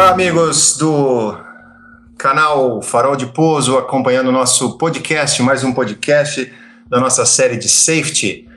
Olá, 0.00 0.12
amigos 0.12 0.78
do 0.78 1.36
canal 2.16 2.80
Farol 2.80 3.16
de 3.16 3.26
Pouso, 3.26 3.76
acompanhando 3.76 4.28
o 4.28 4.32
nosso 4.32 4.78
podcast, 4.78 5.42
mais 5.42 5.62
um 5.62 5.74
podcast 5.74 6.50
da 6.88 6.98
nossa 6.98 7.26
série 7.26 7.58
de 7.58 7.68
safety. 7.68 8.48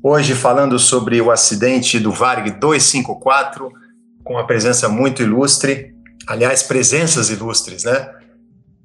Hoje 0.00 0.36
falando 0.36 0.78
sobre 0.78 1.20
o 1.20 1.32
acidente 1.32 1.98
do 1.98 2.12
Varg 2.12 2.48
254, 2.60 3.72
com 4.22 4.38
a 4.38 4.44
presença 4.44 4.88
muito 4.88 5.20
ilustre, 5.20 5.92
aliás, 6.28 6.62
presenças 6.62 7.28
ilustres, 7.28 7.82
né? 7.82 8.14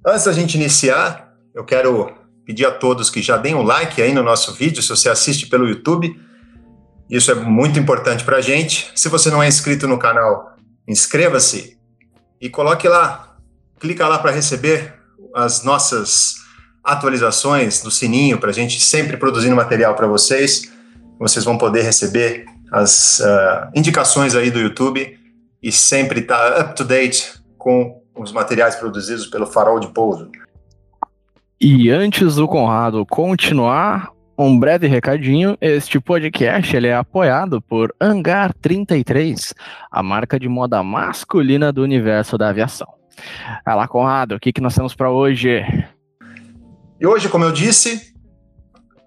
Antes 0.03 0.23
da 0.23 0.33
gente 0.33 0.55
iniciar, 0.55 1.31
eu 1.53 1.63
quero 1.63 2.11
pedir 2.43 2.65
a 2.65 2.71
todos 2.71 3.11
que 3.11 3.21
já 3.21 3.37
deem 3.37 3.53
um 3.53 3.61
like 3.61 4.01
aí 4.01 4.13
no 4.15 4.23
nosso 4.23 4.51
vídeo, 4.55 4.81
se 4.81 4.89
você 4.89 5.09
assiste 5.09 5.45
pelo 5.45 5.69
YouTube. 5.69 6.19
Isso 7.07 7.29
é 7.29 7.35
muito 7.35 7.77
importante 7.77 8.23
para 8.23 8.37
a 8.37 8.41
gente. 8.41 8.91
Se 8.95 9.07
você 9.09 9.29
não 9.29 9.43
é 9.43 9.47
inscrito 9.47 9.87
no 9.87 9.99
canal, 9.99 10.55
inscreva-se 10.87 11.77
e 12.41 12.49
coloque 12.49 12.87
lá, 12.87 13.37
clica 13.79 14.07
lá 14.07 14.19
para 14.19 14.31
receber 14.31 14.93
as 15.33 15.63
nossas 15.63 16.35
atualizações 16.83 17.81
do 17.81 17.91
sininho 17.91 18.39
para 18.39 18.49
a 18.49 18.53
gente 18.53 18.79
sempre 18.79 19.17
produzindo 19.17 19.55
material 19.55 19.95
para 19.95 20.07
vocês. 20.07 20.71
Vocês 21.19 21.43
vão 21.43 21.57
poder 21.57 21.83
receber 21.83 22.45
as 22.71 23.19
uh, 23.19 23.69
indicações 23.75 24.35
aí 24.35 24.49
do 24.49 24.59
YouTube 24.59 25.19
e 25.61 25.71
sempre 25.71 26.21
estar 26.21 26.51
tá 26.51 26.61
up 26.61 26.75
to 26.75 26.83
date 26.83 27.33
com 27.57 28.01
os 28.15 28.31
materiais 28.31 28.75
produzidos 28.75 29.27
pelo 29.27 29.45
Farol 29.45 29.79
de 29.79 29.87
Pouso. 29.87 30.29
E 31.59 31.89
antes 31.89 32.35
do 32.35 32.47
Conrado 32.47 33.05
continuar, 33.05 34.11
um 34.41 34.57
breve 34.57 34.87
recadinho, 34.87 35.57
este 35.59 35.99
podcast 35.99 36.73
ele 36.73 36.87
é 36.87 36.95
apoiado 36.95 37.61
por 37.61 37.93
Hangar 37.99 38.53
33, 38.53 39.53
a 39.91 40.01
marca 40.01 40.39
de 40.39 40.47
moda 40.47 40.81
masculina 40.81 41.73
do 41.73 41.83
universo 41.83 42.37
da 42.37 42.47
aviação. 42.47 42.87
Vai 43.65 43.75
lá, 43.75 43.85
Conrado, 43.85 44.35
o 44.35 44.39
que, 44.39 44.53
que 44.53 44.61
nós 44.61 44.73
temos 44.73 44.95
para 44.95 45.11
hoje? 45.11 45.61
E 47.01 47.05
hoje, 47.05 47.27
como 47.27 47.43
eu 47.43 47.51
disse, 47.51 48.13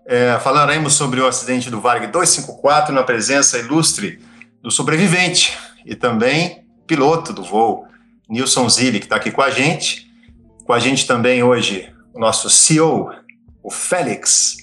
é, 0.07 0.39
falaremos 0.39 0.93
sobre 0.93 1.19
o 1.19 1.27
acidente 1.27 1.71
do 1.71 1.81
Varg 1.81 2.09
254 2.09 2.95
na 2.95 3.03
presença 3.03 3.59
ilustre 3.59 4.21
do 4.61 4.71
sobrevivente 4.71 5.57
e 5.87 5.95
também 5.95 6.67
piloto 6.87 7.33
do 7.33 7.43
voo, 7.43 7.87
Nilson 8.29 8.69
Zilli, 8.69 8.99
que 8.99 9.07
está 9.07 9.17
aqui 9.17 9.31
com 9.31 9.41
a 9.41 9.49
gente. 9.49 10.13
Com 10.67 10.75
a 10.75 10.79
gente 10.79 11.07
também 11.07 11.43
hoje 11.43 11.91
o 12.13 12.21
nosso 12.21 12.51
CEO, 12.51 13.11
o 13.63 13.71
Félix, 13.71 14.62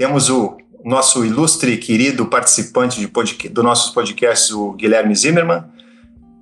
temos 0.00 0.30
o 0.30 0.56
nosso 0.82 1.26
ilustre 1.26 1.76
querido 1.76 2.24
participante 2.24 2.98
de 2.98 3.48
do 3.50 3.62
nossos 3.62 3.92
podcasts, 3.92 4.50
o 4.50 4.72
Guilherme 4.72 5.14
Zimmermann. 5.14 5.64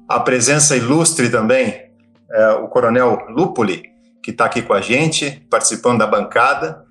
A 0.09 0.20
presença 0.20 0.77
ilustre 0.77 1.28
também, 1.28 1.91
é, 2.31 2.50
o 2.50 2.69
Coronel 2.69 3.27
Lupoli, 3.28 3.83
que 4.23 4.31
está 4.31 4.45
aqui 4.45 4.62
com 4.62 4.73
a 4.73 4.81
gente, 4.81 5.45
participando 5.50 5.98
da 5.98 6.06
bancada. 6.06 6.84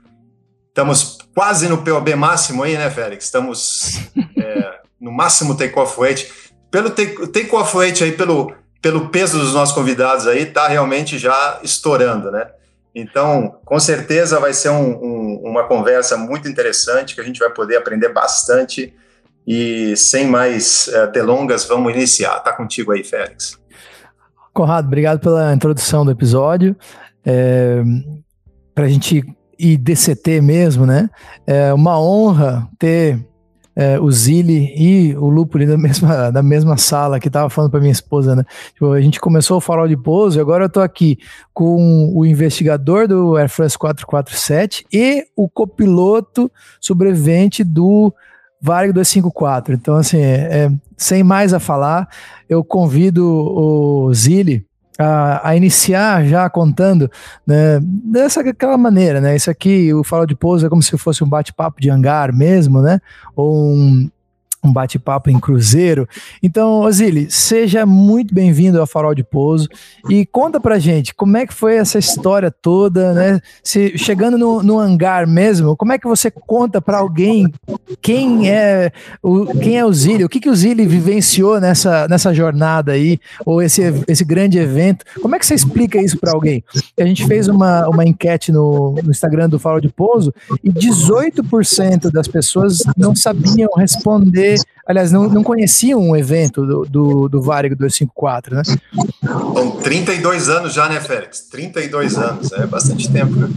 Estamos 0.68 1.18
quase 1.34 1.70
no 1.70 1.78
POB 1.78 2.14
máximo 2.16 2.64
aí, 2.64 2.78
né, 2.78 2.90
Félix? 2.90 3.24
Estamos 3.24 4.02
é, 4.38 4.82
no 5.00 5.10
máximo 5.10 5.56
take-off 5.56 5.98
weight. 5.98 6.30
Pelo 6.70 6.90
take-off 6.90 7.78
weight 7.78 8.04
aí, 8.04 8.12
pelo, 8.12 8.54
pelo 8.82 9.08
peso 9.08 9.40
dos 9.40 9.54
nossos 9.54 9.74
convidados 9.74 10.28
aí, 10.28 10.40
está 10.40 10.68
realmente 10.68 11.18
já 11.18 11.62
estourando, 11.64 12.30
né? 12.30 12.46
Então, 12.94 13.60
com 13.64 13.80
certeza 13.80 14.40
vai 14.40 14.54
ser 14.54 14.70
um, 14.70 14.92
um, 14.92 15.42
uma 15.44 15.68
conversa 15.68 16.18
muito 16.18 16.48
interessante, 16.48 17.14
que 17.14 17.22
a 17.22 17.24
gente 17.24 17.40
vai 17.40 17.50
poder 17.50 17.78
aprender 17.78 18.10
bastante. 18.10 18.94
E 19.46 19.96
sem 19.96 20.28
mais 20.28 20.88
uh, 20.88 21.12
delongas, 21.12 21.66
vamos 21.66 21.94
iniciar. 21.94 22.40
Tá 22.40 22.52
contigo 22.52 22.92
aí, 22.92 23.04
Félix. 23.04 23.58
Conrado, 24.54 24.88
obrigado 24.88 25.20
pela 25.20 25.54
introdução 25.54 26.04
do 26.04 26.12
episódio. 26.12 26.76
É, 27.26 27.82
Para 28.74 28.86
a 28.86 28.90
gente 28.90 29.24
ir 29.58 29.78
DCT 29.78 30.42
mesmo, 30.42 30.86
né? 30.86 31.10
É 31.46 31.74
uma 31.74 32.00
honra 32.00 32.68
ter 32.78 33.26
é, 33.80 34.00
o 34.00 34.10
Zili 34.12 34.74
e 34.76 35.16
o 35.16 35.30
Lupuli 35.30 35.68
da 35.68 35.78
mesma, 35.78 36.32
da 36.32 36.42
mesma 36.42 36.78
sala 36.78 37.20
que 37.20 37.30
tava 37.30 37.48
falando 37.48 37.70
para 37.70 37.80
minha 37.80 37.92
esposa, 37.92 38.36
né? 38.36 38.44
Tipo, 38.74 38.92
a 38.92 39.00
gente 39.00 39.20
começou 39.20 39.58
o 39.58 39.62
farol 39.62 39.88
de 39.88 39.96
pouso 39.96 40.40
e 40.40 40.42
agora 40.42 40.66
eu 40.66 40.70
tô 40.70 40.82
aqui 40.82 41.20
com 41.54 42.12
o 42.12 42.26
investigador 42.26 43.08
do 43.08 43.38
Air 43.38 43.48
France 43.48 43.78
447 43.78 44.84
e 44.92 45.26
o 45.36 45.48
copiloto 45.48 46.52
sobrevivente 46.82 47.64
do 47.64 48.12
Varg 48.60 48.92
254. 48.92 49.76
Então, 49.76 49.96
assim, 49.96 50.18
é, 50.18 50.66
é, 50.66 50.72
sem 50.98 51.24
mais 51.24 51.54
a 51.54 51.60
falar, 51.60 52.10
eu 52.50 52.64
convido 52.64 53.24
o 53.24 54.12
Zili 54.12 54.66
a, 54.98 55.50
a, 55.50 55.56
iniciar 55.56 56.26
já 56.26 56.50
contando 56.50 57.10
né, 57.46 57.80
dessa 57.82 58.42
aquela 58.42 58.78
maneira, 58.78 59.22
né? 59.22 59.36
Isso 59.36 59.50
aqui, 59.50 59.94
o 59.94 60.04
Fala 60.04 60.26
de 60.26 60.36
Pouso 60.36 60.66
é 60.66 60.70
como 60.70 60.82
se 60.82 60.98
fosse 60.98 61.24
um 61.24 61.30
bate-papo 61.30 61.80
de 61.80 61.90
hangar 61.90 62.34
mesmo, 62.34 62.82
né? 62.82 63.00
Ou 63.36 63.56
um, 63.56 64.10
um 64.68 64.74
bate-papo 64.74 65.30
em 65.30 65.40
cruzeiro. 65.40 66.08
Então, 66.44 66.82
Ozili, 66.82 67.32
seja 67.32 67.86
muito 67.86 68.34
bem-vindo 68.34 68.80
ao 68.80 68.88
Farol 68.88 69.16
de 69.16 69.24
Pouso 69.24 69.68
e 70.10 70.26
conta 70.26 70.60
pra 70.60 70.78
gente 70.80 71.14
como 71.16 71.38
é 71.38 71.48
que 71.48 71.54
foi 71.54 71.76
essa 71.76 71.98
história 71.98 72.52
toda, 72.52 73.14
né? 73.14 73.40
Se, 73.64 73.98
chegando 73.98 74.38
no, 74.38 74.62
no 74.62 74.80
hangar 74.80 75.28
mesmo, 75.28 75.76
como 75.76 75.94
é 75.94 75.98
que 75.98 76.08
você 76.08 76.30
conta 76.30 76.82
para 76.82 76.98
alguém 76.98 77.52
quem 78.02 78.50
é 78.50 78.92
o 79.24 79.48
quem 79.58 79.78
é 79.78 79.86
o 79.86 79.94
Zili, 79.94 80.24
o 80.24 80.30
que 80.30 80.40
que 80.40 80.50
o 80.50 80.56
Zili 80.56 80.86
vivenciou 80.86 81.60
nessa, 81.60 82.08
nessa 82.08 82.34
jornada 82.34 82.92
aí, 82.92 83.20
ou 83.46 83.62
esse, 83.62 83.82
esse 84.08 84.24
grande 84.24 84.58
evento? 84.58 85.06
Como 85.22 85.36
é 85.36 85.40
que 85.40 85.46
você 85.46 85.56
explica 85.56 86.02
isso 86.02 86.18
para 86.18 86.32
alguém? 86.32 86.64
A 87.00 87.06
gente 87.06 87.26
fez 87.26 87.48
uma, 87.48 87.88
uma 87.88 88.06
enquete 88.06 88.52
no, 88.52 88.96
no 89.04 89.12
Instagram 89.12 89.50
do 89.50 89.60
Farol 89.60 89.80
de 89.80 89.90
Pouso 89.90 90.34
e 90.64 90.72
18% 90.72 92.12
das 92.12 92.28
pessoas 92.28 92.80
não 92.98 93.16
sabiam 93.16 93.70
responder 93.78 94.57
aliás, 94.86 95.12
não, 95.12 95.28
não 95.30 95.44
conheciam 95.44 96.00
um 96.00 96.16
evento 96.16 96.66
do, 96.66 96.86
do, 96.86 97.30
do 97.30 97.42
Varig 97.42 97.76
254, 97.76 98.56
né? 98.56 98.64
São 98.64 99.72
32 99.78 100.50
anos 100.50 100.74
já, 100.74 100.90
né, 100.90 101.00
Félix? 101.00 101.42
32 101.50 102.18
anos, 102.18 102.52
é 102.52 102.66
bastante 102.66 103.12
tempo, 103.12 103.36
né? 103.36 103.50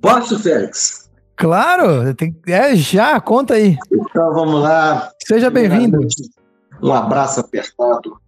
Posso, 0.00 0.38
Félix? 0.38 1.08
Claro, 1.36 2.14
tem, 2.14 2.36
é 2.48 2.74
já, 2.74 3.20
conta 3.20 3.54
aí. 3.54 3.76
Então 3.92 4.34
vamos 4.34 4.62
lá. 4.62 5.10
Seja 5.24 5.50
bem-vindo. 5.50 5.98
Um 6.82 6.92
abraço 6.92 7.40
apertado, 7.40 8.18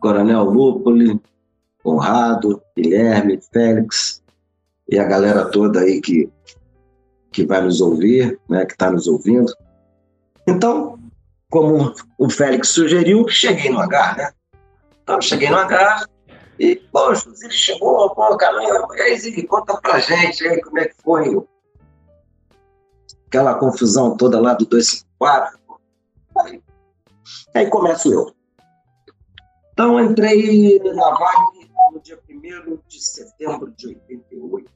Coronel 0.00 0.44
Lúpoli, 0.44 1.20
Conrado, 1.82 2.60
Guilherme, 2.76 3.40
Félix 3.52 4.22
e 4.88 4.98
a 4.98 5.04
galera 5.04 5.44
toda 5.46 5.80
aí 5.80 6.00
que 6.00 6.28
que 7.36 7.44
vai 7.44 7.60
nos 7.60 7.82
ouvir, 7.82 8.40
né, 8.48 8.64
que 8.64 8.72
está 8.72 8.90
nos 8.90 9.06
ouvindo. 9.06 9.52
Então, 10.46 10.98
como 11.50 11.94
o 12.18 12.30
Félix 12.30 12.68
sugeriu, 12.68 13.28
cheguei 13.28 13.70
no 13.70 13.80
hangar, 13.80 14.16
né? 14.16 14.32
Então, 15.02 15.20
cheguei 15.20 15.50
no 15.50 15.56
hangar 15.56 16.06
e, 16.58 16.76
poxa, 16.76 17.28
ele 17.42 17.52
chegou, 17.52 18.08
pô, 18.14 18.36
caramba, 18.36 18.88
e 18.96 19.00
aí, 19.00 19.46
conta 19.46 19.76
pra 19.80 19.98
gente 19.98 20.46
aí 20.46 20.60
como 20.62 20.78
é 20.78 20.86
que 20.86 20.94
foi 21.02 21.36
aquela 23.26 23.54
confusão 23.54 24.16
toda 24.16 24.40
lá 24.40 24.54
do 24.54 24.64
254. 24.66 25.58
Aí, 26.38 26.62
aí 27.54 27.66
começo 27.68 28.12
eu. 28.12 28.34
Então, 29.72 30.00
entrei 30.00 30.78
na 30.78 31.10
Vale 31.10 31.70
no 31.92 32.00
dia 32.00 32.18
1 32.28 32.78
de 32.88 33.00
setembro 33.00 33.70
de 33.72 33.88
88. 33.88 34.70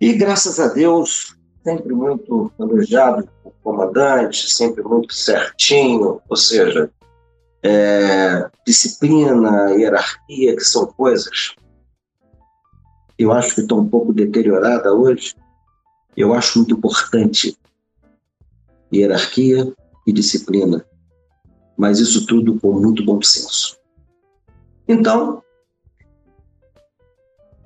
E 0.00 0.12
graças 0.14 0.58
a 0.60 0.68
Deus, 0.68 1.36
sempre 1.62 1.94
muito 1.94 2.52
elogiado 2.58 3.28
comandante, 3.70 4.52
sempre 4.52 4.82
muito 4.82 5.14
certinho, 5.14 6.20
ou 6.28 6.36
seja, 6.36 6.90
é, 7.62 8.50
disciplina, 8.66 9.70
hierarquia, 9.72 10.56
que 10.56 10.64
são 10.64 10.86
coisas 10.86 11.54
eu 13.20 13.30
acho 13.32 13.54
que 13.54 13.60
estão 13.60 13.80
um 13.80 13.88
pouco 13.88 14.14
deteriorada 14.14 14.94
hoje. 14.94 15.34
Eu 16.16 16.32
acho 16.32 16.58
muito 16.58 16.74
importante 16.74 17.54
hierarquia 18.90 19.70
e 20.06 20.12
disciplina, 20.12 20.82
mas 21.76 21.98
isso 21.98 22.26
tudo 22.26 22.58
com 22.58 22.72
muito 22.72 23.04
bom 23.04 23.20
senso. 23.20 23.76
Então, 24.88 25.42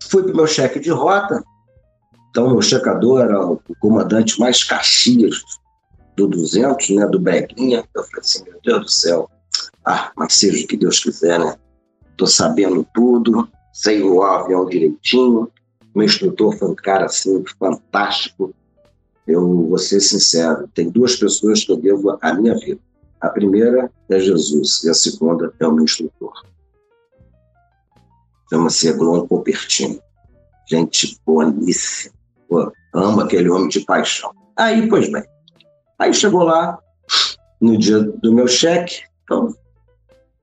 fui 0.03 0.25
para 0.25 0.33
o 0.33 0.37
meu 0.37 0.47
cheque 0.49 0.81
de 0.81 0.91
rota, 0.91 1.41
então, 2.31 2.57
o 2.57 2.61
checador 2.61 3.21
era 3.21 3.47
o 3.47 3.61
comandante 3.79 4.41
mais 4.41 4.65
Caxias 4.65 5.41
do 6.17 6.29
200, 6.29 6.91
né, 6.91 7.07
do 7.07 7.19
Beguinha. 7.19 7.85
Eu 7.95 8.05
falei 8.05 8.21
assim, 8.21 8.45
meu 8.45 8.59
Deus 8.63 8.81
do 8.83 8.91
céu, 8.91 9.31
ah, 9.85 10.13
mas 10.17 10.35
seja 10.35 10.65
o 10.65 10.69
que 10.69 10.77
Deus 10.77 11.01
quiser, 11.01 11.39
né? 11.39 11.57
Tô 12.17 12.27
sabendo 12.27 12.87
tudo, 12.95 13.49
sei 13.73 14.03
o 14.03 14.23
avião 14.23 14.67
direitinho. 14.67 15.51
Meu 15.95 16.07
instrutor 16.07 16.57
foi 16.57 16.69
um 16.69 16.75
cara, 16.75 17.07
assim, 17.07 17.45
fantástico. 17.59 18.55
Eu 19.27 19.69
vou 19.69 19.79
ser 19.79 20.01
sincero, 20.01 20.69
tem 20.75 20.91
duas 20.91 21.17
pessoas 21.17 21.65
que 21.65 21.73
eu 21.73 21.77
devo 21.77 22.19
a 22.21 22.35
minha 22.35 22.55
vida. 22.55 22.81
A 23.21 23.29
primeira 23.31 23.91
é 24.09 24.19
Jesus 24.19 24.85
e 24.85 24.91
a 24.91 24.95
segunda 24.95 25.53
é 25.59 25.67
o 25.67 25.73
meu 25.73 25.85
instrutor. 25.85 26.33
Chama-se 28.51 28.89
Eglon 28.89 29.27
Copertino. 29.27 29.99
Gente 30.69 31.19
boníssima. 31.25 32.15
Pô, 32.49 32.71
amo 32.95 33.21
aquele 33.21 33.49
homem 33.49 33.69
de 33.69 33.81
paixão. 33.81 34.31
Aí, 34.57 34.89
pois 34.89 35.11
bem. 35.11 35.25
Aí 36.05 36.13
chegou 36.13 36.43
lá, 36.43 36.79
no 37.59 37.79
dia 37.79 37.99
do 37.99 38.31
meu 38.31 38.47
cheque, 38.47 39.05
então, 39.23 39.55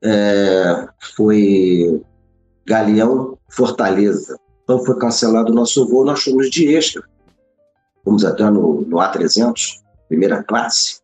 é, 0.03 0.87
foi 1.15 2.01
Galeão 2.65 3.37
Fortaleza. 3.47 4.39
Então 4.63 4.83
foi 4.83 4.97
cancelado 4.97 5.51
o 5.51 5.55
nosso 5.55 5.87
voo, 5.87 6.03
nós 6.03 6.23
fomos 6.23 6.49
de 6.49 6.73
extra. 6.73 7.03
Fomos 8.03 8.25
até 8.25 8.43
no, 8.45 8.81
no 8.81 8.97
A300, 8.97 9.83
primeira 10.07 10.41
classe. 10.41 10.99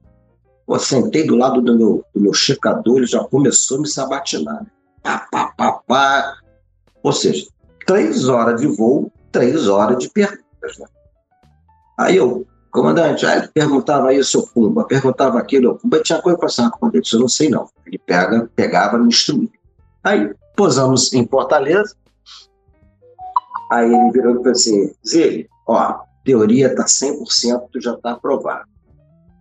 Pô, 0.66 0.80
sentei 0.80 1.28
do 1.28 1.36
lado 1.36 1.62
do 1.62 1.78
meu, 1.78 2.04
do 2.12 2.20
meu 2.20 2.34
checador, 2.34 2.98
ele 2.98 3.06
já 3.06 3.24
começou 3.26 3.78
a 3.78 3.82
me 3.82 3.88
sabatinar. 3.88 4.66
Pá, 5.04 5.28
pá, 5.32 5.54
pá, 5.56 5.72
pá. 5.86 6.38
Ou 7.04 7.14
seja, 7.14 7.48
três 7.86 8.28
horas 8.28 8.60
de 8.60 8.66
voo, 8.66 9.12
três 9.32 9.68
horas 9.68 10.00
de 10.00 10.10
perguntas. 10.10 10.80
Né? 10.80 10.88
Aí 12.00 12.16
eu, 12.16 12.48
comandante, 12.72 13.26
aí 13.26 13.48
perguntava 13.48 14.14
isso, 14.14 14.40
o 14.40 14.48
Pumba, 14.48 14.86
perguntava 14.86 15.40
aquilo, 15.40 15.72
o 15.72 15.76
Pumba 15.76 16.02
tinha 16.02 16.22
coisa 16.22 16.38
com 16.38 16.46
essa 16.46 16.70
comandante, 16.70 17.14
eu 17.14 17.20
não 17.20 17.28
sei 17.28 17.50
não. 17.50 17.70
Ele 17.86 17.98
pega, 17.98 18.50
pegava, 18.56 18.98
me 18.98 19.08
instruía. 19.08 19.50
Aí 20.04 20.34
posamos 20.56 21.14
em 21.14 21.28
Fortaleza, 21.28 21.96
aí 23.72 23.94
ele 23.94 24.12
virou 24.12 24.34
e 24.34 24.38
falou 24.38 24.52
assim, 24.52 24.94
Zé, 25.08 25.46
ó, 25.68 26.00
teoria 26.24 26.68
está 26.68 26.86
100%, 26.86 27.70
já 27.82 27.94
está 27.94 28.12
aprovado. 28.12 28.66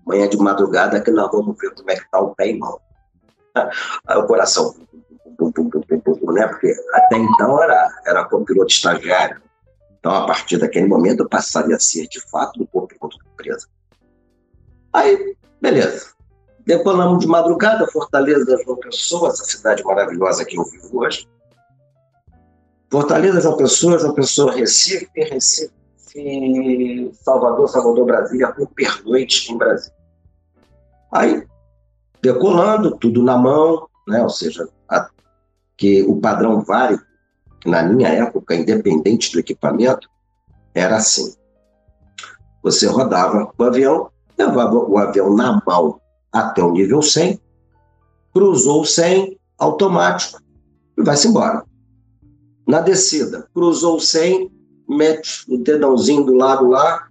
Amanhã 0.07 0.29
de 0.29 0.37
madrugada 0.37 1.01
que 1.01 1.11
nós 1.11 1.31
vamos 1.33 1.57
ver 1.59 1.75
como 1.75 1.91
é 1.91 1.97
que 1.97 2.03
está 2.03 2.21
o 2.21 2.35
pé 2.35 2.51
e 2.51 2.59
mão. 2.59 2.79
Aí 4.07 4.17
o 4.17 4.27
coração, 4.27 4.75
pum, 5.37 5.51
pum, 5.51 5.69
pum, 5.69 6.33
né? 6.33 6.47
Porque 6.47 6.73
até 6.93 7.17
então 7.17 7.61
era, 7.61 7.89
era 8.07 8.25
copiloto 8.25 8.71
estagiário. 8.71 9.43
Então, 10.07 10.19
a 10.19 10.25
partir 10.25 10.57
daquele 10.57 10.87
momento, 10.87 11.25
eu 11.25 11.29
passaria 11.29 11.75
a 11.75 11.81
ser, 11.81 12.07
de 12.07 12.21
fato, 12.31 12.61
do 12.61 12.67
corpo 12.69 12.95
enquanto 12.95 13.19
empresa. 13.33 13.67
Aí, 14.93 15.37
beleza. 15.61 16.13
Decolamos 16.65 17.19
de 17.19 17.27
madrugada, 17.27 17.89
Fortaleza, 17.89 18.57
João 18.65 18.79
Pessoa, 18.79 19.31
essa 19.31 19.45
cidade 19.45 19.83
maravilhosa 19.83 20.45
que 20.45 20.57
eu 20.57 20.63
vivo 20.63 21.01
hoje. 21.01 21.29
Fortaleza, 22.89 23.41
João 23.41 23.57
Pessoa, 23.57 23.99
João 23.99 24.15
Pessoa, 24.15 24.53
Recife, 24.53 25.11
Recife, 25.17 27.11
Salvador, 27.25 27.69
Salvador, 27.69 28.07
Brasília, 28.07 28.53
por 28.53 28.69
pernoite 28.69 29.53
em 29.53 29.59
Brasília. 29.59 29.97
Aí, 31.11 31.45
decolando, 32.23 32.97
tudo 32.97 33.25
na 33.25 33.37
mão, 33.37 33.89
né? 34.07 34.23
ou 34.23 34.31
seja, 34.31 34.69
a, 34.89 35.11
que 35.77 36.05
o 36.05 36.21
padrão 36.21 36.61
várico 36.61 37.06
na 37.67 37.83
minha 37.83 38.09
época, 38.09 38.55
independente 38.55 39.33
do 39.33 39.41
equipamento, 39.41 40.09
era 40.75 40.97
assim. 40.97 41.35
Você 42.63 42.87
rodava 42.87 43.53
o 43.57 43.63
avião, 43.63 44.11
levava 44.39 44.75
o 44.75 44.99
avião 44.99 45.35
na 45.35 45.61
mão 45.67 46.01
até 46.33 46.63
o 46.63 46.73
nível 46.73 47.03
100, 47.03 47.41
cruzou 48.33 48.83
o 48.83 48.87
100, 48.87 49.39
automático, 49.59 50.41
e 50.99 51.03
vai-se 51.03 51.29
embora. 51.29 51.65
Na 52.67 52.81
descida, 52.81 53.49
cruzou 53.55 53.97
o 53.97 54.01
100, 54.01 54.51
mete 54.89 55.45
o 55.49 55.59
dedãozinho 55.59 56.25
do 56.25 56.35
lado 56.35 56.69
lá, 56.69 57.09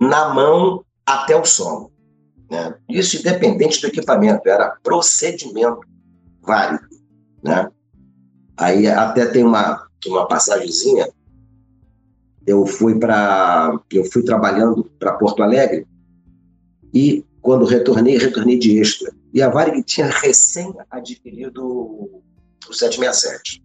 na 0.00 0.34
mão 0.34 0.84
até 1.06 1.36
o 1.36 1.44
solo. 1.44 1.92
Né? 2.50 2.74
Isso 2.88 3.16
independente 3.16 3.80
do 3.80 3.88
equipamento, 3.88 4.48
era 4.48 4.76
procedimento 4.82 5.80
válido. 6.42 6.86
Né? 7.42 7.70
Aí 8.56 8.86
até 8.86 9.26
tem 9.26 9.44
uma, 9.44 9.83
uma 10.08 10.26
passagemzinha. 10.26 11.08
Eu 12.46 12.66
fui 12.66 12.98
para 12.98 13.78
eu 13.90 14.04
fui 14.04 14.22
trabalhando 14.22 14.84
para 14.98 15.14
Porto 15.14 15.42
Alegre 15.42 15.86
e 16.92 17.24
quando 17.40 17.64
retornei, 17.64 18.16
retornei 18.16 18.58
de 18.58 18.78
extra. 18.78 19.12
E 19.32 19.42
a 19.42 19.50
Varig 19.50 19.82
tinha 19.82 20.06
recém 20.06 20.72
adquirido 20.90 21.62
o 21.62 22.22
767. 22.72 23.62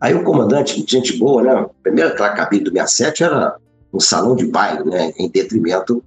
Aí 0.00 0.14
o 0.14 0.24
comandante, 0.24 0.84
gente 0.86 1.16
boa, 1.16 1.42
né? 1.42 1.66
Primeiro 1.82 2.10
aquela 2.10 2.34
cabine 2.34 2.64
do 2.64 2.70
67 2.70 3.24
era 3.24 3.56
um 3.92 4.00
salão 4.00 4.36
de 4.36 4.46
baile, 4.46 4.84
né? 4.84 5.12
Em 5.18 5.30
detrimento 5.30 6.04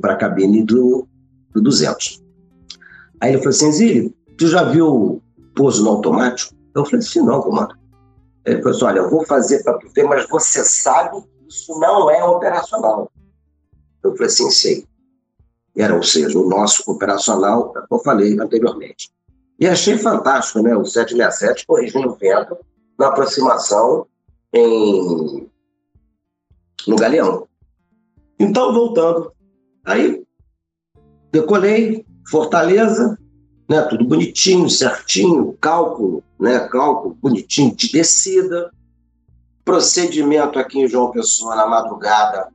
para 0.00 0.14
a 0.14 0.16
cabine 0.16 0.64
do, 0.64 1.06
do 1.54 1.62
200. 1.62 2.20
Aí 3.20 3.32
ele 3.32 3.38
falou 3.38 3.50
assim, 3.50 3.72
Zílio, 3.72 4.14
tu 4.36 4.48
já 4.48 4.64
viu 4.64 5.22
pouso 5.54 5.84
no 5.84 5.90
automático? 5.90 6.54
Eu 6.74 6.84
falei 6.84 7.00
assim, 7.00 7.22
não, 7.22 7.42
comando. 7.42 7.74
Ele 8.44 8.62
falou 8.62 8.76
assim, 8.76 8.84
olha, 8.84 8.98
eu 9.00 9.10
vou 9.10 9.26
fazer 9.26 9.62
para 9.62 9.78
tu 9.78 9.88
ver, 9.94 10.04
mas 10.04 10.28
você 10.28 10.64
sabe 10.64 11.20
que 11.20 11.48
isso 11.48 11.78
não 11.78 12.10
é 12.10 12.24
operacional. 12.24 13.10
Eu 14.02 14.12
falei 14.12 14.26
assim, 14.26 14.50
sei. 14.50 14.86
Era, 15.76 15.94
ou 15.94 16.02
seja, 16.02 16.38
o 16.38 16.48
nosso 16.48 16.90
operacional, 16.90 17.72
é 17.76 17.82
eu 17.90 17.98
falei 17.98 18.38
anteriormente. 18.38 19.10
E 19.58 19.66
achei 19.66 19.98
fantástico, 19.98 20.62
né? 20.62 20.74
O 20.74 20.84
767 20.84 21.66
corrigindo 21.66 22.08
o 22.08 22.14
vento 22.16 22.56
na 22.98 23.08
aproximação 23.08 24.06
em... 24.52 25.48
no 26.86 26.96
Galeão. 26.96 27.46
Então, 28.38 28.72
voltando. 28.72 29.32
Aí, 29.84 30.24
decolei, 31.30 32.06
Fortaleza, 32.30 33.18
né? 33.70 33.82
Tudo 33.82 34.04
bonitinho, 34.04 34.68
certinho, 34.68 35.56
cálculo, 35.60 36.24
né? 36.40 36.58
Cálculo 36.68 37.14
bonitinho 37.14 37.72
de 37.76 37.92
descida. 37.92 38.72
Procedimento 39.64 40.58
aqui 40.58 40.80
em 40.80 40.88
João 40.88 41.12
Pessoa 41.12 41.54
na 41.54 41.68
madrugada, 41.68 42.48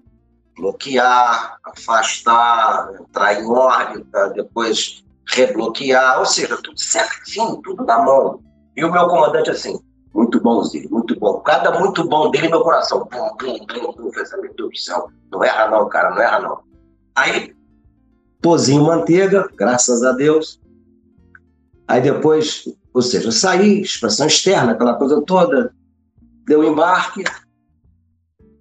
bloquear, 0.57 1.57
afastar, 1.63 2.93
entrar 2.99 3.41
em 3.41 3.45
órbita, 3.49 4.31
depois 4.31 5.05
rebloquear, 5.25 6.19
ou 6.19 6.25
seja, 6.25 6.57
tudo 6.61 6.77
certinho, 6.77 7.61
tudo 7.63 7.85
na 7.85 7.99
mão. 7.99 8.41
E 8.75 8.83
o 8.83 8.91
meu 8.91 9.07
comandante 9.07 9.49
assim, 9.49 9.79
muito 10.13 10.41
bonzinho, 10.41 10.89
muito 10.89 11.17
bom. 11.17 11.39
Cada 11.39 11.79
muito 11.79 12.05
bom 12.09 12.29
dele, 12.29 12.49
meu 12.49 12.59
coração. 12.59 13.05
Pum, 13.05 13.29
pum, 13.37 13.65
pum, 13.65 13.93
pum. 13.93 14.11
Meu 14.11 14.53
Deus 14.53 14.69
do 14.69 14.77
céu. 14.77 15.07
Não 15.31 15.41
erra 15.41 15.69
não, 15.69 15.87
cara, 15.87 16.09
não 16.09 16.21
erra 16.21 16.39
não. 16.39 16.59
Aí, 17.15 17.55
pozinho 18.41 18.83
manteiga, 18.83 19.47
graças 19.55 20.03
a 20.03 20.11
Deus. 20.11 20.59
Aí 21.87 22.01
depois, 22.01 22.67
ou 22.93 23.01
seja, 23.01 23.31
saí, 23.31 23.81
expressão 23.81 24.27
externa, 24.27 24.71
aquela 24.71 24.95
coisa 24.95 25.21
toda, 25.21 25.73
deu 26.45 26.63
embarque. 26.63 27.23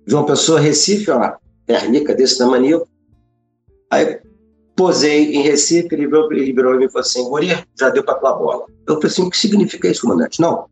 João 0.06 0.26
Pessoa, 0.26 0.60
Recife, 0.60 1.10
ó, 1.10 1.36
pernica 1.66 2.14
desse 2.14 2.38
tamanho. 2.38 2.86
Aí 3.90 4.20
posei 4.76 5.34
em 5.34 5.42
Recife, 5.42 5.88
ele 5.92 6.06
virou, 6.06 6.30
ele 6.32 6.52
virou 6.52 6.80
e 6.80 6.88
falou 6.88 7.00
assim, 7.00 7.28
Guri, 7.28 7.48
já 7.78 7.90
deu 7.90 8.04
para 8.04 8.18
tua 8.18 8.34
bola. 8.34 8.66
Eu 8.86 8.96
falei 8.96 9.08
assim, 9.08 9.22
o 9.22 9.30
que 9.30 9.36
significa 9.36 9.88
isso, 9.88 10.02
comandante? 10.02 10.40
Não, 10.40 10.68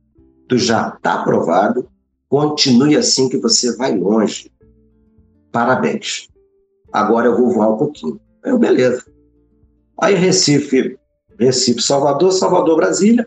tu 0.48 0.58
já 0.58 0.88
está 0.88 1.20
aprovado, 1.20 1.88
continue 2.28 2.96
assim 2.96 3.28
que 3.28 3.38
você 3.38 3.74
vai 3.76 3.96
longe. 3.96 4.50
Parabéns. 5.50 6.28
Agora 6.92 7.28
eu 7.28 7.36
vou 7.36 7.50
voar 7.50 7.70
um 7.70 7.78
pouquinho. 7.78 8.20
Eu, 8.44 8.58
beleza. 8.58 9.04
Aí 10.00 10.14
Recife, 10.14 10.98
Recife, 11.38 11.82
Salvador, 11.82 12.32
Salvador, 12.32 12.76
Brasília. 12.76 13.26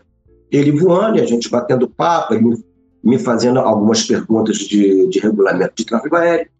Ele 0.50 0.72
voando, 0.72 1.18
e 1.18 1.20
a 1.20 1.26
gente 1.26 1.50
batendo 1.50 1.88
papo, 1.88 2.34
ele 2.34 2.64
me 3.02 3.18
fazendo 3.18 3.58
algumas 3.58 4.04
perguntas 4.04 4.58
de, 4.58 5.08
de 5.08 5.18
regulamento 5.18 5.74
de 5.76 5.84
tráfego 5.84 6.16
aéreo. 6.16 6.50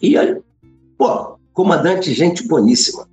E 0.00 0.16
aí, 0.16 0.40
pô, 0.98 1.38
comandante, 1.52 2.12
gente 2.12 2.46
boníssima. 2.46 3.08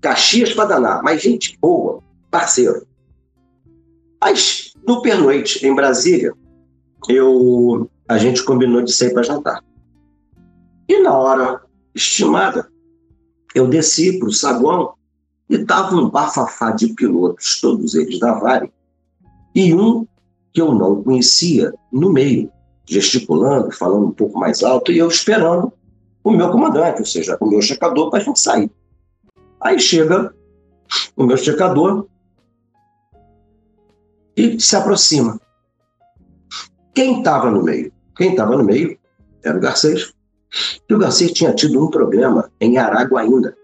Caxias 0.00 0.52
para 0.52 0.64
danar, 0.64 1.02
mas 1.02 1.22
gente 1.22 1.56
boa, 1.60 2.02
parceiro. 2.30 2.86
Mas 4.20 4.74
no 4.86 5.02
pernoite, 5.02 5.64
em 5.66 5.74
Brasília, 5.74 6.32
eu, 7.08 7.88
a 8.08 8.18
gente 8.18 8.44
combinou 8.44 8.82
de 8.82 8.92
sair 8.92 9.12
para 9.12 9.22
jantar. 9.22 9.62
E 10.88 11.00
na 11.00 11.16
hora 11.16 11.60
estimada, 11.94 12.68
eu 13.54 13.68
desci 13.68 14.18
para 14.18 14.28
o 14.28 14.32
saguão 14.32 14.94
e 15.52 15.56
estava 15.56 15.94
um 15.94 16.08
bafafá 16.08 16.70
de 16.70 16.94
pilotos, 16.94 17.60
todos 17.60 17.94
eles 17.94 18.18
da 18.18 18.32
Vale, 18.32 18.72
e 19.54 19.74
um 19.74 20.06
que 20.50 20.62
eu 20.62 20.74
não 20.74 21.02
conhecia 21.02 21.74
no 21.92 22.10
meio, 22.10 22.50
gesticulando, 22.86 23.70
falando 23.70 24.06
um 24.06 24.12
pouco 24.12 24.38
mais 24.38 24.62
alto, 24.62 24.90
e 24.90 24.96
eu 24.96 25.08
esperando 25.08 25.70
o 26.24 26.30
meu 26.30 26.50
comandante, 26.50 27.00
ou 27.00 27.06
seja, 27.06 27.36
o 27.38 27.46
meu 27.46 27.60
checador, 27.60 28.08
para 28.08 28.20
a 28.20 28.22
gente 28.22 28.40
sair. 28.40 28.70
Aí 29.60 29.78
chega 29.78 30.34
o 31.14 31.24
meu 31.24 31.36
checador 31.36 32.06
e 34.34 34.58
se 34.58 34.74
aproxima. 34.74 35.38
Quem 36.94 37.18
estava 37.18 37.50
no 37.50 37.62
meio? 37.62 37.92
Quem 38.16 38.30
estava 38.30 38.56
no 38.56 38.64
meio 38.64 38.98
era 39.44 39.58
o 39.58 39.60
Garcês. 39.60 40.14
E 40.88 40.94
o 40.94 40.98
Garcês 40.98 41.30
tinha 41.32 41.52
tido 41.52 41.82
um 41.82 41.90
programa 41.90 42.50
em 42.58 42.78
Araguaína. 42.78 43.54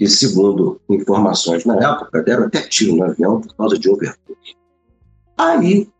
Que, 0.00 0.08
segundo 0.08 0.80
informações 0.88 1.66
na 1.66 1.74
época, 1.76 2.22
deram 2.22 2.44
até 2.44 2.62
tiro 2.62 2.96
no 2.96 3.04
avião 3.04 3.38
por 3.38 3.54
causa 3.54 3.78
de 3.78 3.86
overbook. 3.90 4.56
Aí, 5.36 5.90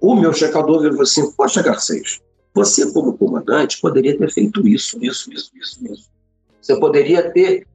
o 0.00 0.14
meu 0.14 0.32
checador 0.32 0.80
falou 0.80 1.02
assim: 1.02 1.30
Poxa, 1.32 1.62
Garcês, 1.62 2.22
você, 2.54 2.90
como 2.90 3.18
comandante, 3.18 3.78
poderia 3.82 4.16
ter 4.16 4.32
feito 4.32 4.66
isso, 4.66 4.96
isso, 5.04 5.30
isso, 5.30 5.50
isso, 5.54 5.92
isso. 5.92 6.10
Você 6.58 6.80
poderia 6.80 7.30
ter, 7.30 7.66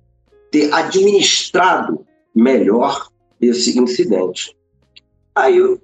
ter 0.49 0.73
administrado 0.73 2.03
melhor 2.33 3.07
esse 3.39 3.77
incidente. 3.77 4.57
Aí, 5.35 5.61
o, 5.61 5.79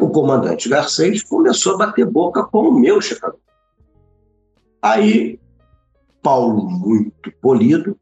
o 0.00 0.08
comandante 0.08 0.66
Garcês 0.66 1.22
começou 1.22 1.74
a 1.74 1.76
bater 1.76 2.06
boca 2.06 2.42
com 2.44 2.70
o 2.70 2.80
meu 2.80 3.02
checador. 3.02 3.38
Aí, 4.80 5.38
Paulo, 6.22 6.70
muito 6.70 7.30
polido, 7.42 7.98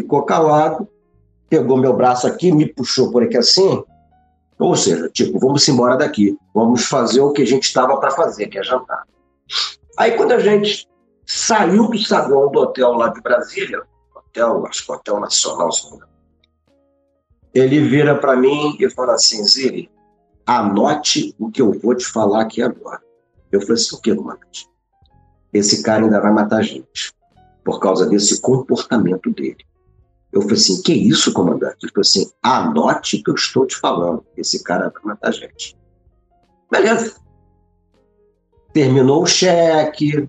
ficou 0.00 0.22
calado, 0.22 0.88
pegou 1.48 1.76
meu 1.76 1.94
braço 1.94 2.26
aqui, 2.26 2.52
me 2.52 2.66
puxou 2.66 3.10
por 3.10 3.22
aqui 3.22 3.36
assim. 3.36 3.82
Ou 4.58 4.74
seja, 4.76 5.08
tipo, 5.08 5.38
vamos 5.38 5.66
embora 5.68 5.96
daqui, 5.96 6.36
vamos 6.52 6.84
fazer 6.84 7.20
o 7.20 7.32
que 7.32 7.42
a 7.42 7.46
gente 7.46 7.64
estava 7.64 7.98
para 7.98 8.10
fazer, 8.10 8.48
que 8.48 8.58
é 8.58 8.62
jantar. 8.62 9.04
Aí 9.96 10.12
quando 10.12 10.32
a 10.32 10.38
gente 10.38 10.88
saiu 11.26 11.88
do 11.88 11.98
saguão 11.98 12.50
do 12.50 12.60
hotel 12.60 12.92
lá 12.92 13.08
de 13.08 13.20
Brasília, 13.20 13.82
hotel, 14.14 14.66
acho 14.66 14.84
que 14.84 14.92
Hotel 14.92 15.20
Nacional, 15.20 15.70
ele 17.54 17.80
vira 17.80 18.16
para 18.16 18.36
mim 18.36 18.76
e 18.78 18.90
fala 18.90 19.14
assim, 19.14 19.44
Zili, 19.44 19.90
anote 20.46 21.34
o 21.38 21.50
que 21.50 21.62
eu 21.62 21.72
vou 21.72 21.94
te 21.94 22.06
falar 22.06 22.42
aqui 22.42 22.62
agora. 22.62 23.00
Eu 23.50 23.60
falei 23.60 23.74
assim, 23.74 23.96
o 23.96 24.00
que, 24.00 24.14
comandante? 24.14 24.68
Esse 25.52 25.82
cara 25.82 26.04
ainda 26.04 26.20
vai 26.20 26.32
matar 26.32 26.58
a 26.58 26.62
gente, 26.62 27.12
por 27.64 27.80
causa 27.80 28.06
desse 28.06 28.40
comportamento 28.40 29.30
dele. 29.30 29.67
Eu 30.38 30.42
falei 30.42 30.56
assim, 30.56 30.80
que 30.82 30.92
isso, 30.92 31.32
comandante? 31.32 31.78
Ele 31.82 31.92
falou 31.92 32.02
assim, 32.02 32.30
anote 32.40 33.20
que 33.20 33.28
eu 33.28 33.34
estou 33.34 33.66
te 33.66 33.76
falando, 33.76 34.24
esse 34.36 34.62
cara 34.62 34.88
vai 34.88 35.02
matar 35.02 35.30
a 35.30 35.32
gente. 35.32 35.76
Beleza. 36.70 37.16
Terminou 38.72 39.24
o 39.24 39.26
cheque, 39.26 40.28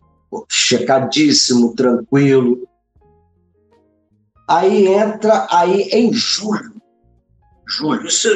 checadíssimo, 0.49 1.75
tranquilo. 1.75 2.67
Aí 4.47 4.87
entra, 4.87 5.45
aí 5.51 5.83
em 5.91 6.11
julho, 6.11 6.81
julho, 7.67 8.07
isso, 8.07 8.29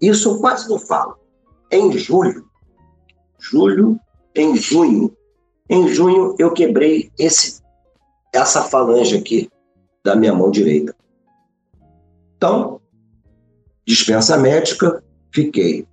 isso 0.00 0.30
eu 0.30 0.38
quase 0.38 0.66
não 0.66 0.78
falo. 0.78 1.18
Em 1.70 1.92
julho, 1.92 2.48
julho, 3.38 4.00
em 4.34 4.56
junho, 4.56 5.14
em 5.68 5.88
junho 5.88 6.34
eu 6.38 6.54
quebrei 6.54 7.12
esse, 7.18 7.60
essa 8.32 8.62
falange 8.62 9.18
aqui 9.18 9.50
da 10.04 10.14
minha 10.14 10.34
mão 10.34 10.50
direita. 10.50 10.94
Então, 12.36 12.80
dispensa 13.86 14.36
médica, 14.36 15.02
fiquei 15.32 15.88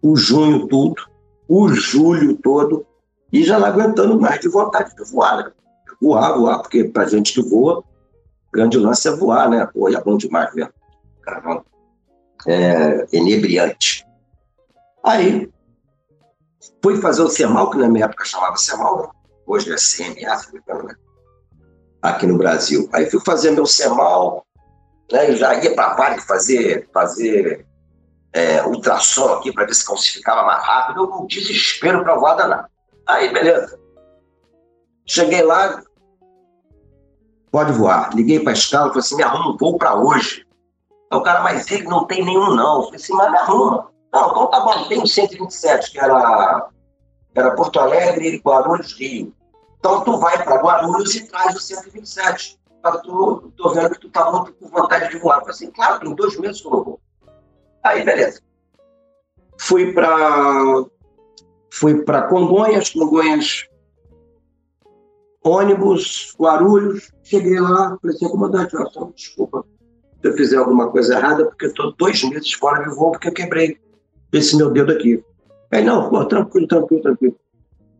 o 0.00 0.16
junho 0.16 0.66
tudo, 0.66 1.02
o 1.46 1.68
julho 1.68 2.36
todo, 2.38 2.86
e 3.32 3.44
já 3.44 3.58
não 3.58 3.66
aguentando 3.66 4.18
mais 4.18 4.40
de 4.40 4.48
vontade 4.48 4.94
de 4.96 5.04
voar, 5.10 5.44
né? 5.44 5.52
Voar, 6.00 6.38
voar, 6.38 6.62
porque 6.62 6.84
pra 6.84 7.06
gente 7.06 7.34
que 7.34 7.42
voa, 7.42 7.84
grande 8.52 8.78
lance 8.78 9.06
é 9.06 9.10
voar, 9.10 9.50
né? 9.50 9.66
Pô, 9.66 9.88
é 9.88 10.00
bom 10.00 10.16
demais 10.16 10.54
mesmo. 10.54 10.72
Caramba. 11.20 11.64
É 12.46 13.06
inebriante. 13.12 14.06
Aí, 15.04 15.50
fui 16.82 17.00
fazer 17.00 17.22
o 17.22 17.28
CEMAL, 17.28 17.70
que 17.70 17.78
na 17.78 17.88
minha 17.88 18.04
época 18.04 18.24
chamava 18.24 18.56
CEMAL, 18.56 19.02
né? 19.02 19.08
hoje 19.46 19.72
é 19.72 19.76
CMA, 19.76 20.36
se 20.36 20.52
me 20.52 20.60
engano, 20.60 20.84
né? 20.84 20.94
Aqui 22.02 22.26
no 22.26 22.38
Brasil. 22.38 22.88
Aí 22.92 23.10
fui 23.10 23.20
fazer 23.20 23.50
meu 23.50 23.66
CEMAL, 23.66 24.46
né? 25.10 25.32
já 25.32 25.54
ia 25.54 25.74
para 25.74 25.94
Vale 25.94 26.20
fazer, 26.20 26.88
fazer 26.92 27.66
é, 28.32 28.62
ultrassom 28.64 29.34
aqui 29.34 29.52
para 29.52 29.66
ver 29.66 29.74
se 29.74 29.86
calcificava 29.86 30.44
mais 30.44 30.62
rápido, 30.64 31.04
eu 31.04 31.22
um 31.22 31.26
desespero 31.26 32.02
para 32.02 32.14
voar 32.14 32.34
danado. 32.34 32.68
Aí, 33.06 33.32
beleza. 33.32 33.78
Cheguei 35.06 35.42
lá, 35.42 35.82
pode 37.50 37.72
voar. 37.72 38.14
Liguei 38.14 38.40
para 38.40 38.52
a 38.52 38.54
escala, 38.54 38.88
falei 38.88 39.00
assim, 39.00 39.16
me 39.16 39.22
arruma 39.22 39.50
um 39.50 39.56
voo 39.56 39.78
para 39.78 39.96
hoje. 39.96 40.46
Aí 41.10 41.18
o 41.18 41.22
cara, 41.22 41.42
mas 41.42 41.70
ele 41.70 41.84
não 41.84 42.04
tem 42.04 42.24
nenhum 42.24 42.54
não. 42.54 42.76
Eu 42.76 42.82
falei 42.84 42.96
assim, 42.96 43.14
mas 43.14 43.30
me 43.30 43.38
arruma. 43.38 43.90
Não, 44.12 44.30
então 44.30 44.46
tá 44.50 44.60
bom, 44.60 44.88
tem 44.88 45.02
o 45.02 45.06
127, 45.06 45.92
que 45.92 45.98
era, 45.98 46.68
era 47.34 47.54
Porto 47.54 47.78
Alegre, 47.78 48.40
Guarulhos, 48.44 48.92
Rio. 48.98 49.34
Então 49.78 50.04
tu 50.04 50.18
vai 50.18 50.42
para 50.42 50.60
Guarulhos 50.60 51.14
e 51.14 51.26
traz 51.28 51.54
o 51.54 51.60
127. 51.60 52.58
Para 52.82 52.98
tu, 52.98 53.52
tô 53.56 53.70
vendo 53.70 53.90
que 53.90 54.00
tu 54.00 54.10
tá 54.10 54.30
muito 54.30 54.52
com 54.54 54.68
vontade 54.68 55.10
de 55.10 55.18
voar. 55.18 55.36
Eu 55.36 55.40
falei 55.40 55.54
assim, 55.54 55.70
claro, 55.70 56.00
tem 56.00 56.14
dois 56.14 56.38
meses 56.38 56.64
eu 56.64 56.70
vou. 56.70 57.00
Aí, 57.82 58.04
beleza. 58.04 58.40
Fui 59.58 59.92
para 59.92 60.84
fui 61.72 62.02
para 62.02 62.22
Congonhas, 62.22 62.90
Congonhas, 62.90 63.68
ônibus, 65.44 66.34
Guarulhos. 66.38 67.12
Cheguei 67.22 67.60
lá, 67.60 67.98
falei 68.00 68.16
assim, 68.16 68.28
comandante, 68.28 68.70
só 68.70 69.10
desculpa 69.14 69.64
se 70.20 70.28
eu 70.28 70.34
fizer 70.34 70.56
alguma 70.56 70.90
coisa 70.90 71.14
errada, 71.16 71.46
porque 71.46 71.66
eu 71.66 71.70
estou 71.70 71.92
dois 71.92 72.22
meses 72.24 72.52
fora 72.52 72.82
de 72.82 72.94
voo, 72.94 73.12
porque 73.12 73.28
eu 73.28 73.34
quebrei 73.34 73.78
esse 74.32 74.56
meu 74.56 74.70
dedo 74.70 74.92
aqui. 74.92 75.22
Aí, 75.70 75.84
não, 75.84 76.08
pô, 76.08 76.24
tranquilo, 76.24 76.66
tranquilo, 76.66 77.02
tranquilo. 77.02 77.36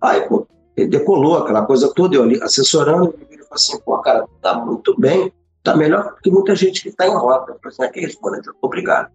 Aí, 0.00 0.28
pô, 0.28 0.47
decolou 0.87 1.38
aquela 1.38 1.64
coisa 1.64 1.92
toda, 1.94 2.16
eu 2.16 2.23
ali 2.23 2.42
assessorando, 2.42 3.14
ele 3.30 3.42
falou 3.42 3.54
assim, 3.54 3.80
pô, 3.80 3.99
cara, 3.99 4.26
tá 4.40 4.54
muito 4.54 4.99
bem, 4.99 5.32
tá 5.62 5.76
melhor 5.76 6.16
que 6.23 6.30
muita 6.30 6.54
gente 6.54 6.82
que 6.82 6.88
está 6.88 7.06
em 7.06 7.16
rota. 7.16 7.52
Eu 7.52 7.58
falei 7.58 7.68
assim, 7.68 7.82
ah, 7.82 7.88
que 7.88 8.00
isso, 8.00 8.20
comandante, 8.20 8.50
obrigado. 8.61 9.11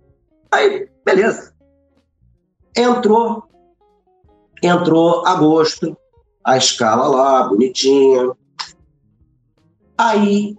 Aí, 0.51 0.89
beleza. 1.05 1.53
Entrou, 2.75 3.43
entrou 4.61 5.25
agosto, 5.25 5.95
a 6.43 6.57
escala 6.57 7.07
lá, 7.07 7.43
bonitinha. 7.47 8.31
Aí, 9.97 10.57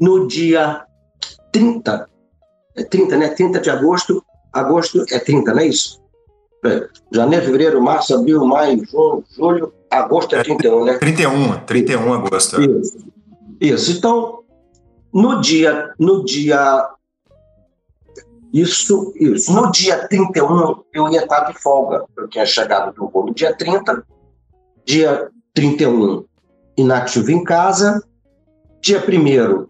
no 0.00 0.26
dia 0.28 0.86
30, 1.52 2.08
é 2.76 2.84
30, 2.84 3.16
né? 3.16 3.28
30 3.28 3.60
de 3.60 3.70
agosto, 3.70 4.24
agosto 4.52 5.04
é 5.10 5.18
30, 5.18 5.52
não 5.52 5.60
é 5.60 5.66
isso? 5.66 6.00
É, 6.64 6.88
janeiro, 7.12 7.46
fevereiro, 7.46 7.82
março, 7.82 8.14
abril, 8.14 8.44
maio, 8.44 8.84
junho, 8.84 9.24
julho, 9.30 9.72
agosto 9.90 10.34
é 10.34 10.42
31, 10.42 10.84
né? 10.84 10.98
31, 10.98 11.58
31 11.60 12.12
agosto. 12.12 12.60
Isso. 12.60 12.98
Isso. 13.60 13.92
Então, 13.92 14.40
no 15.12 15.40
dia, 15.40 15.94
no 15.98 16.24
dia 16.24 16.88
isso, 18.52 19.12
isso. 19.16 19.52
No 19.52 19.70
dia 19.70 20.08
31, 20.08 20.82
eu 20.92 21.08
ia 21.10 21.22
estar 21.22 21.50
de 21.50 21.60
folga. 21.60 22.04
Eu 22.16 22.28
tinha 22.28 22.46
chegado 22.46 22.94
do 22.94 23.08
voo 23.08 23.26
no 23.26 23.34
dia 23.34 23.54
30. 23.54 24.04
Dia 24.84 25.28
31, 25.54 26.24
inativo 26.76 27.30
em 27.30 27.44
casa. 27.44 28.02
Dia 28.80 28.98
1 28.98 29.66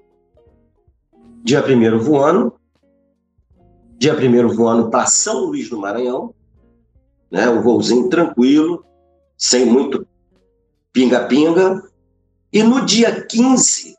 dia 1.44 1.64
1 1.64 1.98
voando. 1.98 2.52
Dia 3.98 4.14
1 4.14 4.54
voando 4.54 4.90
para 4.90 5.06
São 5.06 5.46
Luís 5.46 5.68
do 5.68 5.78
Maranhão. 5.78 6.34
Né, 7.30 7.48
um 7.48 7.60
voozinho 7.60 8.08
tranquilo, 8.08 8.84
sem 9.36 9.66
muito 9.66 10.06
pinga-pinga. 10.92 11.82
E 12.52 12.62
no 12.62 12.84
dia 12.84 13.24
15, 13.24 13.94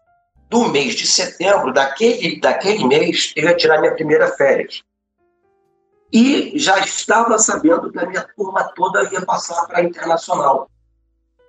do 0.49 0.67
mês 0.69 0.95
de 0.95 1.05
setembro, 1.05 1.71
daquele, 1.71 2.39
daquele 2.39 2.85
mês, 2.85 3.31
eu 3.35 3.47
ia 3.47 3.55
tirar 3.55 3.79
minha 3.79 3.93
primeira 3.93 4.27
férias. 4.29 4.81
E 6.11 6.57
já 6.57 6.79
estava 6.79 7.37
sabendo 7.37 7.91
que 7.91 7.99
a 7.99 8.05
minha 8.07 8.27
turma 8.35 8.63
toda 8.75 9.03
ia 9.13 9.23
passar 9.23 9.67
para 9.67 9.79
a 9.79 9.83
internacional. 9.83 10.67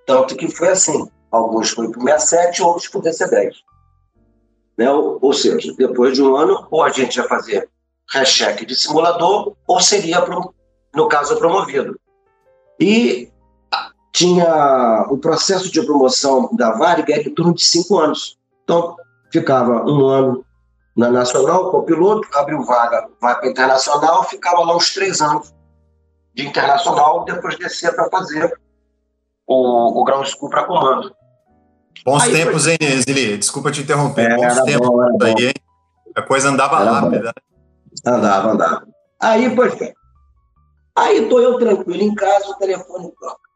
Tanto 0.05 0.35
que 0.35 0.47
foi 0.47 0.69
assim: 0.69 1.09
alguns 1.31 1.71
foram 1.71 1.91
para 1.91 1.99
o 1.99 2.03
67, 2.03 2.61
outros 2.61 2.87
para 2.87 2.99
o 2.99 3.03
DC10. 3.03 3.55
Né? 4.77 4.91
Ou, 4.91 5.17
ou, 5.19 5.33
seja, 5.33 5.73
depois 5.75 6.15
de 6.15 6.21
um 6.21 6.35
ano, 6.35 6.67
ou 6.69 6.83
a 6.83 6.89
gente 6.89 7.15
ia 7.15 7.23
fazer 7.23 7.67
recheque 8.11 8.65
de 8.65 8.75
simulador, 8.75 9.55
ou 9.65 9.81
seria, 9.81 10.23
no 10.95 11.07
caso, 11.07 11.37
promovido. 11.37 11.99
E 12.79 13.31
tinha 14.11 15.05
o 15.09 15.17
processo 15.17 15.71
de 15.71 15.81
promoção 15.83 16.49
da 16.53 16.71
Varig 16.71 17.11
era 17.11 17.21
em 17.21 17.33
torno 17.33 17.53
de 17.53 17.63
cinco 17.63 17.99
anos. 17.99 18.37
Então, 18.63 18.95
ficava 19.31 19.83
um 19.85 20.05
ano 20.07 20.45
na 20.95 21.09
Nacional 21.09 21.71
com 21.71 21.77
o 21.77 21.83
piloto, 21.83 22.27
abriu 22.33 22.63
vaga, 22.63 23.07
vai 23.21 23.39
para 23.39 23.49
Internacional, 23.49 24.23
ficava 24.25 24.61
lá 24.61 24.75
uns 24.75 24.93
três 24.93 25.21
anos 25.21 25.53
de 26.33 26.45
Internacional, 26.45 27.23
depois 27.23 27.57
descia 27.57 27.93
para 27.93 28.09
fazer 28.09 28.53
o, 29.47 30.01
o 30.01 30.03
Ground 30.03 30.27
School 30.27 30.49
para 30.49 30.65
comando. 30.65 31.15
Bons 32.05 32.23
aí 32.23 32.31
tempos, 32.31 32.63
foi... 32.63 32.73
hein, 32.73 33.01
Zili? 33.01 33.37
Desculpa 33.37 33.71
te 33.71 33.81
interromper. 33.81 34.31
É, 34.31 34.35
Bons 34.35 34.61
tempos 34.63 34.87
bom, 34.87 35.23
aí, 35.23 35.47
hein? 35.47 35.53
A 36.15 36.21
coisa 36.21 36.49
andava 36.49 36.81
era 36.81 36.91
rápida. 36.91 37.33
Bom. 38.03 38.11
Andava, 38.13 38.51
andava. 38.51 38.87
Aí, 39.19 39.55
pois 39.55 39.75
bem. 39.75 39.93
Aí 40.95 41.23
estou 41.23 41.41
eu 41.41 41.57
tranquilo 41.57 42.03
em 42.03 42.13
casa, 42.13 42.49
o 42.49 42.55
telefone 42.55 43.11
toca. 43.19 43.49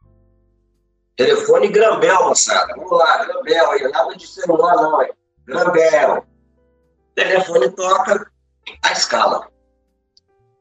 Telefone 1.16 1.68
Grambel, 1.68 2.28
moçada. 2.28 2.74
Vamos 2.76 2.90
lá, 2.90 3.24
Grambel 3.24 3.70
aí. 3.70 3.90
Nada 3.90 4.16
de 4.16 4.26
celular, 4.26 4.76
não, 4.76 5.02
hein? 5.02 5.12
Grambel. 5.46 6.24
Telefone 7.14 7.70
toca, 7.70 8.30
a 8.82 8.92
escala. 8.92 9.48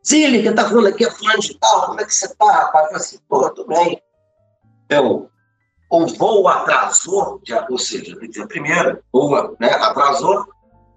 Zili, 0.08 0.44
que 0.44 0.52
tá 0.54 0.70
falando 0.70 0.88
aqui 0.88 1.06
é 1.06 1.10
fulano 1.10 1.40
de 1.40 1.58
tal, 1.58 1.88
como 1.88 2.00
é 2.00 2.06
que 2.06 2.14
você 2.14 2.34
tá, 2.36 2.52
rapaz? 2.52 2.92
Eu 2.92 2.98
assim, 2.98 3.20
tudo 3.28 3.68
bem. 3.68 4.02
Eu, 4.88 5.30
o 5.90 6.08
voo 6.08 6.48
atrasou, 6.48 7.42
ou 7.70 7.78
seja, 7.78 8.16
dia 8.16 8.48
primeiro, 8.48 9.04
ou 9.12 9.32
né, 9.60 9.70
atrasou, 9.72 10.46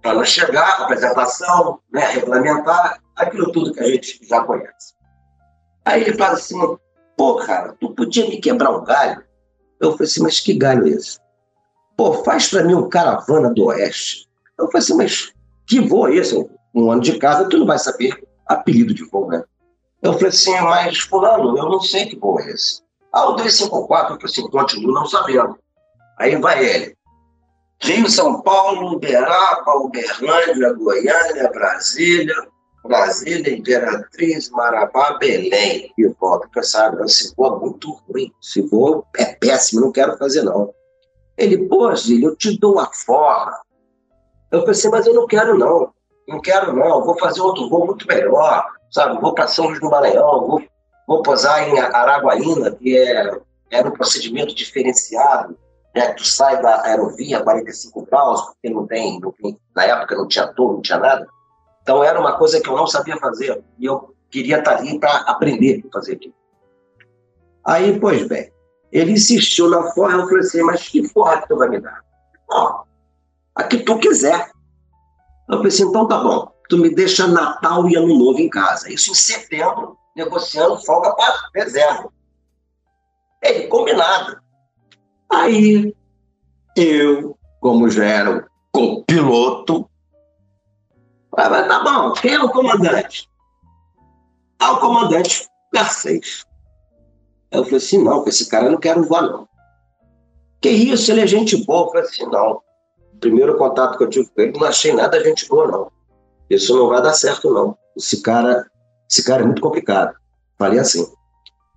para 0.01 0.13
não 0.13 0.23
chegar, 0.23 0.81
apresentação, 0.81 1.79
né, 1.91 2.05
regulamentar, 2.05 3.01
aquilo 3.15 3.51
tudo 3.51 3.73
que 3.73 3.79
a 3.79 3.87
gente 3.87 4.19
já 4.27 4.43
conhece. 4.43 4.93
Aí 5.89 6.03
ele 6.03 6.13
fala 6.13 6.33
assim, 6.33 6.55
pô, 7.17 7.37
cara, 7.37 7.75
tu 7.79 7.95
podia 7.95 8.29
me 8.29 8.39
quebrar 8.39 8.69
um 8.69 8.83
galho? 8.83 9.23
Eu 9.79 9.93
falei 9.93 10.05
assim, 10.05 10.21
mas 10.21 10.39
que 10.39 10.53
galho 10.53 10.85
é 10.85 10.91
esse? 10.91 11.17
Pô, 11.97 12.23
faz 12.23 12.47
para 12.47 12.63
mim 12.63 12.75
um 12.75 12.87
caravana 12.87 13.51
do 13.51 13.65
Oeste. 13.65 14.27
Eu 14.59 14.67
falei 14.67 14.83
assim, 14.83 14.93
mas 14.93 15.33
que 15.65 15.79
voo 15.79 16.07
é 16.07 16.17
esse? 16.17 16.47
Um 16.75 16.91
ano 16.91 17.01
de 17.01 17.17
casa, 17.17 17.49
tu 17.49 17.57
não 17.57 17.65
vai 17.65 17.79
saber 17.79 18.23
apelido 18.45 18.93
de 18.93 19.03
voo, 19.05 19.29
né? 19.29 19.43
Eu 20.03 20.13
falei 20.13 20.27
assim, 20.27 20.59
mas 20.61 20.99
fulano, 20.99 21.57
eu 21.57 21.65
não 21.65 21.81
sei 21.81 22.05
que 22.05 22.19
voo 22.19 22.39
é 22.39 22.51
esse. 22.51 22.83
Ah, 23.11 23.27
o 23.27 23.33
254, 23.33 24.13
eu 24.13 24.19
falei 24.19 24.31
assim, 24.31 24.47
continuo 24.47 24.93
não 24.93 25.07
sabendo. 25.07 25.57
Aí 26.19 26.35
vai 26.35 26.63
ele. 26.63 26.95
Rio, 27.81 28.07
São 28.07 28.43
Paulo, 28.43 28.93
Uberaba, 28.93 29.73
Uberlândia, 29.77 30.71
Goiânia, 30.73 31.49
Brasília, 31.51 32.35
Brasília, 32.83 33.55
Imperatriz, 33.55 34.49
Marabá, 34.49 35.17
Belém. 35.17 35.91
E 35.97 36.07
volta 36.19 36.47
essa 36.57 36.85
água. 36.85 37.05
Esse 37.05 37.33
muito 37.37 37.91
ruim. 38.07 38.31
Esse 38.41 38.61
voo 38.61 39.05
é 39.17 39.25
péssimo, 39.25 39.81
não 39.81 39.91
quero 39.91 40.17
fazer 40.17 40.43
não. 40.43 40.73
Ele, 41.37 41.67
pô, 41.67 41.93
Zílio, 41.95 42.29
eu 42.29 42.35
te 42.35 42.57
dou 42.59 42.79
a 42.79 42.91
forma. 42.93 43.59
Eu 44.51 44.63
pensei, 44.65 44.89
mas 44.89 45.05
eu 45.05 45.13
não 45.13 45.27
quero 45.27 45.57
não. 45.57 45.91
Não 46.27 46.39
quero 46.41 46.73
não, 46.73 47.03
vou 47.03 47.17
fazer 47.17 47.41
outro 47.41 47.69
voo 47.69 47.87
muito 47.87 48.05
melhor, 48.07 48.63
sabe? 48.91 49.19
Vou 49.19 49.33
para 49.33 49.47
São 49.47 49.65
Luís 49.65 49.79
do 49.79 49.89
Maranhão, 49.89 50.47
vou, 50.47 50.61
vou 51.07 51.23
posar 51.23 51.67
em 51.67 51.79
Araguaína, 51.79 52.71
que 52.71 52.95
é, 52.95 53.31
era 53.71 53.89
um 53.89 53.93
procedimento 53.93 54.53
diferenciado 54.53 55.57
né, 55.95 56.13
tu 56.13 56.23
sai 56.23 56.61
da 56.61 56.83
aerovia 56.83 57.39
a 57.39 57.43
45 57.43 58.05
graus, 58.05 58.41
porque 58.41 58.69
não 58.69 58.85
tem, 58.85 59.19
não 59.19 59.31
tem, 59.31 59.57
na 59.75 59.83
época 59.85 60.15
não 60.15 60.27
tinha 60.27 60.47
torre, 60.47 60.75
não 60.75 60.81
tinha 60.81 60.97
nada. 60.99 61.27
Então 61.89 62.03
era 62.03 62.19
uma 62.19 62.37
coisa 62.37 62.61
que 62.61 62.69
eu 62.69 62.77
não 62.77 62.85
sabia 62.85 63.17
fazer 63.17 63.63
e 63.79 63.85
eu 63.85 64.15
queria 64.29 64.59
estar 64.59 64.77
ali 64.77 64.99
para 64.99 65.21
aprender 65.21 65.83
a 65.87 65.91
fazer 65.91 66.13
aquilo. 66.13 66.35
Aí, 67.65 67.99
pois 67.99 68.27
bem, 68.27 68.53
ele 68.91 69.13
insistiu 69.13 69.67
na 69.71 69.81
forra, 69.93 70.13
eu 70.13 70.27
falei 70.27 70.41
assim, 70.41 70.61
mas 70.61 70.87
que 70.87 71.07
forra 71.07 71.41
que 71.41 71.47
tu 71.47 71.57
vai 71.57 71.67
me 71.67 71.79
dar? 71.79 72.03
Ó, 72.51 72.83
a 73.55 73.63
que 73.63 73.79
tu 73.79 73.97
quiser. 73.97 74.51
Eu 75.49 75.57
falei 75.57 75.69
assim, 75.69 75.81
então 75.81 76.07
tá 76.07 76.19
bom, 76.19 76.51
tu 76.69 76.77
me 76.77 76.93
deixa 76.93 77.25
Natal 77.25 77.89
e 77.89 77.95
Ano 77.95 78.19
Novo 78.19 78.39
em 78.39 78.51
casa. 78.51 78.93
Isso 78.93 79.09
em 79.09 79.15
setembro, 79.15 79.97
negociando 80.15 80.77
folga 80.85 81.15
para 81.15 81.49
dezembro. 81.55 82.13
Ele, 83.41 83.65
combinado. 83.65 84.39
Aí 85.27 85.91
eu, 86.77 87.35
como 87.59 87.89
já 87.89 88.05
era 88.05 88.37
o 88.37 88.45
copiloto, 88.71 89.88
falei, 91.45 91.67
tá 91.67 91.83
bom, 91.83 92.13
quem 92.13 92.33
é 92.33 92.39
o 92.39 92.49
comandante? 92.49 93.29
Ah, 94.59 94.73
o 94.73 94.79
comandante 94.79 95.47
Garcês. 95.73 96.45
Eu 97.51 97.63
falei 97.63 97.77
assim, 97.77 98.03
não, 98.03 98.23
com 98.23 98.29
esse 98.29 98.49
cara 98.49 98.65
eu 98.65 98.71
não 98.71 98.79
quero 98.79 99.03
voar, 99.03 99.23
não. 99.23 99.47
Que 100.61 100.69
isso, 100.69 101.11
ele 101.11 101.21
é 101.21 101.27
gente 101.27 101.63
boa. 101.65 101.85
Eu 101.85 101.91
falei 101.91 102.03
assim, 102.03 102.25
não. 102.25 102.61
Primeiro 103.19 103.57
contato 103.57 103.97
que 103.97 104.03
eu 104.03 104.09
tive 104.09 104.29
com 104.29 104.41
ele, 104.41 104.59
não 104.59 104.67
achei 104.67 104.93
nada 104.93 105.23
gente 105.23 105.47
boa, 105.47 105.67
não. 105.67 105.91
Isso 106.49 106.75
não 106.75 106.89
vai 106.89 107.01
dar 107.01 107.13
certo, 107.13 107.53
não. 107.53 107.77
Esse 107.95 108.21
cara, 108.21 108.65
esse 109.09 109.23
cara 109.23 109.43
é 109.43 109.45
muito 109.45 109.61
complicado. 109.61 110.13
Falei 110.57 110.79
assim. 110.79 111.07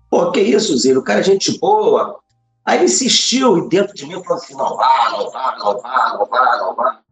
Pô, 0.09 0.31
que 0.31 0.41
isso, 0.41 0.77
Ziro? 0.77 0.99
O 0.99 1.03
cara 1.03 1.21
é 1.21 1.23
gente 1.23 1.57
boa, 1.59 2.23
Aí 2.65 2.77
ele 2.77 2.85
insistiu 2.85 3.57
e 3.57 3.67
dentro 3.67 3.93
de 3.93 4.05
mim 4.05 4.23
falou 4.23 4.41
assim: 4.41 4.55
não 4.55 4.77
vá, 4.77 5.09
não 5.11 5.29
vá, 5.29 5.55
não 5.57 5.81
vá, 5.81 6.17
não 6.17 6.25
vá, 6.25 6.57
não 6.57 6.75
vá. 6.75 7.02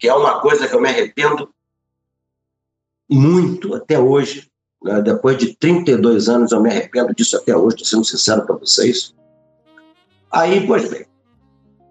Que 0.00 0.08
é 0.08 0.14
uma 0.14 0.40
coisa 0.40 0.66
que 0.66 0.74
eu 0.74 0.80
me 0.80 0.88
arrependo 0.88 1.54
muito 3.08 3.74
até 3.74 3.98
hoje. 3.98 4.50
Né? 4.82 5.00
Depois 5.02 5.36
de 5.36 5.54
32 5.54 6.28
anos, 6.28 6.52
eu 6.52 6.60
me 6.60 6.70
arrependo 6.70 7.14
disso 7.14 7.36
até 7.36 7.54
hoje, 7.54 7.76
estou 7.76 7.86
sendo 7.86 8.04
sincero 8.04 8.46
para 8.46 8.56
vocês. 8.56 9.14
Aí, 10.32 10.66
pois 10.66 10.88
bem. 10.88 11.06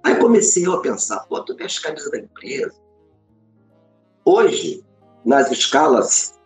Aí 0.03 0.15
comecei 0.15 0.65
eu 0.65 0.73
a 0.73 0.81
pensar: 0.81 1.19
pô, 1.27 1.39
tu 1.41 1.55
as 1.63 1.77
camisas 1.77 2.09
da 2.09 2.17
empresa. 2.17 2.73
Hoje, 4.25 4.83
nas 5.23 5.51
escalas, 5.51 6.39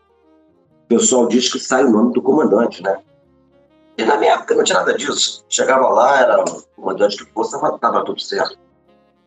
o 0.86 0.88
pessoal 0.88 1.28
diz 1.28 1.52
que 1.52 1.60
sai 1.60 1.86
o 1.86 1.92
nome 1.92 2.14
do 2.14 2.22
comandante, 2.22 2.84
né? 2.84 3.02
E 3.98 4.04
na 4.04 4.18
minha 4.18 4.34
época 4.34 4.56
não 4.56 4.64
tinha 4.64 4.80
nada 4.80 4.98
disso. 4.98 5.46
Chegava 5.48 5.88
lá, 5.88 6.20
era 6.20 6.42
um 6.42 6.62
comandante 6.76 7.18
de 7.18 7.26
força, 7.32 7.56
estava 7.56 8.04
tudo 8.04 8.20
certo. 8.20 8.58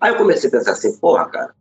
Aí 0.00 0.12
eu 0.12 0.18
comecei 0.18 0.48
a 0.48 0.52
pensar 0.52 0.72
assim, 0.72 0.96
porra, 0.98 1.26
cara, 1.28 1.55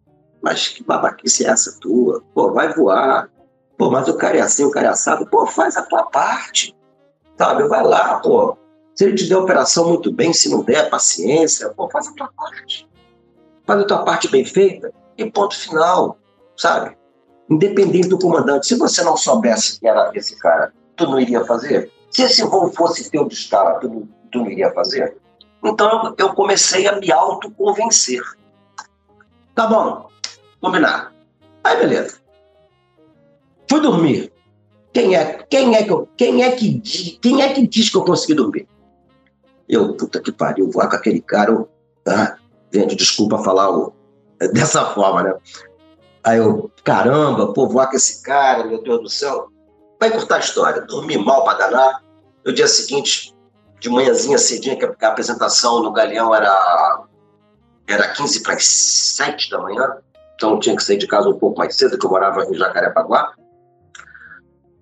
mas 0.45 0.67
que 0.67 0.83
babaquice 0.83 1.43
é 1.43 1.49
essa 1.49 1.75
tua? 1.81 2.21
Pô, 2.31 2.53
vai 2.53 2.71
voar. 2.71 3.31
Pô, 3.75 3.89
mas 3.89 4.07
o 4.07 4.15
cara 4.15 4.37
é 4.37 4.41
assim, 4.41 4.63
o 4.63 4.69
cara 4.69 4.85
é 4.85 4.89
assado. 4.91 5.25
Pô, 5.25 5.47
faz 5.47 5.75
a 5.75 5.81
tua 5.81 6.03
parte. 6.03 6.71
Sabe, 7.35 7.67
vai 7.67 7.83
lá, 7.83 8.19
pô. 8.19 8.55
Se 8.93 9.05
ele 9.05 9.15
te 9.15 9.27
der 9.27 9.37
operação 9.37 9.89
muito 9.89 10.13
bem, 10.13 10.31
se 10.33 10.47
não 10.51 10.61
der, 10.61 10.87
paciência. 10.87 11.69
Pô, 11.69 11.89
faz 11.89 12.07
a 12.09 12.13
tua 12.13 12.29
parte. 12.37 12.87
Faz 13.65 13.81
a 13.81 13.85
tua 13.85 14.03
parte 14.05 14.29
bem 14.29 14.45
feita 14.45 14.93
e 15.17 15.25
ponto 15.31 15.57
final, 15.57 16.15
sabe? 16.55 16.95
Independente 17.49 18.09
do 18.09 18.19
comandante. 18.19 18.67
Se 18.67 18.75
você 18.75 19.03
não 19.03 19.17
soubesse 19.17 19.79
que 19.79 19.87
era 19.87 20.11
esse 20.13 20.37
cara, 20.37 20.71
tu 20.95 21.07
não 21.07 21.19
iria 21.19 21.43
fazer? 21.43 21.91
Se 22.11 22.21
esse 22.21 22.43
voo 22.43 22.71
fosse 22.71 23.09
teu 23.09 23.27
de 23.27 23.33
escala, 23.33 23.79
tu, 23.79 24.07
tu 24.31 24.37
não 24.37 24.51
iria 24.51 24.71
fazer? 24.73 25.17
Então 25.63 26.13
eu 26.19 26.35
comecei 26.35 26.87
a 26.87 26.97
me 26.97 27.11
autoconvencer. 27.11 28.21
Tá 29.55 29.65
bom, 29.65 30.07
combinado. 30.61 31.11
Aí 31.63 31.77
beleza. 31.77 32.17
Fui 33.69 33.81
dormir. 33.81 34.31
Quem 34.93 35.15
é, 35.15 35.43
quem 35.49 35.75
é 35.75 35.83
que 35.83 35.91
eu, 35.91 36.07
quem 36.15 36.43
é 36.43 36.51
que 36.51 36.79
quem 37.21 37.41
é 37.41 37.53
que 37.53 37.67
diz 37.67 37.89
que 37.89 37.97
eu 37.97 38.05
consegui 38.05 38.33
dormir? 38.33 38.67
Eu, 39.67 39.93
puta 39.95 40.21
que 40.21 40.31
pariu, 40.31 40.71
voar 40.71 40.89
com 40.89 40.95
aquele 40.95 41.19
cara. 41.19 41.51
Eu, 41.51 41.69
ah, 42.07 42.37
gente, 42.71 42.95
desculpa 42.95 43.39
falar 43.39 43.91
dessa 44.53 44.85
forma, 44.93 45.23
né? 45.23 45.35
Aí 46.23 46.37
eu, 46.37 46.71
caramba, 46.83 47.53
pô, 47.53 47.67
com 47.67 47.95
esse 47.95 48.23
cara, 48.23 48.63
meu 48.63 48.81
Deus 48.81 49.01
do 49.01 49.09
céu. 49.09 49.49
Vai 49.99 50.11
cortar 50.11 50.37
a 50.37 50.39
história. 50.39 50.81
Dormi 50.81 51.17
mal 51.17 51.43
para 51.43 51.57
danar. 51.57 52.03
No 52.45 52.53
dia 52.53 52.67
seguinte, 52.67 53.35
de 53.79 53.89
manhãzinha 53.89 54.37
cedinha, 54.37 54.75
que 54.75 55.05
a 55.05 55.09
apresentação 55.09 55.83
no 55.83 55.91
Galeão 55.91 56.33
era, 56.33 57.03
era 57.87 58.07
15 58.09 58.43
para 58.43 58.53
as 58.53 58.65
7 58.65 59.49
da 59.49 59.59
manhã, 59.59 59.97
então 60.35 60.59
tinha 60.59 60.75
que 60.75 60.83
sair 60.83 60.97
de 60.97 61.07
casa 61.07 61.29
um 61.29 61.39
pouco 61.39 61.57
mais 61.57 61.75
cedo, 61.75 61.97
que 61.97 62.05
eu 62.05 62.09
morava 62.09 62.45
em 62.45 62.53
Jacarepaguá. 62.53 63.33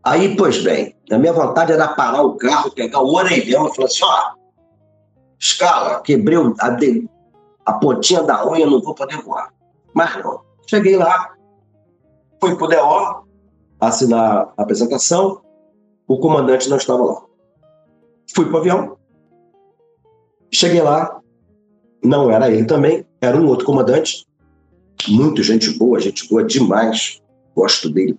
Aí, 0.03 0.35
pois 0.35 0.61
bem, 0.61 0.95
a 1.11 1.17
minha 1.17 1.31
vontade 1.31 1.71
era 1.71 1.87
parar 1.87 2.23
o 2.23 2.35
carro, 2.35 2.71
pegar 2.71 2.99
o 2.99 3.13
orelhão 3.13 3.67
e 3.67 3.75
falar 3.75 3.87
assim: 3.87 4.03
ó, 4.03 4.33
escala, 5.39 6.01
quebrei 6.01 6.37
a, 6.59 6.69
de, 6.71 7.09
a 7.65 7.73
pontinha 7.73 8.21
da 8.23 8.45
unha, 8.45 8.65
não 8.65 8.81
vou 8.81 8.93
poder 8.93 9.21
voar. 9.21 9.53
Mas 9.93 10.17
não. 10.23 10.41
Cheguei 10.67 10.97
lá, 10.97 11.33
fui 12.41 12.55
pro 12.55 12.67
DO, 12.67 13.25
assinar 13.79 14.53
a 14.57 14.61
apresentação, 14.63 15.41
o 16.07 16.17
comandante 16.19 16.69
não 16.69 16.77
estava 16.77 17.03
lá. 17.03 17.21
Fui 18.35 18.45
para 18.45 18.55
o 18.55 18.57
avião. 18.57 18.97
Cheguei 20.51 20.81
lá, 20.81 21.21
não 22.03 22.29
era 22.29 22.49
ele 22.49 22.65
também, 22.65 23.05
era 23.21 23.37
um 23.37 23.47
outro 23.47 23.65
comandante. 23.65 24.25
Muito 25.07 25.43
gente 25.43 25.71
boa, 25.77 25.99
gente 25.99 26.27
boa 26.27 26.43
demais. 26.43 27.21
Gosto 27.55 27.89
dele 27.89 28.17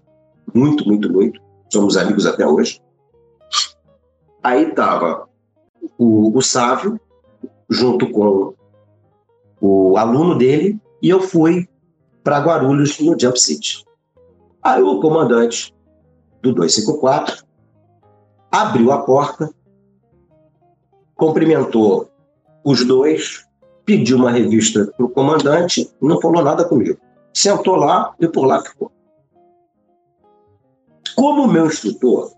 muito, 0.55 0.87
muito, 0.87 1.13
muito. 1.13 1.41
Somos 1.71 1.97
amigos 1.97 2.27
até 2.27 2.47
hoje. 2.47 2.81
Aí 4.43 4.69
estava 4.69 5.29
o, 5.99 6.37
o 6.37 6.43
Sávio, 6.43 7.01
junto 7.69 8.11
com 8.11 8.55
o 9.61 9.97
aluno 9.97 10.37
dele, 10.37 10.79
e 11.03 11.09
eu 11.09 11.21
fui 11.21 11.69
para 12.23 12.41
Guarulhos, 12.41 12.99
no 13.01 13.19
Jump 13.19 13.41
City. 13.41 13.85
Aí 14.63 14.83
o 14.83 15.01
comandante 15.01 15.75
do 16.41 16.53
254 16.55 17.45
abriu 18.51 18.93
a 18.93 19.03
porta 19.03 19.51
cumprimentou 21.17 22.11
os 22.65 22.85
dois, 22.85 23.47
pediu 23.85 24.17
uma 24.17 24.31
revista 24.31 24.87
para 24.97 25.07
o 25.07 25.11
comandante, 25.11 25.91
não 26.01 26.21
falou 26.21 26.43
nada 26.43 26.65
comigo. 26.65 26.99
Sentou 27.33 27.77
lá 27.77 28.15
e 28.19 28.29
por 28.29 28.47
lá 28.47 28.63
ficou. 28.63 28.91
Como 31.15 31.47
meu 31.47 31.67
instrutor 31.67 32.33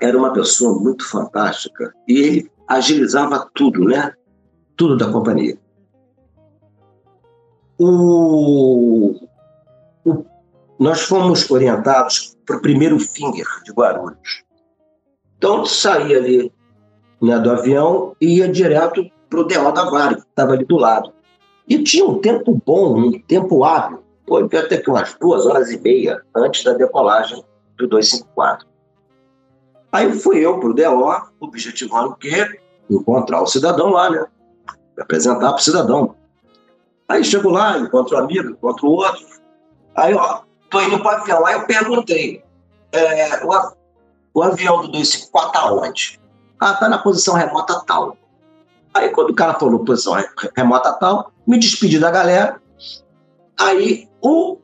era 0.00 0.16
uma 0.18 0.32
pessoa 0.32 0.78
muito 0.78 1.08
fantástica, 1.08 1.94
e 2.08 2.18
ele 2.18 2.52
agilizava 2.68 3.48
tudo, 3.54 3.84
né? 3.84 4.12
Tudo 4.76 4.96
da 4.96 5.10
companhia. 5.10 5.56
O, 7.78 9.14
o, 10.04 10.24
nós 10.78 11.02
fomos 11.02 11.50
orientados 11.50 12.36
para 12.44 12.56
o 12.56 12.62
primeiro 12.62 12.98
finger 12.98 13.46
de 13.64 13.72
Guarulhos. 13.72 14.44
Então, 15.36 15.64
saía 15.64 16.18
ali 16.18 16.52
né, 17.20 17.38
do 17.38 17.50
avião 17.50 18.14
e 18.20 18.38
ia 18.38 18.48
direto 18.48 19.04
para 19.34 19.40
o 19.40 19.44
DO 19.44 19.72
da 19.72 19.90
Vale, 19.90 20.16
que 20.16 20.22
estava 20.22 20.52
ali 20.52 20.64
do 20.64 20.76
lado. 20.76 21.12
E 21.68 21.82
tinha 21.82 22.04
um 22.04 22.18
tempo 22.20 22.60
bom, 22.64 22.98
um 22.98 23.12
tempo 23.20 23.64
hábil, 23.64 24.02
pô, 24.26 24.38
até 24.38 24.78
que 24.78 24.90
umas 24.90 25.14
duas 25.14 25.46
horas 25.46 25.70
e 25.70 25.80
meia 25.80 26.22
antes 26.34 26.62
da 26.62 26.72
decolagem 26.72 27.42
do 27.76 27.88
254. 27.88 28.66
Aí 29.90 30.12
fui 30.12 30.38
eu 30.38 30.58
para 30.58 30.68
o 30.68 30.74
DO, 30.74 31.30
objetivando 31.40 32.10
o 32.10 32.16
quê? 32.16 32.60
Encontrar 32.90 33.40
o 33.40 33.46
cidadão 33.46 33.90
lá, 33.90 34.10
né? 34.10 34.26
Apresentar 34.98 35.48
para 35.48 35.56
o 35.56 35.62
cidadão. 35.62 36.14
Aí 37.08 37.24
chego 37.24 37.50
lá, 37.50 37.78
encontro 37.78 38.16
um 38.16 38.20
amigo, 38.20 38.50
encontro 38.50 38.88
outro. 38.88 39.24
Aí, 39.94 40.14
ó, 40.14 40.40
tô 40.68 40.80
indo 40.80 41.00
para 41.00 41.18
o 41.18 41.22
avião. 41.22 41.46
Aí 41.46 41.54
eu 41.54 41.66
perguntei, 41.66 42.42
é, 42.92 43.44
o, 43.44 43.72
o, 44.34 44.42
avião 44.42 44.82
do 44.82 44.88
254 44.88 45.52
tá 45.52 45.72
onde? 45.72 46.20
Ah, 46.60 46.74
tá 46.74 46.88
na 46.88 46.98
posição 46.98 47.34
remota 47.34 47.82
tal. 47.86 48.16
Aí 48.94 49.10
quando 49.10 49.30
o 49.30 49.34
cara 49.34 49.54
falou 49.54 49.84
posição 49.84 50.14
remota 50.56 50.92
tal, 50.92 51.32
me 51.46 51.58
despedi 51.58 51.98
da 51.98 52.10
galera. 52.10 52.62
Aí 53.58 54.08
o 54.22 54.58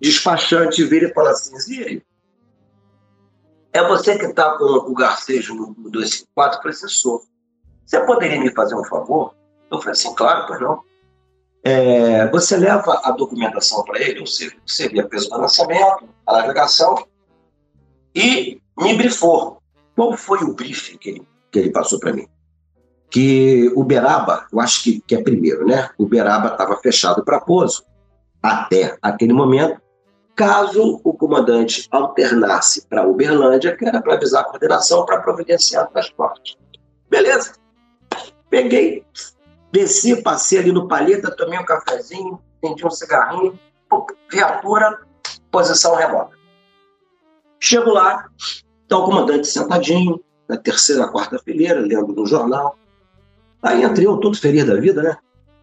despachante 0.00 0.84
vira 0.84 1.08
e 1.08 1.14
fala 1.14 1.30
assim, 1.30 1.58
Ziri, 1.58 2.04
é 3.72 3.82
você 3.88 4.18
que 4.18 4.26
está 4.26 4.56
com 4.56 4.64
o 4.64 4.94
garcejo 4.94 5.54
no 5.54 5.90
254? 5.90 6.60
Eu. 6.60 7.22
Você 7.84 8.00
poderia 8.06 8.40
me 8.40 8.52
fazer 8.52 8.74
um 8.76 8.84
favor? 8.84 9.34
Eu 9.70 9.78
falei 9.78 9.92
assim, 9.92 10.14
claro, 10.14 10.46
pois 10.46 10.60
não. 10.60 10.82
É, 11.64 12.28
você 12.30 12.56
leva 12.56 13.00
a 13.02 13.10
documentação 13.10 13.82
para 13.84 13.98
ele, 14.00 14.20
ou 14.20 14.26
seja, 14.26 14.54
via 14.90 15.08
peso 15.08 15.30
do 15.30 15.38
lançamento, 15.38 16.08
a 16.26 16.34
navegação, 16.34 16.94
e 18.14 18.60
me 18.78 18.94
brifou. 18.94 19.62
Qual 19.96 20.16
foi 20.16 20.38
o 20.44 20.52
briefing 20.52 20.98
que 20.98 21.08
ele, 21.08 21.28
que 21.50 21.58
ele 21.58 21.70
passou 21.70 21.98
para 21.98 22.12
mim? 22.12 22.28
Que 23.14 23.70
Uberaba, 23.76 24.48
eu 24.52 24.58
acho 24.58 24.82
que, 24.82 25.00
que 25.02 25.14
é 25.14 25.22
primeiro, 25.22 25.64
né? 25.64 25.88
Uberaba 25.96 26.48
estava 26.48 26.76
fechado 26.78 27.24
para 27.24 27.40
pouso 27.40 27.84
até 28.42 28.98
aquele 29.00 29.32
momento, 29.32 29.80
caso 30.34 31.00
o 31.04 31.14
comandante 31.14 31.86
alternasse 31.92 32.84
para 32.88 33.06
Uberlândia, 33.06 33.76
que 33.76 33.86
era 33.86 34.02
para 34.02 34.14
avisar 34.14 34.40
a 34.40 34.44
coordenação 34.46 35.06
para 35.06 35.20
providenciar 35.20 35.88
transporte. 35.90 36.58
Beleza. 37.08 37.52
Peguei, 38.50 39.06
Desci, 39.70 40.20
passei 40.20 40.58
ali 40.58 40.72
no 40.72 40.88
paleta, 40.88 41.30
tomei 41.36 41.56
um 41.56 41.64
cafezinho, 41.64 42.40
acendi 42.60 42.84
um 42.84 42.90
cigarrinho, 42.90 43.56
viatura, 44.28 44.98
posição 45.52 45.94
remota. 45.94 46.36
Chego 47.60 47.90
lá, 47.90 48.28
está 48.82 48.98
o 48.98 49.04
comandante 49.04 49.46
sentadinho, 49.46 50.20
na 50.48 50.56
terceira, 50.56 51.06
quarta 51.06 51.38
fileira, 51.38 51.78
lendo 51.78 52.12
no 52.12 52.26
jornal. 52.26 52.76
Aí 53.64 53.82
entrei 53.82 54.06
eu 54.06 54.18
todo 54.18 54.36
feliz 54.36 54.66
da 54.66 54.74
vida, 54.74 55.02
né? 55.02 55.16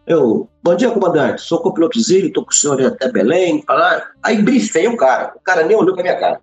Eu, 0.04 0.48
bom 0.60 0.74
dia, 0.74 0.90
comandante, 0.90 1.40
sou 1.40 1.62
copiloto 1.62 2.00
Zílio, 2.00 2.26
estou 2.26 2.44
com 2.44 2.50
o 2.50 2.54
senhor 2.54 2.82
até 2.82 3.10
Belém. 3.10 3.62
Falar. 3.62 4.10
Aí 4.20 4.42
brifei 4.42 4.88
o 4.88 4.96
cara, 4.96 5.32
o 5.36 5.40
cara 5.40 5.64
nem 5.64 5.76
olhou 5.76 5.94
para 5.94 6.02
minha 6.02 6.18
cara. 6.18 6.40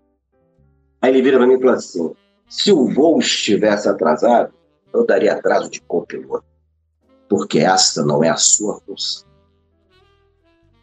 Aí 1.01 1.11
ele 1.11 1.21
vira 1.21 1.37
para 1.37 1.45
mim 1.45 1.55
e 1.55 1.59
fala 1.59 1.73
assim: 1.73 2.13
se 2.47 2.71
o 2.71 2.87
voo 2.87 3.19
estivesse 3.19 3.89
atrasado, 3.89 4.53
eu 4.93 5.05
daria 5.05 5.33
atraso 5.33 5.69
de 5.69 5.81
copiloto 5.81 6.45
porque 7.27 7.59
esta 7.59 8.03
não 8.03 8.23
é 8.23 8.29
a 8.29 8.37
sua 8.37 8.79
função. 8.81 9.27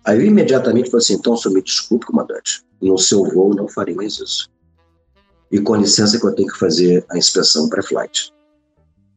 Aí 0.04 0.18
eu 0.18 0.26
imediatamente 0.26 0.90
falei 0.90 1.02
assim: 1.02 1.14
então, 1.14 1.32
o 1.32 1.36
senhor 1.38 1.54
me 1.54 1.62
desculpe, 1.62 2.04
comandante, 2.04 2.62
no 2.82 2.98
seu 2.98 3.24
voo 3.24 3.54
não 3.54 3.66
farei 3.66 3.94
mais 3.94 4.18
isso. 4.18 4.50
E 5.50 5.58
com 5.58 5.74
licença 5.74 6.20
que 6.20 6.26
eu 6.26 6.34
tenho 6.34 6.52
que 6.52 6.58
fazer 6.58 7.04
a 7.10 7.16
inspeção 7.16 7.68
pré-flight. 7.68 8.35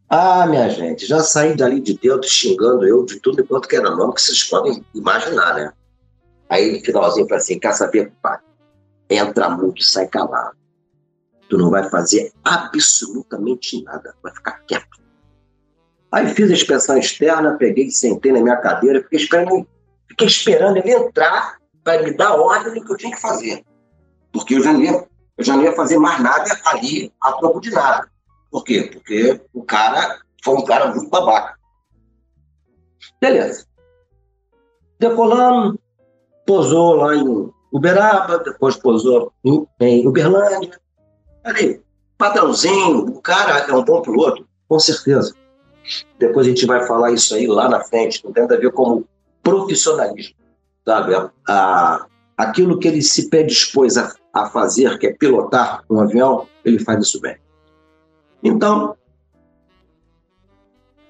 Ah, 0.10 0.48
minha 0.48 0.68
gente, 0.70 1.06
já 1.06 1.20
saí 1.20 1.56
dali 1.56 1.80
de 1.80 1.94
dentro 1.94 2.28
xingando 2.28 2.86
eu 2.86 3.06
de 3.06 3.20
tudo 3.20 3.42
enquanto 3.42 3.68
que 3.68 3.76
era 3.76 3.92
nome 3.92 4.16
que 4.16 4.22
vocês 4.22 4.44
podem 4.44 4.84
imaginar, 4.96 5.54
né? 5.54 5.74
Aí 6.50 6.80
no 6.80 6.84
finalzinho 6.84 7.28
falei 7.28 7.44
assim: 7.44 7.60
quer 7.60 7.74
saber, 7.74 8.12
pai? 8.20 8.40
Entra 9.08 9.50
muito 9.50 9.82
e 9.82 9.86
sai 9.86 10.08
calado. 10.08 10.58
Tu 11.48 11.58
não 11.58 11.70
vai 11.70 11.88
fazer 11.90 12.32
absolutamente 12.44 13.84
nada, 13.84 14.16
vai 14.24 14.34
ficar 14.34 14.64
quieto. 14.68 15.00
Aí 16.12 16.28
fiz 16.34 16.50
a 16.50 16.54
inspeção 16.54 16.98
externa, 16.98 17.56
peguei, 17.58 17.92
sentei 17.92 18.32
na 18.32 18.42
minha 18.42 18.58
cadeira, 18.58 19.04
fiquei 19.04 19.20
esperando, 19.20 19.68
fiquei 20.08 20.28
esperando 20.28 20.78
ele 20.78 20.92
entrar 20.92 21.58
para 21.84 22.02
me 22.02 22.16
dar 22.16 22.34
ordem 22.34 22.74
do 22.74 22.84
que 22.84 22.92
eu 22.92 22.98
tinha 22.98 23.16
que 23.16 23.22
fazer. 23.22 23.64
Porque 24.32 24.56
eu 24.56 24.64
já 24.64 24.74
não 24.74 24.82
ia, 24.82 25.08
eu 25.38 25.44
já 25.44 25.56
não 25.56 25.64
ia 25.64 25.74
fazer 25.74 26.00
mais 26.00 26.20
nada 26.20 26.50
ali 26.66 27.14
a 27.22 27.32
troco 27.34 27.62
de 27.62 27.70
nada. 27.70 28.10
Por 28.52 28.64
quê? 28.64 28.90
Porque 28.92 29.40
o 29.54 29.64
cara 29.64 30.20
foi 30.44 30.56
um 30.56 30.66
cara 30.66 30.88
muito 30.94 31.10
babaca. 31.10 31.58
Beleza. 33.22 33.66
Decolando, 35.00 35.80
posou 36.46 36.96
lá 36.96 37.16
em 37.16 37.52
Uberaba, 37.72 38.40
depois 38.40 38.76
posou 38.76 39.32
em, 39.44 40.08
Uberlândia. 40.08 40.80
Ali, 41.44 41.82
padrãozinho, 42.18 43.06
o 43.06 43.22
cara 43.22 43.60
é 43.60 43.74
um 43.74 43.84
bom 43.84 44.02
piloto, 44.02 44.48
com 44.68 44.80
certeza. 44.80 45.34
Depois 46.18 46.46
a 46.46 46.50
gente 46.50 46.66
vai 46.66 46.86
falar 46.86 47.12
isso 47.12 47.34
aí 47.36 47.48
lá 47.48 47.70
na 47.70 47.82
frente, 47.82 48.24
não 48.24 48.32
tem 48.32 48.44
nada 48.44 48.56
a 48.56 48.60
ver 48.60 48.72
como 48.72 49.08
profissionalismo, 49.42 50.36
sabe? 50.86 51.16
A, 51.16 51.32
a, 51.48 52.06
aquilo 52.38 52.78
que 52.78 52.88
ele 52.88 53.02
se 53.02 53.30
predispôs 53.30 53.98
a, 53.98 54.14
a 54.34 54.50
fazer, 54.50 54.98
que 55.00 55.08
é 55.08 55.14
pilotar 55.14 55.84
um 55.90 56.00
avião, 56.00 56.48
ele 56.66 56.80
faz 56.80 57.00
isso 57.06 57.22
bem. 57.22 57.38
Então, 58.44 58.96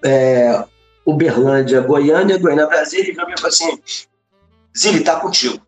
é, 0.04 0.66
Uberlândia, 1.06 1.82
Goiânia, 1.82 2.38
Goiânia, 2.38 2.68
Brasília, 2.68 3.12
e 3.12 3.12
eu 3.12 3.16
falei 3.16 3.36
assim, 3.44 3.82
Zili, 4.78 5.04
tá 5.04 5.20
contigo. 5.20 5.60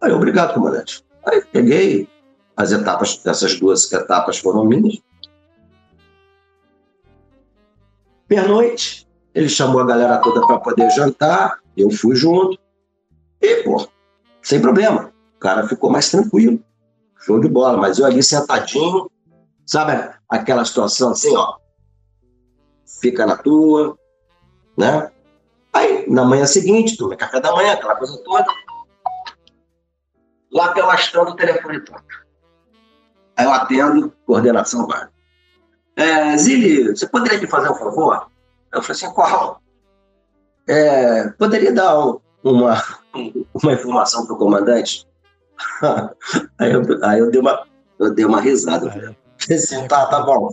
Aí, 0.00 0.12
obrigado, 0.12 0.54
comandante. 0.54 1.04
Aí 1.26 1.42
peguei 1.52 2.08
as 2.56 2.72
etapas, 2.72 3.20
essas 3.24 3.58
duas 3.58 3.90
etapas 3.92 4.38
foram 4.38 4.64
minhas, 4.64 5.00
Pernoite, 8.28 9.08
ele 9.34 9.48
chamou 9.48 9.80
a 9.80 9.86
galera 9.86 10.18
toda 10.18 10.46
para 10.46 10.58
poder 10.58 10.90
jantar, 10.90 11.60
eu 11.74 11.90
fui 11.90 12.14
junto. 12.14 12.58
E, 13.40 13.62
pô, 13.62 13.88
sem 14.42 14.60
problema. 14.60 15.10
O 15.36 15.38
cara 15.40 15.66
ficou 15.66 15.90
mais 15.90 16.10
tranquilo. 16.10 16.62
Show 17.20 17.40
de 17.40 17.48
bola. 17.48 17.78
Mas 17.78 17.98
eu 17.98 18.04
ali 18.04 18.22
sentadinho, 18.22 19.10
sabe 19.64 20.17
aquela 20.28 20.64
situação 20.64 21.10
assim, 21.10 21.34
ó. 21.36 21.56
Fica 23.00 23.26
na 23.26 23.36
tua, 23.36 23.98
né? 24.76 25.10
Aí, 25.72 26.08
na 26.08 26.24
manhã 26.24 26.46
seguinte, 26.46 26.96
tomei 26.96 27.16
café 27.16 27.40
da 27.40 27.54
manhã, 27.54 27.72
aquela 27.72 27.96
coisa 27.96 28.16
toda. 28.24 28.46
Lá 30.52 30.72
pela 30.72 30.94
estando 30.94 31.30
o 31.30 31.36
telefone 31.36 31.80
toca. 31.80 32.26
Aí 33.36 33.44
eu 33.44 33.52
atendo, 33.52 34.12
coordenação 34.26 34.86
vai. 34.86 35.08
É, 35.96 36.36
Zili, 36.36 36.88
você 36.88 37.06
poderia 37.06 37.38
me 37.38 37.46
fazer 37.46 37.70
um 37.70 37.74
favor? 37.74 38.30
Eu 38.72 38.82
falei 38.82 39.02
assim, 39.02 39.14
qual? 39.14 39.60
É, 40.66 41.28
poderia 41.30 41.72
dar 41.72 41.96
uma, 42.42 42.82
uma 43.54 43.72
informação 43.72 44.26
para 44.26 44.34
o 44.34 44.38
comandante? 44.38 45.06
aí, 46.58 46.72
eu, 46.72 46.82
aí 47.04 47.18
eu, 47.18 47.30
dei 47.30 47.40
uma, 47.40 47.66
eu 47.98 48.14
dei 48.14 48.24
uma 48.24 48.40
risada. 48.40 49.16
Assim, 49.50 49.86
tá, 49.88 50.06
tá 50.06 50.22
bom. 50.22 50.50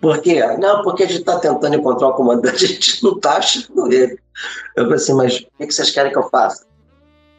Por 0.00 0.20
quê? 0.20 0.44
Não, 0.58 0.82
porque 0.82 1.04
a 1.04 1.06
gente 1.06 1.20
está 1.20 1.38
tentando 1.38 1.76
encontrar 1.76 2.08
o 2.08 2.14
comandante, 2.14 2.64
a 2.64 2.68
gente 2.68 3.02
não 3.04 3.12
está 3.12 3.36
achando 3.36 3.92
ele. 3.92 4.18
Eu 4.76 4.84
falei 4.84 4.96
assim, 4.96 5.14
mas 5.14 5.38
o 5.38 5.66
que 5.66 5.72
vocês 5.72 5.90
querem 5.90 6.12
que 6.12 6.18
eu 6.18 6.28
faça? 6.28 6.66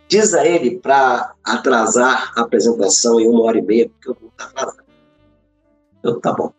Diz 0.08 0.34
a 0.34 0.46
ele 0.46 0.80
para 0.80 1.34
atrasar 1.44 2.32
a 2.36 2.42
apresentação 2.42 3.20
em 3.20 3.28
uma 3.28 3.44
hora 3.44 3.58
e 3.58 3.62
meia, 3.62 3.90
porque 3.90 4.10
eu 4.10 4.18
vou 4.20 4.30
estar 4.30 4.46
atrasado. 4.46 4.84
Eu, 6.04 6.20
tá 6.20 6.34
bom. 6.34 6.54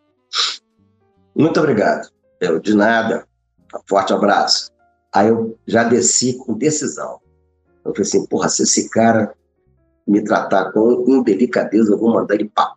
Muito 1.34 1.58
obrigado. 1.58 2.08
Eu, 2.40 2.58
de 2.60 2.74
nada. 2.74 3.26
Forte 3.86 4.12
abraço. 4.12 4.70
Aí 5.12 5.28
eu 5.28 5.58
já 5.66 5.84
desci 5.84 6.36
com 6.38 6.54
decisão. 6.54 7.20
Eu 7.84 7.92
falei 7.92 8.02
assim, 8.02 8.26
porra, 8.26 8.48
se 8.48 8.62
esse 8.62 8.90
cara 8.90 9.34
me 10.06 10.22
tratar 10.22 10.72
com 10.72 11.04
indelicadeza, 11.06 11.92
eu 11.92 11.98
vou 11.98 12.12
mandar 12.12 12.34
ele 12.34 12.50
pra 12.54 12.74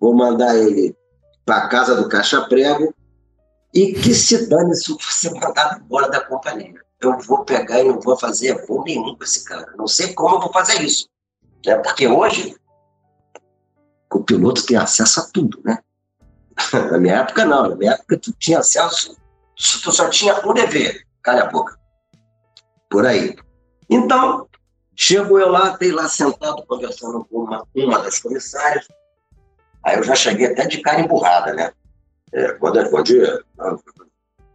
Vou 0.00 0.14
mandar 0.14 0.56
ele 0.56 0.96
pra 1.44 1.68
casa 1.68 1.94
do 1.94 2.08
caixa 2.08 2.40
prego 2.48 2.94
e 3.74 3.92
que 3.92 4.14
se 4.14 4.48
dane 4.48 4.74
se 4.74 4.92
você 4.92 5.30
mandado 5.30 5.80
embora 5.80 6.08
da 6.08 6.20
companhia. 6.20 6.80
Eu 7.00 7.18
vou 7.18 7.44
pegar 7.44 7.80
e 7.80 7.88
não 7.88 8.00
vou 8.00 8.16
fazer 8.16 8.66
voo 8.66 8.82
nenhum 8.84 9.16
com 9.16 9.24
esse 9.24 9.44
cara. 9.44 9.72
Não 9.76 9.86
sei 9.86 10.12
como 10.12 10.36
eu 10.36 10.40
vou 10.40 10.52
fazer 10.52 10.82
isso. 10.82 11.08
Né? 11.64 11.76
Porque 11.76 12.06
hoje 12.06 12.56
o 14.12 14.20
piloto 14.22 14.66
tem 14.66 14.76
acesso 14.76 15.20
a 15.20 15.24
tudo, 15.32 15.60
né? 15.64 15.78
Na 16.90 16.98
minha 16.98 17.16
época, 17.16 17.44
não. 17.44 17.68
Na 17.68 17.76
minha 17.76 17.92
época, 17.92 18.18
tu 18.18 18.32
tinha 18.32 18.58
acesso, 18.58 19.16
tu 19.82 19.92
só 19.92 20.08
tinha 20.08 20.46
um 20.46 20.52
dever, 20.52 21.06
calha 21.22 21.44
a 21.44 21.50
boca. 21.50 21.78
Por 22.88 23.06
aí. 23.06 23.36
Então, 23.88 24.48
chego 24.94 25.38
eu 25.38 25.48
lá, 25.48 25.76
tem 25.76 25.92
lá 25.92 26.08
sentado 26.08 26.64
conversando 26.66 27.24
com 27.24 27.44
uma, 27.44 27.66
uma 27.74 27.98
das 28.00 28.20
comissárias. 28.20 28.86
Aí 29.82 29.96
eu 29.96 30.02
já 30.02 30.14
cheguei 30.14 30.46
até 30.46 30.66
de 30.66 30.80
cara 30.80 31.00
emburrada, 31.00 31.52
né? 31.54 31.72
É, 32.32 32.44
é, 32.44 32.52
quando, 32.54 32.78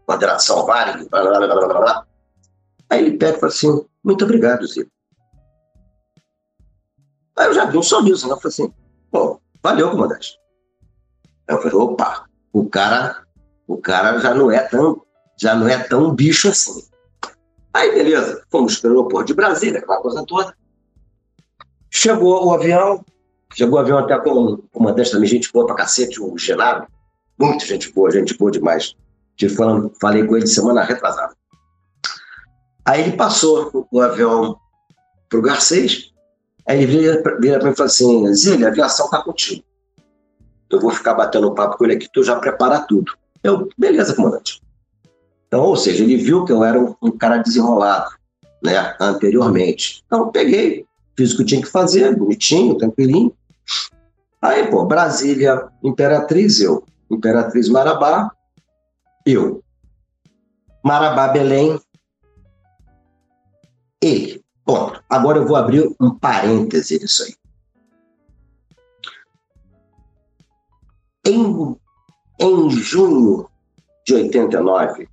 Federação 0.10 0.66
Varig, 0.66 1.10
blá, 1.10 1.22
blá, 1.22 1.40
blá, 1.40 1.68
blá, 1.68 1.80
blá. 1.80 2.08
Aí 2.90 3.06
ele 3.06 3.18
pega 3.18 3.38
e 3.38 3.40
fala 3.40 3.52
assim, 3.52 3.86
muito 4.04 4.24
obrigado, 4.24 4.68
Zico. 4.68 4.92
Aí 7.38 7.48
eu 7.48 7.54
já 7.54 7.66
vi 7.66 7.78
um 7.78 7.84
sorriso, 7.84 8.28
né? 8.28 8.34
Eu 8.34 8.38
falei 8.38 8.54
assim, 8.54 8.74
pô, 9.12 9.42
valeu, 9.62 9.92
comandante. 9.92 10.40
Aí 11.48 11.56
eu 11.56 11.62
falei, 11.62 11.76
opa, 11.76 12.26
o 12.54 12.70
cara, 12.70 13.26
o 13.68 13.78
cara 13.78 14.20
já 14.20 14.34
não 14.34 14.52
é 14.52 14.60
tão, 14.60 15.02
já 15.40 15.56
não 15.56 15.68
é 15.68 15.84
tão 15.84 16.14
bicho 16.14 16.50
assim. 16.50 16.88
Aí, 17.74 17.92
beleza, 17.94 18.42
fomos 18.50 18.78
para 18.78 18.90
o 18.90 18.92
aeroporto 18.92 19.28
de 19.28 19.34
Brasília, 19.34 19.80
aquela 19.80 20.02
coisa 20.02 20.24
toda. 20.26 20.56
Chegou 21.90 22.46
o 22.46 22.54
avião, 22.54 23.04
chegou 23.56 23.78
o 23.78 23.82
avião 23.82 23.98
até 23.98 24.18
com 24.20 24.32
o 24.32 24.58
comandante 24.72 25.12
também, 25.12 25.28
gente 25.28 25.52
boa 25.52 25.66
pra 25.66 25.76
cacete, 25.76 26.22
o 26.22 26.38
Genaro. 26.38 26.86
Muito 27.40 27.66
gente 27.66 27.92
boa, 27.92 28.12
gente 28.12 28.38
boa 28.38 28.52
demais. 28.52 28.96
Falando, 29.56 29.92
falei 30.00 30.26
com 30.26 30.38
ele 30.38 30.48
semana 30.48 30.84
retrasada. 30.84 31.34
Aí 32.86 33.02
ele 33.02 33.18
passou 33.18 33.88
o, 33.92 34.00
avião 34.00 34.58
pro 35.28 35.42
Garcês, 35.42 36.12
aí 36.68 36.84
ele 36.84 36.86
vira, 36.86 37.40
vira 37.40 37.58
para 37.58 37.68
mim 37.68 37.74
e 37.74 37.76
fala 37.76 37.88
assim, 37.88 38.34
Zília, 38.34 38.68
a 38.68 38.70
aviação 38.70 39.10
tá 39.10 39.22
contigo. 39.22 39.64
Eu 40.70 40.80
vou 40.80 40.92
ficar 40.92 41.16
batendo 41.16 41.54
papo 41.54 41.78
com 41.78 41.86
ele 41.86 41.96
aqui, 41.96 42.08
tu 42.12 42.24
já 42.24 42.36
prepara 42.38 42.80
tudo. 42.82 43.12
Eu, 43.44 43.68
beleza, 43.78 44.16
comandante. 44.16 44.62
Então, 45.48 45.64
ou 45.64 45.76
seja, 45.76 46.04
ele 46.04 46.18
viu 46.18 46.46
que 46.46 46.52
eu 46.52 46.64
era 46.64 46.80
um, 46.80 46.96
um 47.02 47.12
cara 47.12 47.38
desenrolado, 47.38 48.12
né, 48.64 48.96
anteriormente. 49.00 50.04
Então, 50.06 50.32
peguei, 50.32 50.86
fiz 51.18 51.34
o 51.34 51.38
que 51.38 51.46
tinha 51.46 51.62
que 51.62 51.68
fazer, 51.68 52.16
bonitinho, 52.16 52.78
tranquilinho. 52.78 53.34
Aí, 54.42 54.70
pô, 54.70 54.86
Brasília, 54.86 55.70
Imperatriz, 55.84 56.60
eu. 56.60 56.84
Imperatriz 57.10 57.70
Marabá, 57.70 58.32
eu. 59.26 59.64
Marabá, 60.84 61.28
Belém, 61.30 61.80
ele. 64.02 64.44
Ponto. 64.64 65.04
Agora 65.08 65.38
eu 65.38 65.48
vou 65.48 65.56
abrir 65.56 65.96
um 66.00 66.18
parêntese 66.18 67.00
nisso 67.00 67.24
aí. 67.24 67.36
Em, 71.28 71.76
em 72.40 72.70
junho 72.72 73.50
de 74.06 74.16
89, 74.16 75.08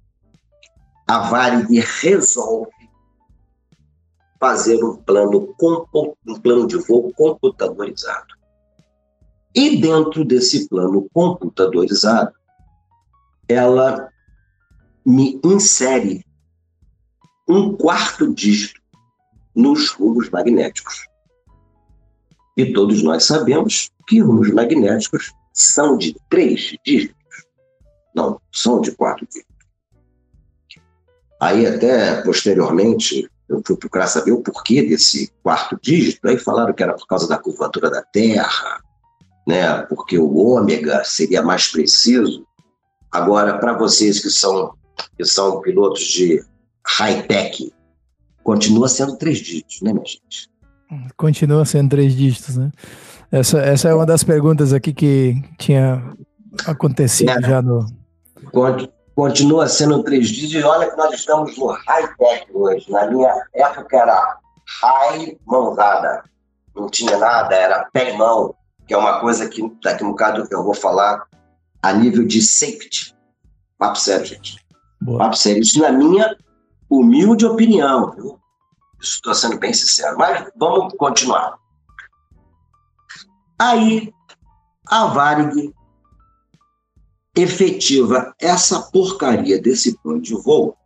a 1.07 1.19
Varig 1.29 1.81
resolve 1.81 2.71
fazer 4.39 4.83
um 4.83 4.97
plano, 4.97 5.55
um 6.27 6.41
plano 6.41 6.67
de 6.67 6.77
voo 6.77 7.13
computadorizado. 7.15 8.42
E 9.55 9.77
dentro 9.81 10.25
desse 10.25 10.69
plano 10.69 11.09
computadorizado, 11.13 12.33
ela 13.49 14.09
me 15.05 15.41
insere 15.45 16.25
um 17.49 17.77
quarto 17.77 18.33
dígito 18.33 18.81
nos 19.55 19.91
rumos 19.91 20.31
magnéticos. 20.31 21.07
E 22.57 22.73
todos 22.73 23.03
nós 23.03 23.25
sabemos 23.25 23.91
que 24.07 24.21
rumos 24.21 24.51
magnéticos 24.51 25.33
são 25.53 25.99
de 25.99 26.17
três 26.31 26.75
dígitos, 26.85 27.17
não 28.15 28.41
são 28.51 28.81
de 28.81 28.93
quatro 28.93 29.27
dígitos. 29.27 29.53
Aí, 31.41 31.67
até 31.67 32.23
posteriormente, 32.23 33.29
eu 33.49 33.63
fui 33.67 33.77
procurar 33.77 34.07
saber 34.07 34.33
o 34.33 34.43
porquê 34.43 34.83
desse 34.83 35.31
quarto 35.43 35.79
dígito, 35.83 36.27
aí 36.27 36.39
falaram 36.39 36.73
que 36.73 36.83
era 36.83 36.95
por 36.95 37.07
causa 37.07 37.29
da 37.29 37.37
curvatura 37.37 37.91
da 37.91 38.03
Terra, 38.03 38.81
né? 39.47 39.83
porque 39.83 40.19
o 40.19 40.37
ômega 40.37 41.03
seria 41.05 41.43
mais 41.43 41.69
preciso. 41.69 42.47
Agora, 43.11 43.59
para 43.59 43.77
vocês 43.77 44.21
que 44.21 44.31
são, 44.31 44.75
que 45.17 45.25
são 45.25 45.61
pilotos 45.61 46.03
de 46.03 46.43
high-tech, 46.87 47.73
continua 48.43 48.89
sendo 48.89 49.17
três 49.17 49.39
dígitos, 49.39 49.81
né, 49.83 49.93
minha 49.93 50.05
gente? 50.05 50.51
Continua 51.17 51.65
sendo 51.65 51.91
três 51.91 52.15
dígitos, 52.15 52.57
né? 52.57 52.71
Essa, 53.31 53.59
essa 53.61 53.89
é 53.89 53.95
uma 53.95 54.05
das 54.05 54.23
perguntas 54.23 54.75
aqui 54.75 54.93
que 54.93 55.43
tinha 55.59 56.03
acontecido 56.67 57.31
é. 57.31 57.41
já 57.41 57.63
no. 57.63 57.87
Continua 59.15 59.69
sendo 59.69 60.03
três 60.03 60.29
dígitos 60.29 60.55
e 60.55 60.65
olha 60.65 60.91
que 60.91 60.97
nós 60.97 61.15
estamos 61.15 61.57
no 61.57 61.67
high-tech 61.67 62.47
hoje. 62.53 62.91
Na 62.91 63.07
minha 63.07 63.33
época 63.55 63.97
era 63.97 64.37
high 64.83 65.39
mãozada. 65.47 66.25
Não 66.75 66.89
tinha 66.89 67.19
nada, 67.19 67.55
era 67.55 67.89
pé 67.93 68.15
e 68.15 68.19
mão, 68.19 68.55
que 68.87 68.95
é 68.95 68.97
uma 68.97 69.21
coisa 69.21 69.49
que 69.49 69.63
daqui 69.83 70.03
a 70.03 70.07
um 70.07 70.11
bocado 70.11 70.47
eu 70.51 70.63
vou 70.63 70.75
falar 70.75 71.27
a 71.83 71.93
nível 71.93 72.27
de 72.27 72.43
safety. 72.43 73.15
Papo 73.79 73.97
sério, 73.97 74.27
gente. 74.27 74.65
Boa. 75.01 75.19
Papo 75.19 75.37
sério. 75.37 75.63
Isso 75.63 75.81
na 75.81 75.91
minha 75.91 76.37
humilde 76.89 77.47
opinião, 77.47 78.11
viu? 78.13 78.39
Estou 79.01 79.35
sendo 79.35 79.59
bem 79.59 79.73
sincero, 79.73 80.17
mas 80.17 80.49
vamos 80.57 80.95
continuar. 80.97 81.59
Aí, 83.59 84.13
a 84.89 85.07
Varig 85.07 85.73
efetiva 87.37 88.35
essa 88.39 88.83
porcaria 88.91 89.61
desse 89.61 89.97
plano 89.99 90.21
de 90.21 90.35
voo 90.35 90.77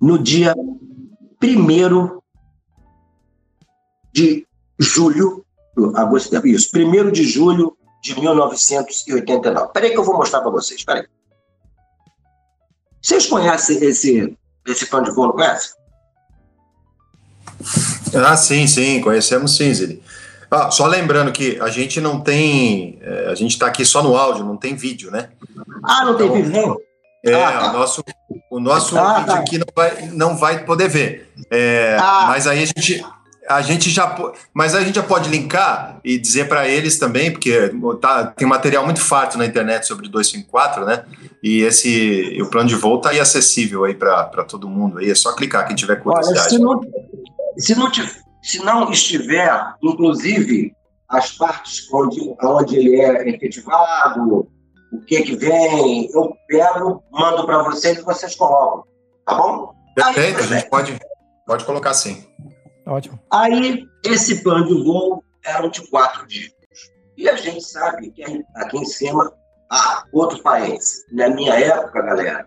no 0.00 0.18
dia 0.18 0.54
1 1.42 2.20
de 4.12 4.46
julho, 4.78 5.45
agosto, 5.94 6.46
isso, 6.46 6.70
1 6.74 7.10
de 7.10 7.24
julho 7.24 7.76
de 8.02 8.18
1989. 8.18 9.72
Peraí 9.72 9.90
que 9.90 9.98
eu 9.98 10.04
vou 10.04 10.16
mostrar 10.16 10.40
para 10.40 10.50
vocês, 10.50 10.84
peraí. 10.84 11.06
Vocês 13.02 13.26
conhecem 13.26 13.84
esse, 13.84 14.36
esse 14.66 14.86
plano 14.86 15.06
de 15.06 15.12
voo, 15.12 15.26
não 15.26 15.32
conhecem? 15.32 15.76
Ah, 18.14 18.36
sim, 18.36 18.66
sim, 18.66 19.00
conhecemos 19.00 19.56
sim, 19.56 19.72
Zili. 19.72 20.02
Ah, 20.50 20.70
só 20.70 20.86
lembrando 20.86 21.32
que 21.32 21.58
a 21.60 21.68
gente 21.68 22.00
não 22.00 22.20
tem. 22.20 22.98
É, 23.02 23.26
a 23.30 23.34
gente 23.34 23.52
está 23.52 23.66
aqui 23.66 23.84
só 23.84 24.02
no 24.02 24.16
áudio, 24.16 24.44
não 24.44 24.56
tem 24.56 24.74
vídeo, 24.74 25.10
né? 25.10 25.30
Ah, 25.82 26.04
não 26.04 26.14
então, 26.14 26.32
tem 26.32 26.42
vídeo, 26.42 26.52
não? 26.52 26.76
É, 27.24 27.34
ah, 27.34 27.58
tá. 27.58 27.70
o 27.70 27.72
nosso, 27.72 28.04
o 28.50 28.60
nosso 28.60 28.96
ah, 28.96 29.14
vídeo 29.14 29.26
tá. 29.26 29.38
aqui 29.40 29.58
não 29.58 29.66
vai, 29.74 30.06
não 30.12 30.36
vai 30.36 30.64
poder 30.64 30.88
ver. 30.88 31.32
É, 31.50 31.96
ah. 32.00 32.26
Mas 32.28 32.46
aí 32.46 32.62
a 32.62 32.66
gente, 32.66 33.04
a 33.48 33.62
gente 33.62 33.90
já. 33.90 34.14
Mas 34.52 34.74
a 34.74 34.80
gente 34.80 34.96
já 34.96 35.02
pode 35.02 35.28
linkar 35.28 35.98
e 36.04 36.18
dizer 36.18 36.48
para 36.48 36.68
eles 36.68 36.98
também, 36.98 37.30
porque 37.30 37.70
tá, 38.00 38.26
tem 38.26 38.46
material 38.46 38.84
muito 38.84 39.00
farto 39.00 39.38
na 39.38 39.46
internet 39.46 39.86
sobre 39.86 40.08
254, 40.08 40.84
né? 40.84 41.04
E 41.42 41.62
esse 41.62 42.38
o 42.40 42.48
plano 42.48 42.68
de 42.68 42.74
voo 42.74 42.96
está 42.96 43.10
aí 43.10 43.20
acessível 43.20 43.84
aí 43.84 43.94
para 43.94 44.44
todo 44.44 44.68
mundo. 44.68 44.98
Aí 44.98 45.10
é 45.10 45.14
só 45.14 45.34
clicar 45.34 45.66
quem 45.66 45.76
tiver 45.76 45.96
curiosidade. 45.96 46.40
Olha, 46.40 46.48
se, 46.48 46.58
não, 46.58 46.80
se, 47.58 47.74
não, 47.74 47.92
se 48.42 48.58
não 48.64 48.90
estiver, 48.90 49.74
inclusive, 49.82 50.72
as 51.08 51.32
partes 51.32 51.88
onde, 51.92 52.34
onde 52.42 52.76
ele 52.76 53.00
é 53.00 53.28
efetivado, 53.28 54.48
o 54.92 55.00
que 55.06 55.22
que 55.22 55.36
vem, 55.36 56.08
eu 56.12 56.32
pego, 56.48 57.02
mando 57.10 57.44
para 57.46 57.62
vocês 57.62 57.98
e 57.98 58.02
vocês 58.02 58.34
colocam. 58.34 58.84
Tá 59.24 59.34
bom? 59.34 59.72
Perfeito, 59.94 60.38
aí, 60.38 60.44
a 60.44 60.46
gente 60.46 60.68
pode, 60.68 60.98
pode 61.46 61.64
colocar 61.64 61.94
sim. 61.94 62.24
Ótimo. 62.86 63.18
Aí, 63.30 63.84
esse 64.04 64.42
plano 64.42 64.66
de 64.66 64.84
voo 64.84 65.22
era 65.44 65.66
de 65.68 65.86
quatro 65.88 66.26
dígitos. 66.26 66.56
E 67.16 67.28
a 67.28 67.34
gente 67.34 67.62
sabe 67.62 68.10
que 68.10 68.22
aqui 68.54 68.78
em 68.78 68.84
cima 68.84 69.32
ah, 69.70 70.04
outro 70.12 70.40
país. 70.42 71.04
Na 71.12 71.28
minha 71.28 71.54
época, 71.54 72.02
galera, 72.02 72.46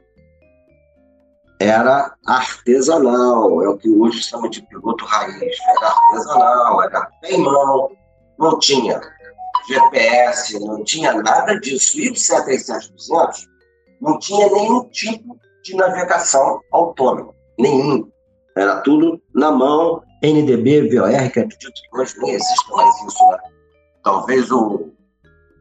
era 1.60 2.15
artesanal, 2.25 3.62
é 3.62 3.67
o 3.67 3.78
que 3.78 3.89
hoje 3.89 4.23
chama 4.23 4.49
de 4.49 4.62
piloto 4.67 5.04
raiz. 5.06 5.58
Era 5.67 5.88
artesanal, 5.88 6.84
era 6.84 7.06
pé 7.21 7.32
em 7.32 7.43
mão, 7.43 7.91
não 8.38 8.58
tinha 8.60 9.02
GPS, 9.67 10.58
não 10.60 10.84
tinha 10.84 11.13
nada 11.21 11.60
disso. 11.60 11.99
E 11.99 12.10
o 12.10 12.13
737-200 12.13 13.45
não 13.99 14.17
tinha 14.19 14.49
nenhum 14.49 14.86
tipo 14.86 15.38
de 15.63 15.75
navegação 15.75 16.62
autônoma, 16.71 17.34
nenhum. 17.58 18.10
Era 18.56 18.82
tudo 18.82 19.21
na 19.36 19.52
mão, 19.52 20.02
NDB, 20.21 20.89
VOR, 20.89 21.10
que 21.10 21.39
acredito 21.39 21.71
que 21.73 21.99
hoje 21.99 22.13
nem 22.19 22.32
existe 22.32 22.71
mais 22.71 22.95
isso, 23.05 23.29
né? 23.32 23.38
Talvez 24.03 24.51
o, 24.51 24.91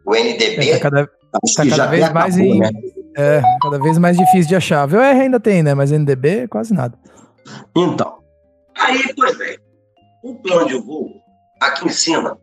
o 0.05 0.15
NDB... 0.15 0.71
É, 0.71 0.79
cada, 0.79 1.09
Tá 1.31 1.69
cada 1.69 1.87
vez 1.87 2.13
mais 2.13 2.37
acabou, 2.37 2.55
em, 2.55 2.59
né? 2.61 2.71
É, 3.17 3.43
cada 3.63 3.79
vez 3.79 3.99
mais 3.99 4.17
difícil 4.17 4.49
de 4.49 4.57
achar. 4.57 4.87
VOR 4.87 5.01
ainda 5.01 5.39
tem, 5.39 5.63
né? 5.63 5.75
Mas 5.75 5.91
NDB 5.91 6.49
quase 6.49 6.73
nada. 6.73 6.99
Então, 7.77 8.19
aí, 8.77 9.13
pois 9.15 9.37
bem, 9.37 9.59
o 10.23 10.35
plano 10.37 10.67
de 10.67 10.79
voo, 10.79 11.11
aqui 11.61 11.87
em 11.87 11.91
cima, 11.91 12.39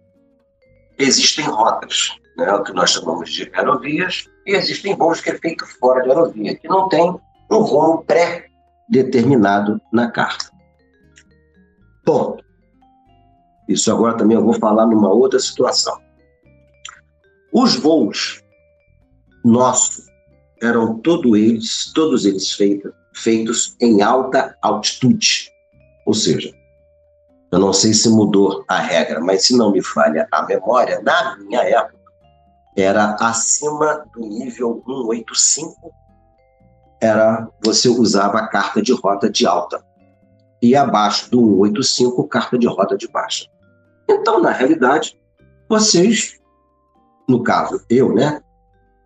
existem 0.97 1.45
rotas. 1.45 2.12
né, 2.38 2.51
o 2.54 2.63
que 2.63 2.73
nós 2.73 2.91
chamamos 2.91 3.32
de 3.32 3.49
aerovias, 3.54 4.25
e 4.45 4.56
existem 4.56 4.95
voos 4.95 5.21
que 5.21 5.30
é 5.30 5.38
feito 5.38 5.65
fora 5.80 6.04
de 6.04 6.10
aerovia, 6.10 6.56
que 6.56 6.67
não 6.67 6.88
tem 6.89 7.15
um 7.51 7.58
rumo 7.58 8.04
pré-determinado 8.04 9.82
na 9.91 10.12
carta. 10.12 10.45
Ponto. 12.06 12.44
Isso 13.68 13.91
agora 13.91 14.15
também 14.15 14.38
eu 14.38 14.44
vou 14.44 14.54
falar 14.54 14.86
numa 14.86 15.10
outra 15.10 15.39
situação. 15.39 15.98
Os 17.52 17.76
voos 17.76 18.44
nossos 19.44 20.06
eram 20.62 21.00
todos 21.00 21.38
eles, 21.38 21.91
todos 21.94 22.26
eles 22.26 22.52
feitos, 22.52 23.76
em 23.82 24.02
alta 24.02 24.56
altitude. 24.62 25.50
Ou 26.06 26.13
seja, 26.13 26.52
eu 27.52 27.60
não 27.60 27.72
sei 27.72 27.94
se 27.94 28.10
mudou 28.10 28.63
a 28.68 28.78
regra, 28.78 29.20
mas 29.22 29.46
se 29.46 29.56
não 29.56 29.72
me 29.72 29.82
falha 29.82 30.28
a 30.32 30.44
memória, 30.44 31.02
na 31.02 31.38
minha 31.38 31.62
época, 31.62 31.96
era 32.76 33.15
acima 33.22 34.06
do 34.13 34.22
nível 34.22 34.84
185, 34.86 35.91
era 37.02 37.48
você 37.63 37.88
usava 37.88 38.39
a 38.39 38.48
carta 38.48 38.82
de 38.82 38.91
rota 38.91 39.30
de 39.30 39.46
alta. 39.46 39.85
E 40.62 40.76
abaixo 40.76 41.30
do 41.30 41.39
185, 41.39 42.28
carta 42.28 42.58
de 42.58 42.68
rota 42.68 42.98
de 42.98 43.08
baixa. 43.08 43.46
Então, 44.10 44.41
na 44.41 44.52
realidade, 44.52 45.20
vocês, 45.70 46.39
no 47.28 47.44
caso, 47.44 47.84
eu, 47.89 48.13
né? 48.13 48.41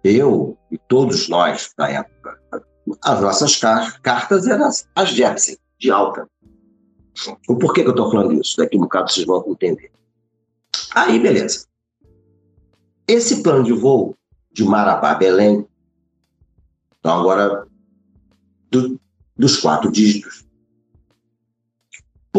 Eu 0.04 0.58
e 0.72 0.78
todos 0.78 1.28
nós 1.28 1.72
da 1.78 1.90
época, 1.90 2.40
as 3.04 3.22
nossas 3.22 3.56
cartas 4.02 4.48
eram 4.48 4.70
as 4.96 5.10
Jepsen, 5.10 5.58
de 5.78 5.92
alta. 5.92 6.28
O 7.48 7.56
porquê 7.58 7.82
que 7.82 7.88
eu 7.88 7.92
estou 7.94 8.10
falando 8.10 8.40
isso? 8.40 8.58
Daqui 8.58 8.78
um 8.78 8.82
bocado 8.82 9.12
vocês 9.12 9.26
vão 9.26 9.44
entender. 9.48 9.92
Aí, 10.96 11.20
beleza. 11.20 11.66
Esse 13.08 13.44
plano 13.44 13.64
de 13.64 13.74
voo 13.74 14.16
de 14.52 14.64
Marabá 14.64 15.16
Belém, 15.16 15.68
então 17.00 17.20
agora 17.20 17.68
do, 18.70 19.00
dos 19.38 19.58
quatro 19.58 19.92
dígitos, 19.92 20.46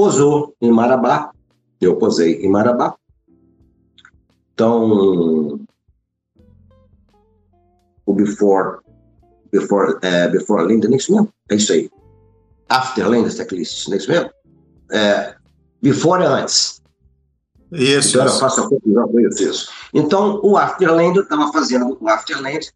posou 0.00 0.56
em 0.62 0.72
Marabá, 0.72 1.30
eu 1.78 1.94
posei 1.96 2.40
em 2.42 2.48
Marabá. 2.48 2.96
Então, 4.54 5.60
o 8.06 8.14
before, 8.14 8.78
before, 9.52 9.98
é, 10.00 10.26
before 10.28 10.66
Linda, 10.66 10.88
é 10.90 10.96
isso 10.96 11.12
mesmo? 11.12 11.28
É 11.50 11.54
isso 11.54 11.74
aí. 11.74 11.90
After 12.70 13.06
Linda, 13.10 13.30
checklist, 13.30 13.88
não 13.88 13.94
é 13.94 13.98
isso 13.98 14.10
mesmo? 14.10 14.30
É, 14.90 15.34
before 15.82 16.22
é 16.22 16.26
antes. 16.26 16.80
Isso. 17.70 18.16
Então, 18.16 18.26
isso. 18.26 18.36
eu 18.36 18.40
faço 18.40 18.62
a 18.62 18.68
com 18.68 19.20
isso. 19.20 19.70
Então, 19.92 20.40
o 20.42 20.56
Afterland, 20.56 21.18
eu 21.18 21.24
estava 21.24 21.52
fazendo 21.52 21.98
o 22.00 22.08
Afterland, 22.08 22.72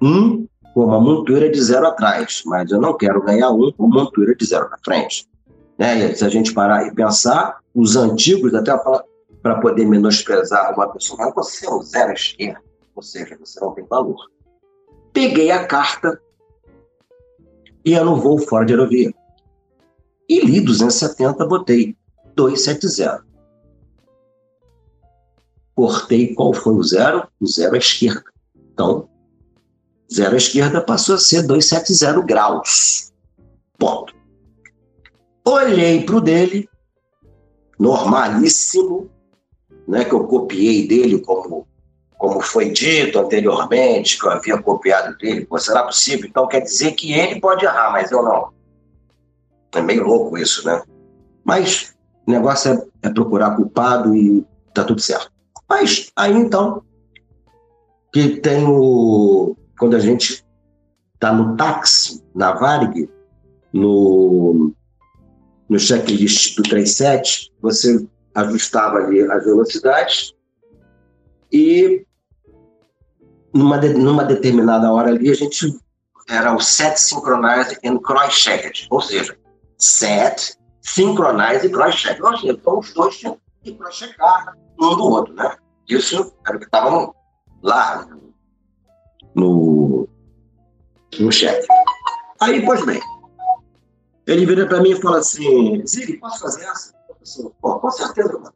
um 0.00 0.46
com 0.74 0.86
uma 0.86 1.00
montura 1.00 1.48
de 1.48 1.62
zero 1.62 1.86
atrás, 1.86 2.42
mas 2.44 2.70
eu 2.72 2.80
não 2.80 2.96
quero 2.96 3.22
ganhar 3.22 3.50
um 3.50 3.70
com 3.70 3.86
montura 3.86 4.34
de 4.34 4.44
zero 4.44 4.68
na 4.68 4.76
frente. 4.84 5.26
Né? 5.78 6.10
E 6.10 6.16
se 6.16 6.24
a 6.24 6.28
gente 6.28 6.52
parar 6.52 6.86
e 6.86 6.92
pensar, 6.92 7.60
os 7.72 7.94
antigos, 7.94 8.52
até 8.52 8.76
para 9.40 9.60
poder 9.60 9.86
menosprezar 9.86 10.74
uma 10.74 10.88
pessoa, 10.92 11.32
você 11.32 11.64
é 11.64 11.70
um 11.70 11.80
zero 11.80 12.10
à 12.10 12.14
esquerda, 12.14 12.60
ou 12.94 13.02
seja, 13.02 13.36
você 13.38 13.60
não 13.60 13.72
tem 13.72 13.86
valor. 13.86 14.16
Peguei 15.12 15.52
a 15.52 15.64
carta 15.64 16.20
e 17.84 17.92
eu 17.92 18.04
não 18.04 18.16
vou 18.16 18.38
fora 18.38 18.66
de 18.66 18.72
aerovia. 18.72 19.14
E 20.28 20.40
li 20.40 20.60
270, 20.60 21.46
botei 21.46 21.96
270. 22.34 23.24
Cortei 25.76 26.34
qual 26.34 26.52
foi 26.52 26.74
o 26.74 26.82
zero? 26.82 27.28
O 27.40 27.46
zero 27.46 27.74
à 27.74 27.78
esquerda. 27.78 28.24
Então, 28.72 29.08
zero 30.12 30.34
à 30.34 30.36
esquerda 30.36 30.80
passou 30.80 31.14
a 31.14 31.18
ser 31.18 31.42
270 31.42 32.22
graus. 32.22 33.12
Ponto. 33.78 34.14
Olhei 35.44 36.04
para 36.04 36.16
o 36.16 36.20
dele, 36.20 36.68
normalíssimo, 37.78 39.10
né, 39.86 40.04
que 40.04 40.14
eu 40.14 40.24
copiei 40.24 40.88
dele 40.88 41.20
como, 41.20 41.66
como 42.16 42.40
foi 42.40 42.70
dito 42.70 43.18
anteriormente, 43.18 44.18
que 44.18 44.26
eu 44.26 44.30
havia 44.30 44.60
copiado 44.62 45.16
dele. 45.18 45.44
Pô, 45.44 45.58
será 45.58 45.82
possível? 45.82 46.26
Então 46.26 46.48
quer 46.48 46.60
dizer 46.60 46.92
que 46.92 47.12
ele 47.12 47.40
pode 47.40 47.64
errar, 47.64 47.92
mas 47.92 48.10
eu 48.10 48.22
não. 48.22 48.52
É 49.74 49.82
meio 49.82 50.04
louco 50.04 50.38
isso, 50.38 50.64
né? 50.64 50.82
Mas 51.44 51.94
o 52.26 52.30
negócio 52.30 52.72
é, 53.02 53.08
é 53.08 53.10
procurar 53.10 53.56
culpado 53.56 54.16
e 54.16 54.44
tá 54.72 54.84
tudo 54.84 55.00
certo. 55.00 55.30
Mas 55.68 56.10
aí 56.16 56.32
então, 56.32 56.82
que 58.12 58.36
tem 58.36 58.64
o. 58.66 59.56
Quando 59.78 59.96
a 59.96 60.00
gente 60.00 60.44
tá 61.18 61.32
no 61.32 61.56
táxi, 61.56 62.22
na 62.34 62.52
Varig, 62.52 63.08
no, 63.72 64.72
no 65.68 65.78
checklist 65.78 66.56
do 66.56 66.62
37, 66.62 67.52
você 67.60 68.06
ajustava 68.34 68.98
ali 68.98 69.20
as 69.22 69.44
velocidades 69.44 70.34
e 71.52 72.04
numa, 73.52 73.78
de, 73.78 73.94
numa 73.94 74.24
determinada 74.24 74.92
hora 74.92 75.10
ali 75.10 75.30
a 75.30 75.34
gente 75.34 75.78
era 76.28 76.54
o 76.54 76.60
set 76.60 76.98
synchronized 76.98 77.78
and 77.84 77.98
cross 77.98 78.34
checked, 78.34 78.86
ou 78.90 79.00
seja, 79.00 79.36
set, 79.78 80.56
synchronize 80.80 81.66
e 81.66 81.70
cross 81.70 81.94
check. 81.96 82.22
Ou 82.22 82.36
seja, 82.36 82.52
então 82.52 82.78
os 82.78 82.92
dois 82.92 83.16
tinham 83.16 83.38
que 83.62 83.74
cross 83.74 83.96
checar 83.96 84.56
um 84.80 84.96
do 84.96 85.04
outro, 85.04 85.34
né? 85.34 85.56
Isso 85.88 86.34
era 86.46 86.56
o 86.56 86.60
que 86.60 86.66
estava 86.66 87.12
lá 87.62 88.08
no, 89.34 90.08
no 91.18 91.32
cheque. 91.32 91.66
Aí, 92.40 92.64
pois 92.64 92.84
bem, 92.84 93.00
ele 94.26 94.46
vira 94.46 94.66
para 94.66 94.80
mim 94.80 94.90
e 94.90 95.00
fala 95.00 95.18
assim: 95.18 95.84
Zig, 95.86 96.18
posso 96.18 96.40
fazer 96.40 96.64
essa? 96.64 96.94
Assim, 97.22 97.50
com 97.60 97.90
certeza, 97.90 98.32
mano. 98.32 98.54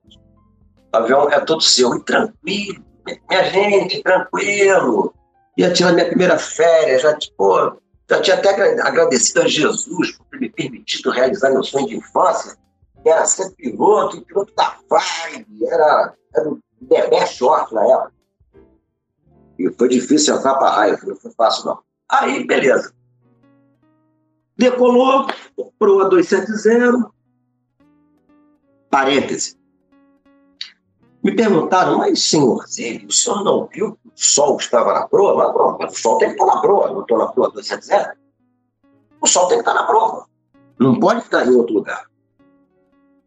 O 0.93 0.97
avião 0.97 1.31
é 1.31 1.41
todo 1.41 1.61
seu 1.61 1.95
e 1.95 2.05
tranquilo, 2.05 2.85
minha 3.29 3.45
gente, 3.45 4.03
tranquilo. 4.03 5.15
Ia 5.57 5.73
tirar 5.73 5.93
minha 5.93 6.07
primeira 6.07 6.39
férias, 6.39 7.03
já, 7.03 7.17
tipo, 7.17 7.79
já 8.09 8.21
tinha 8.23 8.37
até 8.37 8.81
agradecido 8.81 9.43
a 9.43 9.49
Jesus 9.49 10.13
por 10.13 10.27
ter 10.31 10.41
me 10.41 10.51
permitido 10.51 11.11
realizar 11.11 11.51
meu 11.51 11.63
sonho 11.63 11.89
de 11.89 11.97
infância. 11.97 12.57
Era 13.05 13.25
ser 13.27 13.51
piloto, 13.53 14.23
piloto 14.23 14.53
da 14.55 14.77
Vibe, 14.89 15.67
era, 15.67 16.15
era 16.35 16.49
o 16.49 16.59
bebê 16.81 17.27
short 17.27 17.73
na 17.75 17.85
época. 17.85 18.13
E 19.59 19.71
foi 19.71 19.89
difícil 19.89 20.37
entrar 20.37 20.55
para 20.55 20.71
raio, 20.71 20.99
não 21.05 21.17
foi 21.17 21.33
fácil 21.33 21.67
não. 21.67 21.79
Aí, 22.09 22.47
beleza. 22.47 22.93
Decolou, 24.57 25.27
proa 25.79 26.09
270, 26.09 27.11
parêntese. 28.91 29.57
Me 31.23 31.35
perguntaram, 31.35 31.99
mas 31.99 32.23
senhor 32.23 32.65
o 32.65 33.13
senhor 33.13 33.45
não 33.45 33.67
viu 33.67 33.99
que 34.03 34.09
o 34.09 34.13
sol 34.15 34.57
estava 34.57 34.95
na 34.95 35.07
proa? 35.09 35.77
Mas, 35.79 35.93
o 35.93 35.97
sol 36.01 36.19
tem 36.19 36.29
que 36.29 36.35
estar 36.41 36.47
na 36.47 36.61
proa, 36.61 36.93
não 36.93 37.03
estou 37.03 37.19
na 37.19 37.27
proa 37.27 37.51
270. 37.51 38.17
O 39.21 39.27
sol 39.27 39.49
tem 39.49 39.59
que 39.59 39.69
estar 39.69 39.75
na 39.75 39.85
proa. 39.85 40.27
Não 40.79 40.99
pode 40.99 41.23
ficar 41.23 41.47
em 41.47 41.55
outro 41.55 41.75
lugar. 41.75 42.07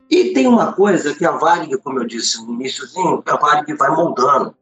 E 0.10 0.34
tem 0.34 0.48
uma 0.48 0.74
coisa 0.74 1.14
que 1.14 1.26
a 1.26 1.32
Varig, 1.32 1.78
como 1.78 2.00
eu 2.00 2.06
disse 2.06 2.44
no 2.46 2.54
iníciozinho, 2.54 3.24
a 3.26 3.38
Varig 3.38 3.74
vai 3.74 3.90
moldando. 3.92 4.56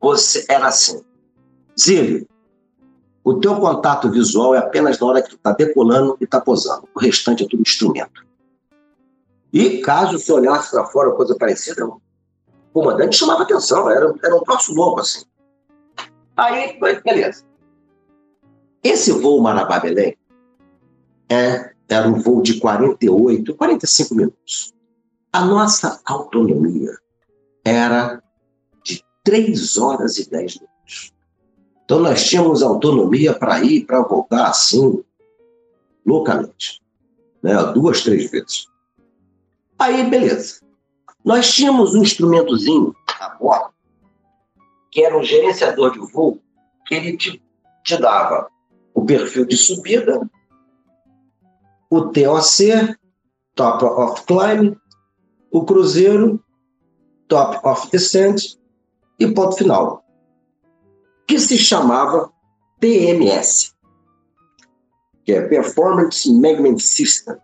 Você 0.00 0.44
era 0.48 0.68
assim, 0.68 1.02
Zílio, 1.78 2.26
o 3.24 3.34
teu 3.40 3.56
contato 3.56 4.10
visual 4.10 4.54
é 4.54 4.58
apenas 4.58 4.98
na 4.98 5.06
hora 5.06 5.22
que 5.22 5.30
tu 5.30 5.36
está 5.36 5.52
decolando 5.52 6.16
e 6.20 6.24
está 6.24 6.40
posando. 6.40 6.88
O 6.94 7.00
restante 7.00 7.44
é 7.44 7.48
tudo 7.48 7.62
instrumento. 7.62 8.24
E 9.52 9.80
caso 9.80 10.18
você 10.18 10.32
olhasse 10.32 10.70
para 10.70 10.86
fora 10.86 11.10
coisa 11.12 11.34
parecida, 11.36 11.86
o 11.86 12.00
comandante 12.72 13.16
chamava 13.16 13.42
atenção, 13.42 13.90
era, 13.90 14.14
era 14.22 14.36
um 14.36 14.44
troço 14.44 14.74
louco 14.74 15.00
assim. 15.00 15.24
Aí, 16.36 16.78
beleza. 16.78 17.44
Esse 18.82 19.10
voo 19.10 19.40
Marabá-Belém 19.40 20.16
é, 21.28 21.72
era 21.88 22.06
um 22.06 22.20
voo 22.20 22.42
de 22.42 22.60
48, 22.60 23.54
45 23.54 24.14
minutos. 24.14 24.74
A 25.32 25.44
nossa 25.44 26.00
autonomia 26.04 26.96
era 27.64 28.22
3 29.26 29.76
horas 29.78 30.18
e 30.18 30.30
10 30.30 30.54
minutos. 30.54 31.12
Então 31.84 31.98
nós 31.98 32.24
tínhamos 32.24 32.62
autonomia 32.62 33.34
para 33.34 33.60
ir 33.62 33.84
para 33.84 34.02
voltar 34.02 34.46
assim, 34.46 35.04
loucamente. 36.06 36.80
Né? 37.42 37.54
Duas, 37.72 38.02
três 38.02 38.30
vezes. 38.30 38.68
Aí, 39.78 40.08
beleza. 40.08 40.60
Nós 41.24 41.52
tínhamos 41.52 41.92
um 41.94 42.02
instrumentozinho 42.02 42.94
a 43.20 43.30
bordo, 43.30 43.74
que 44.92 45.04
era 45.04 45.18
um 45.18 45.24
gerenciador 45.24 45.90
de 45.92 45.98
voo, 46.12 46.40
que 46.86 46.94
ele 46.94 47.16
te, 47.16 47.42
te 47.84 47.96
dava 48.00 48.48
o 48.94 49.04
perfil 49.04 49.44
de 49.44 49.56
subida, 49.56 50.20
o 51.90 52.02
TOC, 52.02 52.96
Top 53.56 53.84
of 53.84 54.22
Climb, 54.24 54.76
o 55.50 55.64
cruzeiro, 55.64 56.40
Top 57.26 57.58
of 57.66 57.90
Descent 57.90 58.56
e 59.18 59.26
ponto 59.28 59.56
final, 59.56 60.04
que 61.26 61.38
se 61.38 61.56
chamava 61.58 62.30
PMS, 62.78 63.74
que 65.24 65.32
é 65.32 65.40
Performance 65.42 66.30
Management 66.32 66.78
System. 66.78 67.36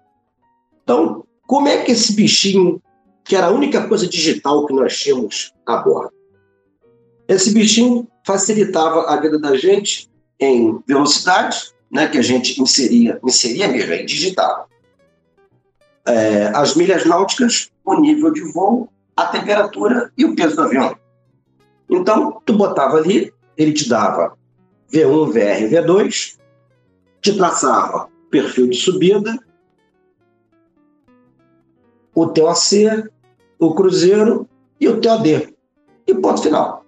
Então, 0.82 1.24
como 1.46 1.68
é 1.68 1.82
que 1.82 1.92
esse 1.92 2.14
bichinho, 2.14 2.80
que 3.24 3.36
era 3.36 3.46
a 3.46 3.50
única 3.50 3.86
coisa 3.88 4.06
digital 4.06 4.66
que 4.66 4.74
nós 4.74 4.96
tínhamos 4.96 5.52
a 5.66 5.78
bordo, 5.78 6.12
esse 7.28 7.52
bichinho 7.52 8.06
facilitava 8.26 9.02
a 9.10 9.20
vida 9.20 9.38
da 9.38 9.56
gente 9.56 10.10
em 10.38 10.78
velocidade, 10.86 11.72
né, 11.90 12.08
que 12.08 12.18
a 12.18 12.22
gente 12.22 12.60
inseria, 12.60 13.20
inseria 13.24 13.68
mesmo, 13.68 13.92
aí 13.92 14.04
digitava. 14.04 14.66
É, 16.06 16.46
as 16.54 16.74
milhas 16.74 17.04
náuticas, 17.04 17.70
o 17.84 18.00
nível 18.00 18.32
de 18.32 18.40
voo, 18.52 18.88
a 19.16 19.26
temperatura 19.26 20.12
e 20.16 20.24
o 20.24 20.34
peso 20.34 20.56
do 20.56 20.62
avião. 20.62 20.96
Então, 21.92 22.40
tu 22.46 22.54
botava 22.54 22.96
ali, 22.96 23.32
ele 23.56 23.72
te 23.72 23.88
dava 23.88 24.36
V1, 24.90 25.30
VR, 25.30 25.68
V2, 25.68 26.38
te 27.20 27.36
traçava 27.36 28.08
perfil 28.30 28.68
de 28.68 28.76
subida, 28.76 29.38
o 32.14 32.26
TOC, 32.26 33.08
o 33.58 33.74
Cruzeiro 33.74 34.48
e 34.80 34.88
o 34.88 35.00
TOD. 35.00 35.54
E 36.06 36.14
ponto 36.14 36.42
final. 36.42 36.84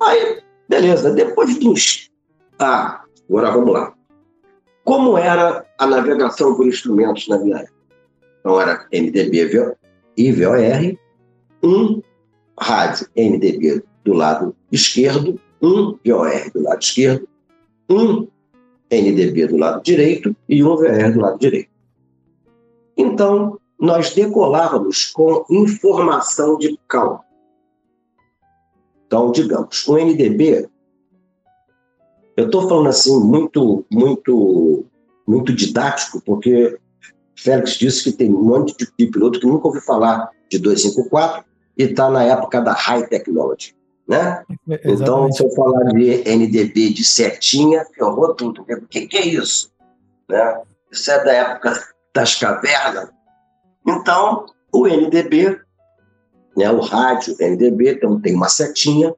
Aí, 0.00 0.42
beleza, 0.68 1.12
depois 1.12 1.58
dos. 1.58 2.10
Ah, 2.58 2.58
tá, 2.58 3.04
agora 3.28 3.50
vamos 3.52 3.72
lá. 3.72 3.94
Como 4.84 5.16
era 5.16 5.64
a 5.78 5.86
navegação 5.86 6.54
por 6.54 6.66
instrumentos 6.66 7.28
na 7.28 7.38
viagem? 7.38 7.70
Então 8.40 8.60
era 8.60 8.86
MDB 8.92 9.74
e 10.16 10.32
VOR, 10.32 10.98
1, 11.62 12.02
rádio 12.58 13.06
MDB 13.16 13.82
do 14.04 14.12
lado 14.12 14.54
esquerdo, 14.70 15.40
um 15.60 15.98
VOR 16.04 16.50
do 16.52 16.62
lado 16.62 16.80
esquerdo, 16.80 17.28
um 17.88 18.26
NDB 18.90 19.48
do 19.48 19.56
lado 19.56 19.82
direito 19.82 20.34
e 20.48 20.62
um 20.62 20.76
VR 20.76 21.12
do 21.12 21.20
lado 21.20 21.38
direito. 21.38 21.70
Então, 22.96 23.58
nós 23.78 24.14
decolávamos 24.14 25.06
com 25.06 25.44
informação 25.50 26.56
de 26.58 26.78
cal. 26.88 27.24
Então, 29.06 29.30
digamos, 29.30 29.86
o 29.86 29.96
NDB, 29.96 30.68
eu 32.36 32.46
estou 32.46 32.68
falando 32.68 32.88
assim 32.88 33.18
muito, 33.20 33.84
muito, 33.90 34.84
muito 35.26 35.52
didático, 35.52 36.20
porque 36.22 36.78
Félix 37.36 37.72
disse 37.72 38.04
que 38.04 38.16
tem 38.16 38.32
um 38.32 38.42
monte 38.42 38.74
de 38.98 39.06
piloto 39.06 39.38
que 39.38 39.46
nunca 39.46 39.68
ouviu 39.68 39.82
falar 39.82 40.30
de 40.50 40.58
254, 40.58 41.44
e 41.76 41.84
está 41.84 42.10
na 42.10 42.22
época 42.24 42.60
da 42.60 42.72
high 42.72 43.06
technology. 43.06 43.76
Né? 44.08 44.44
Então, 44.84 45.30
se 45.32 45.42
eu 45.42 45.50
falar 45.50 45.84
de 45.92 46.22
NDB 46.24 46.90
de 46.92 47.04
setinha, 47.04 47.84
ferrou 47.94 48.34
tudo. 48.34 48.62
O 48.62 48.86
que, 48.86 49.06
que 49.06 49.16
é 49.16 49.26
isso? 49.26 49.72
Né? 50.28 50.62
Isso 50.92 51.10
é 51.10 51.24
da 51.24 51.32
época 51.32 51.72
das 52.14 52.36
cavernas. 52.36 53.10
Então, 53.86 54.46
o 54.72 54.86
NDB, 54.86 55.60
né, 56.56 56.70
o 56.70 56.80
rádio 56.80 57.36
NDB, 57.38 57.92
então 57.92 58.20
tem 58.20 58.34
uma 58.34 58.48
setinha, 58.48 59.14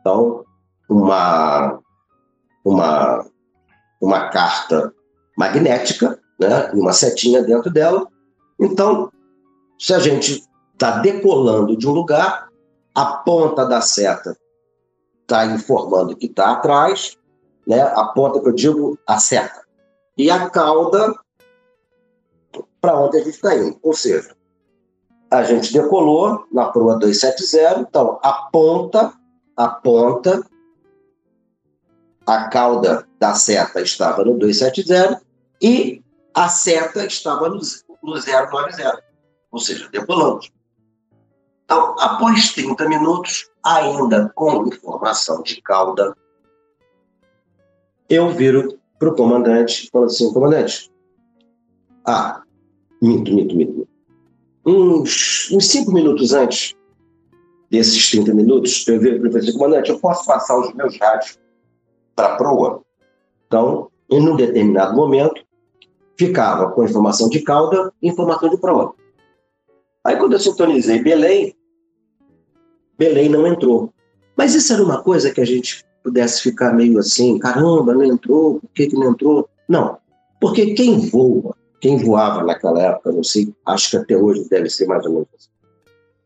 então 0.00 0.44
uma, 0.88 1.80
uma, 2.64 3.26
uma 4.00 4.28
carta 4.28 4.92
magnética, 5.36 6.18
né, 6.38 6.70
uma 6.74 6.92
setinha 6.92 7.42
dentro 7.42 7.70
dela. 7.70 8.06
Então, 8.58 9.10
se 9.78 9.94
a 9.94 9.98
gente 9.98 10.42
está 10.80 10.98
decolando 11.00 11.76
de 11.76 11.86
um 11.86 11.92
lugar, 11.92 12.48
a 12.94 13.04
ponta 13.04 13.66
da 13.66 13.82
seta 13.82 14.34
está 15.20 15.44
informando 15.44 16.16
que 16.16 16.24
está 16.24 16.52
atrás, 16.52 17.18
né, 17.66 17.82
a 17.82 18.04
ponta 18.06 18.40
que 18.40 18.48
eu 18.48 18.54
digo, 18.54 18.98
a 19.06 19.18
seta. 19.18 19.60
E 20.16 20.30
a 20.30 20.48
cauda 20.48 21.14
para 22.80 22.98
onde 22.98 23.18
a 23.18 23.20
gente 23.20 23.34
está 23.34 23.54
indo. 23.54 23.78
Ou 23.82 23.92
seja, 23.92 24.34
a 25.30 25.42
gente 25.42 25.70
decolou 25.70 26.46
na 26.50 26.70
proa 26.70 26.98
270, 26.98 27.80
então 27.80 28.18
a 28.22 28.48
ponta, 28.50 29.12
a 29.58 29.68
ponta, 29.68 30.42
a 32.26 32.48
cauda 32.48 33.06
da 33.18 33.34
seta 33.34 33.82
estava 33.82 34.24
no 34.24 34.38
270 34.38 35.20
e 35.60 36.02
a 36.32 36.48
seta 36.48 37.04
estava 37.04 37.50
no, 37.50 37.60
no 38.02 38.14
090, 38.14 39.04
ou 39.52 39.58
seja, 39.60 39.86
decolamos. 39.90 40.50
Então, 41.70 41.94
após 42.00 42.52
30 42.52 42.88
minutos, 42.88 43.48
ainda 43.64 44.28
com 44.34 44.66
informação 44.66 45.40
de 45.40 45.62
cauda, 45.62 46.16
eu 48.08 48.30
viro 48.30 48.76
para 48.98 49.10
o 49.10 49.14
comandante 49.14 49.86
e 49.86 49.90
falo 49.90 50.06
assim, 50.06 50.32
comandante, 50.32 50.90
ah, 52.04 52.42
Minto, 53.00 53.32
minto, 53.32 53.56
minto. 53.56 53.88
Uns, 54.66 55.48
uns 55.52 55.68
cinco 55.68 55.92
minutos 55.92 56.32
antes 56.32 56.74
desses 57.70 58.10
30 58.10 58.34
minutos, 58.34 58.84
eu 58.88 58.98
vi 58.98 59.16
para 59.16 59.28
o 59.28 59.30
professor, 59.30 59.52
comandante, 59.52 59.90
eu 59.90 60.00
posso 60.00 60.26
passar 60.26 60.58
os 60.58 60.74
meus 60.74 60.98
rádios 60.98 61.38
para 62.16 62.34
a 62.34 62.36
proa? 62.36 62.82
Então, 63.46 63.88
em 64.10 64.28
um 64.28 64.34
determinado 64.34 64.96
momento, 64.96 65.40
ficava 66.18 66.72
com 66.72 66.82
informação 66.82 67.28
de 67.28 67.42
cauda 67.42 67.92
e 68.02 68.08
informação 68.08 68.50
de 68.50 68.58
proa. 68.58 68.92
Aí, 70.04 70.16
quando 70.16 70.32
eu 70.32 70.40
sintonizei 70.40 71.00
Belém, 71.00 71.54
Belém 73.00 73.30
não 73.30 73.46
entrou. 73.46 73.92
Mas 74.36 74.54
isso 74.54 74.72
era 74.72 74.82
uma 74.82 75.02
coisa 75.02 75.32
que 75.32 75.40
a 75.40 75.44
gente 75.44 75.82
pudesse 76.04 76.42
ficar 76.42 76.74
meio 76.74 76.98
assim, 76.98 77.38
caramba, 77.38 77.94
não 77.94 78.04
entrou, 78.04 78.60
por 78.60 78.70
que, 78.74 78.86
que 78.86 78.94
não 78.94 79.10
entrou? 79.10 79.48
Não, 79.68 79.98
porque 80.40 80.74
quem 80.74 81.08
voa 81.08 81.54
quem 81.80 81.96
voava 81.96 82.44
naquela 82.44 82.80
época, 82.80 83.10
não 83.10 83.24
sei, 83.24 83.52
acho 83.64 83.90
que 83.90 83.96
até 83.96 84.16
hoje 84.16 84.46
deve 84.48 84.68
ser 84.68 84.86
mais 84.86 85.04
ou 85.06 85.12
menos 85.12 85.28
assim. 85.34 85.48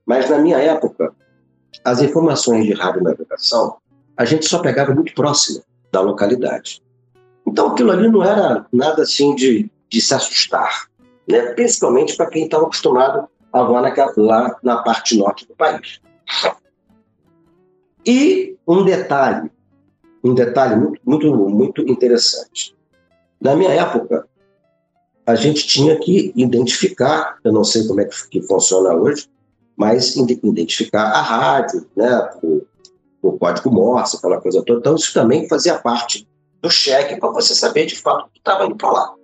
Mas 0.04 0.28
na 0.28 0.38
minha 0.38 0.58
época, 0.58 1.14
as 1.84 2.02
informações 2.02 2.66
de 2.66 2.72
radionavegação, 2.74 3.76
a 4.16 4.24
gente 4.24 4.46
só 4.46 4.58
pegava 4.58 4.92
muito 4.92 5.14
próximo 5.14 5.62
da 5.92 6.00
localidade. 6.00 6.82
Então 7.46 7.68
aquilo 7.68 7.92
ali 7.92 8.08
não 8.08 8.22
era 8.22 8.66
nada 8.72 9.02
assim 9.02 9.34
de, 9.34 9.70
de 9.88 10.00
se 10.00 10.12
assustar, 10.12 10.88
né? 11.28 11.52
principalmente 11.52 12.16
para 12.16 12.26
quem 12.26 12.44
estava 12.44 12.64
acostumado 12.64 13.28
a 13.52 13.62
voar 13.62 13.82
naquela, 13.82 14.12
lá 14.16 14.56
na 14.62 14.82
parte 14.82 15.16
norte 15.16 15.46
do 15.46 15.54
país. 15.54 16.00
E 18.06 18.56
um 18.66 18.84
detalhe, 18.84 19.50
um 20.22 20.34
detalhe 20.34 20.76
muito, 20.76 21.00
muito, 21.04 21.34
muito 21.34 21.82
interessante. 21.82 22.74
Na 23.40 23.54
minha 23.54 23.70
época, 23.70 24.26
a 25.26 25.34
gente 25.34 25.66
tinha 25.66 25.98
que 25.98 26.32
identificar, 26.36 27.38
eu 27.44 27.52
não 27.52 27.64
sei 27.64 27.86
como 27.86 28.00
é 28.00 28.08
que, 28.30 28.42
funciona 28.42 28.94
hoje, 28.94 29.28
mas 29.76 30.16
identificar 30.16 31.04
a 31.04 31.20
rádio, 31.20 31.86
né, 31.96 32.30
o, 32.42 32.62
o 33.22 33.32
código 33.32 33.70
Morse, 33.70 34.16
aquela 34.16 34.40
coisa 34.40 34.62
toda. 34.62 34.80
Então, 34.80 34.94
isso 34.94 35.12
também 35.12 35.48
fazia 35.48 35.78
parte 35.78 36.28
do 36.60 36.70
cheque 36.70 37.18
para 37.18 37.30
você 37.30 37.54
saber 37.54 37.86
de 37.86 37.96
fato 37.96 38.30
que 38.32 38.38
estava 38.38 38.66
indo 38.66 38.76
para 38.76 38.90
lá. 38.90 39.14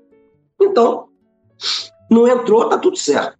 Então, 0.60 1.08
Não 2.10 2.26
entrou, 2.26 2.68
tá 2.68 2.76
tudo 2.76 2.96
certo. 2.96 3.38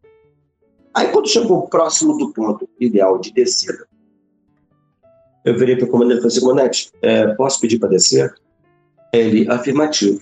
Aí 0.95 1.09
quando 1.09 1.29
chegou 1.29 1.69
próximo 1.69 2.17
do 2.17 2.33
ponto 2.33 2.69
ideal 2.79 3.19
de 3.19 3.33
descida, 3.33 3.87
eu 5.45 5.57
virei 5.59 5.77
para 5.77 5.87
o 5.87 5.91
comandante 5.91 6.19
e 6.19 6.23
falei 6.23 6.37
assim, 6.37 6.41
comandante, 6.41 6.93
é, 7.03 7.27
posso 7.35 7.61
pedir 7.61 7.79
para 7.79 7.89
descer? 7.89 8.35
Ele, 9.13 9.51
afirmativo. 9.51 10.21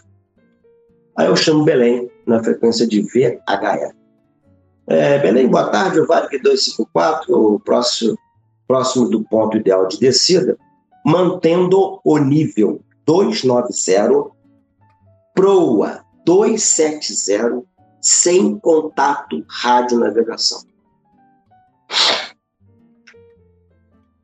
Aí 1.16 1.26
eu 1.26 1.36
chamo 1.36 1.64
Belém 1.64 2.10
na 2.26 2.42
frequência 2.42 2.86
de 2.86 3.02
VHF. 3.02 3.94
É, 4.86 5.18
Belém, 5.18 5.48
boa 5.48 5.68
tarde, 5.68 6.00
o 6.00 6.06
Varig 6.06 6.38
254, 6.38 7.54
o 7.54 7.60
próximo, 7.60 8.16
próximo 8.66 9.08
do 9.08 9.22
ponto 9.24 9.56
ideal 9.56 9.86
de 9.88 9.98
descida, 9.98 10.56
mantendo 11.04 12.00
o 12.04 12.18
nível 12.18 12.80
290, 13.04 14.30
proa 15.34 16.04
270, 16.24 17.62
sem 18.00 18.58
contato 18.58 19.44
radionavegação. 19.48 20.62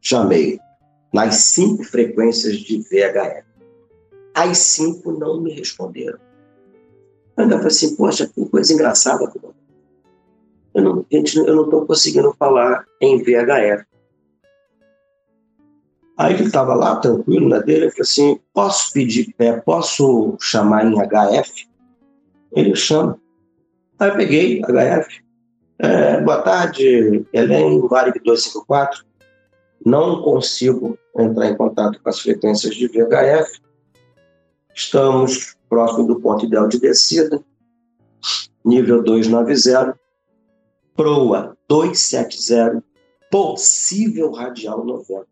Chamei 0.01 0.61
nas 1.15 1.37
cinco 1.37 1.85
frequências 1.85 2.57
de 2.57 2.81
VHF. 2.81 3.45
As 4.35 4.59
cinco 4.59 5.13
não 5.13 5.41
me 5.41 5.53
responderam. 5.53 6.19
Eu 7.37 7.49
falei 7.49 7.67
assim, 7.69 7.95
poxa, 7.95 8.27
que 8.27 8.45
coisa 8.47 8.73
engraçada. 8.75 9.33
Eu 10.75 10.83
não 10.83 11.07
estou 11.09 11.87
conseguindo 11.87 12.35
falar 12.37 12.85
em 13.01 13.19
VHF. 13.23 13.87
Aí 16.17 16.35
ele 16.35 16.45
estava 16.45 16.75
lá, 16.75 16.97
tranquilo, 16.97 17.49
na 17.49 17.61
dele, 17.61 17.87
eu 17.87 17.91
falei 17.91 18.03
assim, 18.03 18.41
posso 18.53 18.93
pedir, 18.93 19.35
é, 19.39 19.53
posso 19.53 20.37
chamar 20.41 20.85
em 20.85 20.95
HF? 20.95 21.69
Ele 22.53 22.75
chama. 22.75 23.21
Aí 24.01 24.11
eu 24.11 24.17
peguei 24.17 24.63
HF. 24.63 25.25
É, 25.79 26.21
boa 26.21 26.43
tarde, 26.43 27.25
Helen, 27.33 27.81
Varig 27.89 28.19
254. 28.21 29.14
Não 29.85 30.23
consigo 30.23 30.99
entrar 31.17 31.51
em 31.51 31.57
contato 31.57 32.01
com 32.03 32.09
as 32.09 32.21
frequências 32.21 32.75
de 32.75 32.89
VHF. 32.89 33.61
Estamos 34.75 35.57
próximo 35.69 36.07
do 36.07 36.21
ponto 36.21 36.47
ideal 36.47 36.67
de 36.67 36.81
descida. 36.81 37.43
Nível 38.65 39.03
290. 39.03 39.99
Proa 40.97 41.57
270. 41.69 42.83
Possível 43.31 44.33
radial 44.33 44.85
90. 44.85 45.27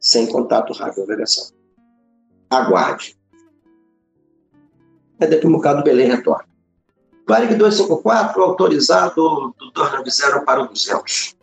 Sem 0.00 0.26
contato 0.26 0.72
radionavegação. 0.72 1.50
Aguarde. 2.50 3.16
É 5.20 5.26
daqui 5.26 5.46
um 5.46 5.52
bocado 5.52 5.84
Belém 5.84 6.08
retorna. 6.08 6.48
Varig 7.28 7.54
254, 7.54 8.42
autorizado 8.42 9.54
do 9.58 9.70
290 9.72 10.44
para 10.44 10.62
o 10.62 10.68
200. 10.68 11.36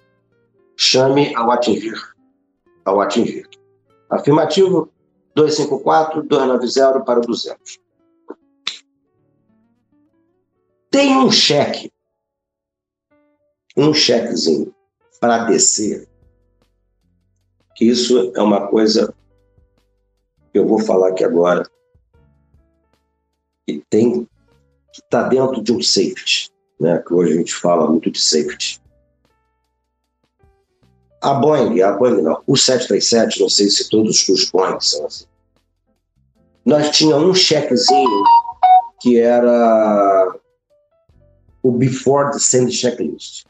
Chame 0.76 1.34
ao 1.36 1.52
atingir. 1.52 2.15
Ao 2.86 3.02
atingir. 3.02 3.50
Afirmativo, 4.10 4.90
254, 5.36 6.24
290 6.24 7.02
para 7.02 7.20
o 7.20 7.22
200. 7.22 7.80
Tem 10.90 11.18
um 11.18 11.30
cheque, 11.30 11.92
um 13.76 13.94
chequezinho 13.94 14.74
para 15.20 15.44
descer, 15.46 16.08
que 17.76 17.86
isso 17.86 18.32
é 18.34 18.42
uma 18.42 18.68
coisa 18.68 19.14
que 20.54 20.60
eu 20.60 20.66
vou 20.66 20.80
falar 20.80 21.10
aqui 21.10 21.26
agora, 21.26 21.70
e 23.68 23.80
tem 23.90 24.26
que 24.94 25.02
está 25.04 25.24
dentro 25.24 25.62
de 25.62 25.74
um 25.74 25.82
safety, 25.82 26.50
né? 26.80 27.04
que 27.06 27.14
hoje 27.14 27.34
a 27.34 27.36
gente 27.36 27.54
fala 27.54 27.90
muito 27.90 28.10
de 28.10 28.22
safety. 28.22 28.82
A 31.26 31.34
Boeing, 31.34 31.82
a 31.82 31.92
Boeing 31.92 32.22
não, 32.22 32.40
o 32.46 32.56
737, 32.56 33.42
não 33.42 33.50
sei 33.50 33.68
se 33.68 33.90
todos 33.90 34.30
os 34.30 34.52
Boeing 34.52 34.80
são 34.80 35.08
assim. 35.08 35.26
Nós 36.64 36.96
tínhamos 36.96 37.28
um 37.28 37.34
chequezinho 37.34 38.24
que 39.02 39.20
era 39.20 40.36
o 41.64 41.72
Before 41.72 42.32
the 42.32 42.38
Send 42.38 42.72
Checklist. 42.72 43.46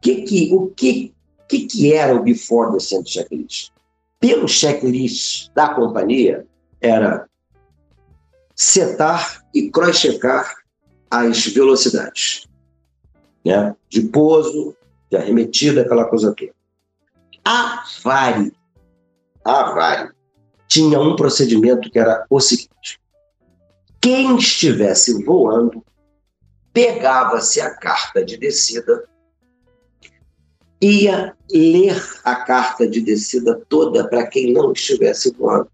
Que 0.00 0.22
que, 0.22 0.52
o 0.52 0.70
que, 0.70 1.14
que, 1.48 1.66
que 1.66 1.94
era 1.94 2.16
o 2.16 2.22
Before 2.24 2.72
the 2.72 2.80
Send 2.80 3.08
Checklist? 3.08 3.70
Pelo 4.18 4.48
checklist 4.48 5.50
da 5.54 5.74
companhia, 5.74 6.44
era 6.80 7.28
setar 8.56 9.44
e 9.54 9.70
cross-checar 9.70 10.52
as 11.08 11.46
velocidades, 11.46 12.48
né? 13.44 13.76
de 13.88 14.02
pouso, 14.02 14.76
de 15.08 15.16
arremetida, 15.16 15.82
aquela 15.82 16.06
coisa 16.06 16.34
toda. 16.34 16.61
A 17.44 17.82
VARI, 18.02 18.52
a 19.44 19.72
VARI, 19.72 20.10
tinha 20.68 21.00
um 21.00 21.16
procedimento 21.16 21.90
que 21.90 21.98
era 21.98 22.24
o 22.30 22.40
seguinte: 22.40 23.00
quem 24.00 24.36
estivesse 24.36 25.24
voando 25.24 25.84
pegava-se 26.72 27.60
a 27.60 27.74
carta 27.74 28.24
de 28.24 28.36
descida, 28.36 29.04
ia 30.80 31.36
ler 31.50 32.02
a 32.24 32.36
carta 32.36 32.88
de 32.88 33.00
descida 33.00 33.60
toda 33.68 34.08
para 34.08 34.26
quem 34.26 34.52
não 34.52 34.72
estivesse 34.72 35.32
voando. 35.34 35.70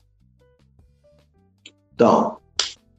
Então, 1.95 2.39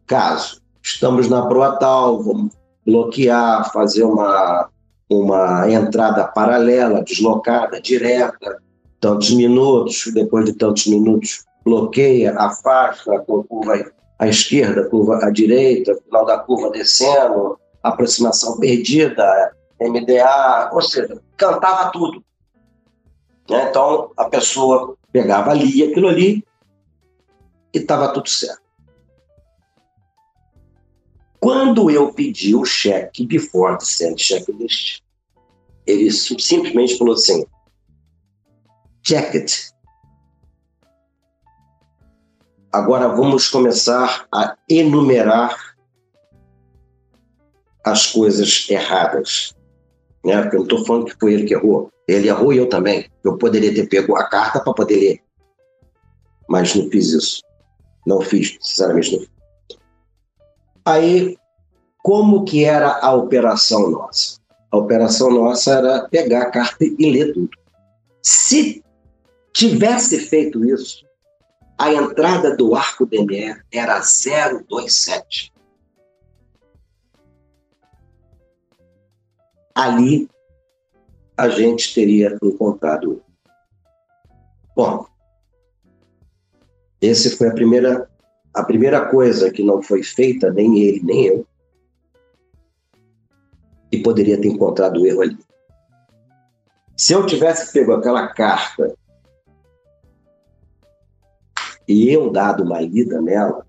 caso 0.08 0.62
estamos 0.82 1.30
na 1.30 1.46
proa 1.46 1.78
tal, 1.78 2.24
vamos 2.24 2.54
bloquear, 2.86 3.72
fazer 3.72 4.04
uma, 4.04 4.70
uma 5.10 5.70
entrada 5.72 6.26
paralela, 6.26 7.04
deslocada, 7.04 7.82
direta, 7.82 8.62
tantos 9.00 9.32
minutos, 9.32 10.12
depois 10.14 10.46
de 10.46 10.54
tantos 10.54 10.86
minutos 10.88 11.44
bloqueia, 11.66 12.34
afasta, 12.38 13.20
curva 13.20 13.92
à 14.18 14.28
esquerda, 14.28 14.88
curva 14.90 15.26
à 15.26 15.30
direita, 15.30 15.98
final 16.06 16.26
da 16.26 16.38
curva 16.40 16.70
descendo, 16.72 17.58
aproximação 17.82 18.58
perdida, 18.60 19.54
MDA, 19.82 20.70
ou 20.74 20.82
seja, 20.82 21.20
cantava 21.38 21.92
tudo. 21.92 22.24
Né? 23.50 23.68
Então 23.70 24.12
a 24.18 24.26
pessoa 24.26 24.96
pegava 25.12 25.52
ali 25.52 25.84
aquilo 25.84 26.08
ali 26.08 26.44
e 27.74 27.80
estava 27.80 28.10
tudo 28.10 28.30
certo. 28.30 28.69
Quando 31.40 31.90
eu 31.90 32.14
pedi 32.14 32.54
o 32.54 32.66
cheque 32.66 33.26
before 33.26 33.78
the 33.78 33.86
send 33.86 34.22
checklist, 34.22 35.02
ele 35.86 36.12
simplesmente 36.12 36.98
falou 36.98 37.14
assim: 37.14 37.46
check 39.04 39.36
it. 39.36 39.72
Agora 42.72 43.08
vamos 43.08 43.50
começar 43.50 44.28
a 44.32 44.56
enumerar 44.70 45.76
as 47.84 48.08
coisas 48.08 48.68
erradas. 48.70 49.56
Né? 50.24 50.40
Porque 50.42 50.56
eu 50.56 50.60
não 50.60 50.68
estou 50.68 50.86
falando 50.86 51.06
que 51.06 51.20
foi 51.20 51.34
ele 51.34 51.46
que 51.46 51.54
errou. 51.54 51.92
Ele 52.08 52.28
errou 52.28 52.54
e 52.54 52.58
eu 52.58 52.70
também. 52.70 53.10
Eu 53.24 53.38
poderia 53.38 53.74
ter 53.74 53.88
pego 53.88 54.16
a 54.16 54.30
carta 54.30 54.60
para 54.60 54.74
poder 54.74 54.96
ler. 54.96 55.24
Mas 56.48 56.76
não 56.76 56.90
fiz 56.90 57.08
isso. 57.08 57.42
Não 58.06 58.22
fiz, 58.22 58.58
sinceramente 58.62 59.14
não 59.14 59.20
fiz. 59.22 59.39
Aí, 60.86 61.38
como 62.04 62.46
que 62.46 62.64
era 62.64 63.00
a 63.00 63.14
operação 63.14 63.90
nossa? 63.90 64.40
A 64.72 64.78
operação 64.78 65.32
nossa 65.32 65.74
era 65.74 66.08
pegar 66.08 66.44
a 66.44 66.52
carta 66.52 66.86
e 66.86 67.12
ler 67.12 67.34
tudo. 67.34 67.50
Se 68.22 68.84
tivesse 69.54 70.20
feito 70.20 70.64
isso, 70.64 71.06
a 71.78 71.94
entrada 71.94 72.56
do 72.56 72.76
arco 72.76 73.06
DME 73.06 73.56
era 73.72 74.00
027. 74.02 75.52
Ali 79.74 80.30
a 81.38 81.48
gente 81.48 81.94
teria 81.94 82.38
encontrado. 82.44 83.24
Bom, 84.76 85.06
esse 87.02 87.38
foi 87.38 87.48
a 87.48 87.54
primeira 87.54 88.10
a 88.60 88.64
primeira 88.66 89.06
coisa 89.06 89.50
que 89.50 89.64
não 89.64 89.82
foi 89.82 90.04
feita, 90.04 90.52
nem 90.52 90.80
ele, 90.80 91.02
nem 91.02 91.26
eu, 91.26 91.48
e 93.92 94.04
poderia 94.04 94.40
ter 94.40 94.50
encontrado 94.50 95.00
o 95.00 95.06
erro 95.08 95.22
ali. 95.22 95.38
Se 96.98 97.14
eu 97.14 97.26
tivesse 97.26 97.72
pego 97.72 97.94
aquela 97.94 98.28
carta 98.28 98.94
e 101.88 102.10
eu 102.10 102.30
dado 102.30 102.64
uma 102.64 102.82
lida 102.82 103.22
nela, 103.22 103.66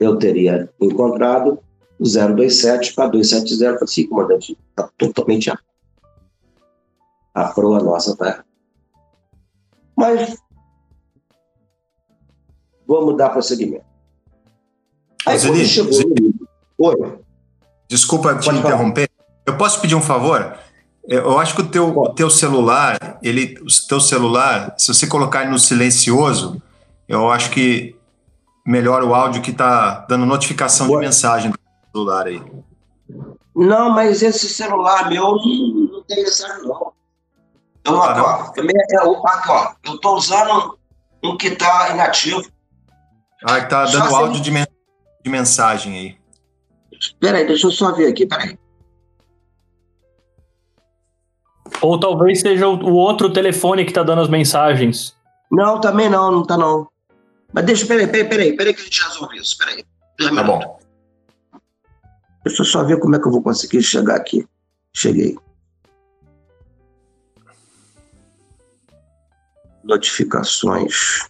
eu 0.00 0.16
teria 0.16 0.68
encontrado 0.80 1.60
o 1.98 2.04
027 2.04 2.94
para 2.94 3.08
270. 3.10 3.72
Falei 3.74 3.84
assim, 3.84 4.08
comandante, 4.08 4.58
está 4.70 4.88
totalmente. 4.96 5.52
A 7.34 7.48
proa 7.52 7.82
nossa 7.82 8.12
está 8.12 8.42
Mas 9.94 10.38
vamos 12.88 13.16
dar 13.16 13.28
prosseguimento. 13.28 13.84
Aí 15.26 15.38
quando 15.38 15.64
chegou 15.66 15.92
Oi. 16.78 17.18
Desculpa 17.86 18.34
te 18.36 18.46
Pode 18.46 18.58
interromper. 18.58 19.10
Falar. 19.10 19.28
Eu 19.46 19.56
posso 19.58 19.80
pedir 19.80 19.94
um 19.94 20.00
favor? 20.00 20.56
Eu 21.06 21.38
acho 21.38 21.54
que 21.54 21.62
o 21.62 21.66
teu, 21.66 21.88
o 21.96 22.10
teu 22.10 22.28
celular, 22.28 23.18
ele, 23.22 23.58
o 23.62 23.88
teu 23.88 23.98
celular, 23.98 24.74
se 24.76 24.92
você 24.92 25.06
colocar 25.06 25.48
no 25.48 25.58
silencioso, 25.58 26.62
eu 27.08 27.30
acho 27.30 27.50
que 27.50 27.96
melhora 28.66 29.04
o 29.04 29.14
áudio 29.14 29.40
que 29.40 29.50
está 29.50 30.04
dando 30.06 30.26
notificação 30.26 30.86
de 30.86 30.96
mensagem 30.96 31.50
do 31.50 31.58
celular 31.90 32.26
aí. 32.26 32.42
Não, 33.56 33.90
mas 33.90 34.22
esse 34.22 34.48
celular 34.48 35.08
meu 35.08 35.34
não, 35.34 35.88
não 35.92 36.02
tem 36.02 36.22
mensagem 36.22 36.62
não. 36.64 36.92
Então, 37.80 38.02
ah, 38.02 38.52
ó, 39.48 39.72
eu 39.84 39.94
estou 39.94 40.16
usando 40.16 40.78
um 41.24 41.36
que 41.38 41.48
está 41.48 41.88
inativo. 41.88 42.44
Ah, 43.44 43.58
está 43.58 43.84
dando 43.84 44.14
áudio 44.14 44.42
de, 44.42 44.50
men 44.50 44.66
de 45.22 45.30
mensagem 45.30 45.96
aí. 45.96 46.18
Espera 46.92 47.38
aí, 47.38 47.46
deixa 47.46 47.66
eu 47.66 47.70
só 47.70 47.92
ver 47.92 48.08
aqui, 48.08 48.26
peraí. 48.26 48.58
Ou 51.80 52.00
talvez 52.00 52.40
seja 52.40 52.66
o 52.68 52.94
outro 52.94 53.32
telefone 53.32 53.84
que 53.84 53.90
está 53.90 54.02
dando 54.02 54.22
as 54.22 54.28
mensagens. 54.28 55.16
Não, 55.50 55.80
também 55.80 56.08
não, 56.08 56.32
não 56.32 56.42
tá 56.44 56.56
não. 56.56 56.88
Mas 57.52 57.64
deixa, 57.64 57.86
peraí, 57.86 58.06
peraí, 58.06 58.28
peraí, 58.28 58.56
peraí 58.56 58.74
que 58.74 58.80
a 58.80 58.84
gente 58.84 59.02
resolve 59.02 59.38
isso, 59.38 59.56
peraí. 59.56 59.84
Tá 60.18 60.42
bom. 60.42 60.78
Deixa 62.44 62.62
eu 62.62 62.66
só 62.66 62.84
ver 62.84 62.98
como 62.98 63.14
é 63.14 63.20
que 63.20 63.26
eu 63.26 63.32
vou 63.32 63.42
conseguir 63.42 63.82
chegar 63.82 64.16
aqui. 64.16 64.46
Cheguei. 64.92 65.36
Notificações. 69.84 71.28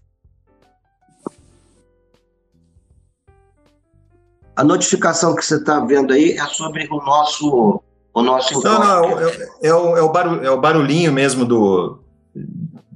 A 4.59 4.65
notificação 4.65 5.37
que 5.37 5.47
você 5.47 5.55
está 5.55 5.79
vendo 5.79 6.13
aí 6.13 6.33
é 6.33 6.45
sobre 6.47 6.89
o 6.91 6.97
nosso 6.97 7.81
o 8.13 8.23
nosso 8.23 8.61
Não, 8.61 8.81
não, 8.81 9.21
é, 9.21 9.51
é, 9.63 9.73
o, 9.73 9.97
é, 9.97 10.03
o 10.03 10.09
barulho, 10.09 10.45
é 10.45 10.51
o 10.51 10.61
barulhinho 10.61 11.13
mesmo 11.13 11.45
do 11.45 12.01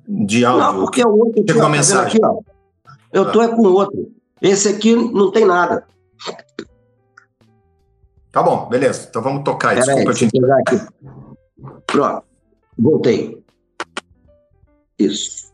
de 0.09 0.45
áudio. 0.45 0.67
Não, 0.67 0.81
porque 0.81 1.01
é 1.01 1.07
o 1.07 1.17
outro 1.17 1.41
aqui, 1.41 1.61
ó, 1.61 1.69
mensagem. 1.69 2.21
Tá 2.21 2.27
aqui, 2.27 2.37
ó. 2.37 2.41
Eu 3.13 3.31
tô 3.31 3.41
é 3.41 3.47
com 3.47 3.63
o 3.63 3.75
outro. 3.75 4.11
Esse 4.41 4.71
aqui 4.71 4.97
não 4.97 5.31
tem 5.31 5.45
nada. 5.45 5.87
Tá 8.33 8.43
bom, 8.43 8.69
beleza. 8.69 9.07
Então 9.09 9.23
vamos 9.23 9.45
tocar. 9.45 9.69
Pera 9.69 9.85
Desculpa 9.85 10.11
aí, 10.11 10.17
te 10.17 10.75
aqui. 10.75 10.87
Pronto. 11.87 12.25
Voltei. 12.77 13.41
Isso. 14.99 15.53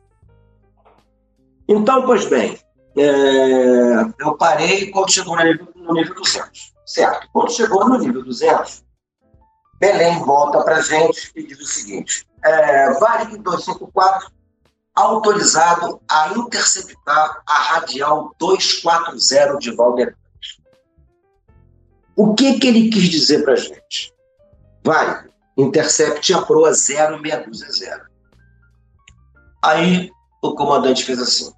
Então, 1.69 2.07
pois 2.07 2.27
bem, 2.31 2.59
é, 2.97 4.07
eu 4.19 4.39
parei 4.39 4.91
quando 4.91 5.13
chegou 5.13 5.37
no 5.89 5.95
nível, 5.95 6.15
no 6.15 6.21
nível 6.21 6.43
200, 6.43 6.75
certo? 6.87 7.29
Quando 7.33 7.53
chegou 7.53 7.89
no 7.89 7.99
nível 7.99 8.23
200, 8.23 8.85
Belém 9.81 10.19
volta 10.25 10.63
para 10.63 10.77
a 10.77 10.81
gente 10.81 11.31
e 11.35 11.43
diz 11.43 11.61
o 11.61 11.65
seguinte: 11.65 12.27
é, 12.45 12.93
Varig 12.99 13.37
254 13.39 14.31
autorizado 14.95 16.01
a 16.11 16.33
interceptar 16.37 17.43
a 17.47 17.55
radial 17.55 18.35
240 18.39 19.59
de 19.59 19.71
Valdeir. 19.77 20.17
O 22.17 22.35
que, 22.35 22.59
que 22.59 22.67
ele 22.67 22.91
quis 22.91 23.05
dizer 23.05 23.45
para 23.45 23.53
a 23.53 23.57
gente? 23.57 24.13
Vai, 24.85 25.25
intercepte 25.57 26.35
a 26.35 26.43
proa 26.43 26.73
0620. 26.75 28.09
Aí 29.63 30.11
o 30.43 30.55
comandante 30.55 31.05
fez 31.05 31.21
assim. 31.21 31.53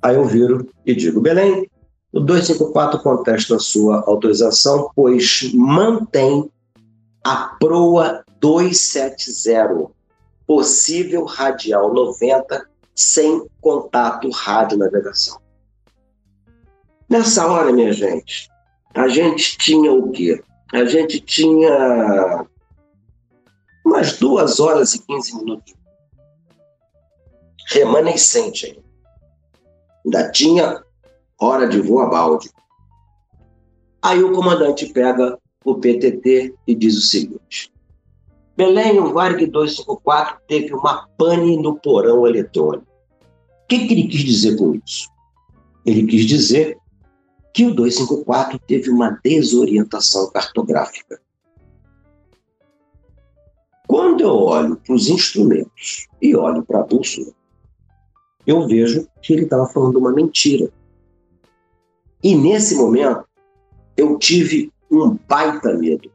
Aí 0.00 0.14
eu 0.14 0.24
viro 0.24 0.72
e 0.84 0.94
digo, 0.94 1.20
Belém, 1.20 1.68
o 2.16 2.20
254 2.20 2.98
contesta 3.00 3.56
a 3.56 3.58
sua 3.58 4.02
autorização, 4.06 4.90
pois 4.96 5.52
mantém 5.52 6.50
a 7.22 7.48
proa 7.60 8.24
270, 8.40 9.90
possível 10.46 11.26
radial 11.26 11.92
90, 11.92 12.66
sem 12.94 13.46
contato 13.60 14.30
rádio-navegação. 14.30 15.38
Nessa 17.06 17.46
hora, 17.46 17.70
minha 17.70 17.92
gente, 17.92 18.48
a 18.94 19.08
gente 19.08 19.58
tinha 19.58 19.92
o 19.92 20.10
quê? 20.10 20.42
A 20.72 20.86
gente 20.86 21.20
tinha 21.20 22.46
umas 23.84 24.18
duas 24.18 24.58
horas 24.58 24.94
e 24.94 25.02
15 25.04 25.36
minutos 25.36 25.74
remanescente 27.68 28.66
ainda. 28.66 28.86
Ainda 30.04 30.30
tinha 30.30 30.85
hora 31.40 31.68
de 31.68 31.80
voo 31.80 32.00
a 32.00 32.06
balde. 32.06 32.50
Aí 34.02 34.22
o 34.22 34.32
comandante 34.32 34.86
pega 34.92 35.38
o 35.64 35.74
PTT 35.74 36.54
e 36.66 36.74
diz 36.74 36.96
o 36.96 37.02
seguinte: 37.02 37.72
Belém, 38.56 38.98
o 39.00 39.12
Varg 39.12 39.46
254 39.46 40.38
teve 40.46 40.72
uma 40.74 41.08
pane 41.18 41.56
no 41.56 41.78
porão 41.78 42.26
eletrônico. 42.26 42.86
O 43.64 43.66
que, 43.68 43.86
que 43.86 43.94
ele 43.94 44.08
quis 44.08 44.20
dizer 44.20 44.56
com 44.56 44.74
isso? 44.74 45.10
Ele 45.84 46.06
quis 46.06 46.24
dizer 46.24 46.78
que 47.52 47.66
o 47.66 47.74
254 47.74 48.58
teve 48.60 48.90
uma 48.90 49.18
desorientação 49.24 50.30
cartográfica. 50.30 51.20
Quando 53.86 54.20
eu 54.20 54.34
olho 54.34 54.76
para 54.76 54.94
os 54.94 55.08
instrumentos 55.08 56.06
e 56.20 56.36
olho 56.36 56.62
para 56.64 56.80
a 56.80 56.82
bússola, 56.84 57.32
eu 58.46 58.66
vejo 58.66 59.08
que 59.22 59.32
ele 59.32 59.44
estava 59.44 59.66
falando 59.66 59.98
uma 59.98 60.12
mentira. 60.12 60.70
E 62.26 62.34
nesse 62.34 62.74
momento, 62.74 63.24
eu 63.96 64.18
tive 64.18 64.72
um 64.90 65.16
baita 65.28 65.72
medo. 65.74 66.10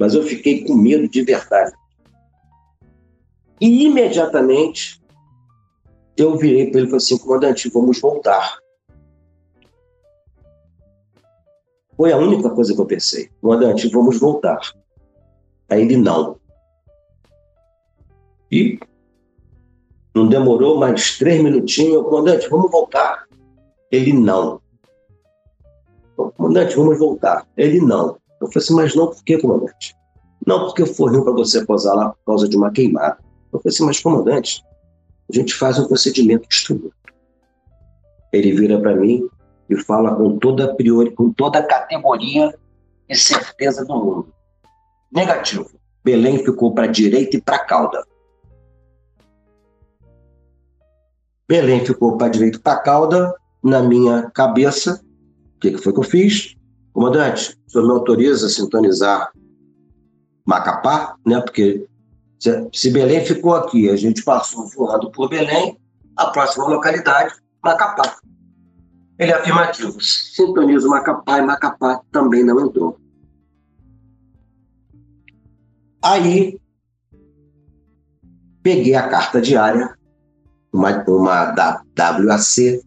Mas 0.00 0.14
eu 0.14 0.22
fiquei 0.22 0.64
com 0.64 0.74
medo 0.74 1.06
de 1.06 1.20
verdade. 1.20 1.76
E 3.60 3.84
imediatamente, 3.84 5.02
eu 6.16 6.34
virei 6.38 6.70
para 6.70 6.80
ele 6.80 6.86
e 6.86 6.90
falei 6.90 6.96
assim: 6.96 7.18
comandante, 7.18 7.68
vamos 7.68 8.00
voltar. 8.00 8.56
Foi 11.94 12.10
a 12.10 12.16
única 12.16 12.48
coisa 12.48 12.74
que 12.74 12.80
eu 12.80 12.86
pensei. 12.86 13.28
Comandante, 13.42 13.86
vamos 13.90 14.18
voltar. 14.18 14.58
Aí 15.68 15.82
ele 15.82 15.98
não. 15.98 16.40
E 18.50 18.80
não 20.14 20.26
demorou 20.26 20.78
mais 20.78 21.18
três 21.18 21.42
minutinhos. 21.42 22.02
Comandante, 22.02 22.48
vamos 22.48 22.70
voltar. 22.70 23.28
Ele 23.92 24.14
não 24.14 24.66
comandante, 26.36 26.76
vamos 26.76 26.98
voltar. 26.98 27.46
Ele 27.56 27.80
não. 27.80 28.16
Eu 28.40 28.46
falei 28.48 28.64
assim, 28.64 28.74
mas 28.74 28.94
não 28.94 29.08
por 29.08 29.22
quê, 29.24 29.38
comandante? 29.38 29.96
Não, 30.46 30.66
porque 30.66 30.86
foi 30.86 31.10
ruim 31.10 31.24
para 31.24 31.32
você 31.32 31.64
posar 31.64 31.94
lá 31.94 32.10
por 32.10 32.24
causa 32.26 32.48
de 32.48 32.56
uma 32.56 32.70
queimada. 32.70 33.18
Eu 33.52 33.60
falei 33.60 33.74
assim, 33.74 33.84
mas 33.84 34.00
comandante, 34.00 34.64
a 35.30 35.34
gente 35.34 35.54
faz 35.54 35.78
um 35.78 35.86
procedimento 35.86 36.48
de 36.48 36.54
instrumento. 36.54 36.94
Ele 38.32 38.52
vira 38.52 38.80
para 38.80 38.94
mim 38.94 39.28
e 39.68 39.76
fala 39.76 40.14
com 40.14 40.38
toda 40.38 40.64
a 40.64 40.74
priori, 40.74 41.10
com 41.10 41.32
toda 41.32 41.58
a 41.58 41.66
categoria 41.66 42.54
e 43.08 43.14
certeza 43.16 43.84
do 43.84 43.94
mundo. 43.94 44.34
Negativo. 45.12 45.70
Belém 46.04 46.38
ficou 46.38 46.72
para 46.74 46.86
direita 46.86 47.36
e 47.36 47.40
para 47.40 47.58
cauda. 47.58 48.04
Belém 51.46 51.84
ficou 51.84 52.16
para 52.16 52.28
direita 52.28 52.58
e 52.58 52.60
para 52.60 52.80
cauda. 52.80 53.34
Na 53.62 53.82
minha 53.82 54.30
cabeça, 54.30 55.02
o 55.58 55.60
que, 55.60 55.72
que 55.72 55.78
foi 55.78 55.92
que 55.92 55.98
eu 55.98 56.04
fiz? 56.04 56.54
Comandante, 56.92 57.58
o 57.66 57.70
senhor 57.70 57.84
me 57.84 57.90
autoriza 57.90 58.46
a 58.46 58.48
sintonizar 58.48 59.32
Macapá, 60.46 61.16
né? 61.26 61.40
Porque 61.40 61.84
se, 62.72 62.90
Belém 62.92 63.24
ficou 63.24 63.56
aqui, 63.56 63.90
a 63.90 63.96
gente 63.96 64.22
passou 64.22 64.68
voando 64.68 65.10
por 65.10 65.28
Belém, 65.28 65.76
a 66.16 66.26
próxima 66.26 66.68
localidade, 66.68 67.34
Macapá. 67.62 68.18
Ele 69.18 69.32
é 69.32 69.34
afirmativo. 69.34 70.00
Sintonizo 70.00 70.88
Macapá 70.88 71.38
e 71.38 71.42
Macapá 71.42 72.00
também 72.12 72.44
não 72.44 72.64
entrou. 72.64 72.96
Aí, 76.00 76.56
peguei 78.62 78.94
a 78.94 79.08
carta 79.08 79.40
diária, 79.40 79.92
uma, 80.72 81.02
uma 81.08 81.46
da 81.46 81.82
WAC, 81.98 82.80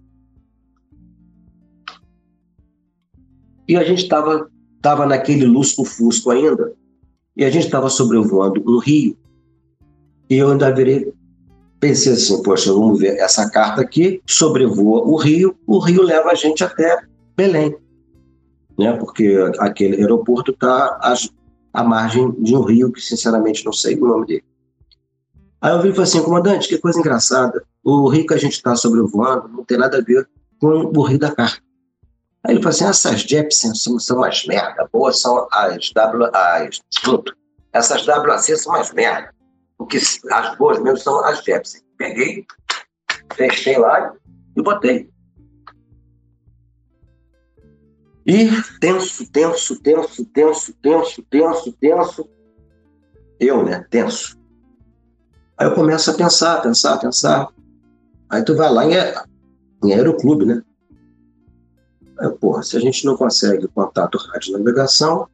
E 3.72 3.78
a 3.78 3.86
gente 3.86 4.04
estava 4.04 4.52
tava 4.82 5.06
naquele 5.06 5.46
lusco-fusco 5.46 6.30
ainda, 6.30 6.74
e 7.38 7.46
a 7.46 7.50
gente 7.50 7.68
estava 7.68 7.90
sobrevoando 7.90 8.62
um 8.68 8.80
rio, 8.80 9.18
e 10.30 10.36
eu 10.36 10.52
ainda 10.52 10.74
virei, 10.74 11.14
pensei 11.80 12.12
assim, 12.12 12.44
poxa, 12.44 12.74
vamos 12.74 13.00
ver, 13.00 13.16
essa 13.18 13.50
carta 13.50 13.80
aqui 13.80 14.22
sobrevoa 14.28 15.04
o 15.04 15.16
rio, 15.16 15.56
o 15.66 15.80
rio 15.80 16.02
leva 16.02 16.32
a 16.32 16.36
gente 16.36 16.66
até 16.66 17.02
Belém, 17.38 17.74
né? 18.78 18.92
porque 18.98 19.38
aquele 19.60 20.02
aeroporto 20.02 20.52
está 20.52 21.00
à 21.72 21.82
margem 21.82 22.30
de 22.40 22.54
um 22.54 22.64
rio 22.64 22.92
que, 22.92 23.00
sinceramente, 23.00 23.64
não 23.64 23.72
sei 23.72 23.96
o 23.96 24.06
nome 24.06 24.26
dele. 24.26 24.44
Aí 25.62 25.72
eu 25.72 25.82
vi 25.82 25.88
e 25.88 25.92
falei 25.92 26.04
assim, 26.04 26.22
comandante, 26.22 26.68
que 26.68 26.78
coisa 26.78 27.00
engraçada, 27.00 27.64
o 27.82 28.10
rio 28.10 28.28
que 28.28 28.34
a 28.34 28.38
gente 28.38 28.54
está 28.54 28.76
sobrevoando 28.76 29.48
não 29.48 29.64
tem 29.64 29.78
nada 29.78 30.00
a 30.00 30.02
ver 30.02 30.28
com 30.60 30.92
o 30.94 31.04
rio 31.04 31.18
da 31.18 31.34
carta. 31.34 31.71
Aí 32.44 32.54
ele 32.54 32.62
falou 32.62 32.70
assim: 32.70 32.86
essas 32.86 33.22
Jepsen 33.22 33.74
são, 33.76 34.18
umas 34.18 34.46
merda, 34.46 34.90
boas 34.92 35.22
são 35.22 35.48
as 35.52 35.92
W. 35.92 36.30
As, 36.34 36.82
essas 37.74 38.08
WAC 38.08 38.58
são 38.58 38.74
umas 38.74 38.92
merda. 38.94 39.34
Porque 39.78 39.98
as 39.98 40.58
boas 40.58 40.80
mesmo 40.80 40.98
são 40.98 41.24
as 41.26 41.44
Jepsen. 41.44 41.82
Peguei, 41.98 42.46
fechei 43.34 43.78
lá 43.78 44.14
e 44.56 44.62
botei. 44.62 45.10
E 48.26 48.50
tenso, 48.80 49.30
tenso, 49.32 49.82
tenso, 49.82 50.26
tenso, 50.26 50.74
tenso, 50.74 51.24
tenso, 51.24 51.72
tenso. 51.74 52.30
Eu, 53.40 53.64
né? 53.64 53.86
Tenso. 53.90 54.40
Aí 55.58 55.68
eu 55.68 55.76
começo 55.76 56.10
a 56.12 56.14
pensar, 56.14 56.62
pensar, 56.62 56.98
pensar. 57.00 57.48
Aí 58.30 58.44
tu 58.44 58.56
vai 58.56 58.72
lá 58.72 58.86
em, 58.86 58.94
em 59.84 59.94
aeroclube, 59.94 60.46
né? 60.46 60.64
Aí, 62.22 62.30
porra, 62.30 62.62
se 62.64 62.78
a 62.78 62.80
gente 62.80 63.06
não 63.06 63.18
consegue 63.18 63.68
contato 63.70 64.18
rádio 64.18 64.54
navegação, 64.54 65.28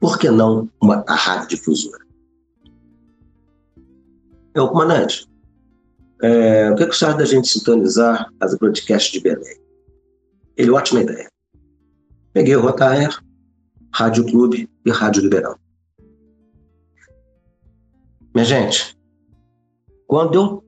por 0.00 0.18
que 0.18 0.30
não 0.30 0.70
uma, 0.80 1.04
a 1.06 1.14
rádio 1.14 1.48
difusora? 1.48 2.04
É 4.54 4.60
o 4.60 4.68
comandante. 4.68 5.28
É, 6.22 6.70
o 6.70 6.74
que, 6.74 6.82
é 6.82 6.86
que 6.86 6.96
você 6.96 7.04
acha 7.04 7.18
da 7.18 7.24
gente 7.24 7.48
sintonizar 7.48 8.30
as 8.40 8.56
broadcasts 8.56 9.12
de 9.12 9.20
Belém? 9.20 9.58
Ele, 10.56 10.70
ótima 10.70 11.00
ideia. 11.02 11.28
Peguei 12.32 12.56
o 12.56 12.60
Rotaer, 12.60 13.18
Rádio 13.92 14.26
Clube 14.26 14.70
e 14.84 14.90
Rádio 14.90 15.22
Liberal. 15.22 15.58
Minha 18.34 18.44
gente, 18.44 18.96
quando 20.06 20.34
eu 20.34 20.64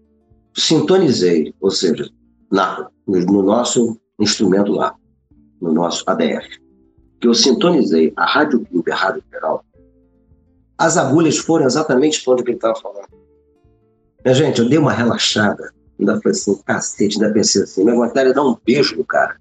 sintonizei, 0.55 1.55
ou 1.61 1.71
seja, 1.71 2.11
na, 2.51 2.91
no 3.07 3.43
nosso 3.43 4.01
instrumento 4.19 4.73
lá, 4.73 4.95
no 5.61 5.73
nosso 5.73 6.05
ADF, 6.07 6.61
que 7.21 7.27
eu 7.27 7.35
sintonizei 7.35 8.13
a 8.17 8.25
Rádio 8.25 8.65
Clube 8.65 8.93
a 8.93 8.97
Rádio 8.97 9.23
Liberal, 9.25 9.65
as 10.77 10.97
agulhas 10.97 11.39
foram 11.39 11.67
exatamente 11.67 12.23
para 12.23 12.35
onde 12.35 12.43
ele 12.43 12.53
estava 12.53 12.75
falando. 12.77 13.09
Minha 14.25 14.35
gente, 14.35 14.61
eu 14.61 14.69
dei 14.69 14.79
uma 14.79 14.93
relaxada, 14.93 15.73
ainda 15.99 16.21
falei 16.21 16.31
assim, 16.31 16.63
cacete, 16.65 17.21
ainda 17.21 17.33
pensei 17.33 17.63
assim, 17.63 17.85
minha 17.85 17.97
vontade 17.97 18.31
é 18.31 18.33
dar 18.33 18.45
um 18.45 18.57
beijo 18.65 18.97
no 18.97 19.05
cara. 19.05 19.37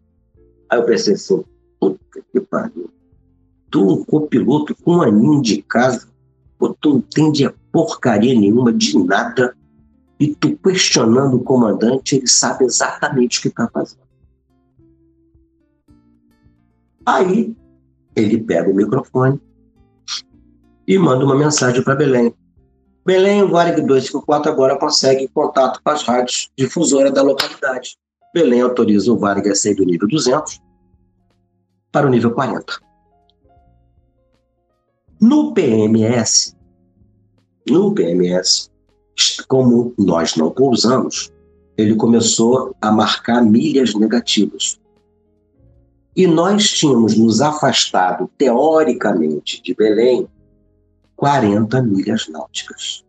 Aí 0.70 0.80
eu 0.80 0.86
pensei 0.86 1.14
assim, 1.14 1.44
puta 1.80 2.00
que 2.32 2.40
pariu. 2.40 2.90
Tu, 3.70 3.86
um 3.86 4.04
copiloto 4.04 4.76
com 4.76 4.96
um 4.96 5.02
aninho 5.02 5.42
de 5.42 5.62
casa, 5.62 6.08
pô, 6.58 6.76
tu 6.80 6.90
não 6.90 6.98
entende 6.98 7.50
porcaria 7.72 8.34
nenhuma 8.34 8.74
de 8.74 8.98
nada, 8.98 9.56
e 10.20 10.34
tu 10.34 10.58
questionando 10.58 11.36
o 11.36 11.44
comandante, 11.44 12.16
ele 12.16 12.28
sabe 12.28 12.66
exatamente 12.66 13.38
o 13.38 13.42
que 13.44 13.48
está 13.50 13.70
fazendo. 13.72 14.07
Aí 17.08 17.56
ele 18.18 18.38
pega 18.44 18.70
o 18.70 18.76
microfone 18.76 19.40
e 20.86 21.00
manda 21.00 21.24
uma 21.24 21.38
mensagem 21.38 21.82
para 21.82 21.96
Belém. 21.96 22.36
Belém, 23.06 23.44
o 23.44 23.48
Varig 23.50 23.80
254 23.80 24.52
agora 24.52 24.78
consegue 24.78 25.30
contato 25.30 25.82
com 25.82 25.90
as 25.90 26.04
rádios 26.04 26.52
difusoras 26.58 27.14
da 27.14 27.22
localidade. 27.22 27.98
Belém 28.34 28.60
autoriza 28.60 29.14
o 29.14 29.18
Varig 29.18 29.48
a 29.48 29.56
sair 29.56 29.76
do 29.76 29.86
nível 29.86 30.06
200 30.06 30.62
para 31.94 32.08
o 32.08 32.10
nível 32.10 32.32
40. 32.32 32.78
No 35.22 35.54
PMS, 35.54 36.58
no 37.70 37.94
PMS, 37.94 38.70
como 39.48 39.94
nós 39.98 40.36
não 40.36 40.52
pousamos, 40.52 41.32
ele 41.78 41.96
começou 41.96 42.76
a 42.82 42.92
marcar 42.92 43.42
milhas 43.42 43.96
negativas. 43.96 44.78
E 46.18 46.26
nós 46.26 46.72
tínhamos 46.72 47.16
nos 47.16 47.42
afastado, 47.42 48.28
teoricamente, 48.40 49.62
de 49.62 49.76
Belém 49.76 50.28
40 51.16 51.80
milhas 51.84 52.28
náuticas. 52.28 53.06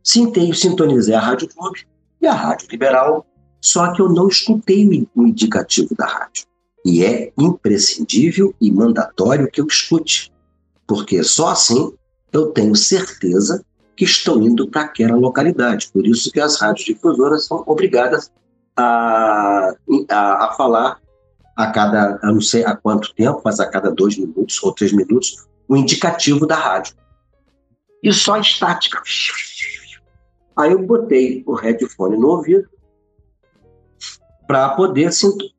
Sintei, 0.00 0.54
sintonizei 0.54 1.12
a 1.12 1.20
Rádio 1.20 1.48
Clube 1.48 1.88
e 2.20 2.26
a 2.28 2.32
Rádio 2.32 2.68
Liberal, 2.70 3.26
só 3.60 3.92
que 3.92 4.00
eu 4.00 4.08
não 4.08 4.28
escutei 4.28 5.08
o 5.16 5.26
indicativo 5.26 5.92
da 5.96 6.06
rádio. 6.06 6.44
E 6.84 7.04
é 7.04 7.32
imprescindível 7.36 8.54
e 8.60 8.70
mandatório 8.70 9.50
que 9.50 9.60
eu 9.60 9.66
escute, 9.66 10.32
porque 10.86 11.24
só 11.24 11.48
assim 11.48 11.92
eu 12.32 12.52
tenho 12.52 12.76
certeza 12.76 13.64
que 13.96 14.04
estou 14.04 14.40
indo 14.40 14.68
para 14.68 14.82
aquela 14.82 15.16
localidade. 15.16 15.90
Por 15.92 16.06
isso 16.06 16.30
que 16.30 16.40
as 16.40 16.60
rádios 16.60 16.86
difusoras 16.86 17.46
são 17.46 17.64
obrigadas 17.66 18.30
a, 18.80 19.74
a, 20.10 20.44
a 20.44 20.52
falar 20.52 21.00
a 21.56 21.70
cada, 21.70 22.18
eu 22.22 22.34
não 22.34 22.40
sei 22.40 22.64
a 22.64 22.74
quanto 22.74 23.14
tempo, 23.14 23.40
mas 23.44 23.60
a 23.60 23.68
cada 23.68 23.90
dois 23.90 24.16
minutos 24.16 24.62
ou 24.62 24.72
três 24.72 24.92
minutos, 24.92 25.46
o 25.68 25.76
indicativo 25.76 26.46
da 26.46 26.56
rádio. 26.56 26.94
E 28.02 28.12
só 28.12 28.38
estática. 28.38 29.02
Aí 30.56 30.72
eu 30.72 30.86
botei 30.86 31.42
o 31.46 31.54
headphone 31.54 32.16
no 32.16 32.28
ouvido 32.28 32.68
para 34.46 34.70
poder 34.70 35.10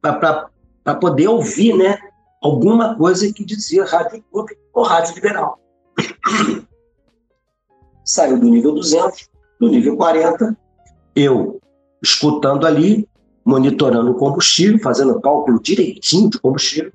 para 0.02 0.96
poder 0.96 1.28
ouvir, 1.28 1.78
né, 1.78 1.98
alguma 2.42 2.96
coisa 2.98 3.32
que 3.32 3.46
dizia 3.46 3.86
rádio 3.86 4.24
clube 4.32 4.58
ou 4.74 4.84
rádio 4.84 5.16
liberal. 5.16 5.60
Saiu 8.04 8.40
do 8.40 8.50
nível 8.50 8.74
200, 8.74 9.30
do 9.60 9.70
nível 9.70 9.96
40, 9.96 10.58
eu 11.16 11.62
escutando 12.02 12.66
ali, 12.66 13.08
monitorando 13.46 14.12
o 14.12 14.16
combustível, 14.16 14.80
fazendo 14.80 15.20
cálculo 15.20 15.62
direitinho 15.62 16.30
de 16.30 16.40
combustível, 16.40 16.92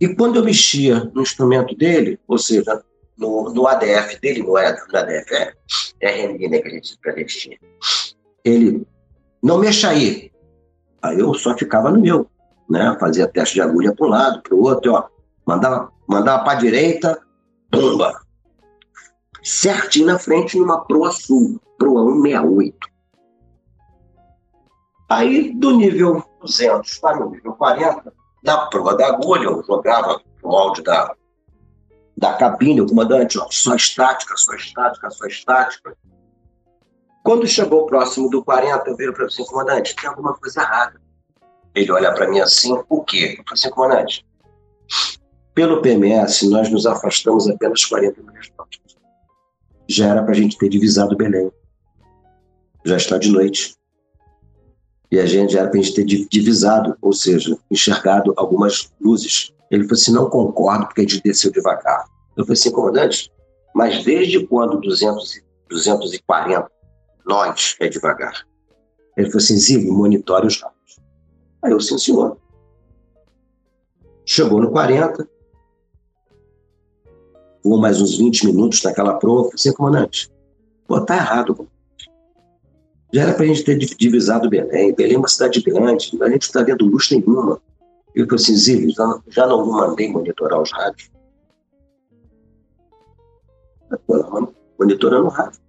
e 0.00 0.14
quando 0.14 0.36
eu 0.36 0.44
mexia 0.44 1.10
no 1.14 1.22
instrumento 1.22 1.74
dele, 1.74 2.18
ou 2.26 2.36
seja, 2.36 2.82
no, 3.16 3.50
no 3.50 3.66
ADF 3.66 4.20
dele, 4.20 4.42
no, 4.42 4.52
no 4.52 4.56
ADF, 4.56 5.32
é, 6.00 6.26
RMD 6.26 6.48
né, 6.48 6.58
que 6.58 6.68
a 6.68 6.70
gente, 6.70 6.98
que 6.98 7.10
a 7.10 7.16
gente 7.16 7.38
tinha, 7.38 7.58
ele, 8.44 8.86
não 9.42 9.58
mexa 9.58 9.90
aí. 9.90 10.30
Aí 11.00 11.18
eu 11.18 11.32
só 11.34 11.56
ficava 11.56 11.90
no 11.90 12.00
meu, 12.00 12.28
né? 12.68 12.96
Fazia 12.98 13.28
teste 13.28 13.54
de 13.54 13.60
agulha 13.60 13.94
para 13.94 14.06
um 14.06 14.10
lado, 14.10 14.42
para 14.42 14.54
o 14.54 14.62
outro, 14.62 14.92
ó, 14.92 15.04
mandava, 15.46 15.92
mandava 16.08 16.44
para 16.44 16.58
a 16.58 16.60
direita, 16.60 17.18
bomba. 17.70 18.20
Certinho 19.42 20.06
na 20.06 20.18
frente, 20.18 20.58
numa 20.58 20.84
proa 20.84 21.12
sul, 21.12 21.60
proa 21.78 22.02
168. 22.02 22.93
Aí, 25.14 25.52
do 25.54 25.76
nível 25.76 26.24
200 26.40 26.98
para 26.98 27.24
o 27.24 27.30
nível 27.30 27.52
40, 27.52 28.12
na 28.42 28.66
proa 28.66 28.96
da 28.96 29.06
agulha, 29.06 29.44
eu 29.44 29.62
jogava 29.62 30.20
o 30.42 30.56
áudio 30.56 30.82
da, 30.82 31.14
da 32.16 32.32
cabine, 32.34 32.80
o 32.80 32.86
comandante, 32.88 33.38
ó, 33.38 33.46
só 33.48 33.76
estática, 33.76 34.36
só 34.36 34.52
estática, 34.54 35.08
só 35.10 35.24
estática. 35.26 35.96
Quando 37.22 37.46
chegou 37.46 37.86
próximo 37.86 38.28
do 38.28 38.42
40, 38.42 38.90
eu 38.90 38.96
viro 38.96 39.12
para 39.12 39.22
ele 39.22 39.32
assim, 39.32 39.44
comandante, 39.44 39.94
tem 39.94 40.10
alguma 40.10 40.34
coisa 40.34 40.60
errada. 40.60 41.00
Ele 41.76 41.92
olha 41.92 42.12
para 42.12 42.28
mim 42.28 42.40
assim, 42.40 42.76
o 42.88 43.04
quê? 43.04 43.36
Eu 43.38 43.44
falei 43.44 43.52
assim, 43.52 43.70
comandante, 43.70 44.26
pelo 45.54 45.80
PMS, 45.80 46.50
nós 46.50 46.68
nos 46.68 46.86
afastamos 46.86 47.48
apenas 47.48 47.84
40 47.84 48.20
milhas 48.20 48.50
Já 49.88 50.08
era 50.08 50.24
para 50.24 50.32
a 50.32 50.36
gente 50.36 50.58
ter 50.58 50.68
divisado 50.68 51.16
Belém. 51.16 51.52
Já 52.84 52.96
está 52.96 53.16
de 53.16 53.30
noite 53.30 53.76
e 55.14 55.20
a 55.20 55.26
gente 55.26 55.56
era 55.56 55.70
para 55.70 55.78
a 55.78 55.82
gente 55.82 55.94
ter 55.94 56.04
divisado, 56.04 56.96
ou 57.00 57.12
seja, 57.12 57.56
enxergado 57.70 58.34
algumas 58.36 58.92
luzes. 59.00 59.54
Ele 59.70 59.84
falou 59.84 59.94
assim, 59.94 60.12
não 60.12 60.28
concordo 60.28 60.86
porque 60.86 61.02
a 61.02 61.04
gente 61.04 61.22
desceu 61.22 61.52
devagar. 61.52 62.04
Eu 62.36 62.44
falei 62.44 62.58
assim, 62.58 62.72
comandante, 62.72 63.32
mas 63.72 64.04
desde 64.04 64.44
quando 64.44 64.80
200, 64.80 65.40
240 65.70 66.68
nós 67.24 67.76
é 67.78 67.88
devagar? 67.88 68.44
Ele 69.16 69.28
falou 69.28 69.38
assim, 69.38 69.56
Zigo, 69.56 69.94
monitore 69.94 70.48
os 70.48 70.60
rádios. 70.60 70.98
Aí 71.62 71.70
eu, 71.70 71.78
sim, 71.78 71.96
senhor. 71.96 72.36
Chegou 74.26 74.60
no 74.60 74.72
40, 74.72 75.28
voou 77.62 77.80
mais 77.80 78.02
uns 78.02 78.18
20 78.18 78.46
minutos 78.46 78.82
naquela 78.82 79.14
prova, 79.14 79.42
eu 79.42 79.44
falei 79.44 79.54
assim, 79.54 79.72
comandante, 79.74 80.32
pô, 80.88 81.00
tá 81.00 81.14
errado, 81.14 81.68
já 83.14 83.22
era 83.22 83.32
para 83.32 83.44
a 83.44 83.46
gente 83.46 83.62
ter 83.62 83.78
divisado 83.78 84.50
Belém. 84.50 84.92
Belém 84.92 85.14
é 85.14 85.18
uma 85.18 85.28
cidade 85.28 85.62
grande, 85.62 86.10
a 86.20 86.28
gente 86.28 86.42
está 86.42 86.64
vendo 86.64 86.84
luz 86.84 87.08
nenhuma. 87.12 87.62
Eu 88.12 88.26
falei 88.26 88.42
assim, 88.42 88.56
Zílio, 88.56 88.90
já, 88.90 89.20
já 89.28 89.46
não 89.46 89.64
mandei 89.64 90.10
monitorar 90.10 90.60
os 90.60 90.72
rádios. 90.72 91.12
Monitorando 94.76 95.26
o 95.26 95.28
rádio. 95.28 95.60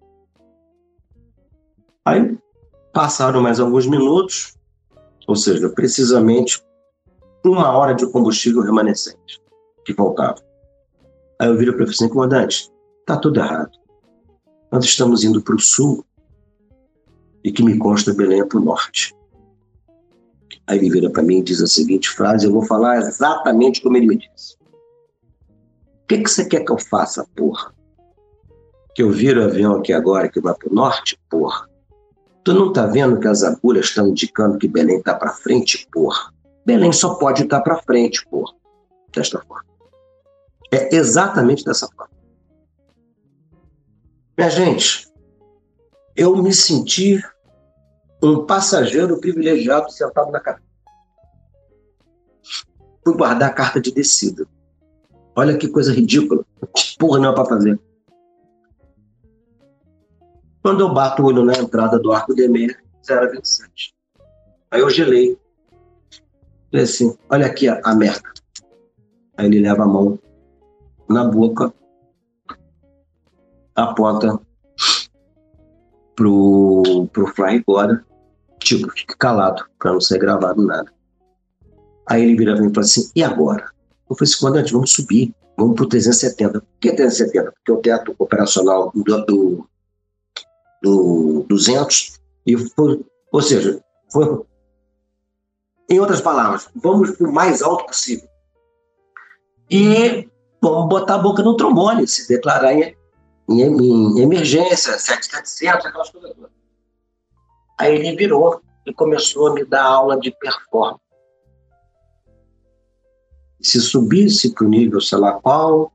Aí 2.03 2.35
passaram 2.91 3.43
mais 3.43 3.59
alguns 3.59 3.85
minutos, 3.85 4.57
ou 5.27 5.35
seja, 5.35 5.69
precisamente 5.69 6.63
uma 7.45 7.77
hora 7.77 7.93
de 7.93 8.07
combustível 8.07 8.63
remanescente 8.63 9.39
que 9.85 9.93
faltava. 9.93 10.39
Aí 11.39 11.47
eu 11.47 11.57
viro 11.57 11.77
para 11.77 11.85
o 11.85 12.09
comandante, 12.09 12.71
está 13.01 13.17
tudo 13.17 13.39
errado. 13.39 13.71
Nós 14.71 14.83
estamos 14.83 15.23
indo 15.23 15.43
para 15.43 15.55
o 15.55 15.59
sul 15.59 16.03
e 17.45 17.51
que 17.51 17.63
me 17.63 17.77
consta 17.77 18.11
Belém 18.11 18.41
é 18.41 18.43
para 18.43 18.57
o 18.57 18.63
norte. 18.63 19.15
Aí 20.65 20.79
ele 20.79 20.89
vira 20.89 21.11
para 21.11 21.21
mim 21.21 21.37
e 21.37 21.43
diz 21.43 21.61
a 21.61 21.67
seguinte 21.67 22.09
frase, 22.09 22.47
eu 22.47 22.51
vou 22.51 22.65
falar 22.65 22.97
exatamente 22.97 23.83
como 23.83 23.95
ele 23.95 24.07
me 24.07 24.17
disse. 24.17 24.55
O 24.55 26.07
que, 26.07 26.23
que 26.23 26.29
você 26.29 26.43
quer 26.43 26.65
que 26.65 26.71
eu 26.71 26.79
faça, 26.79 27.23
porra? 27.35 27.71
Que 28.95 29.03
eu 29.03 29.11
viro 29.11 29.41
o 29.41 29.43
avião 29.43 29.75
aqui 29.75 29.93
agora 29.93 30.27
que 30.27 30.41
vai 30.41 30.55
pro 30.55 30.73
norte, 30.73 31.19
porra? 31.29 31.69
Tu 32.43 32.51
não 32.51 32.73
tá 32.73 32.87
vendo 32.87 33.19
que 33.19 33.27
as 33.27 33.43
agulhas 33.43 33.85
estão 33.85 34.07
indicando 34.07 34.57
que 34.57 34.67
Belém 34.67 34.99
tá 35.03 35.13
para 35.13 35.31
frente, 35.31 35.87
porra? 35.91 36.33
Belém 36.65 36.91
só 36.91 37.13
pode 37.13 37.43
estar 37.43 37.59
tá 37.59 37.63
para 37.63 37.83
frente, 37.83 38.25
porra. 38.27 38.55
Desta 39.13 39.39
forma. 39.39 39.65
É 40.71 40.95
exatamente 40.95 41.63
dessa 41.63 41.87
forma. 41.95 42.11
Minha 44.35 44.49
gente, 44.49 45.07
eu 46.15 46.35
me 46.35 46.51
senti 46.51 47.21
um 48.22 48.45
passageiro 48.45 49.20
privilegiado 49.20 49.91
sentado 49.91 50.32
na 50.32 50.39
carta. 50.39 50.63
Fui 53.03 53.16
guardar 53.16 53.49
a 53.49 53.53
carta 53.53 53.80
de 53.80 53.91
descida. 53.91 54.47
Olha 55.36 55.57
que 55.57 55.68
coisa 55.68 55.93
ridícula. 55.93 56.43
Porra 56.97 57.20
não 57.20 57.32
é 57.32 57.36
para 57.36 57.45
fazer. 57.45 57.80
Quando 60.63 60.82
eu 60.82 60.93
bato 60.93 61.22
o 61.22 61.26
olho 61.26 61.43
na 61.43 61.53
entrada 61.53 61.99
do 61.99 62.11
Arco 62.11 62.34
de 62.34 62.47
Meia, 62.47 62.76
0,27. 63.03 63.93
Aí 64.72 64.82
eu 64.82 64.89
gelei. 64.89 65.38
Falei 66.72 66.86
assim, 66.86 67.16
olha 67.30 67.45
aqui 67.45 67.68
a, 67.68 67.80
a 67.84 67.93
merda. 67.93 68.34
Aí 69.38 69.45
ele 69.45 69.59
leva 69.59 69.84
a 69.84 69.88
mão 69.88 70.18
na 71.07 71.26
boca, 71.26 71.72
aponta 73.76 74.39
pro, 76.16 77.07
pro 77.11 77.28
Fly 77.28 77.63
agora, 77.68 78.05
tipo, 78.59 78.89
fique 78.91 79.16
calado, 79.18 79.63
para 79.80 79.93
não 79.93 80.01
ser 80.01 80.20
gravado 80.20 80.66
nada. 80.66 80.91
Aí 82.07 82.24
ele 82.24 82.36
vira 82.36 82.53
e 82.53 82.57
fala 82.57 82.80
assim, 82.80 83.09
e 83.16 83.24
agora? 83.24 83.72
Eu 84.09 84.16
falei 84.16 84.32
assim, 84.32 84.39
comandante, 84.39 84.74
vamos 84.74 84.91
subir, 84.91 85.34
vamos 85.57 85.76
pro 85.76 85.88
370. 85.88 86.61
Por 86.61 86.68
que 86.80 86.93
370? 86.93 87.51
Porque 87.51 87.72
o 87.72 87.78
teto 87.78 88.16
operacional 88.20 88.91
do, 88.93 89.26
do, 89.26 89.68
do 90.84 91.45
200, 91.49 92.20
e 92.45 92.57
foi, 92.57 93.03
ou 93.32 93.41
seja, 93.41 93.82
foi, 94.11 94.41
em 95.89 95.99
outras 95.99 96.22
palavras, 96.22 96.70
vamos 96.76 97.11
pro 97.11 97.32
mais 97.32 97.61
alto 97.61 97.86
possível. 97.88 98.28
E 99.70 100.30
vamos 100.61 100.89
botar 100.89 101.16
a 101.16 101.20
boca 101.20 101.41
no 101.41 101.57
trombone, 101.57 102.07
se 102.07 102.28
declarar 102.28 102.74
em, 103.49 103.61
em, 103.61 104.19
em 104.19 104.21
emergência, 104.21 104.97
7700, 104.97 105.85
aquelas 105.85 106.09
coisas 106.09 106.33
todas. 106.33 106.51
Aí 107.79 107.95
ele 107.95 108.15
virou 108.15 108.61
e 108.85 108.93
começou 108.93 109.47
a 109.47 109.53
me 109.53 109.65
dar 109.65 109.83
aula 109.83 110.19
de 110.19 110.31
performance. 110.31 111.01
Se 113.61 113.81
subisse 113.81 114.53
para 114.53 114.65
o 114.65 114.69
nível 114.69 115.01
sei 115.01 115.17
lá 115.17 115.33
qual, 115.33 115.91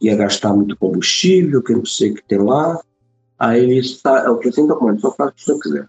ia 0.00 0.16
gastar 0.16 0.52
muito 0.52 0.76
combustível, 0.76 1.62
que 1.62 1.72
não 1.72 1.84
sei 1.84 2.10
o 2.10 2.14
que 2.14 2.24
tem 2.24 2.38
lá. 2.38 2.80
Aí 3.38 3.62
ele 3.62 3.78
está, 3.78 4.24
é 4.24 4.28
o 4.28 4.38
que 4.38 4.48
eu 4.48 4.52
tenho 4.52 4.94
que 4.94 5.00
só 5.00 5.12
faz 5.12 5.30
o 5.30 5.34
que 5.34 5.44
você 5.44 5.58
quiser. 5.60 5.88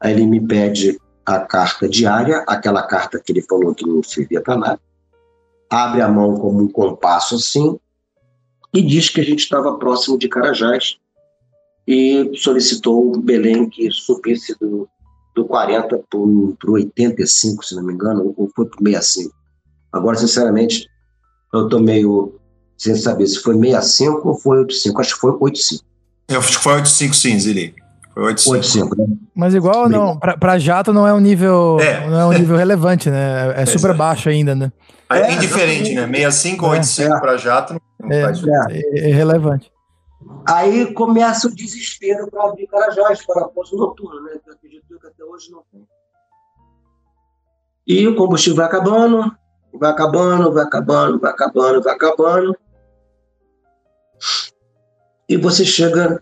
Aí 0.00 0.12
ele 0.12 0.26
me 0.26 0.46
pede 0.46 0.98
a 1.26 1.40
carta 1.40 1.88
diária, 1.88 2.44
aquela 2.46 2.82
carta 2.82 3.20
que 3.20 3.32
ele 3.32 3.42
falou 3.42 3.74
que 3.74 3.86
não 3.86 4.02
servia 4.02 4.40
para 4.40 4.56
nada, 4.56 4.80
abre 5.68 6.00
a 6.00 6.08
mão 6.08 6.36
como 6.36 6.62
um 6.62 6.68
compasso 6.68 7.34
assim 7.34 7.78
e 8.74 8.82
diz 8.82 9.08
que 9.08 9.20
a 9.20 9.24
gente 9.24 9.40
estava 9.40 9.78
próximo 9.78 10.18
de 10.18 10.28
Carajás 10.28 10.96
e 11.86 12.30
solicitou 12.34 13.18
Belém 13.18 13.68
que 13.68 13.90
subisse 13.90 14.54
do, 14.60 14.88
do 15.34 15.44
40 15.46 15.98
para 16.08 16.20
o 16.20 16.56
85, 16.68 17.64
se 17.64 17.74
não 17.74 17.82
me 17.82 17.94
engano, 17.94 18.34
ou 18.36 18.50
foi 18.54 18.66
para 18.66 18.78
65. 18.78 19.34
Agora, 19.92 20.16
sinceramente, 20.16 20.86
eu 21.52 21.64
estou 21.64 21.80
meio 21.80 22.38
sem 22.76 22.94
saber 22.94 23.26
se 23.26 23.40
foi 23.40 23.54
65 23.54 24.28
ou 24.28 24.34
foi 24.34 24.58
85. 24.58 25.00
Acho 25.00 25.14
que 25.14 25.20
foi 25.20 25.30
85. 25.32 25.84
Eu 26.28 26.38
acho 26.38 26.58
que 26.58 26.62
foi 26.62 26.72
85 26.74 27.14
sim, 27.14 27.40
Zili. 27.40 27.74
Foi 28.18 28.24
85. 28.24 28.56
85 28.56 28.96
né? 28.96 29.16
Mas 29.32 29.54
igual 29.54 29.88
não, 29.88 30.18
para 30.18 30.58
jato 30.58 30.92
não 30.92 31.06
é 31.06 31.14
um 31.14 31.20
nível, 31.20 31.78
é. 31.80 32.04
não 32.10 32.20
é 32.20 32.26
um 32.26 32.32
nível 32.32 32.56
relevante, 32.56 33.08
né? 33.08 33.54
É 33.54 33.64
super 33.66 33.94
baixo 33.94 34.28
ainda, 34.28 34.56
né? 34.56 34.72
É, 35.08 35.20
é 35.20 35.32
indiferente, 35.34 35.94
né? 35.94 36.04
65 36.04 36.64
ou 36.64 36.72
85 36.72 37.14
é. 37.14 37.20
para 37.20 37.36
jato 37.36 37.80
não 38.00 38.10
é, 38.10 38.22
faz 38.22 38.42
é, 38.44 39.08
é 39.08 39.12
relevante. 39.12 39.70
Aí 40.48 40.92
começa 40.94 41.46
o 41.46 41.54
desespero 41.54 42.28
para 42.28 42.48
abrir 42.48 42.66
Carajás, 42.66 43.24
para 43.24 43.46
posto 43.46 43.76
noturno, 43.76 44.20
né? 44.24 44.32
Que 44.42 44.50
eu 44.50 44.54
acredito 44.54 44.84
que 44.88 45.06
até 45.06 45.24
hoje 45.24 45.52
não 45.52 45.62
tem. 45.70 45.86
E 47.86 48.04
o 48.08 48.16
combustível 48.16 48.56
vai 48.56 48.66
acabando, 48.66 49.32
vai 49.72 49.90
acabando, 49.90 50.52
vai 50.52 50.64
acabando, 50.64 51.20
vai 51.20 51.30
acabando, 51.30 51.82
vai 51.82 51.94
acabando. 51.94 52.56
E 55.28 55.36
você 55.36 55.64
chega 55.64 56.20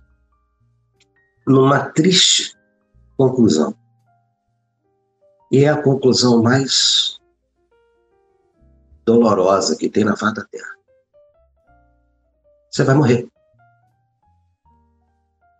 numa 1.47 1.91
triste 1.91 2.57
conclusão. 3.17 3.75
E 5.51 5.65
é 5.65 5.69
a 5.69 5.81
conclusão 5.81 6.43
mais 6.43 7.19
dolorosa 9.05 9.77
que 9.77 9.89
tem 9.89 10.05
na 10.05 10.17
face 10.17 10.35
da 10.35 10.45
Terra. 10.45 10.75
Você 12.71 12.85
vai 12.85 12.95
morrer. 12.97 13.29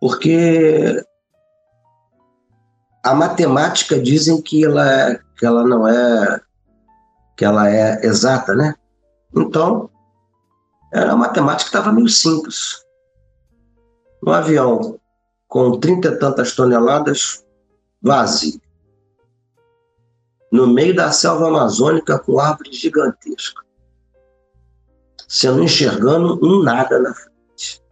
Porque 0.01 1.03
a 3.03 3.15
matemática 3.15 3.99
dizem 3.99 4.41
que 4.41 4.65
ela, 4.65 5.15
que 5.37 5.45
ela 5.45 5.63
não 5.63 5.87
é 5.87 6.41
que 7.37 7.45
ela 7.45 7.69
é 7.69 8.03
exata, 8.05 8.55
né? 8.55 8.73
Então, 9.35 9.89
era 10.91 11.13
uma 11.13 11.27
matemática 11.27 11.69
estava 11.69 11.91
meio 11.91 12.09
simples. 12.09 12.83
Um 14.25 14.31
avião 14.31 14.99
com 15.47 15.79
trinta 15.79 16.09
e 16.09 16.17
tantas 16.17 16.53
toneladas 16.53 17.45
vazio, 18.01 18.61
no 20.51 20.67
meio 20.67 20.95
da 20.95 21.11
selva 21.11 21.47
amazônica 21.47 22.19
com 22.19 22.39
árvores 22.39 22.77
gigantescas, 22.77 23.65
você 25.27 25.49
não 25.49 25.63
enxergando 25.63 26.39
um 26.41 26.63
nada 26.63 26.99
na 26.99 27.13
frente. 27.13 27.83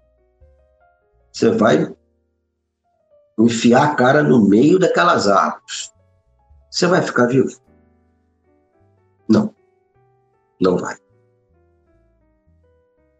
Você 1.33 1.51
vai 1.51 1.93
enfiar 3.37 3.91
a 3.91 3.95
cara 3.95 4.23
no 4.23 4.47
meio 4.47 4.79
daquelas 4.79 5.27
árvores. 5.27 5.91
Você 6.71 6.87
vai 6.87 7.01
ficar 7.01 7.27
vivo? 7.27 7.59
Não, 9.27 9.53
não 10.61 10.77
vai. 10.77 10.95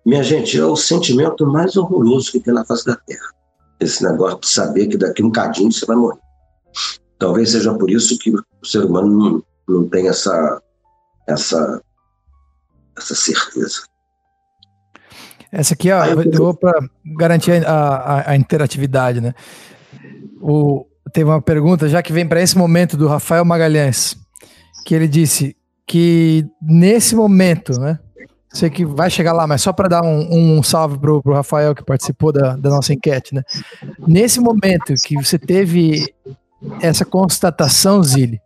Minha 0.06 0.24
gente, 0.24 0.58
é 0.58 0.64
o 0.64 0.76
sentimento 0.76 1.46
mais 1.46 1.76
horroroso 1.76 2.32
que 2.32 2.40
tem 2.40 2.54
na 2.54 2.64
face 2.64 2.86
da 2.86 2.96
Terra. 2.96 3.36
Esse 3.80 4.04
negócio 4.04 4.40
de 4.40 4.48
saber 4.48 4.88
que 4.88 4.98
daqui 4.98 5.24
um 5.24 5.32
cadinho 5.32 5.72
você 5.72 5.86
vai 5.86 5.96
morrer. 5.96 6.20
Talvez 7.18 7.52
seja 7.52 7.74
por 7.74 7.90
isso 7.90 8.18
que 8.20 8.32
o 8.32 8.44
ser 8.66 8.86
humano 8.86 9.08
não, 9.08 9.44
não 9.68 9.90
tem 9.90 10.08
essa, 10.08 10.62
essa, 11.28 11.82
essa 12.98 13.16
certeza. 13.16 13.84
Essa 15.52 15.74
aqui, 15.74 15.92
ó, 15.92 16.06
eu 16.06 16.32
vou 16.34 16.54
para 16.54 16.78
garantir 17.18 17.66
a, 17.66 17.72
a, 17.72 18.32
a, 18.32 18.36
interatividade, 18.36 19.22
né? 19.22 19.34
O, 20.42 20.86
teve 21.14 21.30
uma 21.30 21.42
pergunta, 21.42 21.88
já 21.88 22.04
que 22.04 22.12
vem 22.12 22.28
para 22.28 22.42
esse 22.42 22.58
momento, 22.58 22.98
do 22.98 23.08
Rafael 23.08 23.46
Magalhães, 23.46 24.18
que 24.86 24.94
ele 24.94 25.08
disse 25.08 25.56
que 25.88 26.46
nesse 26.62 27.16
momento, 27.16 27.80
né? 27.80 28.00
Sei 28.56 28.70
que 28.70 28.86
vai 28.86 29.10
chegar 29.10 29.34
lá, 29.34 29.46
mas 29.46 29.62
só 29.62 29.74
para 29.74 29.90
dar 29.90 30.02
um, 30.02 30.58
um 30.58 30.64
salve 30.64 30.98
pro, 30.98 31.22
pro 31.22 31.34
Rafael 31.34 31.76
que 31.76 31.84
participou 31.84 32.32
da, 32.32 32.56
da 32.56 32.70
nossa 32.70 32.94
enquete, 32.94 33.36
né? 33.36 33.44
Nesse 34.08 34.40
momento 34.40 34.94
que 35.06 35.16
você 35.16 35.38
teve 35.38 36.06
essa 36.82 37.04
constatação, 37.04 38.02
Zili, 38.02 38.40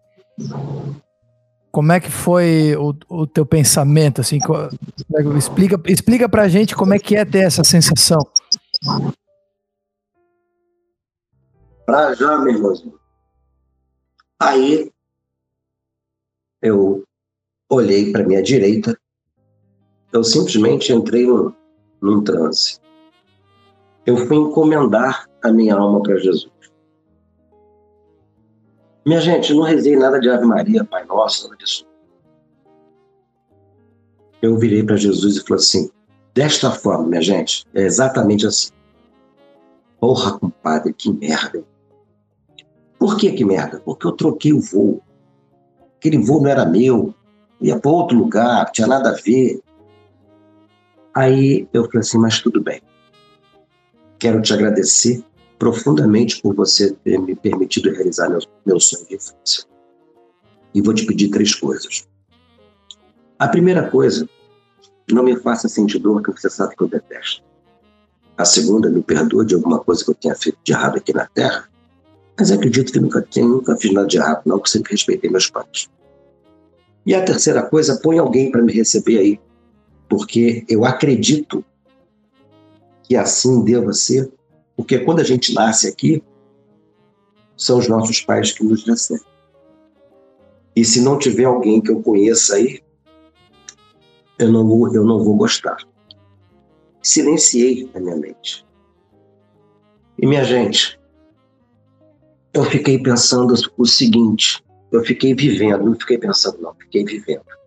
como 1.72 1.91
é 1.91 1.99
que 1.99 2.10
foi 2.10 2.76
o, 2.76 2.95
o 3.07 3.28
teu 3.28 3.45
pensamento, 3.45 4.20
assim, 4.20 4.39
é 5.16 5.38
explica, 5.38 5.80
explica 5.86 6.28
pra 6.28 6.47
gente 6.47 6.76
como 6.76 6.95
é 6.95 6.97
que 6.97 7.16
é 7.16 7.24
ter 7.24 7.43
essa 7.45 7.64
sensação. 7.64 8.28
Pra 11.86 12.16
já, 12.16 12.36
meu 12.39 12.55
irmão. 12.55 12.74
Aí, 14.41 14.91
eu 16.64 17.03
olhei 17.70 18.12
para 18.12 18.26
minha 18.26 18.41
direita, 18.41 18.97
eu 20.12 20.24
simplesmente 20.24 20.91
entrei 20.91 21.26
num, 21.26 21.53
num 22.01 22.24
transe. 22.24 22.80
Eu 24.05 24.18
fui 24.18 24.38
encomendar 24.38 25.28
a 25.43 25.51
minha 25.51 25.76
alma 25.76 26.01
para 26.01 26.18
Jesus. 26.18 26.49
Minha 29.05 29.22
gente, 29.22 29.53
não 29.53 29.64
rezei 29.64 29.95
nada 29.95 30.20
de 30.20 30.30
Ave 30.30 30.45
Maria, 30.45 30.84
Pai 30.84 31.05
Nosso, 31.05 31.43
nada 31.43 31.57
disso. 31.57 31.86
Eu 34.41 34.57
virei 34.57 34.84
para 34.84 34.95
Jesus 34.95 35.38
e 35.38 35.41
falei 35.41 35.62
assim: 35.62 35.89
desta 36.34 36.72
forma, 36.72 37.07
minha 37.07 37.22
gente, 37.22 37.66
é 37.74 37.82
exatamente 37.82 38.47
assim. 38.47 38.72
Porra, 39.99 40.39
compadre, 40.39 40.93
que 40.93 41.12
merda. 41.12 41.64
Por 42.97 43.18
que 43.18 43.32
que 43.32 43.45
merda? 43.45 43.82
Porque 43.84 44.07
eu 44.07 44.12
troquei 44.12 44.53
o 44.53 44.62
voo. 44.62 45.01
aquele 45.97 46.18
voo 46.18 46.41
não 46.41 46.49
era 46.49 46.66
meu, 46.66 47.14
ia 47.62 47.80
para 47.80 47.91
outro 47.91 48.18
lugar, 48.18 48.72
tinha 48.72 48.88
nada 48.88 49.10
a 49.10 49.14
ver. 49.14 49.62
Aí 51.16 51.68
eu 51.74 51.86
falei 51.86 51.99
assim, 51.99 52.18
mas 52.18 52.39
tudo 52.39 52.62
bem. 52.62 52.82
Quero 54.18 54.41
te 54.41 54.53
agradecer 54.53 55.24
profundamente 55.57 56.41
por 56.41 56.55
você 56.55 56.93
ter 57.03 57.20
me 57.20 57.36
permitido 57.36 57.91
realizar 57.91 58.30
meu, 58.30 58.39
meu 58.66 58.80
sonho 58.80 59.05
de 59.07 59.16
infância. 59.16 59.66
E 60.74 60.82
vou 60.82 60.93
te 60.93 61.05
pedir 61.05 61.30
três 61.30 61.53
coisas. 61.55 62.07
A 63.38 63.47
primeira 63.47 63.89
coisa, 63.89 64.28
não 65.12 65.24
me 65.24 65.36
faça 65.38 65.68
sentir 65.68 65.99
dor, 65.99 66.22
que 66.22 66.32
você 66.32 66.49
sabe 66.49 66.76
que 66.76 66.84
eu 66.84 66.88
detesto. 66.88 67.43
A 68.38 68.45
segunda, 68.45 68.89
me 68.89 69.01
perdoe 69.01 69.45
de 69.45 69.55
alguma 69.55 69.80
coisa 69.80 70.03
que 70.03 70.12
eu 70.12 70.16
tenha 70.16 70.36
feito 70.36 70.57
de 70.64 70.72
errado 70.72 70.97
aqui 70.97 71.14
na 71.14 71.26
Terra, 71.26 71.70
mas 72.38 72.51
acredito 72.51 72.93
que 72.93 72.99
nunca, 72.99 73.22
tenho, 73.22 73.49
nunca 73.49 73.76
fiz 73.76 73.91
nada 73.91 74.07
de 74.07 74.18
errado, 74.18 74.43
não, 74.45 74.60
que 74.60 74.70
sempre 74.70 74.91
respeitei 74.91 75.30
meus 75.30 75.49
pais. 75.49 75.89
E 77.05 77.14
a 77.14 77.24
terceira 77.24 77.64
coisa, 77.64 77.99
põe 78.01 78.18
alguém 78.18 78.49
para 78.49 78.62
me 78.62 78.72
receber 78.72 79.18
aí, 79.18 79.39
porque 80.10 80.66
eu 80.68 80.84
acredito 80.84 81.64
que 83.03 83.16
assim 83.16 83.64
deva 83.64 83.93
ser, 83.93 84.32
porque 84.76 84.99
quando 84.99 85.20
a 85.20 85.24
gente 85.24 85.53
nasce 85.53 85.88
aqui, 85.88 86.24
são 87.55 87.78
os 87.78 87.88
nossos 87.88 88.22
pais 88.22 88.51
que 88.51 88.64
nos 88.64 88.86
recebem. 88.86 89.24
E 90.76 90.84
se 90.84 91.01
não 91.01 91.18
tiver 91.18 91.45
alguém 91.45 91.82
que 91.82 91.91
eu 91.91 92.01
conheça 92.01 92.55
aí, 92.55 92.82
eu 94.38 94.51
não 94.51 94.68
vou, 94.68 94.93
eu 94.93 95.03
não 95.03 95.24
vou 95.24 95.36
gostar. 95.36 95.78
Silenciei 97.01 97.89
a 97.93 97.99
minha 97.99 98.16
mente. 98.16 98.66
E 100.18 100.26
minha 100.26 100.43
gente, 100.43 100.99
eu 102.53 102.64
fiquei 102.64 103.01
pensando 103.01 103.53
o 103.78 103.86
seguinte, 103.86 104.64
eu 104.91 105.03
fiquei 105.03 105.34
vivendo, 105.34 105.86
não 105.86 105.95
fiquei 105.95 106.18
pensando 106.18 106.62
não, 106.62 106.74
fiquei 106.76 107.03
vivendo. 107.03 107.59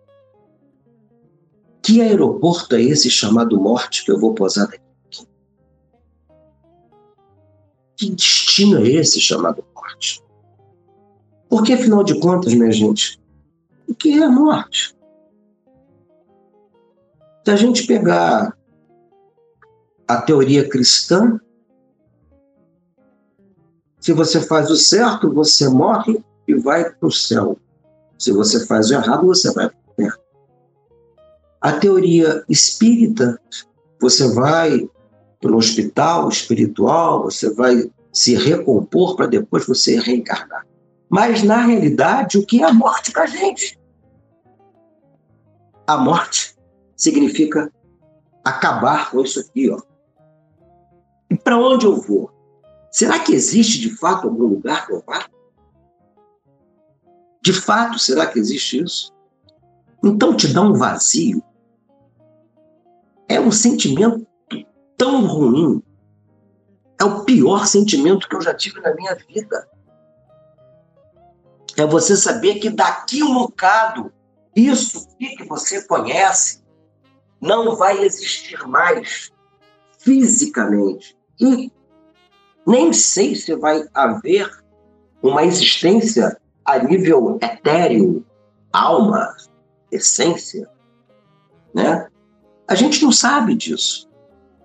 Que 1.83 2.01
aeroporto 2.01 2.75
é 2.75 2.81
esse 2.81 3.09
chamado 3.09 3.59
morte 3.59 4.05
que 4.05 4.11
eu 4.11 4.17
vou 4.17 4.33
posar 4.33 4.67
daqui? 4.67 5.27
Que 7.97 8.09
destino 8.09 8.79
é 8.79 8.89
esse 8.89 9.19
chamado 9.19 9.63
morte? 9.75 10.23
Porque, 11.49 11.73
afinal 11.73 12.03
de 12.03 12.17
contas, 12.19 12.53
minha 12.53 12.71
gente, 12.71 13.21
o 13.87 13.93
que 13.93 14.17
é 14.17 14.23
a 14.23 14.29
morte? 14.29 14.95
Se 17.45 17.51
a 17.51 17.55
gente 17.57 17.85
pegar 17.85 18.57
a 20.07 20.21
teoria 20.21 20.67
cristã, 20.67 21.37
se 23.99 24.13
você 24.13 24.41
faz 24.41 24.71
o 24.71 24.77
certo, 24.77 25.33
você 25.33 25.67
morre 25.67 26.23
e 26.47 26.55
vai 26.55 26.89
para 26.89 27.07
o 27.07 27.11
céu. 27.11 27.57
Se 28.17 28.31
você 28.31 28.65
faz 28.65 28.89
o 28.89 28.93
errado, 28.93 29.27
você 29.27 29.51
vai 29.53 29.69
para. 29.69 29.82
A 31.63 31.71
teoria 31.71 32.43
espírita, 32.49 33.39
você 33.97 34.27
vai 34.33 34.85
para 35.39 35.53
um 35.53 35.55
hospital 35.55 36.27
espiritual, 36.27 37.23
você 37.23 37.53
vai 37.53 37.89
se 38.11 38.35
recompor 38.35 39.15
para 39.15 39.27
depois 39.27 39.65
você 39.65 39.97
reencarnar. 39.97 40.67
Mas, 41.09 41.41
na 41.41 41.65
realidade, 41.65 42.37
o 42.37 42.45
que 42.45 42.61
é 42.61 42.65
a 42.65 42.73
morte 42.73 43.13
para 43.13 43.23
a 43.23 43.27
gente? 43.27 43.79
A 45.87 45.97
morte 45.97 46.53
significa 46.97 47.71
acabar 48.43 49.09
com 49.09 49.21
isso 49.21 49.39
aqui, 49.39 49.69
ó. 49.69 49.79
E 51.29 51.37
para 51.37 51.57
onde 51.57 51.85
eu 51.85 51.95
vou? 51.95 52.29
Será 52.91 53.19
que 53.19 53.33
existe 53.33 53.79
de 53.79 53.89
fato 53.95 54.27
algum 54.27 54.43
lugar 54.43 54.85
que 54.85 54.91
eu 54.91 55.01
vá? 55.07 55.29
De 57.41 57.53
fato, 57.53 57.97
será 57.97 58.25
que 58.25 58.37
existe 58.37 58.83
isso? 58.83 59.13
Então 60.03 60.35
te 60.35 60.53
dá 60.53 60.61
um 60.61 60.73
vazio. 60.73 61.41
É 63.27 63.39
um 63.39 63.51
sentimento 63.51 64.25
tão 64.97 65.25
ruim. 65.25 65.81
É 66.99 67.03
o 67.03 67.23
pior 67.23 67.65
sentimento 67.65 68.27
que 68.27 68.35
eu 68.35 68.41
já 68.41 68.53
tive 68.53 68.79
na 68.81 68.93
minha 68.93 69.15
vida. 69.15 69.67
É 71.75 71.85
você 71.85 72.15
saber 72.15 72.55
que 72.55 72.69
daqui 72.69 73.23
um 73.23 73.33
bocado, 73.33 74.11
isso 74.55 75.07
que 75.17 75.43
você 75.45 75.81
conhece 75.87 76.63
não 77.41 77.75
vai 77.75 78.03
existir 78.03 78.65
mais 78.67 79.31
fisicamente. 79.97 81.17
E 81.39 81.71
nem 82.65 82.93
sei 82.93 83.35
se 83.35 83.55
vai 83.55 83.85
haver 83.93 84.49
uma 85.21 85.43
existência 85.43 86.39
a 86.63 86.79
nível 86.79 87.37
etéreo, 87.41 88.25
alma, 88.71 89.35
essência, 89.91 90.69
né? 91.73 92.07
A 92.67 92.75
gente 92.75 93.03
não 93.03 93.11
sabe 93.11 93.55
disso, 93.55 94.09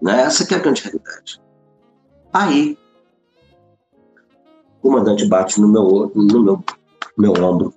né? 0.01 0.23
Essa 0.23 0.45
é 0.45 0.57
a 0.57 0.61
grande 0.61 0.83
realidade. 0.83 1.41
Aí, 2.33 2.79
o 4.79 4.83
comandante 4.83 5.27
bate 5.27 5.61
no 5.61 5.69
meu, 5.69 6.13
no 6.15 6.43
meu, 6.43 6.65
meu 7.17 7.33
ombro 7.33 7.75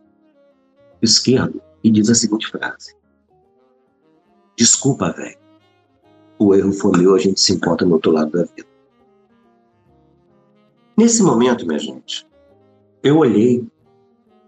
esquerdo 1.01 1.61
e 1.83 1.89
diz 1.89 2.09
a 2.09 2.15
seguinte 2.15 2.47
frase: 2.49 2.95
Desculpa, 4.55 5.11
velho. 5.11 5.39
O 6.37 6.55
erro 6.55 6.73
foi 6.73 6.97
meu, 6.97 7.15
a 7.15 7.19
gente 7.19 7.39
se 7.39 7.53
encontra 7.53 7.85
no 7.85 7.93
outro 7.93 8.11
lado 8.11 8.31
da 8.31 8.43
vida. 8.43 8.67
Nesse 10.97 11.23
momento, 11.23 11.65
minha 11.65 11.79
gente, 11.79 12.27
eu 13.03 13.17
olhei 13.17 13.67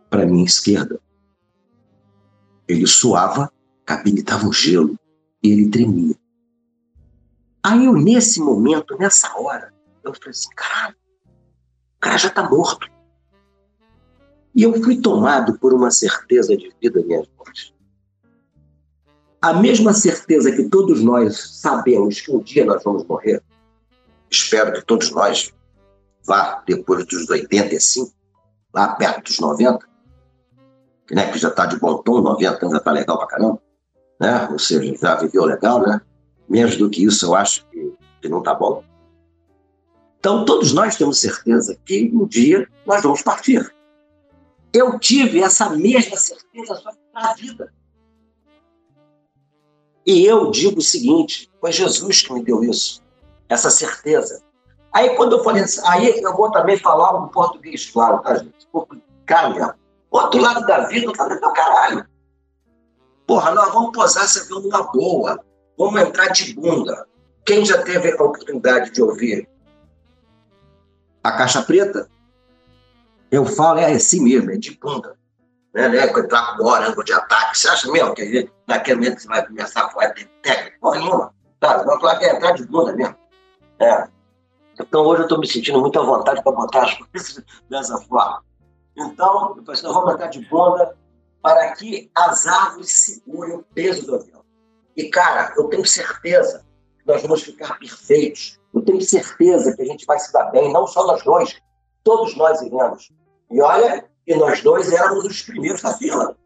para 0.09 0.26
minha 0.26 0.45
esquerda. 0.45 0.99
Ele 2.67 2.88
suava, 2.88 3.43
a 3.45 3.86
cabine 3.86 4.19
estava 4.19 4.47
um 4.47 4.53
gelo 4.53 4.97
ele 5.44 5.70
tremia. 5.70 6.16
Aí 7.62 7.86
eu, 7.86 7.94
nesse 7.94 8.39
momento, 8.41 8.98
nessa 8.98 9.38
hora, 9.38 9.74
eu 10.04 10.14
falei 10.14 10.32
assim, 10.32 10.50
caralho, 10.56 10.96
o 11.98 12.00
cara 12.00 12.18
já 12.18 12.28
está 12.28 12.50
morto. 12.50 12.89
E 14.56 14.64
eu 14.64 14.74
fui 14.84 15.02
tomado 15.02 15.58
por 15.58 15.74
uma 15.74 15.89
certeza 15.89 16.56
de 16.56 16.74
vida, 16.82 17.02
minhas 17.04 17.28
irmãs. 17.28 17.74
A 19.41 19.54
mesma 19.54 19.94
certeza 19.94 20.52
que 20.52 20.70
todos 20.70 21.02
nós 21.02 21.60
sabemos 21.62 22.22
que 22.22 22.32
um 22.32 22.39
dia 22.39 22.66
nós 22.66 22.84
vamos 22.84 23.06
morrer, 23.06 23.41
espero 24.30 24.74
que 24.74 24.86
todos 24.86 25.12
nós 25.12 25.54
vá 26.26 26.64
depois 26.66 27.06
dos 27.06 27.30
85, 27.30 28.14
lá 28.74 28.96
perto 28.96 29.24
dos 29.24 29.39
90, 29.39 29.86
né, 31.12 31.32
que 31.32 31.38
já 31.38 31.50
está 31.50 31.66
de 31.66 31.78
bom 31.78 31.98
tom, 31.98 32.22
90 32.22 32.58
anos 32.58 32.72
já 32.72 32.78
está 32.78 32.91
legal 32.91 33.18
pra 33.18 33.28
caramba, 33.28 33.62
né? 34.24 34.47
ou 34.49 34.57
seja, 34.57 34.95
já 34.95 35.15
viveu 35.15 35.45
legal, 35.45 35.82
né? 35.82 36.01
Menos 36.47 36.78
do 36.78 36.89
que 36.89 37.03
isso 37.03 37.26
eu 37.26 37.36
acho 37.36 37.65
que, 37.67 37.93
que 38.21 38.30
não 38.30 38.39
está 38.39 38.53
bom. 38.53 38.84
Então, 40.19 40.45
todos 40.45 40.71
nós 40.71 40.95
temos 40.95 41.19
certeza 41.19 41.78
que 41.86 42.09
um 42.13 42.26
dia 42.26 42.67
nós 42.86 43.03
vamos 43.03 43.21
partir. 43.21 43.74
Eu 44.74 44.97
tive 44.97 45.41
essa 45.41 45.69
mesma 45.69 46.17
certeza 46.17 46.76
só 46.76 46.91
para 47.11 47.32
a 47.32 47.34
vida. 47.34 47.74
E 50.05 50.26
eu 50.26 50.49
digo 50.51 50.80
o 50.80 50.82
seguinte: 50.82 51.51
foi 51.59 51.71
Jesus 51.71 52.21
que 52.21 52.34
me 52.34 52.43
deu 52.43 52.63
isso, 52.63 53.01
essa 53.49 53.69
certeza. 53.69 54.41
Aí, 54.93 55.15
quando 55.15 55.38
eu 55.38 55.43
falei 55.43 55.63
assim, 55.63 55.82
aí 55.86 56.21
eu 56.21 56.36
vou 56.36 56.51
também 56.51 56.78
falar 56.78 57.19
um 57.19 57.28
português 57.28 57.89
claro, 57.89 58.21
tá, 58.21 58.36
gente? 58.36 58.67
Porque, 58.71 59.01
cara, 59.26 59.76
Outro 60.13 60.39
lado 60.39 60.63
da 60.67 60.88
vida, 60.89 61.07
eu 61.07 61.15
falei, 61.15 61.39
meu 61.39 61.51
caralho. 61.53 62.05
Porra, 63.26 63.51
nós 63.51 63.74
vamos 63.74 63.91
posar 63.91 64.26
esse 64.26 64.39
avião 64.39 64.61
numa 64.61 64.84
boa. 64.91 65.43
Vamos 65.78 66.01
entrar 66.01 66.28
de 66.28 66.53
bunda. 66.53 67.07
Quem 67.45 67.65
já 67.65 67.82
teve 67.82 68.11
a 68.11 68.15
oportunidade 68.15 68.91
de 68.91 69.01
ouvir 69.01 69.47
a 71.24 71.32
caixa 71.32 71.61
preta? 71.61 72.09
Eu 73.32 73.45
falo, 73.45 73.80
é 73.80 73.93
assim 73.93 74.21
mesmo, 74.21 74.51
é 74.51 74.57
de 74.57 74.78
bunda. 74.78 75.17
Né, 75.74 75.89
né, 75.89 76.05
entrar 76.05 76.55
com 76.55 76.65
hora, 76.65 76.88
ângulo 76.88 77.03
de 77.03 77.13
ataque. 77.13 77.57
Você 77.57 77.67
acha 77.67 77.91
mesmo 77.91 78.13
que 78.13 78.49
naquele 78.67 78.97
momento 78.97 79.21
você 79.21 79.28
vai 79.28 79.45
começar 79.45 79.86
a 79.86 79.89
falar 79.89 80.07
de 80.07 80.26
técnica? 80.41 80.78
Porra 80.80 80.99
nenhuma. 80.99 81.34
Tá, 81.59 81.78
vamos 81.78 82.01
falar 82.01 82.17
que 82.17 82.26
é 82.26 82.36
entrar 82.36 82.51
de 82.51 82.65
bunda 82.67 82.93
mesmo. 82.93 83.15
É. 83.80 84.07
Então 84.80 85.03
hoje 85.05 85.21
eu 85.21 85.26
estou 85.26 85.39
me 85.39 85.47
sentindo 85.47 85.80
muito 85.80 85.99
à 85.99 86.03
vontade 86.03 86.43
para 86.43 86.51
botar 86.51 86.84
as 86.84 86.93
coisas 86.93 87.43
dessa 87.69 87.97
forma. 88.01 88.43
Então, 88.95 89.57
nós 89.65 89.82
vamos 89.82 90.13
entrar 90.13 90.28
de 90.28 90.47
banda 90.47 90.95
para 91.44 91.74
que 91.74 92.10
as 92.16 92.48
árvores 92.48 92.89
segurem 92.89 93.58
o 93.58 93.64
peso 93.64 94.06
do 94.06 94.16
avião. 94.16 94.41
E, 94.96 95.10
cara, 95.10 95.54
eu 95.58 95.66
tenho 95.66 95.86
certeza 95.86 96.66
que 96.98 97.06
nós 97.06 97.22
vamos 97.22 97.44
ficar 97.44 97.78
perfeitos. 97.78 98.60
Eu 98.74 98.82
tenho 98.82 99.02
certeza 99.02 99.76
que 99.76 99.82
a 99.82 99.86
gente 99.86 100.06
vai 100.06 100.18
se 100.20 100.32
dar 100.32 100.46
bem, 100.46 100.72
não 100.72 100.88
só 100.88 101.06
nós 101.06 101.22
dois, 101.24 101.62
todos 102.02 102.36
nós 102.38 102.62
iremos. 102.62 103.12
E 103.52 103.62
olha, 103.62 104.10
que 104.26 104.36
nós 104.36 104.64
dois 104.64 104.91
éramos 104.91 105.26
os 105.26 105.41
primeiros 105.41 105.82
da 105.82 105.94
fila. 105.94 106.38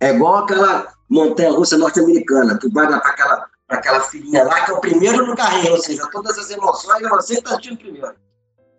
É 0.00 0.10
igual 0.10 0.38
aquela 0.38 0.92
montanha-russa 1.08 1.78
norte-americana. 1.78 2.58
Tu 2.58 2.70
vai 2.72 2.88
para 2.88 2.96
aquela, 2.96 3.48
aquela 3.68 4.00
filinha 4.00 4.42
lá, 4.42 4.64
que 4.64 4.72
é 4.72 4.74
o 4.74 4.80
primeiro 4.80 5.24
no 5.24 5.36
carrinho, 5.36 5.72
ou 5.72 5.78
seja, 5.78 6.10
todas 6.10 6.36
as 6.36 6.50
emoções 6.50 7.08
você 7.08 7.34
está 7.34 7.56
primeiro. 7.56 8.16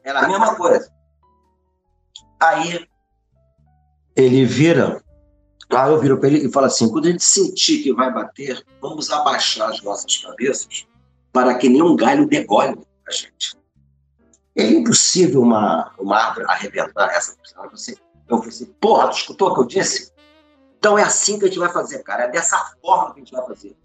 Era 0.04 0.20
a 0.20 0.28
mesma 0.28 0.56
coisa. 0.56 0.92
Aí 2.40 2.88
ele 4.18 4.44
vira, 4.46 5.02
aí 5.70 5.92
eu 5.92 6.00
viro 6.00 6.18
para 6.18 6.28
ele 6.28 6.48
e 6.48 6.52
falo 6.52 6.66
assim: 6.66 6.90
quando 6.90 7.06
a 7.06 7.12
gente 7.12 7.24
sentir 7.24 7.84
que 7.84 7.94
vai 7.94 8.12
bater, 8.12 8.66
vamos 8.82 9.12
abaixar 9.12 9.70
as 9.70 9.82
nossas 9.84 10.18
cabeças 10.18 10.88
para 11.32 11.54
que 11.56 11.70
nenhum 11.70 11.96
galho 11.96 12.28
degole 12.28 12.76
a 13.08 13.12
gente. 13.12 13.56
É 14.56 14.64
impossível 14.64 15.44
uma, 15.44 15.94
uma 16.00 16.18
árvore 16.18 16.48
arrebentar 16.50 17.12
essa 17.12 17.36
pessoa. 17.38 17.70
Você, 17.70 17.96
eu 18.28 18.38
falei 18.38 18.50
assim, 18.50 18.66
porra, 18.82 19.12
escutou 19.12 19.52
o 19.52 19.54
que 19.54 19.60
eu 19.62 19.66
disse? 19.66 20.12
Então 20.80 20.98
é 20.98 21.04
assim 21.04 21.38
que 21.38 21.46
a 21.46 21.48
gente 21.48 21.60
vai 21.60 21.70
fazer, 21.70 22.00
cara. 22.00 22.24
É 22.24 22.32
dessa 22.32 22.58
forma 22.82 23.14
que 23.14 23.22
a 23.22 23.24
gente 23.24 23.32
vai 23.32 23.46
fazer. 23.46 23.78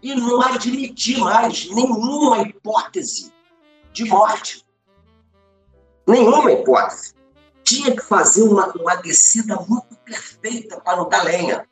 E 0.00 0.14
não 0.14 0.40
admitir 0.40 1.18
mais 1.18 1.68
nenhuma 1.70 2.42
hipótese 2.42 3.32
de 3.92 4.04
morte. 4.04 4.64
Nenhuma 6.06 6.52
hipótese. 6.52 7.14
Tinha 7.64 7.94
que 7.94 8.02
fazer 8.02 8.42
uma, 8.42 8.68
uma 8.72 8.96
descida 8.96 9.56
muito 9.68 9.96
perfeita 10.04 10.80
para 10.80 10.96
não 10.96 11.08
dar 11.08 11.24
lenha. 11.24 11.66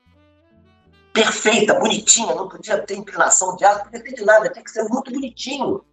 Perfeita, 1.13 1.75
bonitinha, 1.75 2.35
não 2.35 2.49
podia 2.49 2.81
ter 2.83 2.97
inclinação 2.97 3.57
de 3.57 3.65
asa, 3.65 3.89
não 3.93 4.01
de 4.01 4.25
nada, 4.25 4.49
tinha 4.49 4.65
que 4.65 4.71
ser 4.71 4.85
muito 4.85 5.11
bonitinho 5.11 5.85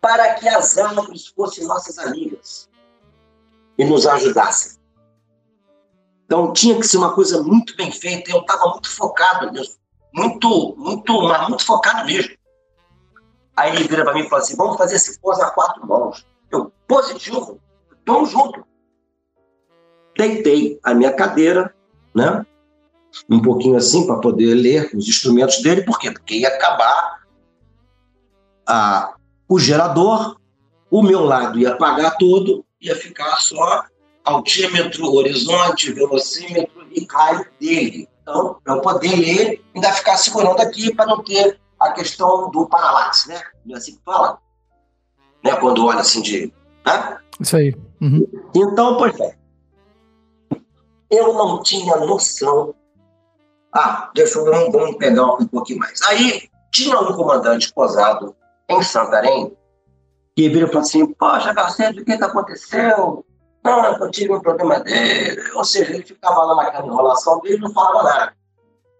para 0.00 0.34
que 0.34 0.48
as 0.48 0.76
árvores 0.78 1.26
fossem 1.28 1.64
nossas 1.66 1.98
amigas 1.98 2.68
e 3.78 3.84
nos 3.84 4.06
ajudassem. 4.06 4.78
Então 6.24 6.52
tinha 6.52 6.78
que 6.78 6.86
ser 6.86 6.96
uma 6.96 7.14
coisa 7.14 7.42
muito 7.42 7.76
bem 7.76 7.92
feita. 7.92 8.30
Eu 8.30 8.40
estava 8.40 8.70
muito 8.70 8.90
focado 8.90 9.50
nisso, 9.52 9.78
muito, 10.12 10.74
muito, 10.76 11.22
mas 11.22 11.48
muito 11.48 11.64
focado 11.64 12.04
mesmo. 12.06 12.34
Aí 13.56 13.74
ele 13.74 13.86
vira 13.86 14.04
para 14.04 14.14
mim 14.14 14.20
e 14.20 14.28
fala 14.28 14.42
assim: 14.42 14.56
vamos 14.56 14.76
fazer 14.76 14.96
esse 14.96 15.18
pose 15.20 15.42
a 15.42 15.50
quatro 15.50 15.86
mãos. 15.86 16.26
Eu, 16.50 16.72
positivo, 16.88 17.60
vamos 18.06 18.30
junto. 18.30 18.66
Deitei 20.16 20.78
a 20.82 20.94
minha 20.94 21.12
cadeira, 21.12 21.74
né? 22.14 22.44
Um 23.28 23.40
pouquinho 23.40 23.76
assim 23.76 24.06
para 24.06 24.18
poder 24.18 24.54
ler 24.54 24.90
os 24.94 25.08
instrumentos 25.08 25.62
dele, 25.62 25.82
por 25.82 25.98
quê? 25.98 26.10
Porque 26.10 26.36
ia 26.36 26.48
acabar 26.48 27.22
a, 28.66 29.14
o 29.48 29.58
gerador, 29.58 30.36
o 30.90 31.02
meu 31.02 31.24
lado 31.24 31.58
ia 31.58 31.72
apagar 31.72 32.16
tudo, 32.16 32.64
ia 32.80 32.96
ficar 32.96 33.36
só 33.36 33.84
altímetro, 34.24 35.12
horizonte, 35.12 35.92
velocímetro 35.92 36.86
e 36.90 37.06
raio 37.10 37.46
dele. 37.60 38.08
Então, 38.22 38.58
para 38.64 38.74
eu 38.74 38.80
poder 38.80 39.14
ler, 39.14 39.62
ainda 39.74 39.92
ficar 39.92 40.16
segurando 40.16 40.60
aqui 40.60 40.94
para 40.94 41.06
não 41.06 41.22
ter 41.22 41.60
a 41.78 41.92
questão 41.92 42.50
do 42.50 42.66
paralaxe, 42.66 43.28
né? 43.28 43.40
Não 43.64 43.74
é 43.74 43.78
assim 43.78 43.96
que 43.96 44.02
fala? 44.04 44.38
Né? 45.42 45.54
Quando 45.56 45.84
olha 45.84 46.00
assim 46.00 46.22
de. 46.22 46.52
Né? 46.86 47.18
Isso 47.38 47.56
aí. 47.56 47.74
Uhum. 48.00 48.26
Então, 48.54 48.96
pois 48.96 49.18
é. 49.20 49.36
Eu 51.10 51.32
não 51.34 51.62
tinha 51.62 51.96
noção. 51.96 52.74
Ah, 53.72 54.10
deixa 54.14 54.38
eu 54.38 54.44
vamos 54.70 54.96
pegar 54.96 55.34
um 55.34 55.46
pouquinho 55.46 55.80
mais. 55.80 56.00
Aí 56.02 56.48
tinha 56.72 56.98
um 56.98 57.16
comandante 57.16 57.72
posado 57.72 58.34
em 58.68 58.82
Santarém, 58.82 59.56
que 60.34 60.48
vira 60.48 60.66
e 60.66 60.68
falou 60.68 60.82
assim, 60.82 61.06
poxa, 61.14 61.52
Garcedo, 61.52 62.00
o 62.00 62.04
que, 62.04 62.16
que 62.16 62.24
aconteceu? 62.24 63.24
Não, 63.64 63.84
eu 63.84 64.10
tive 64.10 64.32
um 64.32 64.40
problema 64.40 64.80
dele. 64.80 65.40
Ou 65.54 65.64
seja, 65.64 65.92
ele 65.92 66.04
ficava 66.04 66.42
lá 66.42 66.56
naquela 66.56 66.86
enrolação 66.86 67.40
dele 67.40 67.58
não 67.58 67.72
falava 67.72 68.02
nada. 68.02 68.36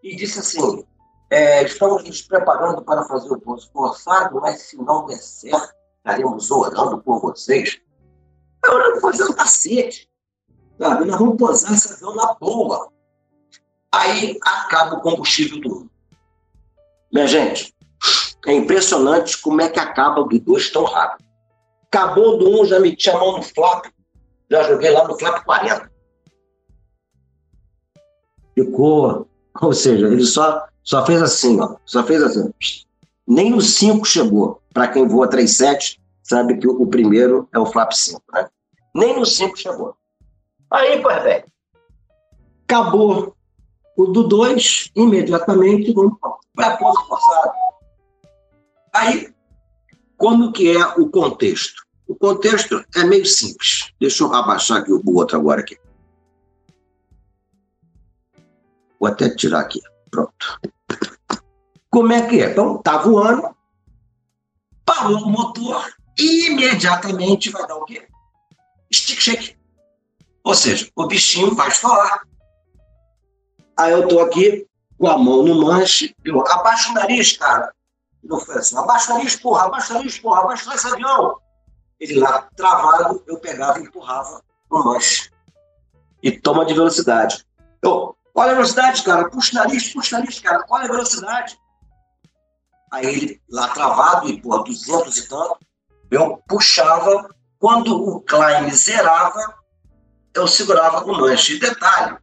E 0.03 0.17
disse 0.17 0.39
assim, 0.41 0.85
é, 1.31 1.65
estamos 1.65 2.05
nos 2.05 2.23
preparando 2.23 2.83
para 2.83 3.05
fazer 3.05 3.31
o 3.31 3.41
pouso 3.41 3.71
forçado, 3.73 4.41
mas 4.41 4.63
se 4.63 4.77
não 4.77 5.07
der 5.07 5.17
certo, 5.17 5.75
estaremos 5.99 6.51
orando 6.51 7.03
por 7.03 7.21
vocês. 7.21 7.81
Orando 8.67 9.01
por 9.01 9.15
um 9.15 9.33
cacete. 9.33 10.09
Sabe? 10.79 11.05
Nós 11.05 11.19
vamos 11.19 11.37
posar 11.37 11.73
essa 11.73 11.95
avião 11.95 12.15
na 12.15 12.35
boa. 12.35 12.89
Aí 13.93 14.39
acaba 14.43 14.97
o 14.97 15.01
combustível 15.01 15.61
do 15.61 15.69
mundo. 15.69 15.91
Minha 17.13 17.29
gente, 17.29 17.75
é 18.47 18.53
impressionante 18.53 19.41
como 19.41 19.61
é 19.61 19.69
que 19.69 19.79
acaba 19.79 20.25
do 20.25 20.39
dois 20.41 20.71
tão 20.71 20.85
rápido. 20.85 21.25
Acabou 21.87 22.39
do 22.39 22.61
um, 22.61 22.65
já 22.65 22.81
meti 22.81 23.09
a 23.09 23.17
mão 23.17 23.37
no 23.37 23.43
flap, 23.43 23.87
já 24.51 24.65
joguei 24.65 24.91
lá 24.91 25.07
no 25.07 25.17
flap 25.17 25.45
40. 25.45 25.91
Ficou, 28.55 29.29
ou 29.63 29.73
seja, 29.73 30.09
ele 30.09 30.25
só, 30.25 30.67
só 30.83 31.07
fez 31.07 31.23
assim, 31.23 31.61
ó, 31.61 31.77
só 31.85 32.03
fez 32.03 32.23
assim. 32.23 32.53
Nem 33.27 33.51
no 33.51 33.61
5 33.61 34.05
chegou. 34.05 34.61
Para 34.73 34.89
quem 34.89 35.07
voa 35.07 35.29
37, 35.29 36.01
sabe 36.23 36.59
que 36.59 36.67
o, 36.67 36.87
primeiro 36.87 37.49
é 37.53 37.59
o 37.59 37.67
flap 37.67 37.93
5, 37.93 38.21
né? 38.33 38.49
Nem 38.95 39.17
no 39.17 39.25
5 39.25 39.57
chegou. 39.57 39.97
Aí, 40.75 41.01
pois 41.01 41.23
velho, 41.23 41.45
acabou 42.65 43.37
o 43.97 44.07
do 44.07 44.25
2, 44.25 44.91
imediatamente 44.97 45.93
vamos 45.93 46.19
para 46.53 46.67
a 46.67 46.77
ponta 46.77 47.01
forçada. 47.03 47.53
Aí, 48.93 49.33
como 50.17 50.53
que 50.53 50.77
é 50.77 50.85
o 50.99 51.09
contexto? 51.09 51.81
O 52.09 52.17
contexto 52.17 52.85
é 52.97 53.05
meio 53.05 53.25
simples. 53.25 53.93
Deixa 54.01 54.25
eu 54.25 54.35
abaixar 54.35 54.79
aqui 54.79 54.93
o 54.93 55.15
outro 55.15 55.37
agora 55.39 55.61
aqui. 55.61 55.79
Vou 58.99 59.09
até 59.09 59.33
tirar 59.33 59.61
aqui. 59.61 59.81
Pronto. 60.11 60.61
Como 61.89 62.13
é 62.13 62.29
que 62.29 62.43
é? 62.43 62.51
Então, 62.51 62.79
tá 62.79 62.99
voando, 62.99 63.55
parou 64.85 65.19
o 65.19 65.31
motor 65.31 65.95
e 66.19 66.49
imediatamente 66.49 67.51
vai 67.51 67.65
dar 67.65 67.77
o 67.77 67.85
quê? 67.85 68.09
Stick 68.93 69.21
shake. 69.21 69.64
Ou 70.45 70.55
seja, 70.55 70.91
o 70.95 71.07
bichinho 71.07 71.55
vai 71.55 71.69
estourar. 71.69 72.23
Aí 73.77 73.93
eu 73.93 74.07
tô 74.07 74.21
aqui 74.21 74.67
com 74.99 75.09
a 75.09 75.17
mão 75.17 75.43
no 75.43 75.65
manche, 75.65 76.15
eu 76.25 76.47
abaixo 76.47 76.91
o 76.91 76.95
nariz, 76.95 77.37
cara. 77.37 77.73
Não 78.23 78.39
foi 78.39 78.57
assim, 78.57 78.77
abaixa 78.77 79.13
o 79.13 79.17
nariz, 79.17 79.37
porra, 79.37 79.65
abaixa 79.65 79.93
o 79.93 79.97
nariz, 79.97 80.19
porra, 80.19 80.41
abaixa 80.43 80.75
esse 80.75 80.87
avião. 80.87 81.39
Ele 81.99 82.21
lá, 82.21 82.49
travado, 82.57 83.23
eu 83.27 83.39
pegava 83.39 83.81
e 83.81 83.85
empurrava 83.85 84.43
no 84.71 84.85
manche. 84.85 85.31
E 86.23 86.31
toma 86.31 86.65
de 86.65 86.75
velocidade. 86.75 87.45
Eu, 87.83 88.17
olha 88.35 88.53
a 88.53 88.55
velocidade, 88.55 89.03
cara, 89.03 89.29
puxa 89.31 89.53
o 89.53 89.55
nariz, 89.55 89.93
puxa 89.93 90.17
o 90.17 90.19
nariz, 90.21 90.39
cara, 90.41 90.65
olha 90.69 90.85
a 90.85 90.93
velocidade. 90.93 91.59
Aí 92.93 93.07
ele 93.07 93.43
lá 93.51 93.69
travado, 93.69 94.29
e 94.29 94.41
porra, 94.41 94.63
200 94.65 95.19
e 95.19 95.29
tanto, 95.29 95.59
eu 96.11 96.43
puxava, 96.47 97.29
quando 97.59 97.95
o 97.95 98.21
climb 98.21 98.71
zerava, 98.71 99.64
eu 100.35 100.47
segurava 100.47 101.05
o 101.05 101.17
manche. 101.17 101.55
E 101.55 101.61
detalhe, 101.61 102.17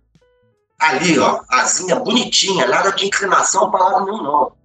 ali, 0.80 1.18
ó, 1.20 1.44
asinha 1.50 1.96
bonitinha, 1.96 2.68
nada 2.68 2.92
de 2.92 3.06
inclinação 3.06 3.72
para 3.72 3.86
lado 3.86 4.06
nenhum, 4.06 4.24
não. 4.24 4.62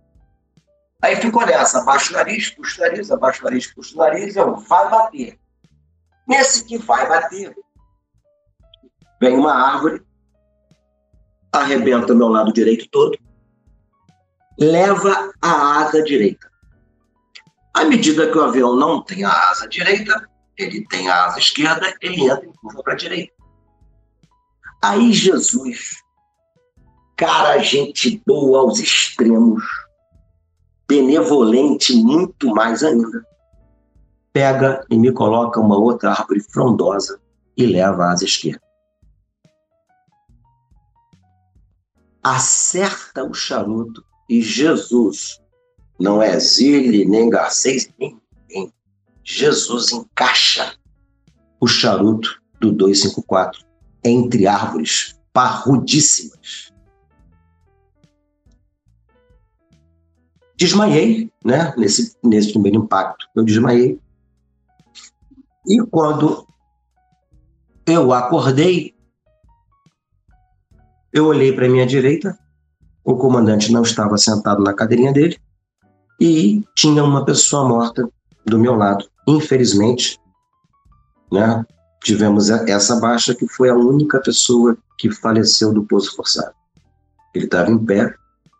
Aí 1.02 1.16
ficou 1.16 1.44
nessa, 1.44 1.80
abaixa 1.80 2.10
o 2.10 2.16
nariz, 2.16 2.50
puxa 2.50 2.80
o 2.80 2.84
nariz, 2.84 3.10
abaixa 3.10 3.40
o 3.42 3.44
nariz, 3.44 3.72
puxa 3.72 3.94
o 3.94 3.98
nariz, 3.98 4.34
eu, 4.34 4.56
vai 4.56 4.90
bater. 4.90 5.38
Nesse 6.26 6.64
que 6.64 6.78
vai 6.78 7.08
bater, 7.08 7.54
vem 9.20 9.34
uma 9.34 9.52
árvore, 9.52 10.02
arrebenta 11.52 12.12
o 12.12 12.16
meu 12.16 12.28
lado 12.28 12.52
direito 12.52 12.88
todo, 12.90 13.16
leva 14.58 15.30
a 15.40 15.78
asa 15.78 16.02
direita. 16.02 16.50
À 17.72 17.84
medida 17.84 18.30
que 18.30 18.38
o 18.38 18.42
avião 18.42 18.74
não 18.74 19.02
tem 19.02 19.22
a 19.22 19.30
asa 19.50 19.68
direita, 19.68 20.28
ele 20.56 20.84
tem 20.88 21.08
a 21.08 21.26
asa 21.26 21.38
esquerda, 21.38 21.94
ele 22.00 22.24
entra 22.24 22.46
em 22.46 22.52
curva 22.54 22.82
para 22.82 22.94
a 22.94 22.96
direita. 22.96 23.35
Aí 24.82 25.12
Jesus, 25.12 26.02
cara, 27.16 27.58
gente 27.58 28.22
boa 28.26 28.60
aos 28.60 28.78
extremos, 28.78 29.64
benevolente 30.86 31.94
muito 31.94 32.48
mais 32.54 32.82
ainda, 32.84 33.26
pega 34.32 34.84
e 34.90 34.98
me 34.98 35.10
coloca 35.12 35.60
uma 35.60 35.78
outra 35.78 36.10
árvore 36.10 36.40
frondosa 36.40 37.20
e 37.56 37.66
leva 37.66 38.04
à 38.04 38.12
asa 38.12 38.24
esquerda. 38.24 38.60
Acerta 42.22 43.24
o 43.24 43.32
charuto 43.32 44.04
e 44.28 44.42
Jesus, 44.42 45.40
não 45.98 46.20
é 46.20 46.38
Zile, 46.38 47.06
nem 47.06 47.30
Garcês, 47.30 47.88
nem 47.98 48.20
ninguém. 48.48 48.72
Jesus 49.24 49.92
encaixa 49.92 50.76
o 51.60 51.66
charuto 51.66 52.40
do 52.60 52.72
254 52.72 53.66
entre 54.08 54.46
árvores 54.46 55.18
parrudíssimas. 55.32 56.72
Desmaiei, 60.56 61.30
né? 61.44 61.74
Nesse, 61.76 62.16
nesse 62.24 62.52
primeiro 62.52 62.78
impacto, 62.78 63.28
eu 63.36 63.44
desmaiei. 63.44 64.00
E 65.66 65.78
quando 65.90 66.46
eu 67.86 68.12
acordei, 68.12 68.94
eu 71.12 71.26
olhei 71.26 71.52
para 71.52 71.68
minha 71.68 71.86
direita, 71.86 72.38
o 73.04 73.16
comandante 73.16 73.70
não 73.70 73.82
estava 73.82 74.16
sentado 74.16 74.62
na 74.62 74.72
cadeirinha 74.72 75.12
dele 75.12 75.38
e 76.20 76.64
tinha 76.74 77.04
uma 77.04 77.24
pessoa 77.24 77.68
morta 77.68 78.08
do 78.46 78.58
meu 78.58 78.74
lado. 78.74 79.06
Infelizmente, 79.28 80.18
né? 81.30 81.64
Tivemos 82.06 82.50
essa 82.50 83.00
baixa 83.00 83.34
que 83.34 83.48
foi 83.48 83.68
a 83.68 83.74
única 83.74 84.20
pessoa 84.20 84.78
que 84.96 85.10
faleceu 85.10 85.72
do 85.72 85.82
pouso 85.82 86.14
forçado. 86.14 86.54
Ele 87.34 87.46
estava 87.46 87.68
em 87.68 87.84
pé, 87.84 88.14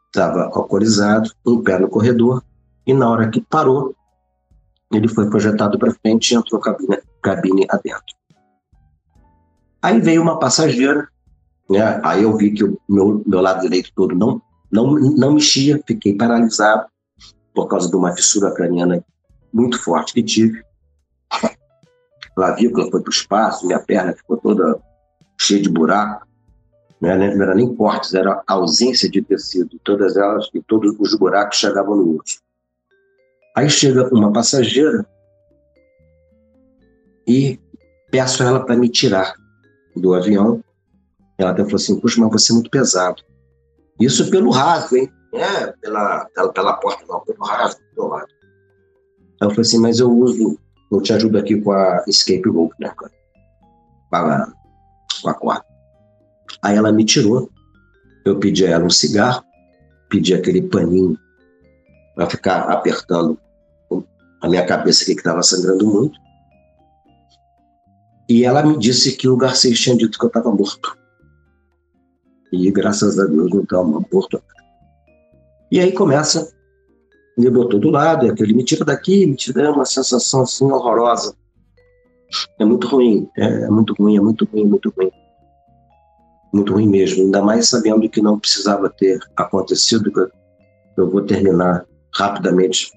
estava 0.06 0.47
alcoolizado, 0.47 1.31
em 1.47 1.62
pé 1.62 1.78
no 1.78 1.89
corredor, 1.89 2.43
e 2.85 2.93
na 2.93 3.09
hora 3.09 3.31
que 3.31 3.40
parou, 3.40 3.94
ele 4.93 5.06
foi 5.06 5.31
projetado 5.31 5.78
para 5.78 5.94
frente 5.94 6.32
e 6.32 6.36
entrou 6.36 6.60
cabine, 6.60 6.98
cabine 7.23 7.64
adentro. 7.70 8.16
Aí 9.81 10.01
veio 10.01 10.23
uma 10.23 10.40
passageira, 10.40 11.06
né? 11.70 12.01
aí 12.02 12.24
eu 12.24 12.36
vi 12.36 12.51
que 12.51 12.64
o 12.64 12.77
meu, 12.89 13.23
meu 13.24 13.40
lado 13.40 13.60
direito 13.60 13.93
todo 13.94 14.12
não, 14.16 14.43
não, 14.73 14.93
não 14.94 15.35
mexia, 15.35 15.81
fiquei 15.86 16.16
paralisado 16.16 16.86
por 17.55 17.68
causa 17.68 17.89
de 17.89 17.94
uma 17.94 18.12
fissura 18.12 18.52
craniana 18.52 19.05
muito 19.52 19.81
forte 19.81 20.14
que 20.14 20.23
tive. 20.24 20.60
Clavícula 22.36 22.90
foi 22.90 23.00
para 23.00 23.08
o 23.08 23.12
espaço, 23.12 23.66
minha 23.66 23.80
perna 23.80 24.12
ficou 24.12 24.36
toda 24.36 24.78
cheia 25.40 25.62
de 25.62 25.70
buraco. 25.70 26.26
Né? 27.00 27.16
Não 27.34 27.42
era 27.42 27.54
nem 27.54 27.74
cortes, 27.74 28.12
era 28.12 28.42
ausência 28.46 29.10
de 29.10 29.22
tecido. 29.22 29.78
Todas 29.82 30.18
elas 30.18 30.48
e 30.52 30.62
todos 30.62 30.94
os 30.98 31.14
buracos 31.14 31.56
chegavam 31.56 31.96
no 31.96 32.20
osso. 32.20 32.38
Aí 33.56 33.70
chega 33.70 34.14
uma 34.14 34.30
passageira 34.30 35.06
e 37.26 37.58
peço 38.10 38.42
ela 38.42 38.64
para 38.64 38.76
me 38.76 38.90
tirar 38.90 39.34
do 39.96 40.12
avião. 40.12 40.62
Ela 41.38 41.50
até 41.50 41.62
falou 41.64 41.76
assim: 41.76 41.98
Puxa, 41.98 42.20
mas 42.20 42.30
você 42.32 42.52
é 42.52 42.54
muito 42.54 42.70
pesado. 42.70 43.22
Isso 43.98 44.30
pelo 44.30 44.50
rasgo, 44.50 44.96
hein? 44.96 45.10
É, 45.32 45.72
pela, 45.80 46.26
pela, 46.34 46.52
pela 46.52 46.72
porta, 46.74 47.04
não, 47.08 47.20
pelo 47.20 47.42
rasgo, 47.44 47.80
do 47.94 48.06
lado. 48.06 48.28
Ela 49.40 49.50
falou 49.50 49.62
assim: 49.62 49.78
Mas 49.78 50.00
eu 50.00 50.10
uso, 50.10 50.58
eu 50.90 51.00
te 51.00 51.12
ajudo 51.12 51.38
aqui 51.38 51.60
com 51.60 51.72
a 51.72 52.04
escape 52.06 52.48
rope, 52.48 52.74
né? 52.78 52.92
Com 54.10 54.16
a, 54.16 54.52
com 55.22 55.28
a 55.28 55.34
corda. 55.34 55.64
Aí 56.62 56.76
ela 56.76 56.92
me 56.92 57.04
tirou. 57.04 57.50
Eu 58.24 58.38
pedi 58.38 58.66
a 58.66 58.70
ela 58.70 58.84
um 58.84 58.90
cigarro, 58.90 59.44
pedi 60.08 60.34
aquele 60.34 60.62
paninho 60.62 61.16
para 62.14 62.28
ficar 62.28 62.62
apertando 62.70 63.38
a 64.40 64.48
minha 64.48 64.66
cabeça 64.66 65.04
aqui 65.04 65.14
que 65.14 65.20
estava 65.20 65.42
sangrando 65.42 65.86
muito. 65.86 66.18
E 68.28 68.44
ela 68.44 68.64
me 68.64 68.76
disse 68.78 69.16
que 69.16 69.28
o 69.28 69.36
Garcês 69.36 69.78
tinha 69.78 69.96
dito 69.96 70.18
que 70.18 70.24
eu 70.24 70.28
estava 70.28 70.50
morto. 70.50 70.96
E 72.52 72.70
graças 72.70 73.18
a 73.18 73.26
Deus 73.26 73.50
não 73.50 73.62
estava 73.62 73.84
morto. 73.84 74.42
E 75.70 75.80
aí 75.80 75.92
começa, 75.92 76.52
me 77.36 77.50
botou 77.50 77.78
do 77.78 77.90
lado, 77.90 78.26
é 78.26 78.30
aquele 78.30 78.54
me 78.54 78.64
tira 78.64 78.84
daqui, 78.84 79.26
me 79.26 79.36
tira, 79.36 79.62
é 79.62 79.70
uma 79.70 79.84
sensação 79.84 80.42
assim 80.42 80.64
horrorosa. 80.70 81.34
É 82.58 82.64
muito 82.64 82.86
ruim, 82.86 83.28
é, 83.36 83.44
é 83.44 83.70
muito 83.70 83.94
ruim, 83.94 84.16
é 84.16 84.20
muito 84.20 84.44
ruim, 84.46 84.64
muito 84.64 84.92
ruim. 84.96 85.10
Muito 86.52 86.72
ruim 86.72 86.88
mesmo, 86.88 87.24
ainda 87.24 87.42
mais 87.42 87.68
sabendo 87.68 88.08
que 88.08 88.22
não 88.22 88.38
precisava 88.38 88.88
ter 88.88 89.20
acontecido. 89.36 90.10
Eu 90.96 91.10
vou 91.10 91.22
terminar 91.22 91.86
rapidamente 92.14 92.90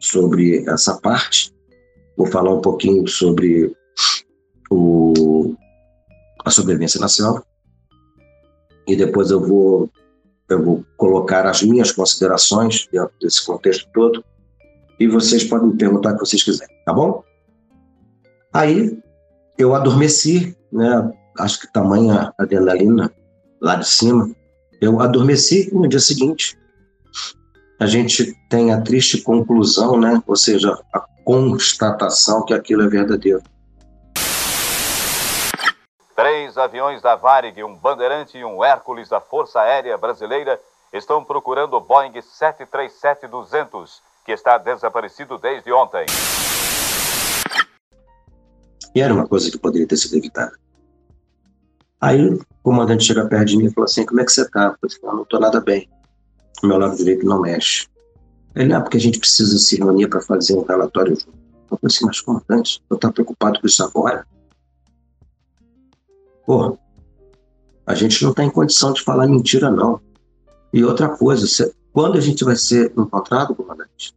sobre 0.00 0.64
essa 0.68 0.98
parte. 1.00 1.52
Vou 2.16 2.26
falar 2.26 2.54
um 2.54 2.60
pouquinho 2.60 3.06
sobre 3.08 3.74
o, 4.70 5.54
a 6.44 6.50
sobrevivência 6.50 7.00
na 7.00 7.08
selva. 7.08 7.44
E 8.86 8.96
depois 8.96 9.30
eu 9.30 9.40
vou, 9.40 9.90
eu 10.52 10.64
vou 10.64 10.84
colocar 10.96 11.46
as 11.46 11.62
minhas 11.62 11.92
considerações 11.92 12.88
dentro 12.92 13.12
desse 13.20 13.44
contexto 13.44 13.88
todo. 13.92 14.24
E 14.98 15.08
vocês 15.08 15.44
podem 15.44 15.68
me 15.68 15.76
perguntar 15.76 16.12
o 16.12 16.14
que 16.14 16.20
vocês 16.20 16.42
quiserem, 16.42 16.76
tá 16.84 16.92
bom? 16.92 17.24
Aí 18.52 18.98
eu 19.58 19.74
adormeci, 19.74 20.56
né? 20.72 21.12
Acho 21.38 21.60
que 21.60 21.72
tamanha 21.72 22.32
adrenalina 22.38 23.10
lá 23.60 23.76
de 23.76 23.88
cima. 23.88 24.30
Eu 24.80 25.00
adormeci 25.00 25.70
e 25.70 25.74
no 25.74 25.88
dia 25.88 26.00
seguinte 26.00 26.58
a 27.82 27.86
gente 27.86 28.32
tem 28.48 28.72
a 28.72 28.80
triste 28.80 29.22
conclusão, 29.22 29.98
né? 29.98 30.22
ou 30.26 30.36
seja, 30.36 30.72
a 30.94 31.00
constatação 31.24 32.44
que 32.44 32.54
aquilo 32.54 32.82
é 32.82 32.88
verdadeiro. 32.88 33.42
Três 36.52 36.58
aviões 36.58 37.00
da 37.00 37.16
Varig, 37.16 37.64
um 37.64 37.74
Bandeirante 37.74 38.36
e 38.36 38.44
um 38.44 38.62
Hércules 38.62 39.08
da 39.08 39.22
Força 39.22 39.58
Aérea 39.58 39.96
Brasileira 39.96 40.60
estão 40.92 41.24
procurando 41.24 41.74
o 41.74 41.80
Boeing 41.80 42.12
737-200, 42.12 44.00
que 44.22 44.32
está 44.32 44.58
desaparecido 44.58 45.38
desde 45.38 45.72
ontem. 45.72 46.04
E 48.94 49.00
era 49.00 49.14
uma 49.14 49.26
coisa 49.26 49.50
que 49.50 49.56
poderia 49.56 49.88
ter 49.88 49.96
sido 49.96 50.16
evitada. 50.16 50.52
Aí 51.98 52.34
o 52.34 52.44
comandante 52.62 53.04
chega 53.04 53.26
perto 53.26 53.46
de 53.46 53.56
mim 53.56 53.66
e 53.66 53.72
falou 53.72 53.86
assim: 53.86 54.04
Como 54.04 54.20
é 54.20 54.24
que 54.24 54.32
você 54.32 54.42
está? 54.42 54.76
Eu 54.82 54.90
falei: 54.90 55.16
não 55.16 55.22
estou 55.22 55.40
nada 55.40 55.58
bem 55.58 55.88
o 56.62 56.66
meu 56.66 56.76
lado 56.78 56.96
direito 56.96 57.24
não 57.24 57.40
mexe. 57.40 57.86
Ele, 58.54 58.74
ah, 58.74 58.80
porque 58.80 58.98
a 58.98 59.00
gente 59.00 59.18
precisa 59.18 59.58
se 59.58 59.76
reunir 59.78 60.08
para 60.08 60.20
fazer 60.20 60.54
um 60.54 60.64
relatório 60.64 61.16
junto. 61.16 61.32
Eu 61.70 61.78
falei 61.78 61.86
assim, 61.86 62.04
mas 62.04 62.20
comandante, 62.20 62.82
eu 62.90 62.96
estou 62.96 63.10
preocupado 63.10 63.58
com 63.58 63.66
isso 63.66 63.82
agora? 63.82 64.26
Pô, 66.52 66.76
a 67.86 67.94
gente 67.94 68.22
não 68.22 68.30
está 68.30 68.44
em 68.44 68.50
condição 68.50 68.92
de 68.92 69.00
falar 69.00 69.26
mentira, 69.26 69.70
não. 69.70 69.98
E 70.70 70.84
outra 70.84 71.08
coisa, 71.08 71.46
quando 71.94 72.18
a 72.18 72.20
gente 72.20 72.44
vai 72.44 72.56
ser 72.56 72.92
encontrado, 72.94 73.54
comandante? 73.54 74.14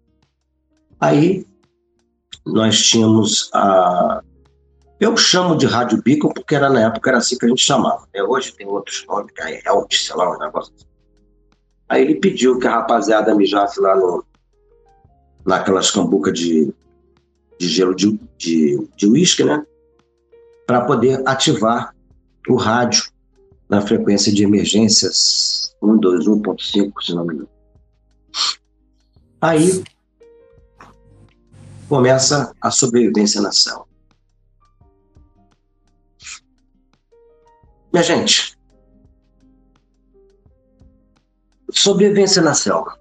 Aí, 1.00 1.48
nós 2.46 2.78
tínhamos 2.84 3.50
a... 3.54 4.22
Eu 5.00 5.16
chamo 5.16 5.56
de 5.56 5.66
Rádio 5.66 6.02
Beacon 6.04 6.28
porque 6.28 6.56
era 6.56 6.70
na 6.70 6.82
época 6.82 7.10
era 7.10 7.20
assim 7.20 7.38
que 7.38 7.46
a 7.46 7.48
gente 7.48 7.64
chamava. 7.64 8.06
Né? 8.14 8.22
Hoje 8.22 8.52
tem 8.52 8.68
outros 8.68 9.06
nomes, 9.08 9.32
que 9.32 9.42
é 9.42 9.62
Helt, 9.66 9.96
sei 9.96 10.16
lá, 10.18 10.36
um 10.36 10.38
negócio 10.38 10.74
assim. 10.76 10.86
Aí 11.88 12.02
ele 12.02 12.16
pediu 12.16 12.60
que 12.60 12.68
a 12.68 12.72
rapaziada 12.72 13.34
mijasse 13.34 13.80
lá 13.80 13.96
no, 13.96 14.26
naquelas 15.46 15.90
cambucas 15.90 16.38
de, 16.38 16.74
de 17.58 17.68
gelo 17.70 17.96
de, 17.96 18.20
de, 18.38 18.90
de 18.98 19.08
uísque, 19.08 19.46
né? 19.46 19.66
Para 20.68 20.82
poder 20.82 21.22
ativar 21.26 21.95
o 22.48 22.56
rádio 22.56 23.04
na 23.70 23.82
frequência 23.82 24.34
de 24.34 24.44
emergências 24.44 25.76
121.5, 25.82 26.94
se 27.02 27.14
não 27.14 27.26
me 27.26 27.34
engano. 27.34 27.50
Aí 29.42 29.84
começa 31.88 32.54
a 32.62 32.72
sobrevivência 32.72 33.42
na 33.42 33.52
célula. 33.52 33.86
Minha 37.92 38.04
gente, 38.04 38.56
Sobrevivência 41.76 42.42
na 42.42 42.54
selva. 42.54 42.98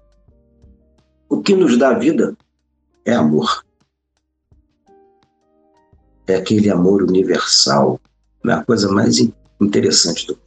O 1.29 1.41
que 1.41 1.55
nos 1.55 1.77
dá 1.77 1.93
vida 1.93 2.35
é 3.05 3.13
amor. 3.13 3.63
É 6.27 6.35
aquele 6.35 6.69
amor 6.69 7.01
universal. 7.01 7.99
É 8.47 8.53
a 8.53 8.63
coisa 8.63 8.91
mais 8.91 9.17
interessante 9.61 10.27
do. 10.27 10.37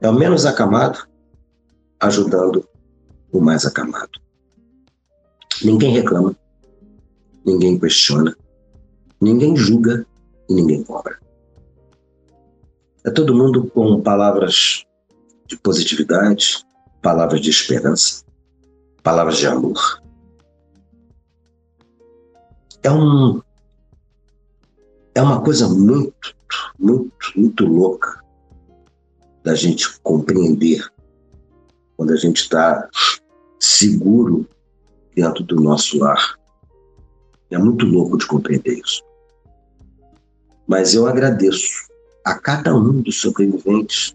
É 0.00 0.08
o 0.08 0.14
menos 0.14 0.46
acamado 0.46 1.06
ajudando 2.00 2.66
o 3.30 3.40
mais 3.40 3.66
acamado. 3.66 4.18
Ninguém 5.62 5.92
reclama, 5.92 6.34
ninguém 7.44 7.78
questiona, 7.78 8.34
ninguém 9.20 9.54
julga 9.54 10.06
e 10.48 10.54
ninguém 10.54 10.82
cobra. 10.82 11.18
É 13.04 13.10
todo 13.10 13.34
mundo 13.34 13.66
com 13.68 14.00
palavras 14.00 14.84
de 15.46 15.56
positividade, 15.58 16.64
palavras 17.02 17.40
de 17.40 17.50
esperança, 17.50 18.24
palavras 19.02 19.36
de 19.36 19.46
amor. 19.46 20.02
É 22.82 22.90
um 22.90 23.42
é 25.14 25.22
uma 25.22 25.42
coisa 25.42 25.68
muito, 25.68 26.34
muito, 26.78 27.32
muito 27.36 27.66
louca 27.66 28.22
da 29.42 29.54
gente 29.54 29.98
compreender 30.00 30.86
quando 31.96 32.12
a 32.12 32.16
gente 32.16 32.42
está 32.42 32.88
seguro 33.58 34.46
dentro 35.14 35.44
do 35.44 35.56
nosso 35.56 35.98
lar. 35.98 36.36
É 37.50 37.58
muito 37.58 37.84
louco 37.86 38.16
de 38.16 38.26
compreender 38.26 38.78
isso. 38.78 39.02
Mas 40.66 40.94
eu 40.94 41.06
agradeço 41.06 41.88
a 42.24 42.38
cada 42.38 42.74
um 42.74 43.02
dos 43.02 43.20
sobreviventes 43.20 44.14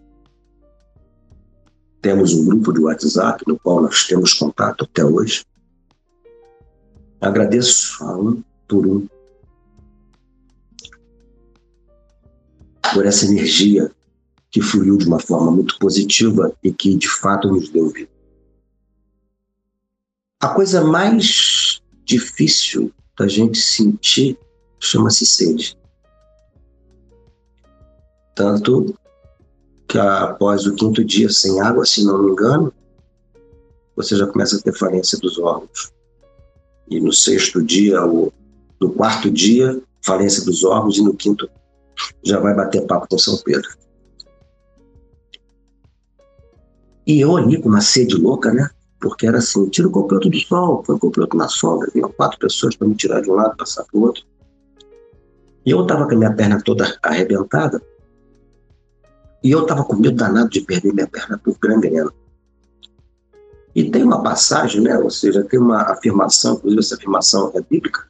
temos 2.06 2.34
um 2.34 2.44
grupo 2.44 2.72
de 2.72 2.78
WhatsApp 2.78 3.42
no 3.48 3.58
qual 3.58 3.82
nós 3.82 4.06
temos 4.06 4.32
contato 4.32 4.84
até 4.84 5.04
hoje. 5.04 5.44
Agradeço 7.20 8.04
a 8.04 8.16
um 8.16 8.44
por 8.68 8.86
um 8.86 9.08
por 12.92 13.06
essa 13.06 13.26
energia 13.26 13.90
que 14.50 14.62
fluiu 14.62 14.96
de 14.96 15.06
uma 15.06 15.20
forma 15.20 15.50
muito 15.50 15.78
positiva 15.78 16.52
e 16.62 16.72
que 16.72 16.94
de 16.96 17.08
fato 17.08 17.48
nos 17.48 17.68
deu 17.68 17.88
vida. 17.88 18.10
A 20.40 20.48
coisa 20.48 20.84
mais 20.84 21.80
difícil 22.04 22.92
da 23.18 23.26
gente 23.26 23.58
sentir 23.58 24.38
chama-se 24.78 25.26
sede. 25.26 25.76
Tanto 28.34 28.94
que 29.88 29.98
após 29.98 30.66
o 30.66 30.74
quinto 30.74 31.04
dia 31.04 31.28
sem 31.30 31.60
água, 31.60 31.86
se 31.86 32.04
não 32.04 32.22
me 32.22 32.32
engano, 32.32 32.72
você 33.96 34.14
já 34.14 34.26
começa 34.26 34.56
a 34.56 34.60
ter 34.60 34.74
falência 34.74 35.18
dos 35.18 35.38
órgãos. 35.38 35.90
E 36.88 37.00
no 37.00 37.12
sexto 37.12 37.62
dia, 37.62 38.04
ou 38.04 38.32
no 38.80 38.90
quarto 38.90 39.30
dia, 39.30 39.80
falência 40.02 40.44
dos 40.44 40.62
órgãos, 40.64 40.98
e 40.98 41.02
no 41.02 41.14
quinto 41.14 41.48
já 42.24 42.40
vai 42.40 42.54
bater 42.54 42.86
papo 42.86 43.06
com 43.08 43.18
São 43.18 43.38
Pedro. 43.38 43.68
E 47.06 47.20
eu 47.20 47.36
ali 47.36 47.60
com 47.60 47.68
uma 47.68 47.80
sede 47.80 48.16
louca, 48.16 48.52
né? 48.52 48.68
Porque 49.00 49.26
era 49.26 49.38
assim, 49.38 49.68
tira 49.68 49.86
o 49.86 49.90
copiloto 49.90 50.28
do 50.28 50.38
sol, 50.38 50.82
põe 50.82 50.96
o 50.96 50.98
copiloto 50.98 51.36
na 51.36 51.48
sombra, 51.48 51.90
vinham 51.94 52.10
quatro 52.12 52.38
pessoas 52.38 52.74
para 52.74 52.88
me 52.88 52.96
tirar 52.96 53.20
de 53.20 53.30
um 53.30 53.34
lado, 53.34 53.56
passar 53.56 53.84
para 53.84 53.98
o 53.98 54.02
outro. 54.02 54.24
E 55.64 55.70
eu 55.70 55.82
estava 55.82 56.06
com 56.06 56.14
a 56.14 56.16
minha 56.16 56.34
perna 56.34 56.60
toda 56.62 56.98
arrebentada, 57.02 57.80
e 59.42 59.50
eu 59.52 59.62
estava 59.62 59.84
com 59.84 59.94
medo 59.94 60.16
danado 60.16 60.50
de 60.50 60.60
perder 60.60 60.92
minha 60.92 61.06
perna 61.06 61.38
por 61.38 61.56
gangrena. 61.58 62.12
E 63.74 63.90
tem 63.90 64.02
uma 64.02 64.22
passagem, 64.22 64.80
né? 64.80 64.98
ou 64.98 65.10
seja, 65.10 65.44
tem 65.44 65.60
uma 65.60 65.82
afirmação, 65.82 66.54
inclusive 66.54 66.80
essa 66.80 66.94
afirmação 66.94 67.52
é 67.54 67.60
bíblica, 67.60 68.08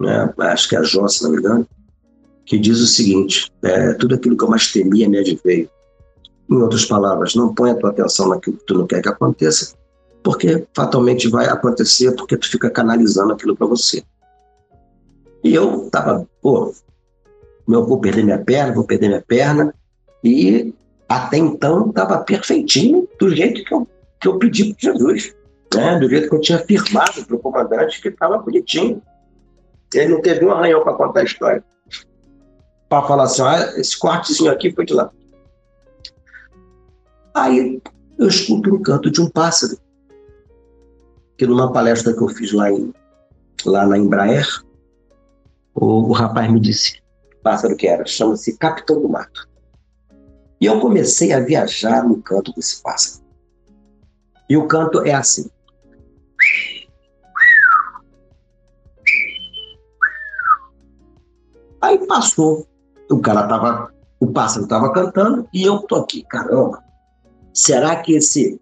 né? 0.00 0.32
acho 0.38 0.68
que 0.68 0.74
é 0.74 0.78
a 0.78 0.82
Jó, 0.82 1.06
se 1.06 1.22
não 1.22 1.30
me 1.30 1.36
engano, 1.36 1.68
que 2.50 2.58
diz 2.58 2.80
o 2.80 2.86
seguinte: 2.86 3.48
é, 3.62 3.94
tudo 3.94 4.16
aquilo 4.16 4.36
que 4.36 4.42
eu 4.42 4.48
mais 4.48 4.72
temia 4.72 5.08
me 5.08 5.18
adveio. 5.18 5.70
Em 6.50 6.56
outras 6.56 6.84
palavras, 6.84 7.36
não 7.36 7.54
põe 7.54 7.70
a 7.70 7.76
tua 7.76 7.90
atenção 7.90 8.28
naquilo 8.28 8.56
que 8.56 8.66
tu 8.66 8.74
não 8.74 8.88
quer 8.88 9.00
que 9.00 9.08
aconteça, 9.08 9.72
porque 10.20 10.66
fatalmente 10.74 11.28
vai 11.28 11.46
acontecer 11.46 12.10
porque 12.16 12.36
tu 12.36 12.50
fica 12.50 12.68
canalizando 12.68 13.32
aquilo 13.32 13.54
para 13.54 13.68
você. 13.68 14.02
E 15.44 15.54
eu 15.54 15.88
tava, 15.92 16.26
pô, 16.42 16.74
eu 17.68 17.86
vou 17.86 18.00
perder 18.00 18.24
minha 18.24 18.38
perna, 18.38 18.74
vou 18.74 18.82
perder 18.82 19.06
minha 19.06 19.22
perna, 19.22 19.72
e 20.24 20.74
até 21.08 21.36
então 21.36 21.90
estava 21.90 22.18
perfeitinho 22.18 23.08
do 23.16 23.30
jeito 23.30 23.62
que 23.62 23.72
eu, 23.72 23.86
que 24.20 24.26
eu 24.26 24.38
pedi 24.40 24.74
para 24.74 24.92
Jesus, 24.92 25.32
né? 25.72 26.00
do 26.00 26.10
jeito 26.10 26.28
que 26.28 26.34
eu 26.34 26.40
tinha 26.40 26.58
afirmado 26.58 27.24
para 27.24 27.36
o 27.36 27.38
comandante 27.38 28.02
que 28.02 28.08
estava 28.08 28.38
bonitinho. 28.38 29.00
Ele 29.94 30.14
não 30.14 30.20
teve 30.20 30.44
um 30.44 30.50
arranhão 30.50 30.82
para 30.82 30.94
contar 30.94 31.20
a 31.20 31.24
história. 31.24 31.64
Para 32.90 33.06
falar 33.06 33.22
assim, 33.22 33.42
ah, 33.42 33.72
esse 33.76 33.96
cortezinho 33.96 34.50
aqui 34.50 34.72
foi 34.72 34.84
de 34.84 34.92
lá. 34.92 35.10
Aí 37.32 37.80
eu 38.18 38.26
escuto 38.26 38.74
um 38.74 38.82
canto 38.82 39.08
de 39.10 39.20
um 39.20 39.30
pássaro. 39.30 39.78
Que 41.38 41.46
numa 41.46 41.72
palestra 41.72 42.12
que 42.12 42.20
eu 42.20 42.28
fiz 42.28 42.52
lá, 42.52 42.68
em, 42.70 42.92
lá 43.64 43.86
na 43.86 43.96
Embraer, 43.96 44.46
o, 45.72 46.08
o 46.08 46.12
rapaz 46.12 46.50
me 46.50 46.58
disse 46.58 47.00
pássaro 47.44 47.76
que 47.76 47.86
era. 47.86 48.04
Chama-se 48.04 48.58
Capitão 48.58 49.00
do 49.00 49.08
Mato. 49.08 49.48
E 50.60 50.66
eu 50.66 50.80
comecei 50.80 51.32
a 51.32 51.38
viajar 51.38 52.02
no 52.02 52.20
canto 52.20 52.52
desse 52.54 52.82
pássaro. 52.82 53.24
E 54.48 54.56
o 54.56 54.66
canto 54.66 55.06
é 55.06 55.14
assim. 55.14 55.48
Aí 61.80 62.04
passou. 62.06 62.66
O 63.10 63.20
cara 63.20 63.46
tava, 63.48 63.92
o 64.20 64.32
pássaro 64.32 64.64
estava 64.64 64.92
cantando 64.92 65.48
e 65.52 65.64
eu 65.64 65.80
tô 65.80 65.96
aqui, 65.96 66.22
caramba. 66.24 66.82
Será 67.52 67.96
que 67.96 68.14
esse 68.14 68.60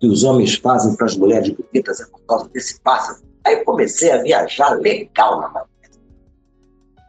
que 0.00 0.06
os 0.06 0.24
homens 0.24 0.54
fazem 0.54 0.96
para 0.96 1.06
as 1.06 1.16
mulheres 1.16 1.50
bonitas 1.50 2.00
é 2.00 2.06
por 2.06 2.20
causa 2.22 2.48
desse 2.48 2.80
pássaro? 2.80 3.20
Aí 3.44 3.62
comecei 3.64 4.10
a 4.10 4.22
viajar 4.22 4.70
legal 4.70 5.40
na 5.40 5.48
maionese. 5.50 6.00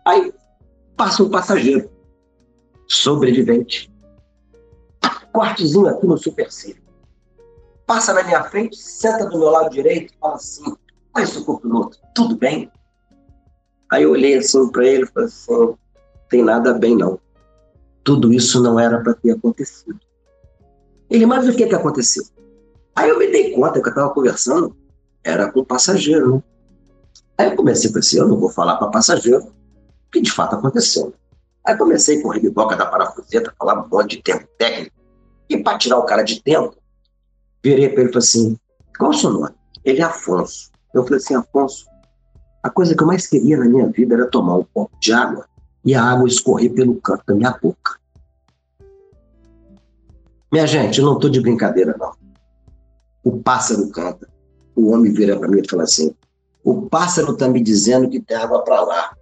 Aí 0.06 0.34
passa 0.98 1.24
um 1.24 1.30
passageiro 1.30 1.90
sobrevivente. 2.88 3.90
Cortezinho 5.32 5.88
aqui 5.88 6.06
no 6.06 6.18
supercílio. 6.18 6.82
Passa 7.88 8.14
na 8.14 8.24
minha 8.24 8.44
frente, 8.44 8.76
senta 8.76 9.26
do 9.30 9.40
meu 9.40 9.50
lado 9.50 9.70
direito 9.70 10.14
e 10.14 10.18
fala 10.20 10.36
assim: 10.36 10.76
Oi, 11.16 11.26
seu 11.26 11.46
copiloto, 11.46 11.98
tudo 12.14 12.36
bem? 12.36 12.70
Aí 13.90 14.04
eu 14.04 14.12
olhei 14.12 14.36
assim 14.36 14.70
para 14.70 14.86
ele 14.86 15.04
e 15.04 15.08
falei 15.08 15.28
assim: 15.28 15.76
tem 16.32 16.41
nada 16.44 16.74
bem 16.74 16.95
não. 16.95 17.20
Tudo 18.03 18.34
isso 18.34 18.64
não 18.64 18.80
era 18.80 18.99
para 19.02 19.14
ter 19.14 19.32
acontecido. 19.32 19.99
Ele, 21.10 21.26
mas 21.26 21.48
o 21.48 21.53
que, 21.53 21.68
que 21.68 21.76
aconteceu? 21.76 22.24
Aí 22.95 23.10
eu 23.10 23.20
me 23.20 23.28
dei 23.28 23.52
conta 23.52 23.82
que 23.82 23.88
eu 23.88 23.91
estava 23.91 24.14
conversando, 24.14 24.76
era 25.24 25.52
com 25.52 25.60
o 25.60 25.66
passageiro, 25.66 26.36
né? 26.36 26.44
Aí 27.38 27.49
eu 27.49 27.56
comecei 27.56 27.90
a 27.90 27.94
pensar, 27.94 28.18
eu 28.20 28.28
não 28.30 28.40
vou 28.40 28.49
falar 28.49 28.78
para 28.78 28.88
passageiro 28.88 29.53
que 30.12 30.22
de 30.22 30.32
fato 30.32 30.56
aconteceu. 30.56 31.14
Aí 31.66 31.76
comecei 31.76 32.22
com 32.22 32.30
o 32.30 32.32
ribiboca 32.32 32.76
da 32.76 32.86
parafuseta, 32.86 33.53
falar 33.58 33.84
um 33.84 33.90
monte 33.90 34.18
de 34.18 34.24
tempo 34.24 34.48
técnico. 34.58 34.95
E 35.49 35.58
para 35.58 35.78
tirar 35.78 35.99
o 35.99 36.06
cara 36.06 36.24
de 36.24 36.41
tempo, 36.41 36.76
virei 37.64 37.90
para 37.90 38.02
ele 38.02 38.10
e 38.10 38.14
falei 38.14 38.26
assim: 38.26 38.58
qual 38.98 39.12
o 39.12 39.14
seu 39.14 39.32
nome? 39.32 39.53
Ele 39.84 40.02
é 40.02 40.03
Afonso. 40.03 40.72
Eu 40.94 41.03
falei 41.03 41.18
assim: 41.18 41.36
Afonso, 41.36 41.86
a 42.64 42.70
coisa 42.70 42.95
que 42.95 43.03
eu 43.03 43.08
mais 43.08 43.28
queria 43.28 43.58
na 43.58 43.66
minha 43.66 43.88
vida 43.88 44.16
era 44.16 44.28
tomar 44.28 44.56
um 44.56 44.66
copo 44.74 44.98
de 44.99 45.12
água 45.12 45.45
e 45.84 45.95
a 45.95 46.03
água 46.03 46.28
escorrer 46.28 46.74
pelo 46.74 46.95
canto 47.02 47.24
da 47.26 47.36
minha 47.36 47.52
boca. 47.52 47.99
Minha 50.52 50.68
gente, 50.68 50.99
eu 50.99 51.06
não 51.06 51.16
estou 51.16 51.30
de 51.30 51.40
brincadeira, 51.40 51.95
não. 51.98 52.14
O 53.24 53.41
pássaro 53.41 53.90
canta. 53.90 54.30
O 54.76 54.91
homem 54.91 55.14
vira 55.14 55.38
para 55.38 55.48
mim 55.48 55.62
e 55.64 55.70
fala 55.70 55.84
assim: 55.84 56.14
o 56.64 56.84
pássaro 56.90 57.34
está 57.34 57.48
me 57.48 57.62
dizendo 57.62 58.10
que 58.10 58.20
tem 58.20 58.38
água 58.38 58.64
para 58.64 58.82
lá. 58.82 59.16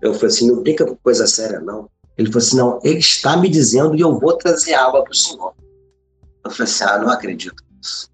Eu 0.00 0.14
falei 0.14 0.28
assim, 0.28 0.50
não 0.50 0.62
tem 0.62 0.76
coisa 1.02 1.26
séria, 1.26 1.60
não. 1.60 1.88
Ele 2.18 2.28
falou 2.28 2.44
assim, 2.44 2.56
não, 2.56 2.80
ele 2.82 2.98
está 2.98 3.36
me 3.36 3.48
dizendo 3.48 3.94
e 3.94 4.00
eu 4.00 4.18
vou 4.18 4.36
trazer 4.36 4.74
água 4.74 5.02
para 5.02 5.12
o 5.12 5.14
senhor. 5.14 5.54
Eu 6.44 6.50
falei 6.50 6.72
assim, 6.72 6.84
ah, 6.84 6.98
não 6.98 7.08
acredito 7.08 7.62
nisso. 7.70 8.10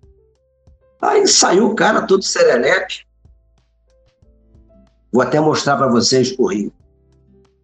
Aí 1.00 1.26
saiu 1.26 1.66
o 1.66 1.74
cara 1.74 2.02
todo 2.02 2.22
serelepe. 2.22 3.06
Vou 5.10 5.22
até 5.22 5.40
mostrar 5.40 5.76
para 5.76 5.88
vocês 5.88 6.34
o 6.38 6.46
rio. 6.46 6.72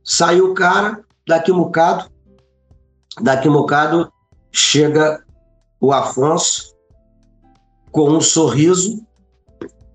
Saiu 0.04 0.50
o 0.50 0.54
cara, 0.54 1.02
daqui 1.26 1.50
um 1.50 1.56
bocado, 1.56 2.10
daqui 3.22 3.48
um 3.48 3.54
bocado, 3.54 4.12
chega 4.52 5.24
o 5.80 5.92
Afonso 5.92 6.74
com 7.90 8.10
um 8.10 8.20
sorriso 8.20 9.02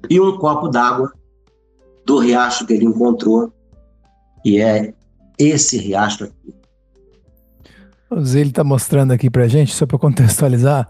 e 0.09 0.19
um 0.19 0.37
copo 0.37 0.67
d'água 0.67 1.11
do 2.05 2.17
riacho 2.17 2.65
que 2.65 2.73
ele 2.73 2.85
encontrou 2.85 3.53
e 4.43 4.59
é 4.59 4.93
esse 5.37 5.77
riacho 5.77 6.23
aqui. 6.23 6.55
O 8.09 8.21
está 8.21 8.63
mostrando 8.63 9.11
aqui 9.11 9.29
para 9.29 9.47
gente, 9.47 9.75
só 9.75 9.85
para 9.85 9.99
contextualizar, 9.99 10.89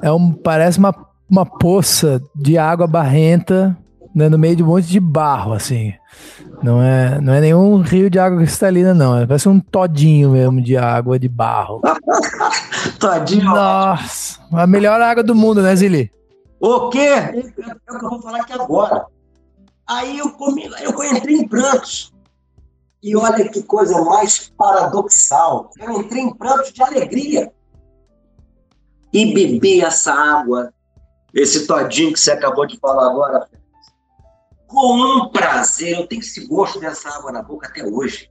é 0.00 0.12
um, 0.12 0.32
parece 0.32 0.78
uma, 0.78 0.94
uma 1.28 1.44
poça 1.44 2.22
de 2.34 2.56
água 2.56 2.86
barrenta 2.86 3.76
né, 4.14 4.28
no 4.28 4.38
meio 4.38 4.56
de 4.56 4.62
um 4.62 4.66
monte 4.66 4.86
de 4.86 5.00
barro, 5.00 5.52
assim. 5.52 5.94
Não 6.62 6.82
é, 6.82 7.20
não 7.20 7.32
é 7.32 7.40
nenhum 7.40 7.80
rio 7.80 8.08
de 8.08 8.18
água 8.18 8.38
cristalina, 8.38 8.94
não. 8.94 9.18
É, 9.18 9.26
parece 9.26 9.48
um 9.48 9.58
todinho 9.58 10.30
mesmo 10.30 10.60
de 10.60 10.76
água 10.76 11.18
de 11.18 11.28
barro. 11.28 11.80
todinho. 13.00 13.44
Nossa, 13.44 14.40
a 14.52 14.66
melhor 14.66 15.00
água 15.00 15.22
do 15.22 15.34
mundo, 15.34 15.62
né, 15.62 15.74
Zili? 15.74 16.12
O 16.60 16.90
quê? 16.90 16.98
É 16.98 17.30
o 17.90 17.98
que 17.98 18.04
eu 18.04 18.10
vou 18.10 18.22
falar 18.22 18.42
aqui 18.42 18.52
agora. 18.52 19.06
Aí 19.88 20.18
eu, 20.18 20.30
comi, 20.30 20.70
eu 20.80 21.02
entrei 21.04 21.36
em 21.36 21.48
prantos. 21.48 22.12
E 23.02 23.16
olha 23.16 23.48
que 23.48 23.62
coisa 23.64 24.00
mais 24.04 24.52
paradoxal. 24.56 25.70
Eu 25.80 26.00
entrei 26.00 26.22
em 26.22 26.32
prantos 26.32 26.72
de 26.72 26.82
alegria. 26.82 27.52
E 29.12 29.34
bebi 29.34 29.80
essa 29.80 30.12
água, 30.12 30.72
esse 31.34 31.66
todinho 31.66 32.12
que 32.12 32.20
você 32.20 32.30
acabou 32.30 32.64
de 32.64 32.78
falar 32.78 33.10
agora, 33.10 33.48
com 34.72 34.94
um 34.94 35.28
prazer. 35.28 35.98
Eu 35.98 36.06
tenho 36.06 36.20
esse 36.20 36.46
gosto 36.46 36.80
dessa 36.80 37.10
água 37.10 37.30
na 37.30 37.42
boca 37.42 37.68
até 37.68 37.84
hoje. 37.84 38.30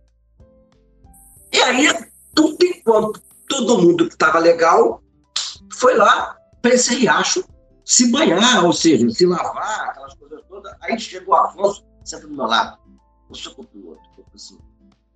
E 1.53 1.61
aí, 1.61 1.87
tudo 2.33 2.57
enquanto 2.65 3.21
todo 3.47 3.81
mundo 3.81 4.07
que 4.07 4.13
estava 4.13 4.39
legal 4.39 5.03
foi 5.73 5.95
lá 5.95 6.35
para 6.61 6.73
esse 6.73 6.95
riacho 6.95 7.43
se 7.85 8.11
banhar, 8.11 8.65
ou 8.65 8.73
seja, 8.73 9.07
se 9.09 9.25
lavar, 9.25 9.89
aquelas 9.89 10.15
coisas 10.15 10.41
todas. 10.47 10.73
Aí 10.81 10.99
chegou 10.99 11.35
o 11.35 11.37
Afonso, 11.37 11.85
senta 12.03 12.27
do 12.27 12.33
meu 12.33 12.45
lado. 12.45 12.77
Eu 13.29 13.35
sou 13.35 13.53
copiloto 13.53 14.01
assim. 14.33 14.57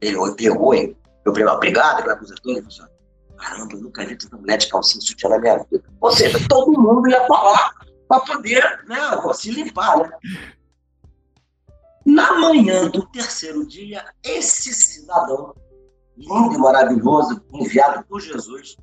Ele 0.01 0.17
pegou, 0.35 0.73
hein? 0.73 0.95
Eu 1.25 1.33
falei, 1.33 1.47
obrigado, 1.47 1.99
aquela 1.99 2.17
coisa 2.17 2.35
toda. 2.43 2.59
Ele 2.59 2.69
falou 2.69 2.85
assim, 2.85 3.37
caramba, 3.37 3.73
eu 3.73 3.81
nunca 3.81 4.05
vi 4.05 4.17
tanta 4.17 4.37
mulher 4.37 4.57
de 4.57 4.67
calcinha 4.67 5.01
sutiã 5.01 5.29
na 5.29 5.39
minha 5.39 5.57
vida. 5.71 5.83
Ou 6.01 6.11
seja, 6.11 6.37
todo 6.47 6.79
mundo 6.79 7.09
ia 7.09 7.25
falar 7.27 7.73
para 8.07 8.19
poder 8.21 8.83
né, 8.87 8.99
se 9.33 9.51
limpar, 9.51 9.97
né? 9.97 10.11
Na 12.05 12.39
manhã 12.39 12.87
do 12.89 13.05
terceiro 13.07 13.65
dia, 13.65 14.05
esse 14.23 14.73
cidadão, 14.73 15.55
lindo 16.15 16.53
e 16.53 16.57
maravilhoso, 16.57 17.41
enviado 17.51 18.05
por 18.05 18.21
Jesus, 18.21 18.77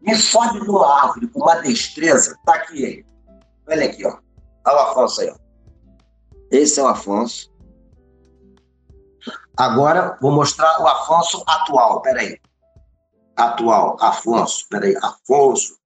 me 0.00 0.16
sobe 0.16 0.60
numa 0.60 1.02
árvore 1.02 1.28
com 1.28 1.40
uma 1.40 1.56
destreza. 1.56 2.38
Tá 2.46 2.54
aqui 2.54 2.82
ele. 2.82 3.06
Olha 3.68 3.84
aqui, 3.84 4.06
ó. 4.06 4.18
Olha 4.66 4.76
o 4.76 4.80
Afonso 4.80 5.20
aí, 5.20 5.30
ó. 5.30 5.36
Esse 6.50 6.80
é 6.80 6.82
o 6.82 6.88
Afonso. 6.88 7.52
Agora 9.56 10.16
vou 10.20 10.32
mostrar 10.32 10.80
o 10.80 10.86
Afonso 10.86 11.42
atual. 11.46 12.00
Peraí. 12.00 12.40
Atual. 13.36 13.96
Afonso. 14.00 14.66
Peraí. 14.70 14.96
Afonso. 15.02 15.77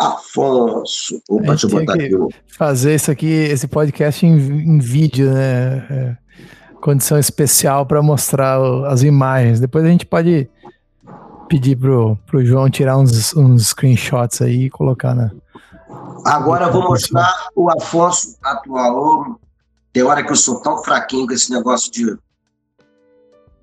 Afonso. 0.00 1.20
Opa, 1.28 1.48
deixa 1.48 1.66
eu 1.66 1.70
botar 1.70 1.92
aqui. 1.92 2.10
Fazer 2.56 2.94
isso 2.94 3.10
aqui, 3.10 3.26
esse 3.26 3.68
podcast 3.68 4.24
em, 4.24 4.32
em 4.32 4.78
vídeo, 4.78 5.30
né? 5.30 5.86
É, 5.90 6.16
condição 6.80 7.18
especial 7.18 7.84
para 7.84 8.00
mostrar 8.00 8.58
o, 8.58 8.86
as 8.86 9.02
imagens. 9.02 9.60
Depois 9.60 9.84
a 9.84 9.88
gente 9.88 10.06
pode 10.06 10.48
pedir 11.50 11.76
pro, 11.76 12.16
pro 12.26 12.42
João 12.42 12.70
tirar 12.70 12.96
uns, 12.96 13.36
uns 13.36 13.68
screenshots 13.68 14.40
aí 14.40 14.64
e 14.64 14.70
colocar 14.70 15.14
na. 15.14 15.30
Agora 16.24 16.66
eu 16.66 16.72
vou 16.72 16.82
mostrar 16.82 17.30
o 17.54 17.70
Afonso 17.70 18.38
atual. 18.42 19.38
Tem 19.92 20.02
hora 20.02 20.24
que 20.24 20.32
eu 20.32 20.36
sou 20.36 20.62
tão 20.62 20.82
fraquinho 20.82 21.26
com 21.26 21.34
esse 21.34 21.52
negócio 21.52 21.92
de, 21.92 22.16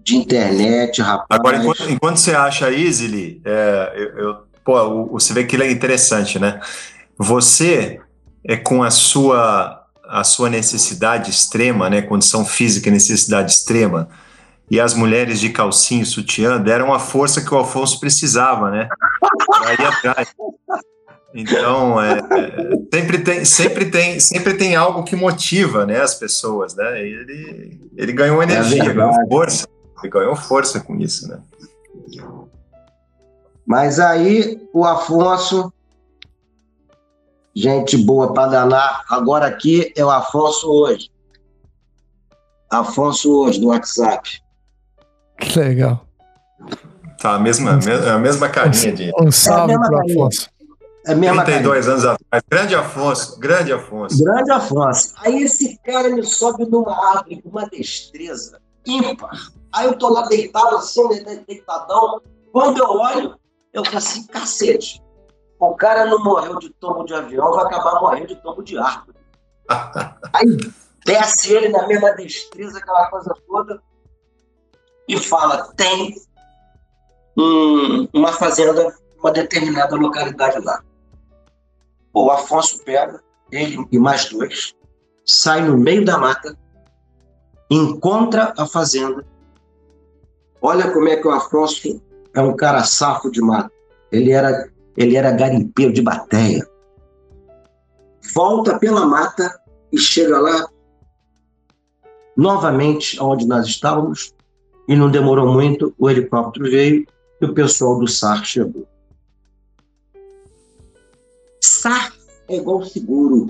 de 0.03 0.17
internet, 0.17 1.01
rapaz. 1.01 1.27
Agora, 1.29 1.57
enquanto, 1.57 1.89
enquanto 1.89 2.17
você 2.17 2.35
acha 2.35 2.71
Easily, 2.71 3.41
é, 3.43 3.93
eu, 3.95 4.17
eu, 4.17 4.46
pô, 4.67 5.05
você 5.05 5.33
vê 5.33 5.45
que 5.45 5.55
ele 5.55 5.63
é 5.63 5.71
interessante, 5.71 6.37
né? 6.37 6.59
Você 7.17 8.01
é 8.43 8.57
com 8.57 8.83
a 8.83 8.91
sua 8.91 9.85
a 10.09 10.23
sua 10.23 10.49
necessidade 10.49 11.29
extrema, 11.29 11.89
né, 11.89 12.01
condição 12.01 12.45
física, 12.45 12.89
necessidade 12.89 13.51
extrema, 13.51 14.07
e 14.71 14.79
as 14.79 14.93
mulheres 14.93 15.37
de 15.37 15.49
calcinha 15.49 16.03
e 16.03 16.05
sutiã 16.05 16.61
deram 16.61 16.93
a 16.93 16.99
força 16.99 17.41
que 17.41 17.53
o 17.53 17.59
Afonso 17.59 17.99
precisava, 17.99 18.71
né? 18.71 18.87
Para 19.47 19.73
ir 19.73 19.85
atrás. 19.85 20.33
Então, 21.33 22.01
é, 22.01 22.19
é, 22.19 22.77
sempre, 22.93 23.17
tem, 23.19 23.45
sempre, 23.45 23.85
tem, 23.85 24.19
sempre 24.19 24.53
tem 24.53 24.75
algo 24.77 25.03
que 25.03 25.15
motiva 25.15 25.85
né, 25.85 26.01
as 26.01 26.15
pessoas, 26.15 26.73
né? 26.73 27.01
Ele, 27.01 27.81
ele 27.97 28.13
ganhou 28.13 28.41
energia, 28.41 28.83
é 28.83 28.93
ganhou 28.93 29.13
força. 29.29 29.67
Ele 30.01 30.11
ganhou 30.11 30.35
força 30.37 30.79
com 30.79 30.95
isso, 30.97 31.27
né? 31.27 31.39
Mas 33.67 33.99
aí 33.99 34.65
o 34.73 34.85
Afonso, 34.85 35.73
gente 37.53 37.97
boa 37.97 38.33
para 38.33 38.47
danar, 38.47 39.03
agora 39.09 39.45
aqui 39.45 39.91
é 39.93 40.05
o 40.05 40.09
Afonso 40.09 40.71
hoje. 40.71 41.11
Afonso 42.71 43.29
hoje, 43.29 43.59
do 43.59 43.67
WhatsApp. 43.67 44.41
Que 45.37 45.59
legal. 45.59 46.07
Tá, 47.19 47.35
a 47.35 47.39
mesma, 47.39 47.71
a 48.13 48.19
mesma 48.19 48.47
carinha 48.47 48.93
de. 48.93 49.11
Um 49.19 49.31
salve 49.31 49.73
é 49.73 49.77
pro 49.77 49.99
Afonso. 49.99 50.49
É 51.05 51.13
32 51.13 51.43
carinha. 51.45 51.91
anos 51.91 52.05
atrás. 52.05 52.43
Grande 52.49 52.75
Afonso, 52.75 53.39
grande 53.39 53.73
Afonso. 53.73 54.23
Grande 54.23 54.51
Afonso. 54.51 55.13
Aí 55.17 55.43
esse 55.43 55.77
cara 55.79 56.09
me 56.09 56.23
sobe 56.23 56.65
numa 56.65 56.93
árvore 57.15 57.41
com 57.41 57.49
uma 57.49 57.67
destreza 57.67 58.61
ímpar. 58.85 59.51
Aí 59.73 59.87
eu 59.87 59.97
tô 59.97 60.09
lá 60.09 60.25
deitado 60.27 60.77
assim, 60.77 61.01
deitadão. 61.45 62.21
Quando 62.53 62.77
eu 62.77 62.89
olho, 62.91 63.35
eu 63.77 63.85
falo 63.85 63.97
assim, 63.97 64.25
cacete. 64.27 65.03
O 65.59 65.75
cara 65.75 66.05
não 66.05 66.23
morreu 66.23 66.59
de 66.59 66.69
tombo 66.71 67.03
de 67.03 67.13
avião, 67.13 67.51
vai 67.51 67.65
acabar 67.65 67.99
morrendo 67.99 68.27
de 68.27 68.35
tombo 68.35 68.63
de 68.63 68.77
árvore. 68.77 69.17
Aí 70.33 70.57
desce 71.05 71.53
ele 71.53 71.69
na 71.69 71.87
mesma 71.87 72.11
destreza, 72.11 72.77
aquela 72.77 73.09
coisa 73.09 73.33
toda 73.47 73.81
e 75.07 75.17
fala: 75.17 75.71
tem 75.75 76.15
um, 77.37 78.07
uma 78.13 78.33
fazenda, 78.33 78.95
uma 79.19 79.31
determinada 79.31 79.95
localidade 79.95 80.59
lá. 80.63 80.83
O 82.13 82.31
Afonso 82.31 82.83
pega, 82.83 83.21
ele 83.51 83.87
e 83.91 83.99
mais 83.99 84.29
dois, 84.29 84.75
sai 85.25 85.61
no 85.61 85.77
meio 85.77 86.03
da 86.03 86.17
mata, 86.17 86.57
encontra 87.69 88.53
a 88.57 88.65
fazenda. 88.65 89.25
Olha 90.61 90.91
como 90.91 91.07
é 91.07 91.15
que 91.15 91.27
o 91.27 91.31
Afonso 91.31 92.01
é 92.37 92.41
um 92.41 92.55
cara 92.55 92.83
safo 92.83 93.31
de 93.31 93.41
mata. 93.41 93.71
Ele 94.11 94.31
era, 94.31 94.69
ele 94.95 95.17
era 95.17 95.31
garimpeiro 95.31 95.91
de 95.91 96.03
bateia. 96.03 96.63
Volta 98.31 98.77
pela 98.77 99.07
mata 99.07 99.59
e 99.91 99.97
chega 99.97 100.39
lá 100.39 100.69
novamente 102.35 103.19
onde 103.19 103.47
nós 103.47 103.65
estávamos, 103.65 104.35
e 104.87 104.95
não 104.95 105.09
demorou 105.09 105.51
muito, 105.51 105.95
o 105.97 106.07
helicóptero 106.07 106.69
veio 106.69 107.07
e 107.41 107.45
o 107.45 107.53
pessoal 107.55 107.97
do 107.97 108.07
SAR 108.07 108.45
chegou. 108.45 108.87
SAR 111.59 112.13
é 112.47 112.55
igual 112.55 112.85
seguro. 112.85 113.47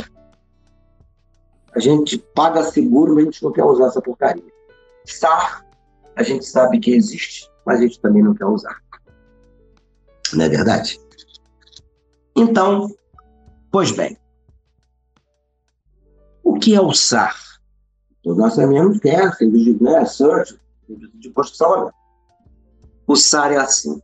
A 1.76 1.80
gente 1.80 2.18
paga 2.34 2.64
seguro, 2.64 3.14
mas 3.14 3.24
a 3.24 3.26
gente 3.26 3.44
não 3.44 3.52
quer 3.52 3.66
usar 3.66 3.88
essa 3.88 4.02
porcaria. 4.02 4.44
SAR, 5.06 5.66
a 6.16 6.24
gente 6.24 6.46
sabe 6.46 6.80
que 6.80 6.92
existe, 6.92 7.52
mas 7.68 7.80
a 7.80 7.84
gente 7.84 8.00
também 8.00 8.24
não 8.24 8.34
quer 8.34 8.46
usar. 8.46 8.82
Não 10.34 10.46
é 10.46 10.50
verdade? 10.50 10.98
Então, 12.34 12.90
pois 13.70 13.92
bem, 13.92 14.18
o 16.42 16.58
que 16.58 16.74
é 16.74 16.82
o 16.82 16.94
SAR? 16.94 17.36
Nós 18.26 18.54
sabemos 18.54 19.00
que 19.00 19.10
é, 19.10 19.30
né, 19.82 20.06
Search, 20.06 20.58
de 21.16 21.30
construção. 21.32 21.86
Né? 21.86 21.92
O 23.06 23.18
SAR 23.18 23.52
é 23.52 23.58
assim. 23.58 24.02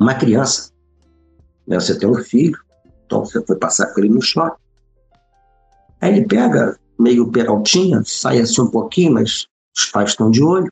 Uma 0.00 0.14
criança, 0.14 0.72
né, 1.64 1.78
você 1.78 1.96
tem 1.96 2.08
um 2.08 2.16
filho, 2.16 2.58
então 3.06 3.24
você 3.24 3.40
foi 3.44 3.56
passar 3.56 3.86
com 3.94 4.00
ele 4.00 4.08
no 4.08 4.20
shopping. 4.20 4.60
Aí 6.00 6.16
ele 6.16 6.26
pega 6.26 6.76
meio 6.98 7.30
peraltinha, 7.30 8.02
sai 8.04 8.40
assim 8.40 8.62
um 8.62 8.70
pouquinho, 8.70 9.12
mas 9.12 9.46
os 9.76 9.86
pais 9.86 10.10
estão 10.10 10.28
de 10.28 10.42
olho. 10.42 10.70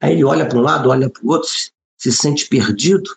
Aí 0.00 0.12
ele 0.12 0.24
olha 0.24 0.48
para 0.48 0.58
um 0.58 0.62
lado, 0.62 0.90
olha 0.90 1.10
para 1.10 1.24
o 1.24 1.28
outro, 1.28 1.48
se 1.96 2.12
sente 2.12 2.48
perdido 2.48 3.10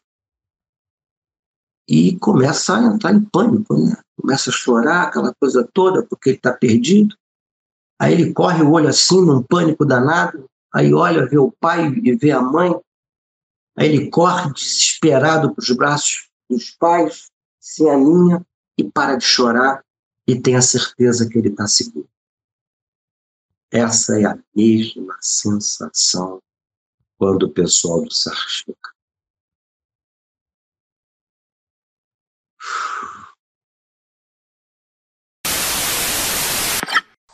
e 1.88 2.18
começa 2.20 2.76
a 2.76 2.84
entrar 2.84 3.14
em 3.14 3.24
pânico, 3.24 3.78
né? 3.78 3.96
Começa 4.20 4.50
a 4.50 4.54
chorar, 4.54 5.04
aquela 5.04 5.34
coisa 5.36 5.68
toda, 5.74 6.06
porque 6.06 6.30
ele 6.30 6.38
está 6.38 6.54
perdido. 6.54 7.16
Aí 8.00 8.14
ele 8.14 8.34
corre 8.34 8.64
o 8.64 8.72
olho 8.72 8.88
assim, 8.88 9.24
num 9.24 9.44
pânico 9.44 9.86
danado. 9.86 10.50
Aí 10.74 10.94
olha, 10.94 11.28
vê 11.28 11.38
o 11.38 11.52
pai 11.52 11.88
e 11.88 12.16
vê 12.16 12.32
a 12.32 12.42
mãe. 12.42 12.74
Aí 13.78 13.88
ele 13.88 14.10
corre 14.10 14.52
desesperado 14.54 15.54
para 15.54 15.62
os 15.62 15.72
braços 15.72 16.30
dos 16.50 16.72
pais, 16.72 17.30
se 17.60 17.88
alinha 17.88 18.46
e 18.78 18.84
para 18.84 19.16
de 19.16 19.24
chorar 19.24 19.84
e 20.28 20.40
tem 20.40 20.56
a 20.56 20.62
certeza 20.62 21.28
que 21.28 21.38
ele 21.38 21.50
está 21.50 21.68
seguro. 21.68 22.10
Essa 23.72 24.20
é 24.20 24.26
a 24.26 24.38
mesma 24.56 25.18
sensação 25.22 26.42
quando 27.22 27.44
o 27.44 27.50
pessoal 27.50 28.02
do 28.02 28.12
SAR 28.12 28.34
chega. 28.48 28.76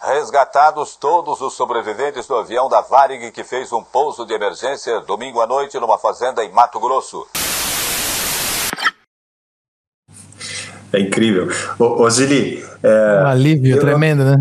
Resgatados 0.02 0.98
todos 0.98 1.40
os 1.40 1.54
sobreviventes 1.54 2.28
do 2.28 2.36
avião 2.36 2.68
da 2.68 2.82
Varig 2.82 3.32
que 3.32 3.46
fez 3.46 3.72
um 3.72 3.82
pouso 3.82 4.26
de 4.26 4.34
emergência 4.34 5.00
domingo 5.00 5.40
à 5.40 5.48
noite 5.48 5.80
numa 5.80 5.98
fazenda 5.98 6.44
em 6.44 6.52
Mato 6.52 6.82
Grosso. 6.82 7.26
É 10.92 11.00
incrível. 11.00 11.48
Ô, 11.80 12.04
ô 12.04 12.10
Zili. 12.10 12.62
É, 12.84 13.24
um 13.24 13.28
alívio 13.28 13.78
eu, 13.78 13.80
tremendo, 13.80 14.26
né? 14.26 14.36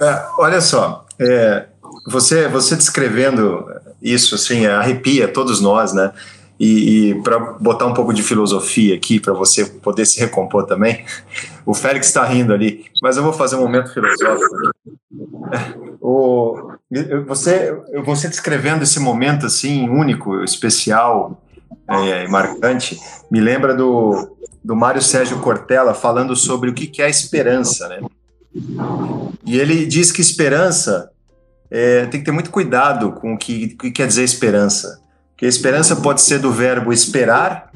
É, 0.00 0.28
olha 0.38 0.60
só, 0.60 1.04
é, 1.18 1.66
você, 2.06 2.46
você 2.46 2.76
descrevendo 2.76 3.66
isso, 4.02 4.34
assim, 4.34 4.66
arrepia 4.66 5.28
todos 5.28 5.60
nós, 5.60 5.92
né? 5.92 6.12
E, 6.58 7.10
e 7.10 7.22
para 7.22 7.38
botar 7.38 7.86
um 7.86 7.94
pouco 7.94 8.12
de 8.12 8.22
filosofia 8.22 8.94
aqui, 8.94 9.18
para 9.18 9.32
você 9.32 9.64
poder 9.64 10.04
se 10.04 10.20
recompor 10.20 10.66
também, 10.66 11.04
o 11.64 11.72
Félix 11.72 12.08
está 12.08 12.22
rindo 12.24 12.52
ali, 12.52 12.84
mas 13.02 13.16
eu 13.16 13.22
vou 13.22 13.32
fazer 13.32 13.56
um 13.56 13.60
momento 13.60 13.92
filosófico. 13.94 14.56
O, 16.02 16.72
você, 17.26 17.74
você 18.04 18.28
descrevendo 18.28 18.82
esse 18.82 19.00
momento 19.00 19.46
assim, 19.46 19.88
único, 19.88 20.44
especial 20.44 21.42
é, 21.88 22.28
marcante, 22.28 23.00
me 23.30 23.40
lembra 23.40 23.74
do, 23.74 24.36
do 24.62 24.76
Mário 24.76 25.00
Sérgio 25.00 25.40
Cortella 25.40 25.94
falando 25.94 26.36
sobre 26.36 26.68
o 26.68 26.74
que 26.74 27.00
é 27.00 27.08
esperança, 27.08 27.88
né? 27.88 28.00
E 29.46 29.58
ele 29.58 29.86
diz 29.86 30.12
que 30.12 30.20
esperança 30.20 31.10
é, 31.70 32.06
tem 32.06 32.20
que 32.20 32.26
ter 32.26 32.32
muito 32.32 32.50
cuidado 32.50 33.12
com 33.12 33.34
o 33.34 33.38
que, 33.38 33.68
que 33.68 33.90
quer 33.90 34.06
dizer 34.06 34.24
esperança. 34.24 35.00
Porque 35.30 35.46
esperança 35.46 35.96
pode 35.96 36.20
ser 36.20 36.38
do 36.38 36.52
verbo 36.52 36.92
esperar 36.92 37.70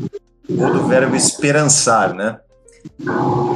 ou 0.49 0.73
do 0.73 0.87
verbo 0.87 1.17
esperançar, 1.17 2.13
né? 2.13 2.39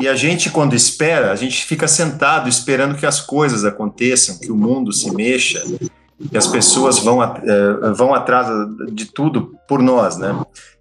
E 0.01 0.09
a 0.09 0.15
gente, 0.15 0.49
quando 0.49 0.75
espera, 0.75 1.31
a 1.31 1.37
gente 1.37 1.65
fica 1.67 1.87
sentado 1.87 2.49
esperando 2.49 2.97
que 2.97 3.05
as 3.05 3.21
coisas 3.21 3.65
aconteçam, 3.65 4.39
que 4.39 4.51
o 4.51 4.57
mundo 4.57 4.93
se 4.93 5.15
mexa, 5.15 5.63
que 6.31 6.37
as 6.37 6.47
pessoas 6.47 6.99
vão, 6.99 7.19
uh, 7.19 7.95
vão 7.95 8.15
atrás 8.15 8.49
de 8.93 9.07
tudo 9.07 9.55
por 9.69 9.83
nós, 9.83 10.17
né? 10.17 10.41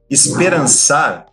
Esperançar 0.10 1.26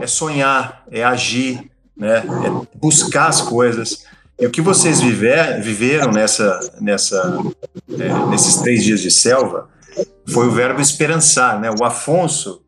é 0.00 0.06
sonhar, 0.06 0.84
é 0.90 1.02
agir, 1.02 1.70
né? 1.96 2.18
É 2.18 2.78
buscar 2.78 3.28
as 3.28 3.40
coisas. 3.40 4.04
E 4.40 4.46
o 4.46 4.50
que 4.50 4.62
vocês 4.62 5.00
viver, 5.00 5.60
viveram 5.60 6.10
nessa, 6.10 6.58
nessa, 6.80 7.38
é, 7.90 8.26
nesses 8.30 8.56
três 8.56 8.82
dias 8.82 9.00
de 9.00 9.10
selva 9.10 9.68
foi 10.26 10.46
o 10.46 10.50
verbo 10.50 10.80
esperançar, 10.80 11.60
né? 11.60 11.70
O 11.70 11.84
Afonso, 11.84 12.62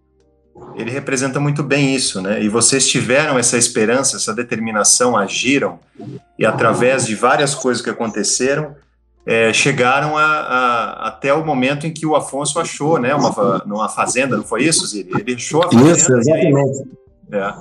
ele 0.75 0.91
representa 0.91 1.41
muito 1.41 1.63
bem 1.63 1.95
isso, 1.95 2.21
né? 2.21 2.43
E 2.43 2.49
vocês 2.49 2.87
tiveram 2.87 3.39
essa 3.39 3.57
esperança, 3.57 4.17
essa 4.17 4.35
determinação, 4.35 5.17
agiram, 5.17 5.81
e 6.39 6.45
através 6.45 7.07
de 7.07 7.15
várias 7.15 7.55
coisas 7.55 7.83
que 7.83 7.89
aconteceram, 7.89 8.77
é, 9.25 9.53
chegaram 9.53 10.19
a, 10.19 10.25
a, 10.25 11.09
até 11.09 11.33
o 11.33 11.45
momento 11.45 11.87
em 11.87 11.93
que 11.93 12.05
o 12.05 12.15
Afonso 12.15 12.59
achou, 12.59 12.99
né? 12.99 13.15
Uma, 13.15 13.89
fazenda, 13.89 14.37
não 14.37 14.45
foi 14.45 14.65
isso, 14.65 14.87
Ziri? 14.87 15.11
Ele 15.19 15.35
achou 15.37 15.63
a 15.65 15.71
fazenda. 15.71 15.93
Isso, 15.93 16.13
exatamente. 16.13 16.83
Aí, 17.33 17.39
é. 17.39 17.55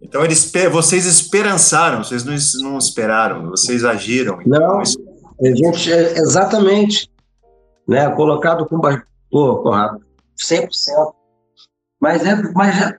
Então 0.00 0.24
eles, 0.24 0.52
vocês 0.70 1.06
esperançaram, 1.06 2.04
vocês 2.04 2.24
não, 2.24 2.34
não 2.70 2.78
esperaram, 2.78 3.50
vocês 3.50 3.84
agiram. 3.84 4.40
Então, 4.40 4.60
não, 4.60 4.80
a 4.80 5.54
gente, 5.54 5.92
é, 5.92 6.18
exatamente, 6.18 7.10
né? 7.86 8.08
Colocado 8.10 8.66
com 8.66 8.80
pô, 9.30 9.56
correto, 9.62 10.00
100%. 10.36 10.68
Mas 12.00 12.24
é, 12.24 12.34
mas 12.52 12.80
é, 12.80 12.96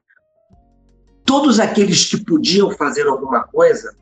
todos 1.26 1.60
aqueles 1.60 2.06
que 2.06 2.24
podiam 2.24 2.72
fazer 2.72 3.08
alguma 3.08 3.44
coisa, 3.44 3.96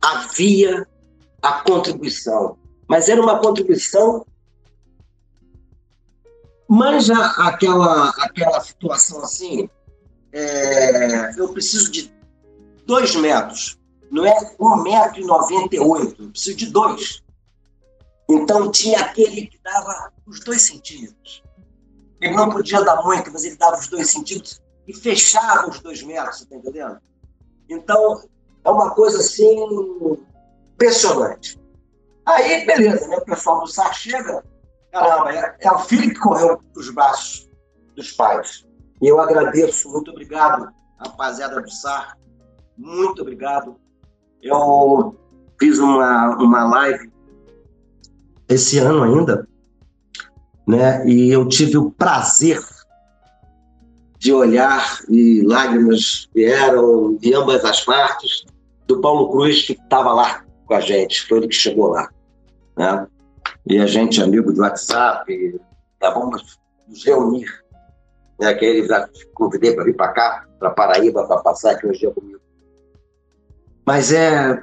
havia 0.00 0.86
a 1.42 1.52
contribuição, 1.62 2.56
mas 2.88 3.08
era 3.08 3.20
uma 3.20 3.40
contribuição 3.40 4.24
manja 6.68 7.14
aquela 7.38 8.10
aquela 8.18 8.60
situação 8.60 9.22
assim 9.22 9.68
é, 10.36 11.32
eu 11.38 11.48
preciso 11.52 11.90
de 11.90 12.12
dois 12.84 13.14
metros, 13.16 13.78
não 14.10 14.26
é 14.26 14.34
um 14.60 14.82
metro 14.82 15.20
e 15.20 15.24
noventa 15.24 15.74
e 15.74 15.80
oito, 15.80 16.22
eu 16.22 16.30
preciso 16.30 16.56
de 16.56 16.66
dois. 16.66 17.22
Então 18.28 18.70
tinha 18.70 19.00
aquele 19.00 19.46
que 19.46 19.58
dava 19.62 20.12
os 20.26 20.40
dois 20.40 20.62
centímetros. 20.62 21.42
Ele 22.20 22.34
não 22.34 22.50
podia 22.50 22.82
dar 22.82 23.02
muito, 23.02 23.32
mas 23.32 23.44
ele 23.44 23.56
dava 23.56 23.78
os 23.78 23.88
dois 23.88 24.10
centímetros 24.10 24.60
e 24.86 24.94
fechava 24.94 25.68
os 25.68 25.80
dois 25.80 26.02
metros, 26.02 26.44
tá 26.44 26.56
entendendo? 26.56 27.00
Então 27.68 28.22
é 28.64 28.70
uma 28.70 28.94
coisa 28.94 29.18
assim 29.18 29.56
impressionante. 30.72 31.58
Aí, 32.26 32.66
beleza, 32.66 33.06
né? 33.08 33.16
O 33.16 33.24
pessoal 33.24 33.60
do 33.60 33.68
SAR 33.68 33.94
chega, 33.94 34.44
caramba, 34.92 35.32
é, 35.32 35.56
é 35.60 35.72
o 35.72 35.78
filho 35.78 36.12
que 36.12 36.18
correu 36.18 36.60
os 36.76 36.90
braços 36.90 37.48
dos 37.94 38.12
pais. 38.12 38.65
E 39.00 39.06
eu 39.06 39.20
agradeço, 39.20 39.90
muito 39.90 40.10
obrigado, 40.10 40.68
rapaziada 40.98 41.60
do 41.60 41.70
SAR, 41.70 42.16
muito 42.76 43.22
obrigado. 43.22 43.76
Eu 44.42 45.16
fiz 45.58 45.78
uma, 45.78 46.36
uma 46.36 46.64
live 46.64 47.10
esse 48.48 48.78
ano 48.78 49.02
ainda, 49.02 49.48
né? 50.66 51.06
E 51.06 51.30
eu 51.30 51.46
tive 51.48 51.76
o 51.76 51.90
prazer 51.90 52.60
de 54.18 54.32
olhar 54.32 55.00
e 55.08 55.42
lágrimas 55.42 56.28
vieram 56.34 57.16
de 57.16 57.34
ambas 57.34 57.64
as 57.64 57.84
partes 57.84 58.44
do 58.86 59.00
Paulo 59.00 59.30
Cruz 59.30 59.66
que 59.66 59.72
estava 59.72 60.12
lá 60.12 60.44
com 60.64 60.74
a 60.74 60.80
gente, 60.80 61.26
foi 61.26 61.38
ele 61.38 61.48
que 61.48 61.54
chegou 61.54 61.88
lá, 61.88 62.08
né? 62.76 63.06
E 63.66 63.78
a 63.78 63.86
gente 63.86 64.22
amigo 64.22 64.52
de 64.52 64.60
WhatsApp, 64.60 65.60
tá, 65.98 66.10
vamos 66.10 66.58
nos 66.88 67.04
reunir 67.04 67.46
né, 68.38 68.54
que 68.54 68.64
ele 68.64 68.86
já 68.86 69.08
convidei 69.34 69.74
para 69.74 69.84
vir 69.84 69.96
para 69.96 70.12
cá, 70.12 70.46
para 70.58 70.70
Paraíba, 70.70 71.26
para 71.26 71.38
passar 71.38 71.72
aqui 71.72 71.86
um 71.86 71.92
dia 71.92 72.10
comigo. 72.10 72.40
Mas 73.84 74.12
é, 74.12 74.62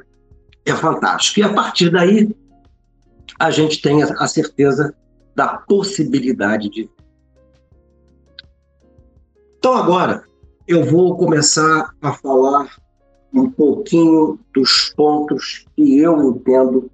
é 0.66 0.74
fantástico. 0.74 1.40
E 1.40 1.44
a 1.44 1.54
partir 1.54 1.90
daí, 1.90 2.36
a 3.40 3.50
gente 3.50 3.82
tem 3.82 4.04
a 4.04 4.28
certeza 4.28 4.96
da 5.36 5.58
possibilidade 5.58 6.70
de. 6.70 6.90
Então, 9.58 9.76
agora, 9.76 10.24
eu 10.68 10.84
vou 10.84 11.18
começar 11.18 11.94
a 12.02 12.14
falar 12.14 12.70
um 13.34 13.50
pouquinho 13.50 14.40
dos 14.54 14.94
pontos 14.96 15.66
que 15.76 16.00
eu 16.00 16.22
entendo 16.24 16.92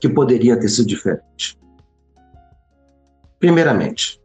que 0.00 0.08
poderia 0.08 0.58
ter 0.58 0.68
sido 0.68 0.86
diferente. 0.86 1.58
Primeiramente, 3.38 4.21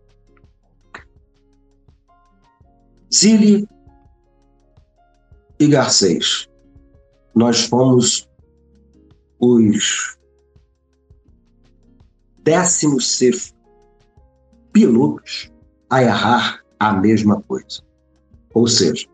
Zili 3.14 3.68
e 5.60 5.68
Garcês. 5.68 6.48
Nós 7.34 7.66
fomos 7.66 8.28
os 9.40 10.18
décimos 12.44 13.08
sexto 13.08 13.56
pilotos 14.72 15.52
a 15.90 16.02
errar 16.04 16.62
a 16.80 16.94
mesma 16.94 17.42
coisa. 17.42 17.82
Ou 18.54 18.68
seja, 18.68 19.08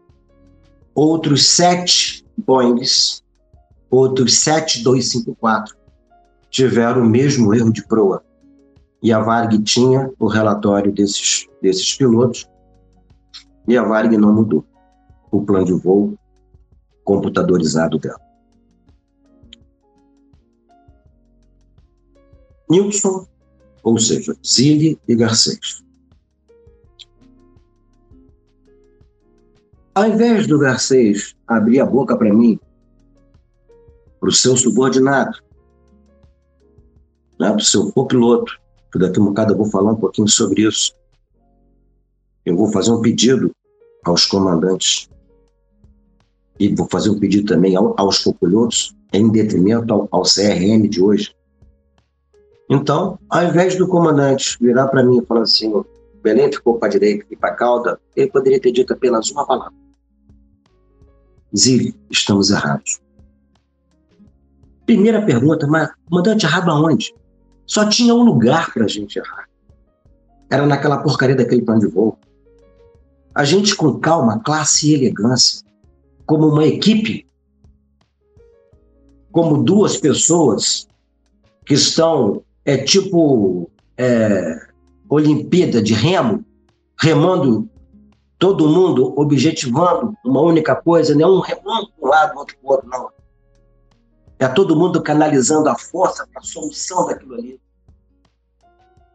outros 0.95 1.45
sete 1.45 2.25
Boeings, 2.37 3.23
outros 3.89 4.37
sete 4.39 4.83
254 4.83 5.75
tiveram 6.49 7.03
o 7.03 7.09
mesmo 7.09 7.53
erro 7.53 7.71
de 7.71 7.85
proa. 7.87 8.23
E 9.01 9.11
a 9.11 9.19
Varg 9.19 9.61
tinha 9.63 10.11
o 10.19 10.27
relatório 10.27 10.91
desses, 10.91 11.47
desses 11.61 11.93
pilotos 11.95 12.47
e 13.67 13.77
a 13.77 13.83
Varig 13.83 14.17
não 14.17 14.33
mudou 14.33 14.65
o 15.31 15.41
plano 15.41 15.65
de 15.65 15.73
voo 15.73 16.17
computadorizado 17.03 17.97
dela. 17.97 18.19
Nilson, 22.69 23.27
ou 23.83 23.97
seja, 23.97 24.35
Zilli 24.45 24.99
e 25.07 25.15
Garcês. 25.15 25.83
Ao 29.93 30.07
invés 30.07 30.47
do 30.47 30.57
Garcês 30.57 31.35
abrir 31.47 31.79
a 31.79 31.85
boca 31.85 32.17
para 32.17 32.33
mim, 32.33 32.59
para 34.19 34.29
o 34.29 34.31
seu 34.31 34.57
subordinado, 34.57 35.37
né, 37.39 37.49
para 37.49 37.57
o 37.57 37.61
seu 37.61 37.91
copiloto, 37.91 38.59
que 38.91 38.97
daqui 38.97 39.19
a 39.19 39.21
um 39.21 39.25
bocado 39.25 39.53
eu 39.53 39.57
vou 39.57 39.69
falar 39.69 39.91
um 39.91 39.97
pouquinho 39.97 40.27
sobre 40.27 40.63
isso, 40.63 40.95
eu 42.45 42.55
vou 42.55 42.71
fazer 42.71 42.91
um 42.91 43.01
pedido 43.01 43.51
aos 44.03 44.25
comandantes 44.25 45.09
e 46.59 46.73
vou 46.75 46.87
fazer 46.89 47.09
um 47.09 47.19
pedido 47.19 47.53
também 47.53 47.75
aos 47.75 48.19
copilotos 48.19 48.95
em 49.11 49.29
detrimento 49.31 49.93
ao, 49.93 50.07
ao 50.11 50.23
CRM 50.23 50.87
de 50.87 51.01
hoje. 51.01 51.33
Então, 52.69 53.19
ao 53.29 53.43
invés 53.43 53.75
do 53.77 53.87
comandante 53.87 54.57
virar 54.59 54.87
para 54.87 55.03
mim 55.03 55.19
e 55.19 55.25
falar 55.25 55.41
assim, 55.41 55.71
Belém 56.21 56.51
ficou 56.51 56.77
para 56.77 56.87
a 56.87 56.91
direita 56.91 57.25
e 57.29 57.35
para 57.35 57.49
a 57.49 57.55
cauda, 57.55 57.99
ele 58.15 58.29
poderia 58.29 58.59
ter 58.59 58.71
dito 58.71 58.93
apenas 58.93 59.29
uma 59.31 59.45
palavra. 59.45 59.73
Zile, 61.55 61.95
estamos 62.09 62.49
errados. 62.49 63.01
Primeira 64.85 65.21
pergunta, 65.21 65.67
mas 65.67 65.89
comandante, 66.09 66.45
errado 66.45 66.71
aonde? 66.71 67.13
Só 67.65 67.87
tinha 67.87 68.13
um 68.13 68.23
lugar 68.23 68.73
para 68.73 68.85
a 68.85 68.87
gente 68.87 69.17
errar. 69.17 69.47
Era 70.49 70.65
naquela 70.65 70.97
porcaria 70.97 71.35
daquele 71.35 71.61
plano 71.61 71.81
de 71.81 71.87
voo 71.87 72.17
a 73.35 73.43
gente 73.43 73.75
com 73.75 73.99
calma, 73.99 74.39
classe 74.39 74.89
e 74.89 74.93
elegância, 74.93 75.65
como 76.25 76.47
uma 76.47 76.65
equipe, 76.65 77.27
como 79.31 79.63
duas 79.63 79.97
pessoas 79.97 80.87
que 81.65 81.73
estão, 81.73 82.43
é 82.63 82.77
tipo 82.77 83.69
é, 83.97 84.67
Olimpíada 85.09 85.81
de 85.81 85.93
remo, 85.93 86.45
remando 86.99 87.69
todo 88.37 88.67
mundo, 88.67 89.13
objetivando 89.17 90.15
uma 90.23 90.41
única 90.41 90.75
coisa, 90.75 91.15
não 91.15 91.21
é 91.21 91.31
um 91.31 91.39
remando 91.39 91.91
para 91.91 92.07
um 92.07 92.09
lado, 92.09 92.37
outro 92.37 92.57
para 92.57 92.67
o 92.67 92.71
outro, 92.71 92.89
não. 92.89 93.09
É 94.39 94.47
todo 94.47 94.75
mundo 94.75 95.01
canalizando 95.01 95.69
a 95.69 95.77
força 95.77 96.27
para 96.27 96.41
a 96.41 96.45
solução 96.45 97.05
daquilo 97.05 97.35
ali. 97.35 97.61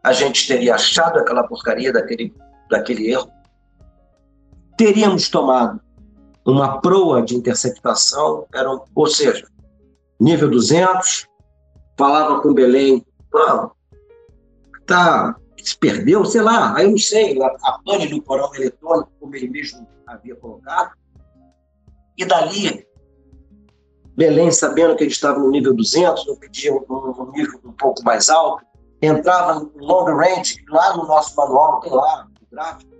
A 0.03 0.13
gente 0.13 0.47
teria 0.47 0.75
achado 0.75 1.19
aquela 1.19 1.43
porcaria 1.43 1.93
daquele, 1.93 2.33
daquele 2.69 3.11
erro, 3.11 3.29
teríamos 4.79 5.27
tomado 5.27 5.81
uma 6.45 6.79
proa 6.79 7.21
de 7.21 7.35
interceptação, 7.35 8.47
era, 8.55 8.69
ou 8.95 9.07
seja, 9.07 9.45
nível 10.17 10.49
200, 10.49 11.27
falava 11.97 12.41
com 12.41 12.53
Belém, 12.53 13.05
tá, 14.87 15.35
se 15.61 15.77
perdeu, 15.77 16.23
sei 16.23 16.41
lá, 16.41 16.77
aí 16.77 16.85
eu 16.85 16.91
não 16.91 16.97
sei, 16.97 17.37
a 17.43 17.79
pane 17.85 18.07
do 18.07 18.21
porão 18.21 18.55
eletrônico, 18.55 19.11
como 19.19 19.35
ele 19.35 19.49
mesmo 19.49 19.85
havia 20.07 20.33
colocado, 20.37 20.93
e 22.17 22.23
dali, 22.23 22.87
Belém, 24.15 24.49
sabendo 24.49 24.95
que 24.95 25.03
ele 25.03 25.11
estava 25.11 25.39
no 25.39 25.51
nível 25.51 25.73
200, 25.75 26.25
eu 26.25 26.37
pedia 26.37 26.73
um, 26.73 26.85
um 26.89 27.31
nível 27.33 27.59
um 27.65 27.73
pouco 27.73 28.01
mais 28.05 28.29
alto, 28.29 28.63
entrava 29.01 29.59
no 29.59 29.71
long 29.75 30.05
range, 30.05 30.63
lá 30.69 30.95
no 30.95 31.05
nosso 31.05 31.35
manual, 31.35 31.81
tem 31.81 31.91
lá 31.91 32.29
o 32.41 32.55
gráfico, 32.55 32.91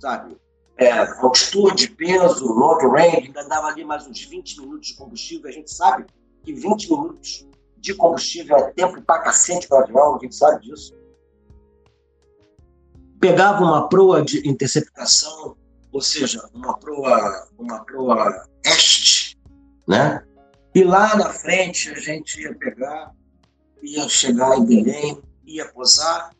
sabe? 0.00 0.38
É, 0.78 0.92
altitude, 0.92 1.90
peso, 1.90 2.46
long 2.46 2.78
range, 2.92 3.26
ainda 3.26 3.44
dava 3.48 3.66
ali 3.66 3.84
mais 3.84 4.06
uns 4.06 4.24
20 4.24 4.60
minutos 4.60 4.88
de 4.88 4.94
combustível. 4.94 5.48
A 5.48 5.52
gente 5.52 5.72
sabe 5.72 6.06
que 6.44 6.52
20 6.52 6.90
minutos 6.90 7.48
de 7.78 7.94
combustível 7.94 8.56
é 8.56 8.70
tempo 8.70 9.02
pra 9.02 9.18
cacete 9.18 9.66
para 9.66 9.82
avião, 9.82 10.16
a 10.16 10.18
gente 10.20 10.36
sabe 10.36 10.64
disso. 10.64 10.96
Pegava 13.20 13.64
uma 13.64 13.88
proa 13.88 14.22
de 14.22 14.48
interceptação, 14.48 15.56
ou 15.90 16.00
seja, 16.00 16.48
uma 16.54 16.78
proa, 16.78 17.48
uma 17.58 17.84
proa 17.84 18.48
este, 18.64 19.36
né? 19.86 20.24
E 20.72 20.84
lá 20.84 21.16
na 21.16 21.32
frente 21.32 21.90
a 21.90 21.98
gente 21.98 22.40
ia 22.40 22.54
pegar, 22.54 23.12
ia 23.82 24.08
chegar 24.08 24.56
em 24.56 24.64
Belém, 24.64 25.20
ia 25.44 25.66
posar, 25.72 26.30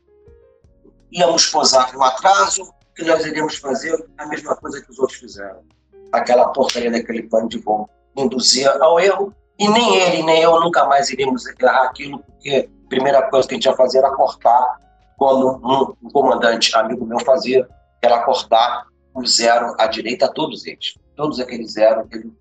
íamos 1.11 1.47
posar 1.47 1.93
no 1.93 2.05
atraso, 2.05 2.73
que 2.99 3.05
nós 3.05 3.25
iríamos 3.25 3.57
fazer 3.57 4.05
a 4.19 4.27
mesma 4.27 4.57
coisa 4.57 4.83
que 4.83 4.91
os 4.91 4.99
outros 4.99 5.21
fizeram. 5.21 5.63
Aquela 6.11 6.49
porcaria 6.49 6.91
daquele 6.91 7.23
plano 7.23 7.49
de 7.49 7.59
voo 7.59 7.89
induzia 8.17 8.73
ao 8.81 8.99
erro, 8.99 9.33
e 9.57 9.69
nem 9.69 9.95
ele, 9.95 10.25
nem 10.25 10.43
eu 10.43 10.59
nunca 10.61 10.85
mais 10.85 11.09
iríamos 11.09 11.47
errar 11.47 11.85
aquilo, 11.85 12.19
porque 12.19 12.69
a 12.69 12.89
primeira 12.89 13.31
coisa 13.31 13.47
que 13.47 13.55
a 13.55 13.57
gente 13.57 13.67
ia 13.67 13.77
fazer 13.77 13.99
era 13.99 14.11
cortar, 14.11 14.81
como 15.17 15.61
um, 15.65 16.11
comandante 16.11 16.77
amigo 16.77 17.07
meu 17.07 17.21
fazia, 17.21 17.69
era 18.03 18.25
cortar 18.25 18.87
o 19.15 19.25
zero 19.25 19.77
à 19.79 19.87
direita 19.87 20.27
a 20.27 20.33
todos 20.33 20.67
eles. 20.67 20.95
Todos 21.15 21.39
aqueles 21.39 21.75
zero 21.75 22.05
ele, 22.11 22.33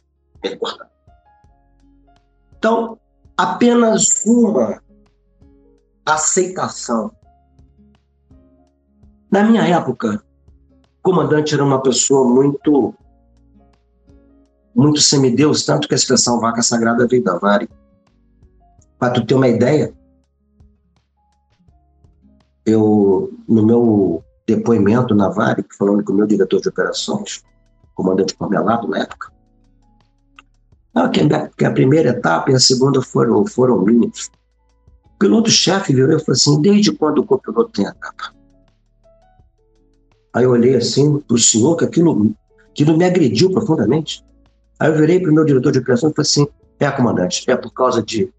ele 0.41 0.57
cortava. 0.57 0.89
Então, 2.57 2.99
apenas 3.37 4.25
uma 4.25 4.81
aceitação. 6.03 7.11
Na 9.31 9.43
minha 9.43 9.61
época, 9.67 10.23
comandante 11.07 11.53
era 11.53 11.63
uma 11.63 11.81
pessoa 11.81 12.27
muito 12.27 12.93
muito 14.75 14.99
semideus, 14.99 15.63
tanto 15.63 15.87
que 15.87 15.93
a 15.93 15.97
expressão 15.97 16.37
vaca 16.37 16.61
sagrada 16.61 17.07
veio 17.07 17.23
da 17.23 17.37
Vari. 17.37 17.69
Para 18.99 19.13
tu 19.13 19.25
ter 19.25 19.33
uma 19.33 19.47
ideia, 19.47 19.91
eu, 22.65 23.33
no 23.47 23.65
meu 23.65 24.23
depoimento 24.45 25.15
na 25.15 25.29
Vari, 25.29 25.65
falando 25.79 26.03
com 26.03 26.11
o 26.11 26.15
meu 26.15 26.27
diretor 26.27 26.59
de 26.59 26.67
operações, 26.67 27.41
comandante 27.95 28.35
Cormelado 28.35 28.87
na 28.89 28.99
época, 28.99 29.31
ah, 30.93 31.09
que 31.09 31.65
a 31.65 31.71
primeira 31.71 32.09
etapa 32.09 32.51
e 32.51 32.55
a 32.55 32.59
segunda 32.59 33.01
foram, 33.01 33.47
foram 33.47 33.81
minhas. 33.81 34.29
O 35.05 35.17
piloto-chefe 35.17 35.93
virou 35.93 36.17
e 36.17 36.19
falou 36.19 36.33
assim: 36.33 36.61
desde 36.61 36.91
quando 36.91 37.19
o 37.19 37.25
copiloto 37.25 37.71
tem 37.71 37.85
etapa? 37.85 38.36
Aí 40.37 40.43
eu 40.43 40.51
olhei 40.51 40.75
assim 40.75 41.17
para 41.17 41.33
o 41.33 41.39
senhor, 41.39 41.75
que 41.75 41.83
aquilo, 41.83 42.31
aquilo 42.69 42.95
me 42.95 43.03
agrediu 43.03 43.49
profundamente. 43.49 44.23
Aí 44.79 44.87
eu 44.87 44.95
virei 44.95 45.19
para 45.19 45.31
o 45.31 45.33
meu 45.33 45.43
diretor 45.43 45.71
de 45.71 45.79
operações 45.79 46.11
e 46.11 46.15
falei 46.15 46.29
assim: 46.29 46.47
é, 46.79 46.91
comandante, 46.91 47.43
é 47.49 47.55
por 47.55 47.73
causa 47.73 48.03
de 48.03 48.31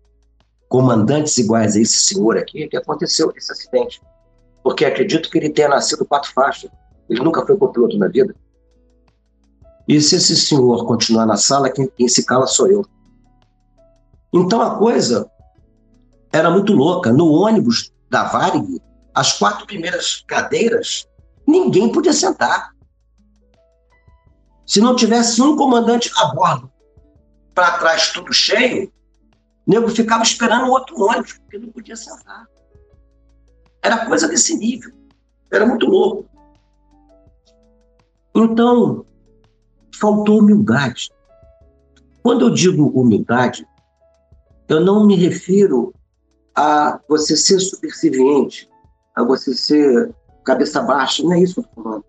comandantes 0.68 1.36
iguais 1.38 1.74
a 1.74 1.80
esse 1.80 1.98
senhor 1.98 2.38
aqui 2.38 2.68
que 2.68 2.76
aconteceu 2.76 3.32
esse 3.36 3.50
acidente. 3.50 4.00
Porque 4.62 4.84
acredito 4.84 5.28
que 5.28 5.38
ele 5.38 5.50
tenha 5.50 5.70
nascido 5.70 6.04
quatro 6.04 6.32
faixas. 6.32 6.70
Ele 7.10 7.20
nunca 7.20 7.44
foi 7.44 7.56
copiloto 7.56 7.98
na 7.98 8.06
vida. 8.06 8.32
E 9.88 10.00
se 10.00 10.14
esse 10.14 10.36
senhor 10.36 10.86
continuar 10.86 11.26
na 11.26 11.36
sala, 11.36 11.68
quem, 11.68 11.90
quem 11.96 12.06
se 12.06 12.24
cala 12.24 12.46
sou 12.46 12.68
eu. 12.68 12.86
Então 14.32 14.62
a 14.62 14.78
coisa 14.78 15.28
era 16.32 16.48
muito 16.48 16.74
louca. 16.74 17.12
No 17.12 17.32
ônibus 17.32 17.92
da 18.08 18.22
Varig, 18.22 18.80
as 19.12 19.36
quatro 19.36 19.66
primeiras 19.66 20.22
cadeiras, 20.28 21.07
ninguém 21.48 21.90
podia 21.90 22.12
sentar. 22.12 22.74
Se 24.66 24.82
não 24.82 24.94
tivesse 24.94 25.40
um 25.40 25.56
comandante 25.56 26.10
a 26.18 26.26
bordo, 26.34 26.70
para 27.54 27.78
trás 27.78 28.12
tudo 28.12 28.32
cheio, 28.34 28.92
o 29.66 29.70
nego 29.70 29.88
ficava 29.88 30.22
esperando 30.22 30.70
outro 30.70 31.00
ônibus, 31.00 31.32
porque 31.38 31.58
não 31.58 31.72
podia 31.72 31.96
sentar. 31.96 32.46
Era 33.82 34.04
coisa 34.04 34.28
desse 34.28 34.56
nível. 34.58 34.92
Era 35.50 35.64
muito 35.64 35.86
louco. 35.86 36.28
Então, 38.34 39.06
faltou 39.98 40.40
humildade. 40.40 41.10
Quando 42.22 42.44
eu 42.46 42.50
digo 42.50 42.88
humildade, 42.88 43.66
eu 44.68 44.80
não 44.80 45.06
me 45.06 45.16
refiro 45.16 45.94
a 46.54 47.00
você 47.08 47.36
ser 47.36 47.58
subserviente, 47.58 48.68
a 49.14 49.24
você 49.24 49.54
ser 49.54 50.14
cabeça 50.48 50.80
baixa, 50.80 51.22
não 51.22 51.34
é 51.34 51.40
isso 51.40 51.54
que 51.54 51.60
eu 51.60 51.64
estou 51.64 51.84
falando. 51.84 52.04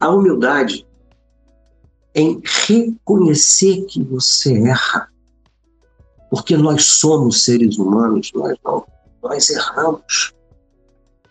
A 0.00 0.08
humildade 0.10 0.84
em 2.14 2.42
reconhecer 2.66 3.84
que 3.86 4.02
você 4.02 4.58
erra. 4.58 5.08
Porque 6.28 6.56
nós 6.56 6.84
somos 6.84 7.44
seres 7.44 7.78
humanos, 7.78 8.30
nós 8.34 8.56
não, 8.64 8.84
nós 9.22 9.50
erramos. 9.50 10.34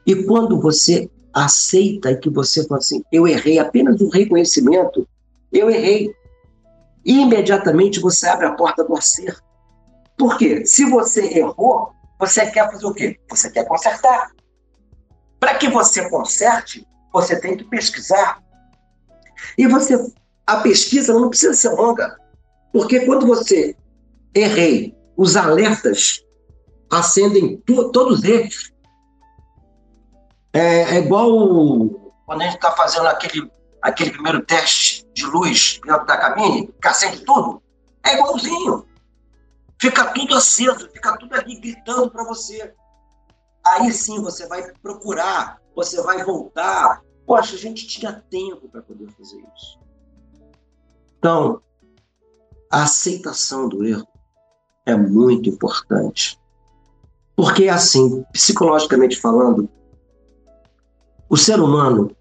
E 0.06 0.24
quando 0.24 0.60
você 0.60 1.10
aceita 1.34 2.16
que 2.16 2.30
você 2.30 2.66
fala 2.68 2.80
assim, 2.80 3.04
eu 3.12 3.28
errei, 3.28 3.60
apenas 3.60 4.00
um 4.02 4.10
reconhecimento, 4.10 5.08
eu 5.52 5.70
errei. 5.70 6.14
imediatamente 7.04 8.00
você 8.00 8.28
abre 8.28 8.46
a 8.46 8.54
porta 8.54 8.84
do 8.84 8.96
acerto. 8.96 9.44
Por 10.18 10.38
quê? 10.38 10.66
Se 10.66 10.86
você 10.86 11.38
errou, 11.38 11.92
você 12.20 12.46
quer 12.52 12.70
fazer 12.72 12.86
o 12.86 12.94
quê? 12.94 13.18
Você 13.30 13.50
quer 13.52 13.66
consertar. 13.66 14.32
Para 15.40 15.56
que 15.56 15.70
você 15.70 16.10
conserte, 16.10 16.86
você 17.14 17.40
tem 17.40 17.56
que 17.58 17.64
pesquisar. 17.64 18.42
E 19.58 19.68
você, 19.68 20.12
a 20.46 20.58
pesquisa 20.58 21.14
não 21.14 21.30
precisa 21.30 21.54
ser 21.54 21.70
longa, 21.70 22.18
porque 22.74 23.02
quando 23.02 23.26
você 23.26 23.76
errei, 24.36 24.96
os 25.16 25.36
alertas 25.36 26.24
acendem 26.92 27.58
todos 27.66 28.24
eles. 28.24 28.72
É, 30.52 30.96
é 30.96 31.00
igual 31.00 31.90
quando 32.26 32.42
a 32.42 32.46
gente 32.46 32.56
está 32.56 32.72
fazendo 32.72 33.08
aquele 33.08 33.50
aquele 33.82 34.12
primeiro 34.12 34.42
teste 34.46 35.06
de 35.14 35.26
luz 35.26 35.80
dentro 35.86 36.06
da 36.06 36.18
cabine, 36.18 36.68
que 36.82 36.88
acende 36.88 37.24
tudo, 37.24 37.62
é 38.06 38.14
igualzinho. 38.16 38.86
Fica 39.80 40.06
tudo 40.14 40.36
aceso, 40.36 40.90
fica 40.92 41.18
tudo 41.18 41.34
ali 41.34 41.60
gritando 41.60 42.12
para 42.12 42.24
você. 42.26 42.74
Aí 43.66 43.92
sim 43.92 44.22
você 44.22 44.48
vai 44.48 44.72
procurar, 44.82 45.60
você 45.76 46.02
vai 46.02 46.24
voltar. 46.24 47.02
Poxa, 47.26 47.56
a 47.56 47.60
gente 47.60 47.88
tinha 47.88 48.24
tempo 48.30 48.68
para 48.70 48.82
poder 48.82 49.10
fazer 49.12 49.38
isso. 49.56 49.80
Então, 51.18 51.62
a 52.72 52.84
aceitação 52.84 53.68
do 53.68 53.86
erro 53.86 54.08
é 54.86 54.96
muito 54.96 55.50
importante. 55.50 56.40
Porque, 57.36 57.70
assim, 57.70 58.24
psicologicamente 58.34 59.16
falando, 59.20 59.70
o 61.30 61.38
ser 61.38 61.60
humano 61.60 62.16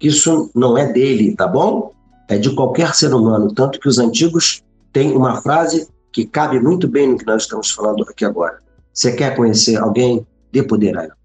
isso 0.00 0.50
não 0.54 0.78
é 0.78 0.92
dele, 0.92 1.34
tá 1.34 1.46
bom? 1.46 1.92
É 2.28 2.38
de 2.38 2.54
qualquer 2.54 2.94
ser 2.94 3.12
humano. 3.12 3.52
Tanto 3.52 3.80
que 3.80 3.88
os 3.88 3.98
antigos 3.98 4.62
têm 4.92 5.16
uma 5.16 5.40
frase 5.42 5.88
que 6.12 6.24
cabe 6.24 6.60
muito 6.60 6.86
bem 6.86 7.08
no 7.08 7.18
que 7.18 7.26
nós 7.26 7.42
estamos 7.42 7.70
falando 7.70 8.04
aqui 8.08 8.24
agora. 8.24 8.58
Você 8.92 9.12
quer 9.12 9.36
conhecer 9.36 9.76
alguém? 9.76 10.26
Dê 10.52 10.62
poder 10.62 10.96
a 10.98 11.04
ela. 11.04 11.18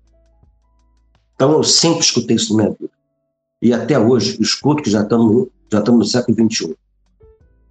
Então, 1.36 1.54
eu 1.54 1.64
sempre 1.64 2.02
escutei 2.02 2.36
isso 2.36 2.56
na 2.56 2.64
minha 2.64 2.76
vida. 2.80 2.94
E 3.62 3.74
até 3.74 3.98
hoje, 3.98 4.38
escuto 4.42 4.84
que 4.84 4.90
já 4.90 5.02
estamos, 5.02 5.48
já 5.72 5.80
estamos 5.80 6.00
no 6.00 6.06
século 6.06 6.50
XXI. 6.50 6.76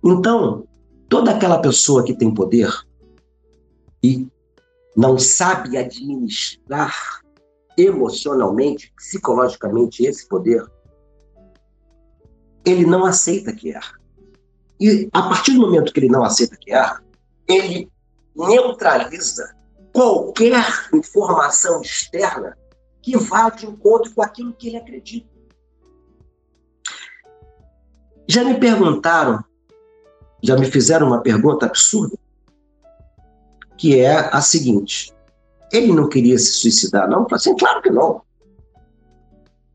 Então, 0.05 0.67
toda 1.09 1.31
aquela 1.31 1.61
pessoa 1.61 2.05
que 2.05 2.15
tem 2.15 2.33
poder 2.35 2.71
e 4.03 4.27
não 4.97 5.19
sabe 5.19 5.77
administrar 5.77 6.95
emocionalmente, 7.77 8.93
psicologicamente 8.97 10.05
esse 10.05 10.29
poder, 10.29 10.65
ele 12.65 12.85
não 12.85 13.05
aceita 13.05 13.53
que 13.53 13.71
erra. 13.71 13.99
E 14.81 15.09
a 15.13 15.23
partir 15.23 15.53
do 15.53 15.61
momento 15.61 15.93
que 15.93 16.01
ele 16.01 16.09
não 16.09 16.25
aceita 16.25 16.57
que 16.57 16.73
erra, 16.73 17.03
ele 17.49 17.91
neutraliza 18.35 19.55
qualquer 19.93 20.65
informação 20.93 21.83
externa 21.83 22.57
que 23.03 23.17
vá 23.17 23.51
de 23.51 23.67
encontro 23.67 24.15
com 24.15 24.23
aquilo 24.23 24.53
que 24.53 24.69
ele 24.69 24.77
acredita. 24.77 25.31
Já 28.29 28.45
me 28.45 28.59
perguntaram, 28.59 29.45
já 30.43 30.57
me 30.57 30.71
fizeram 30.71 31.09
uma 31.09 31.21
pergunta 31.21 31.67
absurda, 31.67 32.17
que 33.77 33.99
é 33.99 34.17
a 34.17 34.41
seguinte: 34.41 35.13
ele 35.73 35.93
não 35.93 36.09
queria 36.09 36.39
se 36.39 36.53
suicidar, 36.53 37.09
não? 37.09 37.23
Eu 37.23 37.29
falei 37.29 37.37
assim, 37.37 37.57
claro 37.57 37.83
que 37.83 37.91
não. 37.91 38.23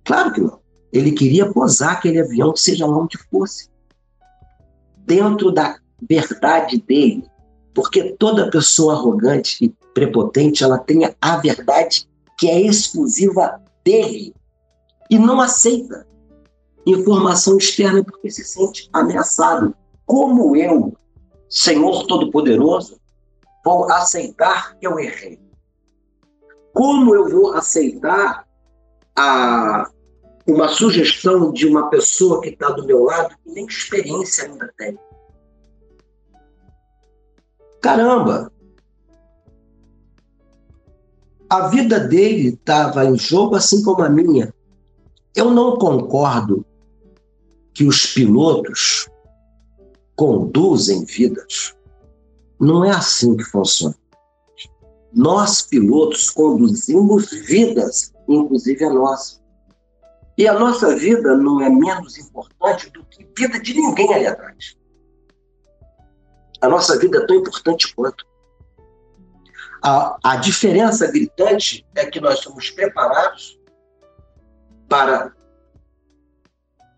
Claro 0.05 0.31
que 0.31 0.41
não. 0.41 0.59
Ele 0.93 1.11
queria 1.11 1.51
posar 1.51 1.93
aquele 1.93 2.21
avião, 2.21 2.55
seja 2.55 2.85
lá 2.85 2.97
onde 2.97 3.17
fosse. 3.29 3.69
Dentro 5.05 5.51
da 5.51 5.77
verdade 6.09 6.81
dele. 6.81 7.25
Porque 7.73 8.15
toda 8.17 8.49
pessoa 8.49 8.93
arrogante 8.93 9.65
e 9.65 9.69
prepotente, 9.97 10.63
ela 10.63 10.77
tem 10.77 11.11
a 11.19 11.37
verdade 11.37 12.07
que 12.37 12.47
é 12.47 12.61
exclusiva 12.61 13.59
dele. 13.83 14.31
E 15.09 15.17
não 15.17 15.41
aceita 15.41 16.05
informação 16.85 17.57
externa 17.57 18.03
porque 18.03 18.29
se 18.29 18.43
sente 18.43 18.87
ameaçado. 18.93 19.75
Como 20.05 20.55
eu, 20.55 20.95
Senhor 21.49 22.05
Todo-Poderoso, 22.05 22.99
vou 23.65 23.91
aceitar 23.91 24.77
que 24.77 24.85
eu 24.85 24.99
errei? 24.99 25.39
Como 26.73 27.15
eu 27.15 27.27
vou 27.27 27.53
aceitar 27.53 28.47
a, 29.15 29.89
uma 30.47 30.67
sugestão 30.67 31.51
de 31.51 31.65
uma 31.65 31.89
pessoa 31.89 32.39
que 32.39 32.49
está 32.49 32.69
do 32.69 32.85
meu 32.85 33.03
lado 33.03 33.35
que 33.43 33.51
nem 33.51 33.65
experiência 33.65 34.45
ainda 34.45 34.71
tem? 34.77 34.97
Caramba! 37.81 38.51
A 41.49 41.69
vida 41.69 41.99
dele 41.99 42.49
estava 42.49 43.05
em 43.05 43.17
jogo, 43.17 43.55
assim 43.55 43.81
como 43.81 44.03
a 44.03 44.09
minha. 44.09 44.53
Eu 45.35 45.51
não 45.51 45.77
concordo 45.77 46.65
que 47.73 47.85
os 47.85 48.07
pilotos 48.07 49.07
conduzem 50.15 51.05
vidas. 51.05 51.75
Não 52.59 52.83
é 52.83 52.89
assim 52.89 53.37
que 53.37 53.43
funciona. 53.43 53.95
Nós, 55.13 55.61
pilotos, 55.61 56.29
conduzimos 56.29 57.31
vidas, 57.31 58.13
inclusive 58.27 58.83
a 58.83 58.89
nossa. 58.89 59.39
E 60.37 60.47
a 60.47 60.53
nossa 60.53 60.95
vida 60.95 61.35
não 61.37 61.61
é 61.61 61.69
menos 61.69 62.17
importante 62.17 62.89
do 62.91 63.03
que 63.05 63.23
a 63.23 63.27
vida 63.37 63.59
de 63.59 63.73
ninguém 63.73 64.13
ali 64.13 64.27
atrás. 64.27 64.75
A 66.61 66.67
nossa 66.67 66.97
vida 66.99 67.19
é 67.19 67.25
tão 67.25 67.37
importante 67.37 67.95
quanto. 67.95 68.25
A, 69.81 70.17
a 70.23 70.35
diferença 70.37 71.11
gritante 71.11 71.85
é 71.95 72.05
que 72.05 72.19
nós 72.19 72.39
somos 72.39 72.69
preparados 72.69 73.59
para 74.87 75.33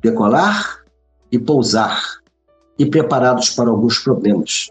decolar 0.02 0.84
e 1.32 1.38
pousar, 1.38 2.02
e 2.78 2.86
preparados 2.86 3.50
para 3.50 3.70
alguns 3.70 4.00
problemas, 4.00 4.70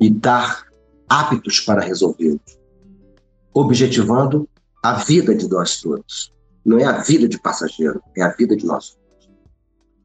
e 0.00 0.08
estar 0.08 0.66
aptos 1.08 1.60
para 1.60 1.82
resolvê-los, 1.82 2.58
objetivando 3.52 4.48
a 4.82 4.94
vida 4.94 5.34
de 5.34 5.48
nós 5.48 5.80
todos. 5.80 6.32
Não 6.64 6.78
é 6.78 6.84
a 6.84 6.98
vida 6.98 7.28
de 7.28 7.38
passageiro, 7.38 8.02
é 8.16 8.22
a 8.22 8.30
vida 8.30 8.56
de 8.56 8.64
nós. 8.64 8.96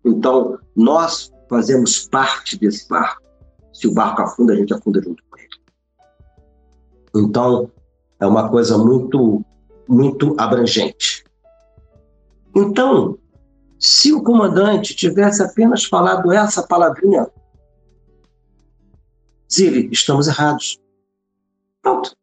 Então, 0.03 0.59
nós 0.75 1.31
fazemos 1.49 2.07
parte 2.07 2.57
desse 2.57 2.87
barco. 2.87 3.21
Se 3.73 3.87
o 3.87 3.93
barco 3.93 4.21
afunda, 4.21 4.53
a 4.53 4.55
gente 4.55 4.73
afunda 4.73 5.01
junto. 5.01 5.23
Então, 7.19 7.71
é 8.19 8.25
uma 8.25 8.49
coisa 8.49 8.77
muito, 8.77 9.43
muito 9.87 10.35
abrangente. 10.37 11.23
Então, 12.55 13.17
se 13.79 14.11
o 14.11 14.23
comandante 14.23 14.95
tivesse 14.95 15.43
apenas 15.43 15.85
falado 15.85 16.31
essa 16.31 16.63
palavrinha, 16.63 17.27
Zili, 19.51 19.89
estamos 19.91 20.27
errados. 20.27 20.79
Pronto. 21.81 22.15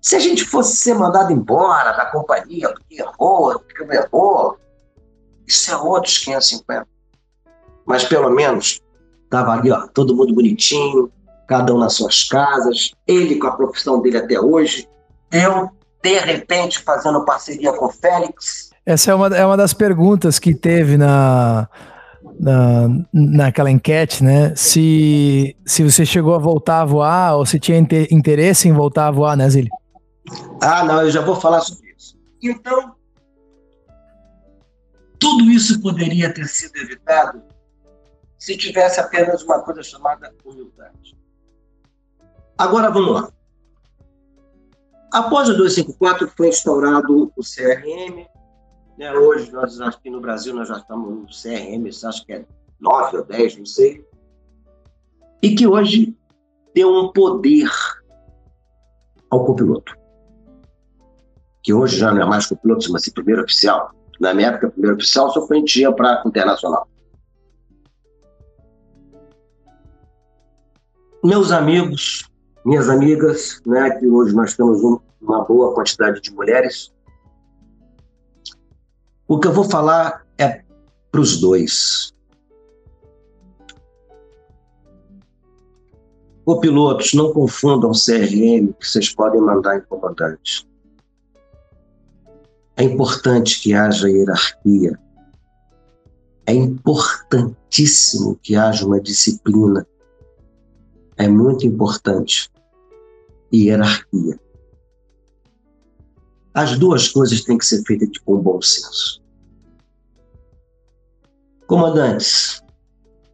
Se 0.00 0.16
a 0.16 0.18
gente 0.18 0.44
fosse 0.44 0.76
ser 0.76 0.94
mandado 0.94 1.32
embora 1.32 1.92
da 1.92 2.06
companhia 2.06 2.68
porque 2.72 3.00
errou, 3.00 3.58
porque 3.60 3.84
errou, 3.96 4.58
isso 5.46 5.70
é 5.70 5.76
outros 5.76 6.18
550. 6.18 6.86
Mas 7.86 8.04
pelo 8.04 8.30
menos 8.30 8.80
estava 9.24 9.52
ali, 9.52 9.70
ó, 9.70 9.86
todo 9.88 10.14
mundo 10.14 10.34
bonitinho, 10.34 11.10
cada 11.46 11.74
um 11.74 11.78
nas 11.78 11.94
suas 11.94 12.24
casas, 12.24 12.92
ele 13.06 13.36
com 13.36 13.46
a 13.46 13.56
profissão 13.56 14.00
dele 14.00 14.18
até 14.18 14.40
hoje, 14.40 14.88
eu, 15.30 15.70
de 16.02 16.18
repente, 16.18 16.78
fazendo 16.78 17.24
parceria 17.24 17.72
com 17.72 17.86
o 17.86 17.92
Félix. 17.92 18.70
Essa 18.84 19.12
é 19.12 19.14
uma, 19.14 19.28
é 19.28 19.46
uma 19.46 19.56
das 19.56 19.72
perguntas 19.72 20.38
que 20.38 20.54
teve 20.54 20.96
na, 20.96 21.68
na, 22.38 22.88
naquela 23.12 23.70
enquete, 23.70 24.24
né? 24.24 24.54
Se, 24.56 25.56
se 25.64 25.82
você 25.82 26.04
chegou 26.04 26.34
a 26.34 26.38
voltar 26.38 26.80
a 26.80 26.84
voar 26.84 27.36
ou 27.36 27.46
se 27.46 27.58
tinha 27.58 27.78
interesse 28.10 28.68
em 28.68 28.72
voltar 28.72 29.08
a 29.08 29.10
voar, 29.10 29.36
né, 29.36 29.48
Zílio? 29.48 29.70
Ah, 30.60 30.84
não, 30.84 31.02
eu 31.02 31.10
já 31.10 31.20
vou 31.20 31.36
falar 31.40 31.60
sobre 31.60 31.94
isso. 31.96 32.16
Então, 32.42 32.94
tudo 35.18 35.50
isso 35.50 35.80
poderia 35.80 36.32
ter 36.32 36.46
sido 36.46 36.76
evitado 36.76 37.42
se 38.38 38.56
tivesse 38.56 38.98
apenas 38.98 39.42
uma 39.44 39.60
coisa 39.60 39.82
chamada 39.82 40.34
humildade. 40.44 41.16
Agora 42.56 42.90
vamos 42.90 43.12
lá. 43.12 43.32
Após 45.12 45.48
o 45.48 45.56
254 45.56 46.28
foi 46.36 46.48
instaurado 46.48 47.32
o 47.36 47.42
CRM. 47.42 48.26
Né? 48.96 49.12
Hoje, 49.12 49.52
nós 49.52 49.78
aqui 49.80 50.08
no 50.08 50.20
Brasil, 50.20 50.54
nós 50.54 50.68
já 50.68 50.76
estamos 50.76 51.10
no 51.10 51.26
CRM, 51.26 51.86
acho 52.08 52.24
que 52.24 52.32
é 52.32 52.46
9 52.80 53.18
ou 53.18 53.24
10, 53.24 53.58
não 53.58 53.66
sei. 53.66 54.06
E 55.42 55.54
que 55.54 55.66
hoje 55.66 56.16
deu 56.74 56.90
um 56.94 57.12
poder 57.12 57.70
ao 59.30 59.44
copiloto. 59.44 59.94
Que 61.62 61.74
hoje 61.74 61.98
já 61.98 62.12
não 62.12 62.22
é 62.22 62.24
mais 62.24 62.46
copiloto, 62.46 62.84
chama-se 62.84 63.12
primeiro 63.12 63.42
oficial. 63.42 63.92
Na 64.18 64.32
minha 64.32 64.48
época, 64.48 64.70
primeiro 64.70 64.96
oficial 64.96 65.30
só 65.30 65.46
dia 65.64 65.92
para 65.92 66.22
internacional. 66.26 66.88
Meus 71.24 71.52
amigos, 71.52 72.31
minhas 72.64 72.88
amigas, 72.88 73.60
né, 73.66 73.90
que 73.90 74.06
hoje 74.06 74.34
nós 74.34 74.54
temos 74.54 74.80
uma 75.20 75.44
boa 75.44 75.74
quantidade 75.74 76.20
de 76.20 76.32
mulheres. 76.32 76.92
O 79.26 79.38
que 79.38 79.48
eu 79.48 79.52
vou 79.52 79.64
falar 79.64 80.24
é 80.38 80.62
para 81.10 81.20
os 81.20 81.40
dois. 81.40 82.12
Copilotos, 86.44 87.14
não 87.14 87.32
confundam 87.32 87.92
CRM 87.92 88.72
que 88.78 88.86
vocês 88.86 89.14
podem 89.14 89.40
mandar 89.40 89.78
em 89.78 89.80
comandante. 89.82 90.68
É 92.76 92.82
importante 92.82 93.60
que 93.62 93.74
haja 93.74 94.10
hierarquia. 94.10 94.98
É 96.44 96.52
importantíssimo 96.52 98.36
que 98.42 98.56
haja 98.56 98.84
uma 98.84 99.00
disciplina. 99.00 99.86
É 101.16 101.28
muito 101.28 101.64
importante 101.64 102.51
hierarquia. 103.52 104.38
As 106.54 106.78
duas 106.78 107.08
coisas 107.08 107.42
têm 107.42 107.58
que 107.58 107.66
ser 107.66 107.82
feitas 107.84 108.10
com 108.24 108.36
bom 108.38 108.60
senso. 108.60 109.22
Comandantes, 111.66 112.62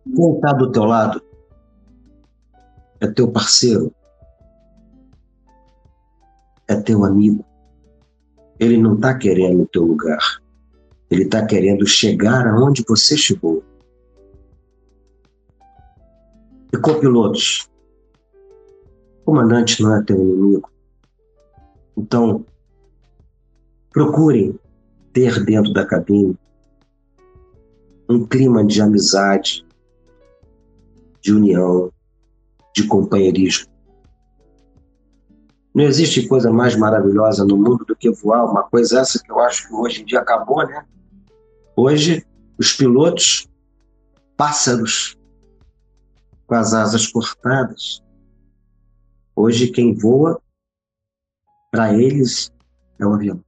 quem 0.05 0.35
está 0.35 0.53
do 0.53 0.71
teu 0.71 0.85
lado 0.85 1.21
é 3.01 3.07
teu 3.09 3.31
parceiro, 3.31 3.93
é 6.69 6.77
teu 6.77 7.05
amigo. 7.05 7.45
Ele 8.61 8.77
não 8.77 8.95
está 8.95 9.17
querendo 9.17 9.63
o 9.63 9.67
teu 9.67 9.85
lugar. 9.85 10.43
Ele 11.11 11.23
está 11.23 11.45
querendo 11.47 11.87
chegar 11.87 12.47
aonde 12.47 12.85
você 12.87 13.17
chegou. 13.17 13.63
E 16.73 16.77
copilotos, 16.77 17.69
comandante 19.29 19.83
não 19.83 19.95
é 19.95 20.03
teu 20.03 20.17
inimigo. 20.17 20.71
Então, 21.95 22.47
procurem 23.91 24.59
ter 25.13 25.45
dentro 25.45 25.71
da 25.71 25.85
cabine 25.85 26.35
um 28.09 28.27
clima 28.27 28.65
de 28.65 28.81
amizade, 28.81 29.67
de 31.21 31.35
união, 31.35 31.93
de 32.75 32.87
companheirismo. 32.87 33.69
Não 35.75 35.85
existe 35.85 36.27
coisa 36.27 36.51
mais 36.51 36.75
maravilhosa 36.75 37.45
no 37.45 37.59
mundo 37.59 37.85
do 37.85 37.95
que 37.95 38.11
voar, 38.11 38.47
uma 38.47 38.63
coisa 38.63 39.01
essa 39.01 39.23
que 39.23 39.31
eu 39.31 39.39
acho 39.41 39.69
que 39.69 39.75
hoje 39.75 40.01
em 40.01 40.07
dia 40.07 40.21
acabou, 40.21 40.67
né? 40.67 40.87
Hoje, 41.77 42.27
os 42.59 42.73
pilotos, 42.73 43.47
pássaros, 44.39 45.19
com 46.47 46.55
as 46.55 46.73
asas 46.73 47.07
cortadas, 47.09 48.03
Hoje, 49.41 49.69
quem 49.69 49.95
voa, 49.95 50.43
para 51.71 51.95
eles, 51.95 52.53
é 52.99 53.07
o 53.07 53.15
avião. 53.15 53.41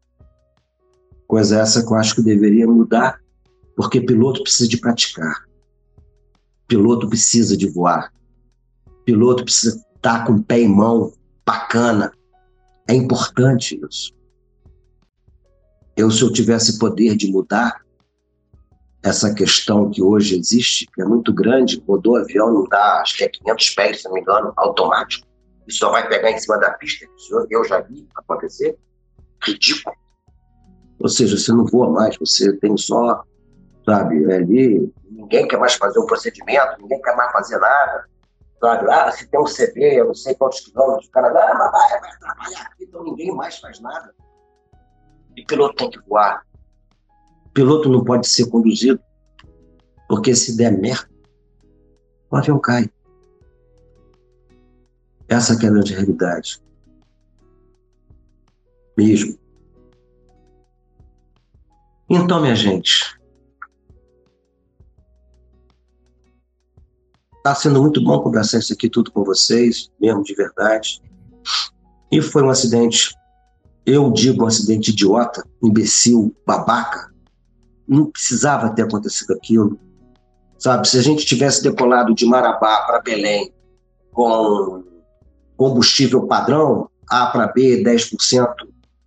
Coisa 1.27 1.59
essa 1.59 1.85
que 1.85 1.93
eu 1.93 1.97
acho 1.97 2.15
que 2.15 2.23
deveria 2.23 2.65
mudar, 2.65 3.21
porque 3.75 4.01
piloto 4.01 4.41
precisa 4.45 4.69
de 4.69 4.77
praticar. 4.77 5.49
Piloto 6.69 7.09
precisa 7.09 7.57
de 7.57 7.69
voar. 7.69 8.13
Piloto 9.05 9.43
precisa 9.43 9.85
estar 9.97 10.25
com 10.25 10.35
o 10.35 10.43
pé 10.45 10.61
em 10.61 10.69
mão, 10.69 11.13
bacana. 11.45 12.13
É 12.89 12.95
importante 12.95 13.81
isso. 13.91 14.15
Eu, 15.97 16.09
se 16.09 16.23
eu 16.23 16.33
tivesse 16.33 16.79
poder 16.79 17.17
de 17.17 17.33
mudar 17.33 17.85
essa 19.03 19.35
questão 19.35 19.91
que 19.91 20.01
hoje 20.01 20.39
existe, 20.39 20.87
que 20.95 21.03
é 21.03 21.05
muito 21.05 21.35
grande, 21.35 21.83
rodou 21.85 22.15
avião, 22.15 22.55
não 22.55 22.69
dá, 22.69 23.01
acho 23.01 23.17
que 23.17 23.25
é 23.25 23.29
500 23.29 23.71
pés, 23.71 24.03
se 24.03 24.05
não 24.05 24.15
me 24.15 24.21
engano, 24.21 24.53
automático 24.57 25.29
e 25.71 25.73
só 25.73 25.89
vai 25.93 26.09
pegar 26.09 26.33
em 26.33 26.39
cima 26.39 26.59
da 26.59 26.73
pista, 26.73 27.07
que 27.07 27.55
eu 27.55 27.65
já 27.65 27.81
vi 27.81 28.09
acontecer, 28.17 28.77
ridículo. 29.45 29.95
Ou 30.99 31.09
seja, 31.09 31.37
você 31.37 31.53
não 31.53 31.65
voa 31.65 31.89
mais, 31.89 32.17
você 32.19 32.53
tem 32.57 32.77
só, 32.77 33.23
sabe, 33.87 34.31
ali, 34.33 34.93
ninguém 35.09 35.47
quer 35.47 35.59
mais 35.59 35.75
fazer 35.75 36.01
um 36.01 36.07
procedimento, 36.07 36.81
ninguém 36.81 37.01
quer 37.01 37.15
mais 37.15 37.31
fazer 37.31 37.59
nada. 37.59 38.05
Sabe? 38.59 38.91
Ah, 38.91 39.13
se 39.13 39.29
tem 39.29 39.41
um 39.41 39.45
CV, 39.45 40.01
eu 40.01 40.07
não 40.07 40.15
sei 40.15 40.35
quantos 40.35 40.61
quilômetros, 40.61 41.07
o 41.07 41.13
cara 41.13 41.33
vai, 41.33 41.47
vai 41.57 42.19
trabalhar 42.19 42.63
aqui, 42.63 42.85
então 42.85 43.05
ninguém 43.05 43.33
mais 43.33 43.59
faz 43.59 43.81
nada. 43.81 44.13
E 45.37 45.45
piloto 45.47 45.77
tem 45.77 45.91
que 45.91 46.01
voar. 46.01 46.45
Piloto 47.55 47.89
não 47.89 48.05
pode 48.05 48.27
ser 48.27 48.51
conduzido, 48.51 49.01
porque 50.09 50.35
se 50.35 50.57
der 50.57 50.73
merda, 50.73 51.09
o 52.29 52.37
avião 52.37 52.59
cai. 52.59 52.91
Essa 55.31 55.53
é 55.53 55.57
a 55.57 55.59
grande 55.59 55.95
realidade. 55.95 56.61
Mesmo. 58.99 59.39
Então, 62.11 62.43
minha 62.43 62.57
gente, 62.57 63.19
Está 67.41 67.55
sendo 67.55 67.81
muito 67.81 68.05
bom 68.05 68.21
conversar 68.21 68.59
isso 68.59 68.75
aqui 68.75 68.87
tudo 68.87 69.11
com 69.11 69.25
vocês, 69.25 69.91
mesmo 69.99 70.23
de 70.23 70.35
verdade. 70.35 71.01
E 72.13 72.21
foi 72.21 72.43
um 72.43 72.51
acidente, 72.51 73.15
eu 73.87 74.13
digo 74.13 74.45
um 74.45 74.47
acidente 74.47 74.91
idiota, 74.91 75.43
imbecil, 75.63 76.37
babaca. 76.47 77.11
Não 77.89 78.11
precisava 78.11 78.69
ter 78.75 78.83
acontecido 78.83 79.33
aquilo. 79.33 79.81
Sabe, 80.59 80.87
se 80.87 80.99
a 80.99 81.03
gente 81.03 81.25
tivesse 81.25 81.63
decolado 81.63 82.15
de 82.15 82.27
Marabá 82.27 82.83
para 82.83 83.01
Belém 83.01 83.55
com 84.13 84.85
combustível 85.61 86.27
padrão, 86.27 86.89
A 87.07 87.27
para 87.27 87.49
B, 87.49 87.83
10% 87.85 88.49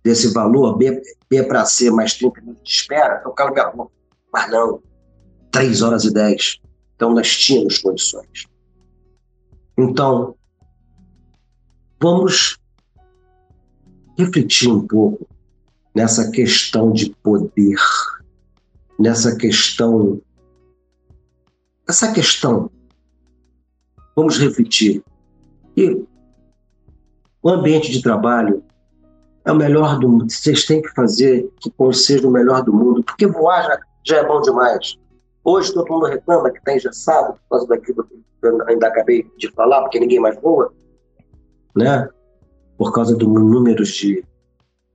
desse 0.04 0.32
valor, 0.32 0.76
B, 0.76 1.02
B 1.28 1.42
para 1.42 1.64
C 1.64 1.90
mais 1.90 2.14
30 2.14 2.40
minutos 2.42 2.62
de 2.62 2.70
espera, 2.70 3.20
eu 3.24 3.32
calo 3.32 3.52
minha. 3.52 3.88
Mas 4.32 4.50
não, 4.52 4.80
3 5.50 5.82
horas 5.82 6.04
e 6.04 6.14
10. 6.14 6.60
Então, 6.94 7.12
nós 7.12 7.36
tínhamos 7.36 7.78
condições. 7.78 8.46
Então, 9.76 10.36
vamos 12.00 12.56
refletir 14.16 14.70
um 14.70 14.86
pouco 14.86 15.26
nessa 15.92 16.30
questão 16.30 16.92
de 16.92 17.10
poder, 17.16 17.74
nessa 18.96 19.34
questão. 19.34 20.22
Essa 21.88 22.12
questão. 22.12 22.70
Vamos 24.14 24.38
refletir. 24.38 25.02
E 25.76 26.06
o 27.44 27.50
ambiente 27.50 27.92
de 27.92 28.00
trabalho 28.00 28.64
é 29.44 29.52
o 29.52 29.54
melhor 29.54 29.98
do 29.98 30.08
mundo. 30.08 30.30
Vocês 30.30 30.64
têm 30.64 30.80
que 30.80 30.88
fazer 30.94 31.46
que 31.60 31.70
seja 31.92 32.26
o 32.26 32.30
melhor 32.30 32.64
do 32.64 32.72
mundo, 32.72 33.04
porque 33.04 33.26
voar 33.26 33.64
já, 33.64 33.80
já 34.02 34.16
é 34.16 34.26
bom 34.26 34.40
demais. 34.40 34.98
Hoje 35.44 35.74
todo 35.74 35.92
mundo 35.92 36.06
reclama 36.06 36.50
que 36.50 36.56
está 36.56 36.74
engessado 36.74 37.34
por 37.34 37.40
causa 37.50 37.66
daquilo 37.66 38.02
que 38.04 38.14
eu 38.42 38.66
ainda 38.66 38.86
acabei 38.88 39.30
de 39.36 39.52
falar, 39.52 39.82
porque 39.82 40.00
ninguém 40.00 40.18
mais 40.18 40.40
voa, 40.40 40.72
né? 41.76 42.08
Por 42.78 42.94
causa 42.94 43.14
dos 43.14 43.28
números 43.28 43.90
de, 43.90 44.24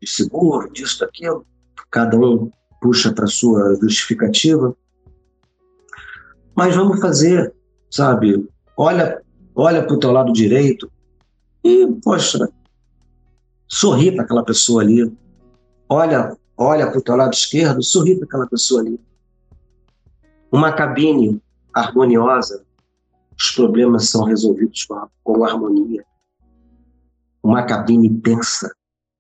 de 0.02 0.10
seguro, 0.10 0.72
disso, 0.72 1.02
daquilo. 1.02 1.46
Cada 1.92 2.18
um 2.18 2.52
puxa 2.82 3.14
para 3.14 3.28
sua 3.28 3.76
justificativa. 3.76 4.76
Mas 6.56 6.76
vamos 6.76 7.00
fazer, 7.00 7.54
sabe? 7.92 8.50
Olha, 8.76 9.22
olha 9.54 9.84
para 9.84 9.96
o 9.96 10.00
teu 10.00 10.12
lado 10.12 10.34
direito 10.34 10.92
e, 11.64 11.88
poxa, 12.04 12.50
sorri 13.68 14.12
para 14.12 14.24
aquela 14.24 14.44
pessoa 14.44 14.82
ali. 14.82 15.12
Olha, 15.88 16.38
olha 16.58 16.90
para 16.90 17.00
o 17.00 17.02
teu 17.02 17.16
lado 17.16 17.34
esquerdo, 17.34 17.84
sorri 17.84 18.16
para 18.16 18.26
aquela 18.26 18.48
pessoa 18.48 18.82
ali. 18.82 19.00
Uma 20.52 20.72
cabine 20.74 21.42
harmoniosa, 21.74 22.64
os 23.38 23.52
problemas 23.52 24.10
são 24.10 24.24
resolvidos 24.24 24.84
com, 24.86 25.08
com 25.24 25.44
harmonia. 25.44 26.04
Uma 27.44 27.64
cabine 27.64 28.10
tensa, 28.22 28.72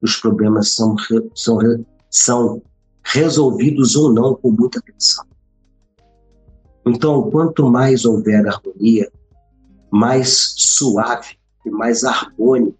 os 0.01 0.17
problemas 0.17 0.73
são, 0.73 0.95
são, 1.35 1.85
são 2.09 2.61
resolvidos 3.03 3.95
ou 3.95 4.11
não 4.11 4.35
com 4.35 4.51
muita 4.51 4.81
tensão. 4.81 5.25
Então, 6.85 7.29
quanto 7.29 7.69
mais 7.69 8.05
houver 8.05 8.47
harmonia, 8.47 9.11
mais 9.91 10.53
suave 10.57 11.38
e 11.65 11.69
mais 11.69 12.03
harmônico, 12.03 12.77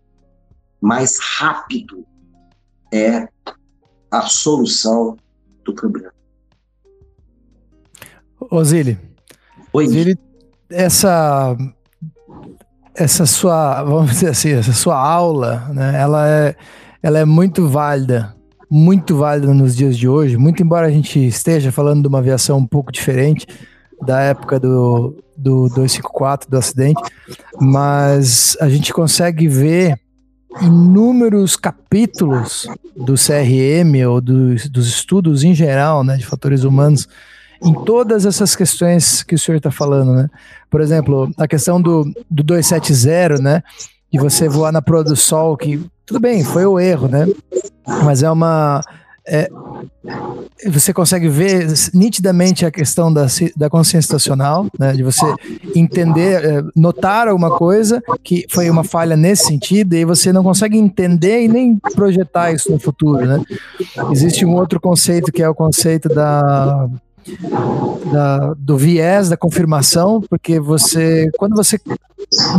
mais 0.82 1.20
rápido 1.20 2.06
é 2.94 3.28
a 4.12 4.22
solução 4.22 5.18
do 5.64 5.74
problema. 5.74 6.12
Osílio. 8.50 8.98
Oi. 9.74 10.16
Essa 10.70 11.56
essa 13.00 13.26
sua, 13.26 13.82
vamos 13.84 14.12
dizer 14.12 14.30
assim, 14.30 14.52
essa 14.52 14.74
sua 14.74 14.98
aula, 14.98 15.70
né, 15.74 15.94
ela 15.98 16.28
é, 16.28 16.56
ela 17.02 17.20
é 17.20 17.26
muito 17.26 17.68
válida, 17.68 18.36
muito 18.70 19.16
válida 19.16 19.54
nos 19.54 19.76
dias 19.76 19.98
de 19.98 20.08
hoje, 20.08 20.36
muito 20.36 20.62
embora 20.62 20.88
a 20.88 20.92
gente 20.92 21.26
esteja 21.26 21.72
falando 21.72 22.02
de 22.02 22.08
uma 22.10 22.18
aviação 22.18 22.58
um 22.58 22.68
pouco 22.68 22.92
diferente 22.92 23.48
da 24.02 24.22
época 24.22 24.60
do, 24.60 25.16
do 25.36 25.68
254, 25.70 26.50
do 26.50 26.58
acidente, 26.58 27.02
mas 27.60 28.58
a 28.60 28.70
gente 28.70 28.94
consegue 28.94 29.48
ver 29.48 30.00
inúmeros 30.62 31.56
capítulos 31.56 32.68
do 32.96 33.14
CRM 33.14 34.08
ou 34.08 34.20
dos, 34.20 34.70
dos 34.70 34.88
estudos 34.88 35.44
em 35.44 35.54
geral, 35.54 36.04
né, 36.04 36.18
de 36.18 36.26
fatores 36.26 36.64
humanos, 36.64 37.08
em 37.62 37.74
todas 37.84 38.26
essas 38.26 38.56
questões 38.56 39.22
que 39.22 39.36
o 39.36 39.40
senhor 39.40 39.58
está 39.58 39.70
falando, 39.70 40.14
né? 40.14 40.30
Por 40.70 40.82
exemplo, 40.82 41.30
a 41.38 41.48
questão 41.48 41.82
do, 41.82 42.06
do 42.30 42.42
270, 42.42 43.42
né? 43.42 43.62
De 44.12 44.18
você 44.18 44.48
voar 44.48 44.72
na 44.72 44.82
proa 44.82 45.04
do 45.04 45.16
sol, 45.16 45.58
que 45.58 45.84
tudo 46.06 46.20
bem, 46.20 46.44
foi 46.44 46.66
o 46.66 46.80
erro, 46.80 47.08
né? 47.08 47.28
Mas 48.04 48.24
é 48.24 48.32
uma. 48.32 48.82
É, 49.32 49.48
você 50.68 50.92
consegue 50.92 51.30
ver 51.30 51.68
nitidamente 51.94 52.66
a 52.66 52.72
questão 52.72 53.14
da, 53.14 53.28
da 53.56 53.70
consciência 53.70 54.08
estacional, 54.08 54.66
né, 54.78 54.94
de 54.94 55.04
você 55.04 55.26
entender, 55.76 56.44
é, 56.44 56.64
notar 56.76 57.28
alguma 57.28 57.56
coisa 57.56 58.02
que 58.24 58.46
foi 58.50 58.70
uma 58.70 58.84
falha 58.84 59.16
nesse 59.16 59.46
sentido, 59.46 59.94
e 59.94 60.04
você 60.04 60.34
não 60.34 60.44
consegue 60.44 60.78
entender 60.78 61.44
e 61.44 61.48
nem 61.48 61.78
projetar 61.94 62.52
isso 62.52 62.72
no 62.72 62.80
futuro. 62.80 63.26
Né? 63.26 63.42
Existe 64.12 64.46
um 64.46 64.56
outro 64.56 64.82
conceito 64.82 65.32
que 65.32 65.44
é 65.44 65.50
o 65.50 65.56
conceito 65.56 66.10
da 66.10 66.90
da, 68.12 68.54
do 68.58 68.78
viés 68.78 69.30
da 69.30 69.38
confirmação, 69.38 70.22
porque 70.30 70.60
você, 70.60 71.30
quando 71.38 71.56
você 71.56 71.80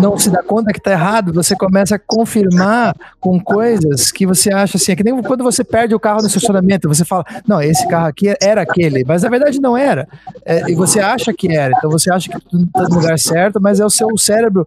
não 0.00 0.18
se 0.18 0.30
dá 0.30 0.42
conta 0.42 0.72
que 0.72 0.78
está 0.78 0.92
errado, 0.92 1.32
você 1.32 1.54
começa 1.54 1.96
a 1.96 1.98
confirmar 1.98 2.94
com 3.20 3.38
coisas 3.38 4.10
que 4.10 4.26
você 4.26 4.52
acha 4.52 4.76
assim, 4.76 4.92
é 4.92 4.96
que 4.96 5.04
nem 5.04 5.22
quando 5.22 5.44
você 5.44 5.62
perde 5.62 5.94
o 5.94 6.00
carro 6.00 6.20
no 6.20 6.26
estacionamento, 6.26 6.88
você 6.88 7.04
fala, 7.04 7.24
não, 7.46 7.60
esse 7.60 7.86
carro 7.88 8.06
aqui 8.06 8.34
era 8.40 8.62
aquele, 8.62 9.04
mas 9.04 9.22
na 9.22 9.28
verdade 9.28 9.60
não 9.60 9.76
era, 9.76 10.08
é, 10.44 10.70
e 10.70 10.74
você 10.74 11.00
acha 11.00 11.32
que 11.32 11.54
era, 11.54 11.72
então 11.76 11.90
você 11.90 12.12
acha 12.12 12.30
que 12.30 12.40
tudo 12.48 12.64
está 12.64 12.82
no 12.88 12.96
lugar 12.96 13.18
certo, 13.18 13.60
mas 13.60 13.80
é 13.80 13.84
o 13.84 13.90
seu 13.90 14.16
cérebro 14.16 14.66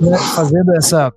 né, 0.00 0.18
fazendo 0.34 0.74
essa, 0.74 1.12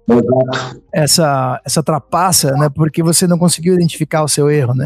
essa, 0.92 1.62
essa 1.66 1.82
trapaça, 1.84 2.52
né, 2.52 2.70
porque 2.70 3.02
você 3.02 3.26
não 3.26 3.38
conseguiu 3.38 3.74
identificar 3.74 4.24
o 4.24 4.28
seu 4.28 4.50
erro, 4.50 4.76
né, 4.76 4.86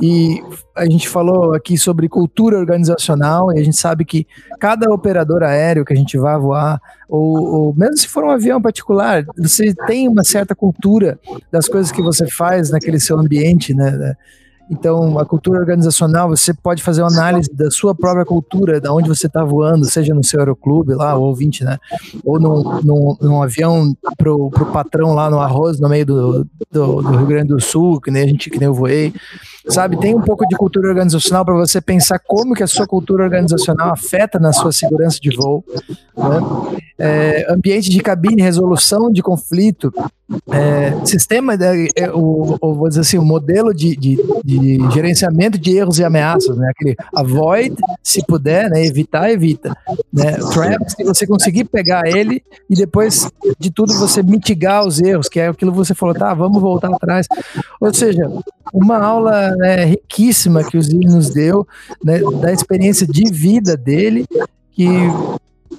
e 0.00 0.42
a 0.74 0.84
gente 0.84 1.08
falou 1.08 1.54
aqui 1.54 1.78
sobre 1.78 2.08
cultura 2.08 2.58
organizacional 2.58 3.50
e 3.52 3.58
a 3.58 3.64
gente 3.64 3.76
sabe 3.76 4.04
que 4.04 4.26
cada 4.60 4.92
operador 4.92 5.42
aéreo 5.42 5.84
que 5.84 5.92
a 5.92 5.96
gente 5.96 6.18
vai 6.18 6.38
voar, 6.38 6.80
ou, 7.08 7.54
ou, 7.54 7.74
mesmo 7.74 7.96
se 7.96 8.08
for 8.08 8.22
um 8.24 8.30
avião 8.30 8.60
particular, 8.60 9.24
você 9.38 9.74
tem 9.86 10.06
uma 10.06 10.22
certa 10.22 10.54
cultura 10.54 11.18
das 11.50 11.66
coisas 11.66 11.90
que 11.90 12.02
você 12.02 12.30
faz 12.30 12.70
naquele 12.70 13.00
seu 13.00 13.18
ambiente, 13.18 13.72
né? 13.72 14.14
Então, 14.70 15.18
a 15.18 15.24
cultura 15.24 15.60
organizacional, 15.60 16.28
você 16.28 16.52
pode 16.52 16.82
fazer 16.82 17.02
uma 17.02 17.10
análise 17.10 17.48
da 17.52 17.70
sua 17.70 17.94
própria 17.94 18.24
cultura, 18.24 18.80
da 18.80 18.92
onde 18.92 19.08
você 19.08 19.26
está 19.26 19.44
voando, 19.44 19.84
seja 19.84 20.12
no 20.12 20.24
seu 20.24 20.40
aeroclube 20.40 20.94
lá, 20.94 21.14
ou 21.14 21.26
ouvinte, 21.26 21.62
né? 21.62 21.78
Ou 22.24 22.40
num, 22.40 22.80
num, 22.82 23.16
num 23.20 23.42
avião 23.42 23.94
pro, 24.16 24.50
pro 24.50 24.66
patrão 24.66 25.12
lá 25.12 25.30
no 25.30 25.38
arroz, 25.38 25.78
no 25.78 25.88
meio 25.88 26.04
do, 26.04 26.46
do, 26.70 27.02
do 27.02 27.16
Rio 27.16 27.26
Grande 27.26 27.48
do 27.48 27.60
Sul, 27.60 28.00
que 28.00 28.10
nem 28.10 28.24
a 28.24 28.26
gente, 28.26 28.50
que 28.50 28.58
nem 28.58 28.66
eu 28.66 28.74
voei 28.74 29.12
sabe? 29.68 29.98
Tem 29.98 30.14
um 30.14 30.20
pouco 30.20 30.46
de 30.46 30.56
cultura 30.56 30.88
organizacional 30.88 31.44
para 31.44 31.54
você 31.54 31.80
pensar 31.80 32.18
como 32.18 32.54
que 32.54 32.62
a 32.62 32.66
sua 32.66 32.86
cultura 32.86 33.24
organizacional 33.24 33.92
afeta 33.92 34.38
na 34.38 34.52
sua 34.52 34.72
segurança 34.72 35.18
de 35.20 35.34
voo. 35.36 35.64
Né? 36.16 36.76
É, 36.98 37.52
ambiente 37.52 37.90
de 37.90 38.00
cabine, 38.00 38.42
resolução 38.42 39.10
de 39.10 39.22
conflito, 39.22 39.92
é, 40.50 41.04
sistema, 41.04 41.56
de, 41.56 41.88
é, 41.94 42.10
o, 42.10 42.56
o, 42.60 42.74
vou 42.74 42.88
dizer 42.88 43.02
assim, 43.02 43.16
o 43.16 43.24
modelo 43.24 43.72
de, 43.72 43.94
de, 43.94 44.16
de, 44.44 44.90
gerenciamento 44.92 45.56
de 45.56 45.76
erros 45.76 46.00
e 46.00 46.04
ameaças, 46.04 46.56
né? 46.56 46.68
Aquele 46.70 46.96
avoid, 47.14 47.76
se 48.02 48.24
puder, 48.26 48.68
né? 48.68 48.84
Evitar, 48.84 49.30
evita. 49.30 49.76
Né? 50.12 50.32
Trap, 50.52 50.90
se 50.90 51.04
você 51.04 51.26
conseguir 51.26 51.64
pegar 51.64 52.02
ele 52.06 52.42
e 52.68 52.74
depois 52.74 53.30
de 53.58 53.70
tudo 53.70 53.94
você 53.94 54.20
mitigar 54.22 54.84
os 54.84 55.00
erros, 55.00 55.28
que 55.28 55.38
é 55.38 55.48
aquilo 55.48 55.70
que 55.70 55.78
você 55.78 55.94
falou, 55.94 56.14
tá, 56.14 56.34
vamos 56.34 56.60
voltar 56.60 56.92
atrás. 56.92 57.28
Ou 57.80 57.94
seja, 57.94 58.28
uma 58.72 58.98
aula 58.98 59.54
né, 59.56 59.84
riquíssima 59.84 60.64
que 60.64 60.76
o 60.76 60.82
Zine 60.82 61.06
nos 61.06 61.30
deu, 61.30 61.66
né, 62.02 62.20
da 62.40 62.52
experiência 62.52 63.06
de 63.06 63.30
vida 63.30 63.76
dele, 63.76 64.26
que 64.72 64.88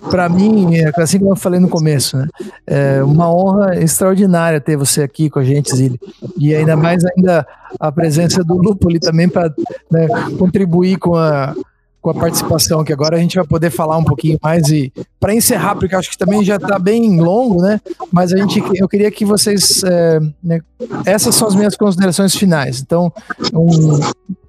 para 0.09 0.29
mim, 0.29 0.75
é 0.75 0.91
assim 0.97 1.19
como 1.19 1.31
eu 1.31 1.35
falei 1.35 1.59
no 1.59 1.69
começo, 1.69 2.17
né? 2.17 2.27
É 2.65 3.03
uma 3.03 3.33
honra 3.33 3.75
extraordinária 3.81 4.61
ter 4.61 4.75
você 4.75 5.01
aqui 5.03 5.29
com 5.29 5.39
a 5.39 5.43
gente, 5.43 5.75
Zili. 5.75 5.99
E 6.37 6.53
ainda 6.53 6.75
mais 6.75 7.03
ainda 7.05 7.45
a 7.79 7.91
presença 7.91 8.43
do 8.43 8.55
Lupoli 8.55 8.99
também 8.99 9.27
para 9.27 9.53
né, 9.91 10.07
contribuir 10.37 10.97
com 10.97 11.15
a, 11.15 11.53
com 12.01 12.11
a 12.11 12.13
participação, 12.13 12.83
que 12.83 12.93
agora 12.93 13.17
a 13.17 13.19
gente 13.19 13.35
vai 13.35 13.45
poder 13.45 13.69
falar 13.69 13.97
um 13.97 14.03
pouquinho 14.03 14.37
mais 14.41 14.69
e 14.69 14.91
para 15.19 15.35
encerrar, 15.35 15.75
porque 15.75 15.95
acho 15.95 16.09
que 16.11 16.17
também 16.17 16.43
já 16.43 16.55
está 16.55 16.79
bem 16.79 17.19
longo, 17.19 17.61
né? 17.61 17.81
Mas 18.11 18.31
a 18.31 18.37
gente, 18.37 18.63
eu 18.75 18.87
queria 18.87 19.11
que 19.11 19.25
vocês, 19.25 19.83
é, 19.83 20.19
né, 20.43 20.61
essas 21.05 21.35
são 21.35 21.47
as 21.47 21.55
minhas 21.55 21.75
considerações 21.75 22.35
finais. 22.35 22.81
Então, 22.81 23.11
um, 23.53 23.99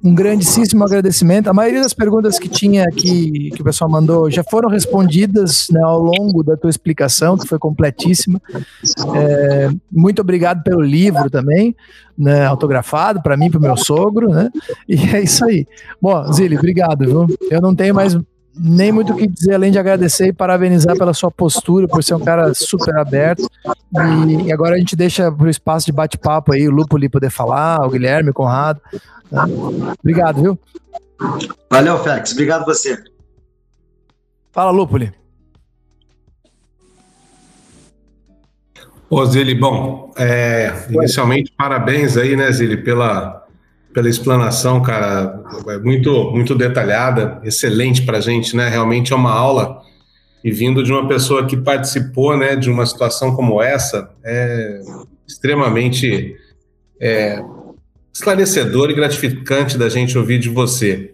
um 0.04 0.14
grandíssimo 0.14 0.84
agradecimento. 0.84 1.48
A 1.48 1.54
maioria 1.54 1.82
das 1.82 1.94
perguntas 1.94 2.38
que 2.38 2.48
tinha 2.48 2.84
aqui, 2.84 3.50
que 3.50 3.60
o 3.60 3.64
pessoal 3.64 3.90
mandou, 3.90 4.30
já 4.30 4.44
foram 4.44 4.68
respondidas 4.68 5.68
né, 5.70 5.80
ao 5.82 5.98
longo 5.98 6.42
da 6.42 6.56
tua 6.56 6.70
explicação, 6.70 7.36
que 7.36 7.46
foi 7.46 7.58
completíssima. 7.58 8.40
É, 9.14 9.70
muito 9.90 10.20
obrigado 10.20 10.62
pelo 10.62 10.82
livro 10.82 11.30
também, 11.30 11.74
né, 12.16 12.44
autografado 12.44 13.22
para 13.22 13.36
mim, 13.36 13.50
para 13.50 13.58
o 13.58 13.62
meu 13.62 13.76
sogro, 13.76 14.28
né? 14.28 14.50
E 14.88 14.96
é 15.14 15.22
isso 15.22 15.44
aí. 15.44 15.66
Bom, 16.00 16.32
Zili, 16.32 16.56
obrigado, 16.56 17.04
viu? 17.04 17.26
Eu 17.50 17.60
não 17.60 17.74
tenho 17.74 17.94
mais 17.94 18.16
nem 18.58 18.90
muito 18.90 19.12
o 19.12 19.16
que 19.16 19.26
dizer, 19.26 19.54
além 19.54 19.70
de 19.70 19.78
agradecer 19.78 20.28
e 20.28 20.32
parabenizar 20.32 20.96
pela 20.96 21.14
sua 21.14 21.30
postura, 21.30 21.86
por 21.86 22.02
ser 22.02 22.14
um 22.14 22.20
cara 22.20 22.52
super 22.54 22.96
aberto. 22.96 23.48
E, 24.44 24.52
agora 24.52 24.74
a 24.74 24.78
gente 24.78 24.96
deixa 24.96 25.30
para 25.30 25.46
o 25.46 25.50
espaço 25.50 25.86
de 25.86 25.92
bate-papo 25.92 26.52
aí, 26.52 26.66
o 26.66 26.72
Lupo 26.72 26.96
ali 26.96 27.08
poder 27.08 27.30
falar, 27.30 27.86
o 27.86 27.90
Guilherme, 27.90 28.30
o 28.30 28.34
Conrado. 28.34 28.80
Obrigado, 30.00 30.42
viu? 30.42 30.58
Valeu, 31.70 31.98
Fex. 32.02 32.32
Obrigado 32.32 32.64
você. 32.64 33.02
Fala, 34.50 34.70
Lupoli. 34.70 35.12
Ô, 39.10 39.24
Zili, 39.24 39.54
bom, 39.54 40.12
é, 40.18 40.70
inicialmente, 40.90 41.52
parabéns 41.56 42.16
aí, 42.16 42.36
né, 42.36 42.52
Zili, 42.52 42.76
pela, 42.76 43.47
pela 43.92 44.08
explanação, 44.08 44.82
cara, 44.82 45.42
é 45.68 45.78
muito, 45.78 46.30
muito 46.30 46.54
detalhada, 46.54 47.40
excelente 47.42 48.02
para 48.02 48.18
a 48.18 48.20
gente, 48.20 48.56
né? 48.56 48.68
Realmente 48.68 49.12
é 49.12 49.16
uma 49.16 49.32
aula 49.32 49.80
e 50.42 50.50
vindo 50.50 50.82
de 50.82 50.92
uma 50.92 51.06
pessoa 51.08 51.46
que 51.46 51.56
participou, 51.56 52.36
né, 52.36 52.54
de 52.54 52.70
uma 52.70 52.86
situação 52.86 53.34
como 53.34 53.60
essa, 53.60 54.10
é 54.24 54.80
extremamente 55.26 56.36
é, 57.00 57.42
esclarecedor 58.14 58.90
e 58.90 58.94
gratificante 58.94 59.76
da 59.76 59.88
gente 59.88 60.16
ouvir 60.16 60.38
de 60.38 60.48
você. 60.48 61.12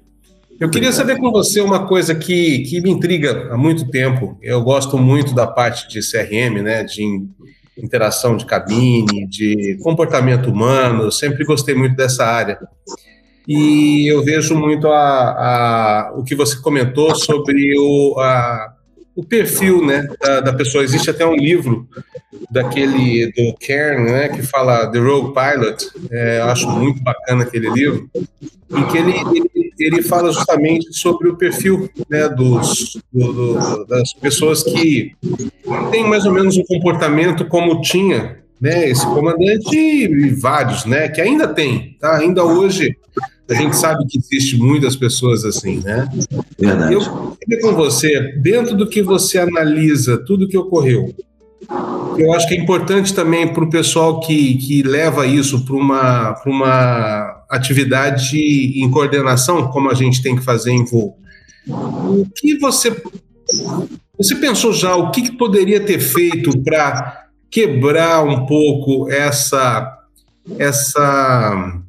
Eu 0.61 0.71
queria 0.71 0.93
saber 0.93 1.19
com 1.19 1.33
você 1.33 1.61
uma 1.61 1.87
coisa 1.87 2.15
que, 2.15 2.61
que 2.61 2.81
me 2.81 2.91
intriga 2.91 3.49
há 3.51 3.57
muito 3.57 3.91
tempo. 3.91 4.39
Eu 4.41 4.63
gosto 4.63 4.97
muito 4.97 5.35
da 5.35 5.47
parte 5.47 5.89
de 5.89 6.01
CRM, 6.01 6.63
né, 6.63 6.85
de 6.85 7.27
interação 7.77 8.37
de 8.37 8.47
cabine, 8.47 9.27
de 9.27 9.79
comportamento 9.83 10.51
humano, 10.51 11.11
sempre 11.11 11.45
gostei 11.45 11.75
muito 11.75 11.97
dessa 11.97 12.25
área. 12.25 12.59
E 13.47 14.11
eu 14.11 14.23
vejo 14.25 14.55
muito 14.55 14.89
a, 14.89 16.09
a 16.09 16.13
o 16.15 16.25
que 16.25 16.35
você 16.35 16.57
comentou 16.57 17.15
sobre 17.15 17.75
o, 17.79 18.19
a, 18.19 18.75
o 19.15 19.23
perfil 19.23 19.85
né, 19.85 20.09
da, 20.21 20.41
da, 20.41 20.53
pessoa. 20.53 20.83
Existe 20.83 21.11
até 21.11 21.27
um 21.27 21.35
livro 21.35 21.87
daquele 22.51 23.31
do 23.33 23.55
Kern, 23.59 24.11
né, 24.11 24.29
que 24.31 24.43
fala 24.43 24.91
The 24.91 24.99
Rogue 24.99 25.35
Pilot. 25.35 25.91
É, 26.11 26.39
eu 26.39 26.45
acho 26.45 26.69
muito 26.71 27.03
bacana 27.03 27.45
aquele 27.45 27.71
livro, 27.71 28.09
em 28.71 28.87
que 28.87 28.97
ele, 28.97 29.13
ele, 29.13 29.64
ele 29.79 30.03
fala 30.03 30.33
justamente 30.33 30.93
sobre 30.93 31.29
o 31.29 31.37
perfil 31.37 31.89
né, 32.09 32.29
dos, 32.29 32.99
do, 33.13 33.33
do, 33.33 33.85
das 33.87 34.13
pessoas 34.13 34.63
que 34.63 35.13
têm 35.91 36.09
mais 36.09 36.25
ou 36.25 36.33
menos 36.33 36.57
um 36.57 36.65
comportamento 36.65 37.47
como 37.47 37.81
tinha 37.81 38.39
né, 38.61 38.89
esse 38.89 39.05
comandante 39.05 39.77
e 39.77 40.31
vários, 40.31 40.85
né, 40.85 41.09
que 41.09 41.21
ainda 41.21 41.49
tem, 41.49 41.97
tá? 42.01 42.17
Ainda 42.19 42.45
hoje 42.45 42.97
a 43.49 43.55
gente 43.55 43.77
sabe 43.77 44.07
que 44.07 44.19
existe 44.19 44.57
muitas 44.57 44.97
pessoas 44.97 45.45
assim, 45.45 45.81
né? 45.81 46.09
Verdade. 46.59 46.95
Eu 46.95 47.37
queria 47.39 47.61
com 47.61 47.75
você, 47.75 48.33
dentro 48.39 48.75
do 48.75 48.89
que 48.89 49.03
você 49.03 49.39
analisa 49.39 50.17
tudo 50.17 50.49
que 50.49 50.57
ocorreu, 50.57 51.15
eu 52.19 52.33
acho 52.33 52.49
que 52.49 52.55
é 52.55 52.59
importante 52.59 53.15
também 53.15 53.53
para 53.53 53.65
o 53.65 53.71
pessoal 53.71 54.21
que, 54.21 54.57
que 54.59 54.83
leva 54.83 55.27
isso 55.27 55.65
para 55.65 55.75
uma, 55.75 56.43
uma 56.47 57.34
atividade 57.55 58.39
em 58.39 58.91
coordenação, 58.91 59.69
como 59.69 59.91
a 59.91 59.95
gente 59.95 60.23
tem 60.23 60.37
que 60.37 60.45
fazer 60.45 60.73
em 60.73 60.85
voo. 60.85 61.17
O 61.67 62.27
que 62.35 62.59
você. 62.59 62.95
Você 64.17 64.35
pensou 64.37 64.73
já 64.73 64.95
o 64.95 65.11
que, 65.11 65.23
que 65.23 65.33
poderia 65.33 65.81
ter 65.81 65.99
feito 65.99 66.63
para 66.63 67.27
quebrar 67.51 68.25
um 68.25 68.47
pouco 68.47 69.11
essa. 69.11 69.99
essa 70.59 71.81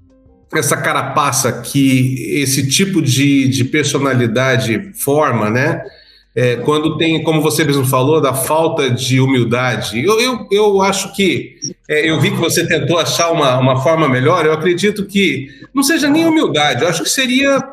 essa 0.53 0.77
carapaça 0.77 1.51
que 1.51 2.39
esse 2.41 2.65
tipo 2.69 3.01
de, 3.01 3.49
de 3.49 3.65
personalidade 3.65 4.93
forma, 4.93 5.49
né? 5.49 5.83
É, 6.35 6.57
quando 6.57 6.97
tem, 6.97 7.23
como 7.23 7.41
você 7.41 7.63
mesmo 7.63 7.85
falou, 7.85 8.19
da 8.19 8.33
falta 8.33 8.89
de 8.89 9.21
humildade. 9.21 10.03
Eu, 10.03 10.19
eu, 10.19 10.47
eu 10.51 10.81
acho 10.81 11.15
que 11.15 11.55
é, 11.87 12.09
eu 12.09 12.19
vi 12.19 12.31
que 12.31 12.37
você 12.37 12.67
tentou 12.67 12.99
achar 12.99 13.31
uma, 13.31 13.57
uma 13.57 13.81
forma 13.81 14.09
melhor. 14.09 14.45
Eu 14.45 14.51
acredito 14.51 15.05
que 15.05 15.47
não 15.73 15.81
seja 15.81 16.09
nem 16.09 16.25
humildade, 16.25 16.83
eu 16.83 16.89
acho 16.89 17.03
que 17.03 17.09
seria 17.09 17.63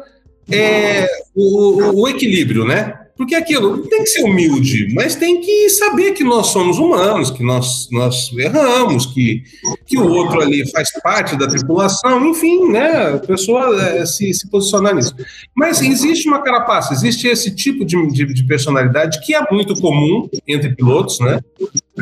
é, 0.51 1.09
o, 1.34 2.02
o, 2.02 2.09
equilíbrio, 2.09 2.64
né? 2.64 2.94
Porque 3.23 3.36
aquilo 3.36 3.86
tem 3.86 4.03
que 4.03 4.09
ser 4.09 4.24
humilde, 4.24 4.93
mas 4.93 5.15
tem 5.15 5.40
que 5.40 5.70
saber 5.70 6.11
que 6.11 6.24
nós 6.24 6.49
somos 6.49 6.77
humanos, 6.77 7.31
que 7.31 7.44
nós, 7.44 7.89
nós 7.93 8.32
erramos, 8.36 9.07
que, 9.07 9.44
que 9.86 9.97
o 9.97 10.09
outro 10.09 10.40
ali 10.40 10.69
faz 10.73 10.90
parte 11.01 11.36
da 11.36 11.47
tripulação, 11.47 12.27
enfim, 12.27 12.73
né? 12.73 13.15
A 13.15 13.19
pessoa 13.19 13.81
é, 13.81 14.05
se, 14.07 14.35
se 14.35 14.51
posicionar 14.51 14.97
nisso. 14.97 15.15
Mas 15.55 15.81
existe 15.81 16.27
uma 16.27 16.43
carapaça, 16.43 16.93
existe 16.93 17.28
esse 17.28 17.55
tipo 17.55 17.85
de, 17.85 18.09
de, 18.09 18.35
de 18.35 18.44
personalidade 18.44 19.24
que 19.24 19.36
é 19.36 19.53
muito 19.53 19.81
comum 19.81 20.28
entre 20.49 20.74
pilotos, 20.74 21.20
né? 21.20 21.39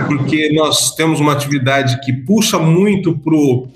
Porque 0.07 0.51
nós 0.55 0.95
temos 0.95 1.21
uma 1.21 1.35
atividade 1.35 2.01
que 2.01 2.15
puxa 2.15 2.59
muito 2.59 3.15
pro 3.19 3.69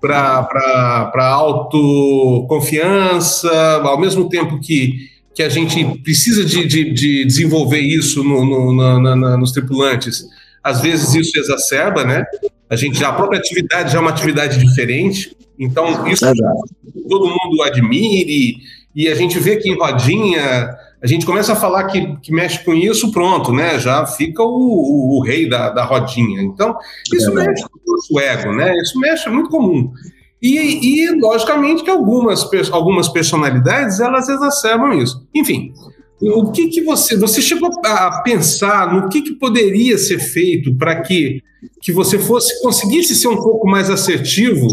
para 0.00 1.28
autoconfiança, 1.28 3.48
ao 3.84 4.00
mesmo 4.00 4.28
tempo 4.28 4.58
que 4.58 5.11
que 5.34 5.42
a 5.42 5.48
gente 5.48 5.84
precisa 6.02 6.44
de, 6.44 6.66
de, 6.66 6.92
de 6.92 7.24
desenvolver 7.24 7.80
isso 7.80 8.22
no, 8.22 8.44
no, 8.44 9.00
na, 9.00 9.16
na, 9.16 9.36
nos 9.36 9.52
tripulantes. 9.52 10.24
Às 10.62 10.80
vezes 10.80 11.14
isso 11.14 11.38
exacerba, 11.38 12.04
né? 12.04 12.24
A 12.68 12.76
gente 12.76 12.98
já, 12.98 13.08
a 13.08 13.12
própria 13.12 13.38
atividade 13.38 13.92
já 13.92 13.98
é 13.98 14.00
uma 14.00 14.10
atividade 14.10 14.58
diferente, 14.58 15.36
então 15.58 16.06
isso 16.06 16.24
é 16.24 16.32
todo 17.08 17.26
mundo 17.26 17.62
admire 17.62 18.56
e 18.94 19.08
a 19.08 19.14
gente 19.14 19.38
vê 19.38 19.56
que 19.56 19.70
em 19.70 19.76
rodinha 19.76 20.76
a 21.02 21.06
gente 21.06 21.26
começa 21.26 21.54
a 21.54 21.56
falar 21.56 21.84
que, 21.84 22.16
que 22.18 22.32
mexe 22.32 22.64
com 22.64 22.72
isso, 22.72 23.10
pronto, 23.10 23.52
né? 23.52 23.78
Já 23.80 24.06
fica 24.06 24.40
o, 24.40 24.46
o, 24.46 25.18
o 25.18 25.22
rei 25.22 25.48
da, 25.48 25.70
da 25.70 25.84
rodinha. 25.84 26.40
Então, 26.40 26.76
isso 27.12 27.28
é 27.30 27.46
mexe 27.46 27.64
com 27.64 27.78
o 27.78 27.96
nosso 27.96 28.20
ego, 28.20 28.52
né? 28.52 28.72
Isso 28.78 29.00
mexe, 29.00 29.28
é 29.28 29.32
muito 29.32 29.50
comum. 29.50 29.92
E, 30.42 31.04
e, 31.04 31.20
logicamente, 31.20 31.84
que 31.84 31.90
algumas, 31.90 32.44
algumas 32.72 33.08
personalidades 33.08 34.00
elas 34.00 34.28
exacerbam 34.28 34.92
isso. 34.94 35.24
Enfim, 35.32 35.72
o 36.20 36.50
que, 36.50 36.66
que 36.66 36.82
você. 36.82 37.16
Você 37.16 37.40
chegou 37.40 37.70
a 37.84 38.22
pensar 38.22 38.92
no 38.92 39.08
que, 39.08 39.22
que 39.22 39.34
poderia 39.34 39.96
ser 39.96 40.18
feito 40.18 40.74
para 40.76 41.00
que, 41.00 41.40
que 41.80 41.92
você 41.92 42.18
fosse 42.18 42.60
conseguisse 42.60 43.14
ser 43.14 43.28
um 43.28 43.40
pouco 43.40 43.68
mais 43.68 43.88
assertivo? 43.88 44.66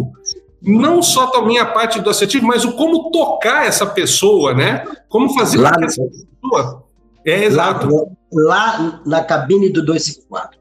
Não 0.62 1.04
só 1.04 1.28
também 1.28 1.60
a 1.60 1.66
parte 1.66 2.02
do 2.02 2.10
assertivo, 2.10 2.46
mas 2.46 2.66
o 2.66 2.74
como 2.74 3.12
tocar 3.12 3.68
essa 3.68 3.86
pessoa, 3.86 4.54
né? 4.54 4.84
Como 5.08 5.34
fazer 5.34 5.60
lá, 5.60 5.72
com 5.72 5.80
que 5.80 5.86
essa 5.86 6.02
pessoa. 6.04 6.84
É 7.26 7.46
exato. 7.46 7.88
Lá, 8.34 8.80
lá 8.80 9.02
na 9.06 9.24
cabine 9.24 9.70
do 9.70 9.86
254. 9.86 10.60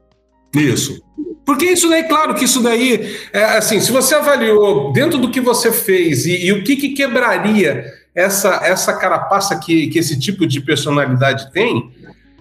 Isso. 0.55 1.01
Porque 1.49 1.65
isso 1.65 1.89
daí, 1.89 2.03
claro 2.03 2.35
que 2.35 2.45
isso 2.45 2.61
daí, 2.61 3.11
é, 3.33 3.43
assim, 3.57 3.79
se 3.79 3.91
você 3.91 4.13
avaliou 4.13 4.93
dentro 4.93 5.17
do 5.17 5.31
que 5.31 5.41
você 5.41 5.71
fez 5.71 6.27
e, 6.27 6.45
e 6.45 6.51
o 6.51 6.63
que, 6.63 6.75
que, 6.75 6.89
quebraria 6.89 7.91
essa, 8.13 8.61
essa 8.63 8.93
carapaça 8.93 9.57
que, 9.57 9.87
que 9.87 9.97
esse 9.97 10.19
tipo 10.19 10.45
de 10.45 10.61
personalidade 10.61 11.51
tem, 11.51 11.91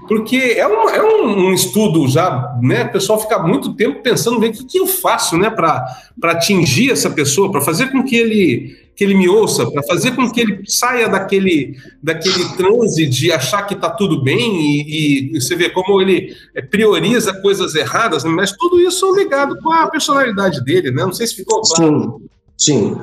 porque 0.07 0.37
é 0.59 0.69
um, 0.69 0.91
é 0.91 1.03
um, 1.03 1.55
estudo 1.55 2.07
já, 2.07 2.55
né? 2.61 2.85
O 2.85 2.93
pessoal 2.93 3.19
fica 3.19 3.39
muito 3.39 3.73
tempo 3.73 4.03
pensando, 4.03 4.37
o 4.37 4.53
que, 4.53 4.63
que 4.67 4.79
eu 4.79 4.87
faço, 4.87 5.39
né, 5.39 5.49
para 5.49 5.87
atingir 6.25 6.91
essa 6.93 7.09
pessoa, 7.09 7.51
para 7.51 7.63
fazer 7.63 7.91
com 7.91 8.03
que 8.03 8.15
ele 8.15 8.77
que 8.99 9.05
ele 9.05 9.15
me 9.15 9.29
ouça, 9.29 9.71
para 9.71 9.81
fazer 9.85 10.17
com 10.17 10.29
que 10.29 10.41
ele 10.41 10.63
saia 10.67 11.09
daquele, 11.09 11.77
daquele 12.03 12.57
transe 12.57 13.07
de 13.07 13.31
achar 13.31 13.63
que 13.63 13.75
está 13.75 13.89
tudo 13.89 14.21
bem 14.25 14.61
e, 14.61 15.37
e, 15.37 15.41
você 15.41 15.55
vê 15.55 15.71
como 15.71 16.03
ele 16.03 16.35
é, 16.53 16.61
prioriza 16.61 17.33
coisas 17.41 17.77
erradas, 17.77 18.25
né? 18.25 18.31
mas 18.31 18.51
tudo 18.51 18.81
isso 18.81 19.15
ligado 19.15 19.57
com 19.63 19.71
a 19.71 19.87
personalidade 19.89 20.65
dele, 20.65 20.91
né? 20.91 21.05
Não 21.05 21.13
sei 21.13 21.29
se 21.29 21.37
ficou 21.37 21.63
claro. 21.63 22.21
Sim, 22.59 22.91
sim. 22.91 23.01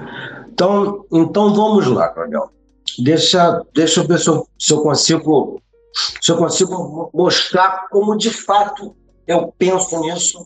Então, 0.51 1.05
então 1.13 1.53
vamos 1.55 1.87
lá, 1.87 2.09
Coronel. 2.09 2.49
Deixa, 2.99 3.61
deixa 3.73 4.01
eu 4.01 4.07
ver 4.07 4.19
se 4.19 4.27
eu, 4.27 4.45
se 4.59 4.73
eu 4.73 4.81
consigo 4.81 5.61
se 6.21 6.29
eu 6.29 6.35
consigo 6.35 7.09
mostrar 7.13 7.87
como 7.89 8.17
de 8.17 8.31
fato 8.31 8.93
eu 9.25 9.53
penso 9.57 9.97
nisso. 10.01 10.45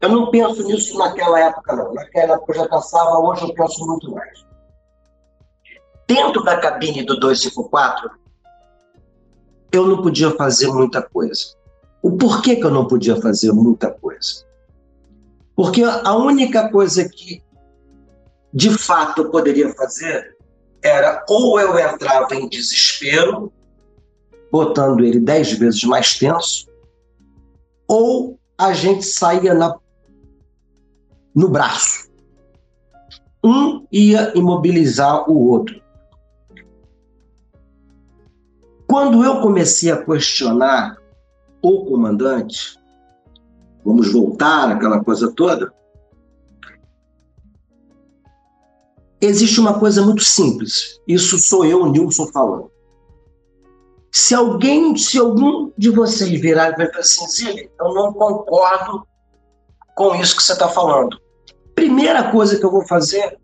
Eu 0.00 0.08
não 0.10 0.30
penso 0.30 0.62
nisso 0.62 0.96
naquela 0.96 1.40
época, 1.40 1.74
não. 1.74 1.92
Naquela 1.94 2.34
época 2.34 2.52
eu 2.52 2.56
já 2.58 2.68
pensava, 2.68 3.18
hoje 3.18 3.42
eu 3.42 3.54
penso 3.54 3.84
muito 3.84 4.12
mais. 4.12 4.53
Dentro 6.06 6.42
da 6.42 6.58
cabine 6.58 7.02
do 7.02 7.18
254, 7.18 8.10
eu 9.72 9.86
não 9.86 10.02
podia 10.02 10.30
fazer 10.32 10.68
muita 10.68 11.02
coisa. 11.02 11.54
O 12.02 12.12
porquê 12.16 12.56
que 12.56 12.64
eu 12.64 12.70
não 12.70 12.86
podia 12.86 13.16
fazer 13.20 13.52
muita 13.52 13.90
coisa? 13.90 14.44
Porque 15.56 15.82
a 15.82 16.14
única 16.14 16.68
coisa 16.68 17.08
que 17.08 17.42
de 18.52 18.70
fato 18.70 19.22
eu 19.22 19.30
poderia 19.30 19.72
fazer 19.74 20.36
era 20.82 21.24
ou 21.28 21.58
eu 21.58 21.78
entrava 21.78 22.34
em 22.34 22.48
desespero, 22.48 23.52
botando 24.52 25.02
ele 25.02 25.18
dez 25.18 25.52
vezes 25.52 25.82
mais 25.84 26.16
tenso, 26.18 26.68
ou 27.88 28.38
a 28.58 28.72
gente 28.72 29.04
saía 29.04 29.54
na, 29.54 29.74
no 31.34 31.48
braço. 31.48 32.08
Um 33.42 33.86
ia 33.90 34.32
imobilizar 34.36 35.28
o 35.28 35.48
outro. 35.48 35.82
Quando 38.86 39.24
eu 39.24 39.40
comecei 39.40 39.90
a 39.90 40.04
questionar 40.04 40.96
o 41.62 41.84
comandante, 41.86 42.78
vamos 43.84 44.12
voltar 44.12 44.70
aquela 44.70 45.02
coisa 45.02 45.32
toda, 45.32 45.72
existe 49.20 49.58
uma 49.58 49.78
coisa 49.78 50.02
muito 50.02 50.22
simples. 50.22 51.00
Isso 51.08 51.38
sou 51.38 51.64
eu, 51.64 51.86
Nilson, 51.86 52.26
falando. 52.26 52.70
Se 54.12 54.34
alguém, 54.34 54.96
se 54.96 55.18
algum 55.18 55.72
de 55.76 55.90
vocês 55.90 56.30
virar 56.40 56.70
e 56.70 56.76
falar 56.76 56.98
assim, 56.98 57.26
Zile, 57.28 57.70
eu 57.80 57.94
não 57.94 58.12
concordo 58.12 59.06
com 59.96 60.14
isso 60.14 60.36
que 60.36 60.42
você 60.42 60.52
está 60.52 60.68
falando. 60.68 61.18
Primeira 61.74 62.30
coisa 62.30 62.58
que 62.58 62.64
eu 62.64 62.70
vou 62.70 62.86
fazer, 62.86 63.38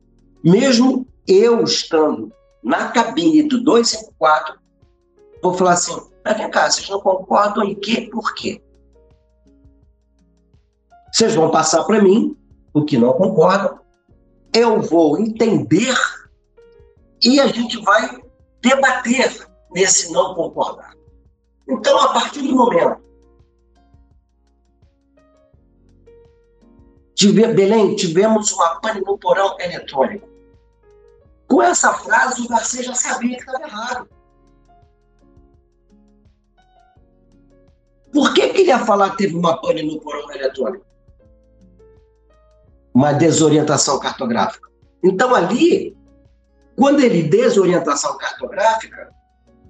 mesmo 0.44 1.06
eu 1.26 1.64
estando 1.64 2.32
na 2.62 2.88
cabine 2.88 3.42
do 3.42 3.62
254, 3.64 4.59
vou 5.42 5.54
falar 5.54 5.72
assim, 5.72 5.98
mas 6.24 6.36
vem 6.36 6.50
cá, 6.50 6.70
vocês 6.70 6.88
não 6.88 7.00
concordam 7.00 7.64
em 7.64 7.74
quê? 7.74 8.08
Por 8.12 8.34
quê? 8.34 8.62
Vocês 11.12 11.34
vão 11.34 11.50
passar 11.50 11.84
para 11.84 12.02
mim 12.02 12.36
o 12.72 12.84
que 12.84 12.96
não 12.96 13.12
concordam, 13.12 13.80
eu 14.54 14.80
vou 14.80 15.18
entender 15.18 15.94
e 17.22 17.40
a 17.40 17.46
gente 17.46 17.80
vai 17.82 18.22
debater 18.60 19.46
nesse 19.72 20.12
não 20.12 20.34
concordar. 20.34 20.94
Então, 21.68 21.98
a 22.00 22.12
partir 22.12 22.42
do 22.42 22.54
momento 22.54 23.00
Tive, 27.20 27.52
Belém, 27.52 27.94
tivemos 27.96 28.50
uma 28.52 28.80
pane 28.80 29.02
no 29.02 29.18
porão 29.18 29.54
eletrônico. 29.60 30.26
Com 31.46 31.60
essa 31.60 31.92
frase, 31.92 32.40
o 32.40 32.48
Garcia 32.48 32.82
já 32.82 32.94
sabia 32.94 33.36
que 33.36 33.42
estava 33.42 33.62
errado. 33.62 34.08
Por 38.12 38.34
que, 38.34 38.48
que 38.48 38.60
ele 38.62 38.68
ia 38.68 38.78
falar 38.84 39.10
que 39.10 39.18
teve 39.18 39.36
uma 39.36 39.60
pane 39.60 39.82
no 39.82 40.00
porão 40.00 40.30
eletrônico? 40.32 40.84
Uma 42.92 43.12
desorientação 43.12 43.98
cartográfica. 44.00 44.68
Então, 45.02 45.34
ali, 45.34 45.96
quando 46.76 47.00
ele 47.00 47.22
desorientação 47.22 48.16
cartográfica, 48.18 49.10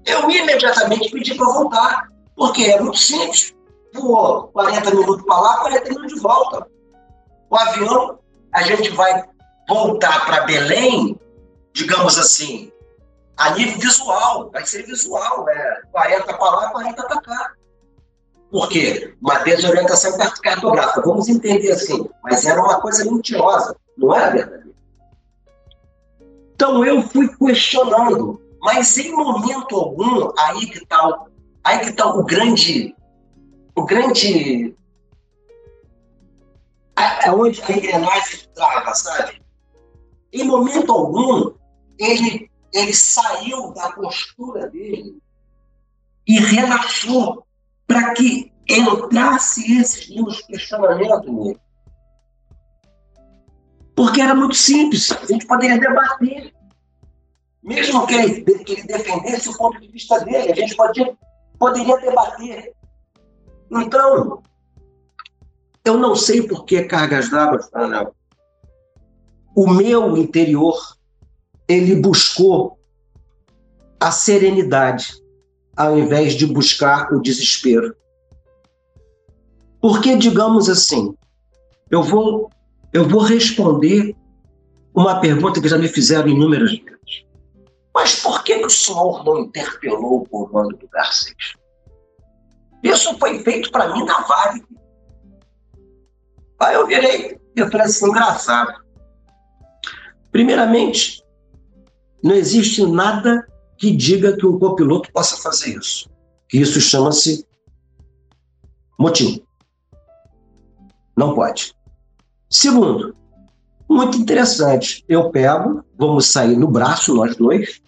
eu 0.06 0.30
imediatamente 0.30 1.10
pedi 1.10 1.34
para 1.34 1.46
voltar, 1.46 2.08
porque 2.34 2.64
é 2.64 2.80
muito 2.80 2.98
simples. 2.98 3.54
Voou 3.92 4.48
40 4.48 4.90
minutos 4.90 5.24
para 5.24 5.40
lá, 5.40 5.56
40 5.58 5.88
minutos 5.90 6.14
de 6.14 6.20
volta. 6.20 6.66
O 7.50 7.56
avião, 7.56 8.18
a 8.52 8.62
gente 8.62 8.90
vai 8.90 9.24
voltar 9.68 10.24
para 10.24 10.44
Belém, 10.44 11.20
digamos 11.74 12.18
assim, 12.18 12.72
a 13.36 13.50
nível 13.50 13.78
visual, 13.78 14.50
vai 14.50 14.66
ser 14.66 14.84
visual, 14.84 15.44
né? 15.44 15.82
40 15.92 16.24
para 16.24 16.50
lá, 16.50 16.70
40 16.70 17.02
para 17.06 17.20
cá. 17.22 17.52
Por 18.50 18.68
quê? 18.68 19.14
Uma 19.22 19.38
desorientação 19.38 20.18
cartográfica. 20.42 21.02
Vamos 21.02 21.28
entender 21.28 21.70
assim. 21.70 22.08
Mas 22.22 22.44
era 22.44 22.60
uma 22.60 22.80
coisa 22.80 23.04
mentirosa, 23.04 23.76
não 23.96 24.14
era 24.14 24.30
verdadeira. 24.30 24.70
Então 26.54 26.84
eu 26.84 27.00
fui 27.02 27.28
questionando, 27.36 28.40
mas 28.60 28.98
em 28.98 29.12
momento 29.12 29.76
algum, 29.76 30.30
aí 30.38 30.66
que 30.66 30.78
está 30.78 31.26
aí 31.64 31.78
que 31.80 31.92
tá 31.92 32.06
o 32.06 32.24
grande, 32.24 32.94
o 33.74 33.84
grande, 33.84 34.76
é 36.96 37.30
onde 37.30 37.62
a 37.62 37.72
engrenagem 37.72 38.40
trava, 38.54 38.94
sabe? 38.94 39.40
Em 40.32 40.44
momento 40.44 40.92
algum, 40.92 41.54
ele, 41.98 42.50
ele 42.74 42.92
saiu 42.92 43.72
da 43.72 43.92
postura 43.92 44.68
dele 44.68 45.18
e 46.26 46.38
relaxou 46.38 47.46
para 47.90 48.14
que 48.14 48.52
entrasse 48.68 49.76
esses 49.76 50.08
meus 50.14 50.40
questionamentos 50.42 51.26
nele. 51.26 51.60
Porque 53.96 54.20
era 54.20 54.32
muito 54.32 54.54
simples, 54.54 55.10
a 55.10 55.26
gente 55.26 55.44
poderia 55.44 55.76
debater. 55.76 56.54
Mesmo 57.60 58.06
que 58.06 58.14
ele, 58.14 58.42
que 58.42 58.72
ele 58.74 58.84
defendesse 58.84 59.48
o 59.48 59.58
ponto 59.58 59.80
de 59.80 59.88
vista 59.88 60.20
dele, 60.20 60.52
a 60.52 60.54
gente 60.54 60.76
podia, 60.76 61.18
poderia 61.58 61.96
debater. 61.96 62.72
Então, 63.72 64.40
eu 65.84 65.98
não 65.98 66.14
sei 66.14 66.46
por 66.46 66.64
que 66.64 66.84
cargas 66.84 67.28
d'água, 67.28 67.68
não. 67.74 68.14
O 69.56 69.68
meu 69.68 70.16
interior, 70.16 70.78
ele 71.66 71.96
buscou 71.96 72.78
a 73.98 74.12
serenidade 74.12 75.19
ao 75.80 75.98
invés 75.98 76.34
de 76.34 76.46
buscar 76.46 77.10
o 77.10 77.22
desespero. 77.22 77.96
Porque, 79.80 80.14
digamos 80.14 80.68
assim, 80.68 81.16
eu 81.90 82.02
vou, 82.02 82.50
eu 82.92 83.08
vou 83.08 83.22
responder 83.22 84.14
uma 84.94 85.20
pergunta 85.20 85.58
que 85.58 85.68
já 85.70 85.78
me 85.78 85.88
fizeram 85.88 86.28
inúmeras 86.28 86.72
vezes. 86.72 87.24
Mas 87.94 88.20
por 88.20 88.44
que, 88.44 88.58
que 88.58 88.66
o 88.66 88.70
senhor 88.70 89.24
não 89.24 89.38
interpelou 89.38 90.20
o 90.20 90.28
comando 90.28 90.76
do 90.76 90.86
Garcês? 90.88 91.54
Isso 92.82 93.16
foi 93.18 93.38
feito 93.38 93.72
para 93.72 93.90
mim 93.94 94.04
na 94.04 94.20
Vale. 94.20 94.62
Aí 96.60 96.74
eu 96.74 96.86
virei, 96.86 97.40
eu 97.56 97.70
falei 97.70 97.86
assim, 97.86 98.06
engraçado. 98.06 98.74
Primeiramente, 100.30 101.24
não 102.22 102.34
existe 102.34 102.84
nada 102.84 103.48
que 103.80 103.90
diga 103.90 104.36
que 104.36 104.46
um 104.46 104.58
copiloto 104.58 105.10
possa 105.10 105.38
fazer 105.38 105.78
isso. 105.78 106.06
Isso 106.52 106.78
chama-se 106.78 107.46
motim. 108.98 109.42
Não 111.16 111.34
pode. 111.34 111.74
Segundo, 112.50 113.16
muito 113.88 114.18
interessante. 114.18 115.02
Eu 115.08 115.30
pego, 115.30 115.82
vamos 115.98 116.26
sair 116.26 116.58
no 116.58 116.68
braço, 116.68 117.14
nós 117.14 117.34
dois. 117.36 117.80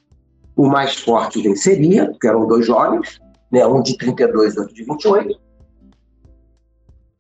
O 0.57 0.67
mais 0.67 0.97
forte 0.97 1.43
venceria, 1.43 2.11
que 2.19 2.27
eram 2.27 2.47
dois 2.47 2.67
jovens, 2.67 3.21
né? 3.51 3.67
um 3.67 3.83
de 3.83 3.97
32 3.99 4.55
e 4.55 4.61
outro 4.61 4.75
de 4.75 4.85
28. 4.85 5.41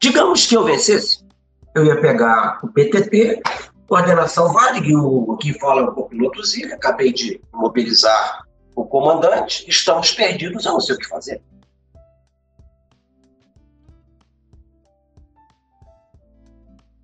Digamos 0.00 0.46
que 0.46 0.56
eu 0.56 0.64
vencesse, 0.64 1.22
eu 1.74 1.84
ia 1.84 2.00
pegar 2.00 2.58
o 2.62 2.68
PTT, 2.68 3.42
coordenação 3.86 4.50
Varig, 4.52 4.94
o 4.96 5.36
que 5.36 5.58
fala 5.58 5.82
o 5.82 5.94
copiloto 5.94 6.42
Zilha, 6.44 6.74
acabei 6.74 7.12
de 7.12 7.40
mobilizar 7.52 8.46
o 8.74 8.84
comandante, 8.84 9.64
estamos 9.68 10.12
perdidos, 10.12 10.64
eu 10.64 10.72
não 10.72 10.80
sei 10.80 10.94
o 10.94 10.98
que 10.98 11.08
fazer. 11.08 11.42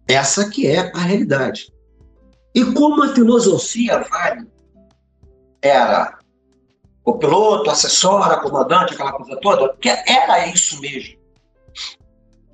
Essa 0.09 0.49
que 0.49 0.67
é 0.67 0.91
a 0.95 0.99
realidade. 0.99 1.73
E 2.55 2.65
como 2.73 3.05
a 3.05 3.15
filosofia 3.15 3.99
vale 4.11 4.51
era 5.61 6.19
o 7.05 7.19
piloto, 7.19 7.71
assessora, 7.71 8.41
comandante, 8.41 8.95
aquela 8.95 9.13
coisa 9.13 9.39
toda, 9.41 9.77
que 9.77 9.89
era 9.89 10.47
isso 10.49 10.81
mesmo. 10.81 11.19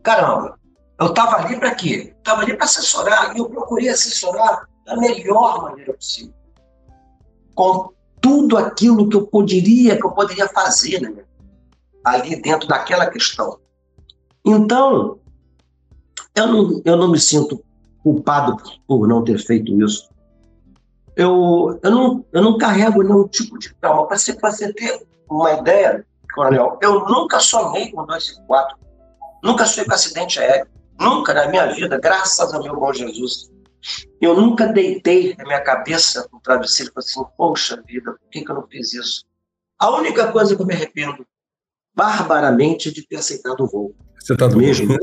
Caramba, 0.03 0.59
eu 1.01 1.07
estava 1.07 1.37
ali 1.37 1.59
para 1.59 1.75
quê? 1.75 2.15
Estava 2.19 2.43
ali 2.43 2.57
para 2.57 2.65
assessorar, 2.65 3.35
e 3.35 3.39
eu 3.39 3.49
procurei 3.49 3.89
assessorar 3.89 4.69
da 4.85 4.97
melhor 4.97 5.63
maneira 5.63 5.95
possível. 5.95 6.35
Com 7.55 7.93
tudo 8.25 8.57
aquilo 8.57 9.07
que 9.07 9.17
eu 9.17 9.27
poderia, 9.27 9.99
que 9.99 10.07
eu 10.07 10.11
poderia 10.11 10.49
fazer 10.49 10.99
né? 10.99 11.13
ali 12.03 12.41
dentro 12.41 12.67
daquela 12.67 13.05
questão. 13.05 13.59
Então, 14.43 15.19
eu 16.35 16.47
não, 16.47 16.83
eu 16.87 16.97
não 16.97 17.11
me 17.11 17.21
sinto 17.21 17.63
culpado 18.03 18.57
por 18.89 19.07
não 19.07 19.23
ter 19.23 19.39
feito 19.39 19.79
isso. 19.85 20.09
Eu, 21.15 21.79
eu, 21.83 21.91
não, 21.91 22.25
eu 22.33 22.41
não 22.41 22.57
carrego 22.57 23.03
nenhum 23.03 23.29
tipo 23.29 23.59
de 23.59 23.75
trauma. 23.75 24.07
Para 24.07 24.17
você, 24.17 24.33
você 24.33 24.73
ter 24.73 25.07
uma 25.29 25.53
ideia, 25.53 26.03
Coronel, 26.35 26.79
eu 26.81 27.01
nunca 27.05 27.39
sonhei 27.39 27.93
com 27.93 28.07
254. 28.07 28.79
Nunca 29.43 29.67
sonhei 29.67 29.87
com 29.87 29.95
acidente 29.95 30.41
aéreo. 30.41 30.67
Nunca 30.99 31.35
na 31.35 31.47
minha 31.49 31.67
vida, 31.67 31.99
graças 31.99 32.55
ao 32.55 32.63
meu 32.63 32.75
bom 32.75 32.91
Jesus. 32.91 33.51
Eu 34.21 34.35
nunca 34.35 34.67
deitei 34.67 35.35
a 35.39 35.45
minha 35.45 35.61
cabeça 35.61 36.29
no 36.33 36.41
travesseiro 36.41 36.91
e 36.91 36.95
falei 36.95 37.09
assim, 37.09 37.33
poxa 37.37 37.83
vida, 37.87 38.13
por 38.13 38.31
que, 38.31 38.45
que 38.45 38.51
eu 38.51 38.55
não 38.55 38.67
fiz 38.67 38.95
isso? 38.95 39.25
A 39.79 39.91
única 39.91 40.31
coisa 40.33 40.57
que 40.57 40.63
eu 40.63 40.67
me 40.67 40.75
arrependo 40.75 41.27
barbaramente 41.95 42.93
de 42.93 43.07
ter 43.07 43.17
aceitado 43.17 43.61
o 43.61 43.67
voo. 43.67 43.95
Você 44.19 44.37
tá 44.37 44.47
doido? 44.47 44.67
Mesmo. 44.67 44.97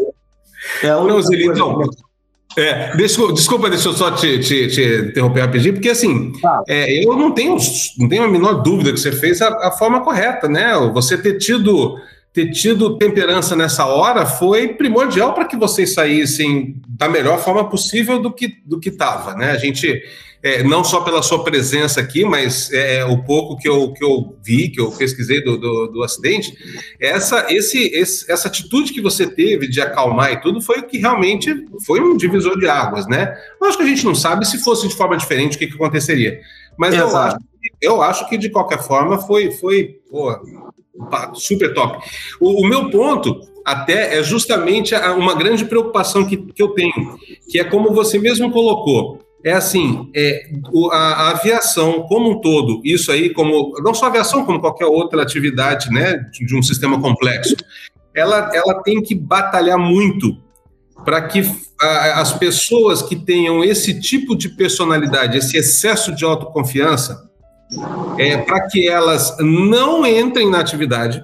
É 0.83 0.89
a 0.89 0.97
única 0.99 1.13
não, 1.13 1.21
Zeli, 1.21 1.45
coisa 1.45 1.59
não. 1.59 1.89
É, 2.57 2.95
desculpa, 2.97 3.33
desculpa, 3.33 3.69
deixa 3.69 3.87
eu 3.87 3.93
só 3.93 4.11
te, 4.11 4.39
te, 4.39 4.67
te 4.67 5.09
interromper 5.09 5.41
rapidinho, 5.41 5.73
porque 5.73 5.89
assim, 5.89 6.33
ah. 6.45 6.61
é, 6.67 7.05
eu 7.05 7.15
não 7.15 7.31
tenho, 7.31 7.55
não 7.97 8.09
tenho 8.09 8.23
a 8.23 8.27
menor 8.27 8.61
dúvida 8.61 8.91
que 8.91 8.99
você 8.99 9.11
fez 9.11 9.41
a, 9.41 9.67
a, 9.67 9.71
forma 9.71 10.03
correta, 10.03 10.49
né? 10.49 10.75
Você 10.93 11.17
ter 11.17 11.37
tido, 11.37 11.97
ter 12.33 12.51
tido 12.51 12.97
temperança 12.97 13.55
nessa 13.55 13.85
hora 13.85 14.25
foi 14.25 14.69
primordial 14.69 15.33
para 15.33 15.45
que 15.45 15.57
vocês 15.57 15.93
saíssem 15.93 16.81
da 16.87 17.09
melhor 17.09 17.39
forma 17.39 17.69
possível 17.69 18.19
do 18.19 18.31
que 18.31 18.61
do 18.65 18.79
que 18.79 18.89
estava, 18.89 19.35
né? 19.35 19.51
A 19.51 19.57
gente 19.57 20.01
é, 20.43 20.63
não 20.63 20.83
só 20.83 21.01
pela 21.01 21.21
sua 21.21 21.43
presença 21.43 21.99
aqui, 21.99 22.25
mas 22.25 22.71
é, 22.71 22.97
é, 22.97 23.05
o 23.05 23.23
pouco 23.23 23.57
que 23.57 23.69
eu, 23.69 23.93
que 23.93 24.03
eu 24.03 24.35
vi, 24.43 24.69
que 24.69 24.81
eu 24.81 24.91
pesquisei 24.91 25.43
do, 25.43 25.57
do, 25.57 25.87
do 25.87 26.03
acidente, 26.03 26.53
essa, 26.99 27.45
esse, 27.53 27.77
esse, 27.93 28.31
essa 28.31 28.47
atitude 28.47 28.91
que 28.91 29.01
você 29.01 29.27
teve 29.27 29.67
de 29.67 29.79
acalmar 29.79 30.31
e 30.31 30.41
tudo 30.41 30.59
foi 30.59 30.79
o 30.79 30.87
que 30.87 30.97
realmente 30.97 31.53
foi 31.85 31.99
um 31.99 32.17
divisor 32.17 32.57
de 32.57 32.67
águas, 32.67 33.07
né? 33.07 33.35
Acho 33.61 33.77
que 33.77 33.83
a 33.83 33.87
gente 33.87 34.03
não 34.03 34.15
sabe 34.15 34.47
se 34.47 34.57
fosse 34.63 34.87
de 34.87 34.95
forma 34.95 35.15
diferente 35.15 35.55
o 35.55 35.59
que, 35.59 35.67
que 35.67 35.75
aconteceria. 35.75 36.41
Mas 36.77 36.95
eu 36.95 37.15
acho, 37.15 37.37
eu 37.81 38.01
acho 38.01 38.27
que 38.29 38.38
de 38.38 38.49
qualquer 38.49 38.81
forma 38.81 39.17
foi, 39.19 39.51
foi 39.51 39.99
pô, 40.09 40.35
super 41.33 41.73
top. 41.73 42.05
O, 42.39 42.61
o 42.61 42.67
meu 42.67 42.89
ponto 42.89 43.41
até 43.65 44.17
é 44.17 44.23
justamente 44.23 44.95
uma 44.95 45.35
grande 45.35 45.65
preocupação 45.65 46.25
que, 46.25 46.38
que 46.38 46.61
eu 46.61 46.69
tenho, 46.69 47.17
que 47.49 47.59
é 47.59 47.63
como 47.63 47.93
você 47.93 48.17
mesmo 48.17 48.51
colocou 48.51 49.19
é 49.43 49.53
assim, 49.53 50.09
é, 50.15 50.49
a, 50.91 50.97
a, 50.97 51.31
aviação 51.31 52.03
como 52.03 52.31
um 52.31 52.41
todo, 52.41 52.81
isso 52.83 53.11
aí, 53.11 53.33
como 53.33 53.73
não 53.81 53.93
só 53.93 54.05
a 54.05 54.09
aviação, 54.09 54.45
como 54.45 54.59
qualquer 54.59 54.85
outra 54.85 55.21
atividade 55.21 55.89
né, 55.89 56.17
de, 56.31 56.55
um 56.55 56.61
sistema 56.61 57.01
complexo, 57.01 57.55
ela, 58.13 58.51
ela 58.53 58.81
tem 58.83 59.01
que 59.01 59.15
batalhar 59.15 59.79
muito 59.79 60.38
para 61.03 61.21
que 61.23 61.41
a, 61.79 62.21
as 62.21 62.33
pessoas 62.33 63.01
que 63.01 63.15
tenham 63.15 63.63
esse 63.63 63.99
tipo 63.99 64.35
de 64.35 64.49
personalidade, 64.49 65.38
esse 65.38 65.57
excesso 65.57 66.13
de 66.15 66.23
autoconfiança, 66.23 67.30
é, 68.18 68.38
para 68.38 68.68
que 68.68 68.88
elas 68.88 69.35
não 69.39 70.06
entrem 70.06 70.49
na 70.49 70.60
atividade, 70.60 71.23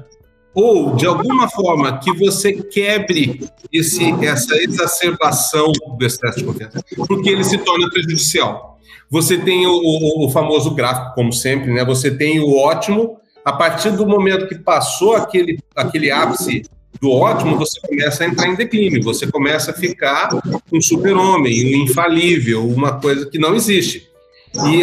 ou 0.53 0.95
de 0.95 1.05
alguma 1.05 1.47
forma 1.49 1.99
que 1.99 2.11
você 2.13 2.53
quebre 2.53 3.47
esse, 3.71 4.11
essa 4.25 4.55
exacerbação 4.55 5.71
do 5.71 6.05
excesso 6.05 6.39
de 6.39 6.45
confiança, 6.45 6.83
porque 7.07 7.29
ele 7.29 7.43
se 7.43 7.57
torna 7.59 7.89
prejudicial. 7.89 8.79
Você 9.09 9.37
tem 9.37 9.65
o, 9.67 9.71
o, 9.71 10.25
o, 10.25 10.29
famoso 10.31 10.71
gráfico, 10.71 11.13
como 11.15 11.31
sempre, 11.31 11.71
né? 11.71 11.85
Você 11.85 12.11
tem 12.11 12.39
o 12.39 12.57
ótimo. 12.57 13.19
A 13.45 13.53
partir 13.53 13.91
do 13.91 14.05
momento 14.05 14.47
que 14.47 14.55
passou 14.55 15.15
aquele, 15.15 15.59
aquele 15.73 16.11
ápice 16.11 16.63
do 16.99 17.11
ótimo, 17.11 17.57
você 17.57 17.79
começa 17.79 18.23
a 18.23 18.27
entrar 18.27 18.47
em 18.49 18.55
declínio, 18.55 19.01
você 19.01 19.27
começa 19.27 19.71
a 19.71 19.73
ficar 19.73 20.29
um 20.71 20.81
super-homem, 20.81 21.75
um 21.75 21.83
infalível, 21.83 22.67
uma 22.67 22.99
coisa 22.99 23.29
que 23.29 23.37
não 23.37 23.55
existe. 23.55 24.09
E 24.55 24.81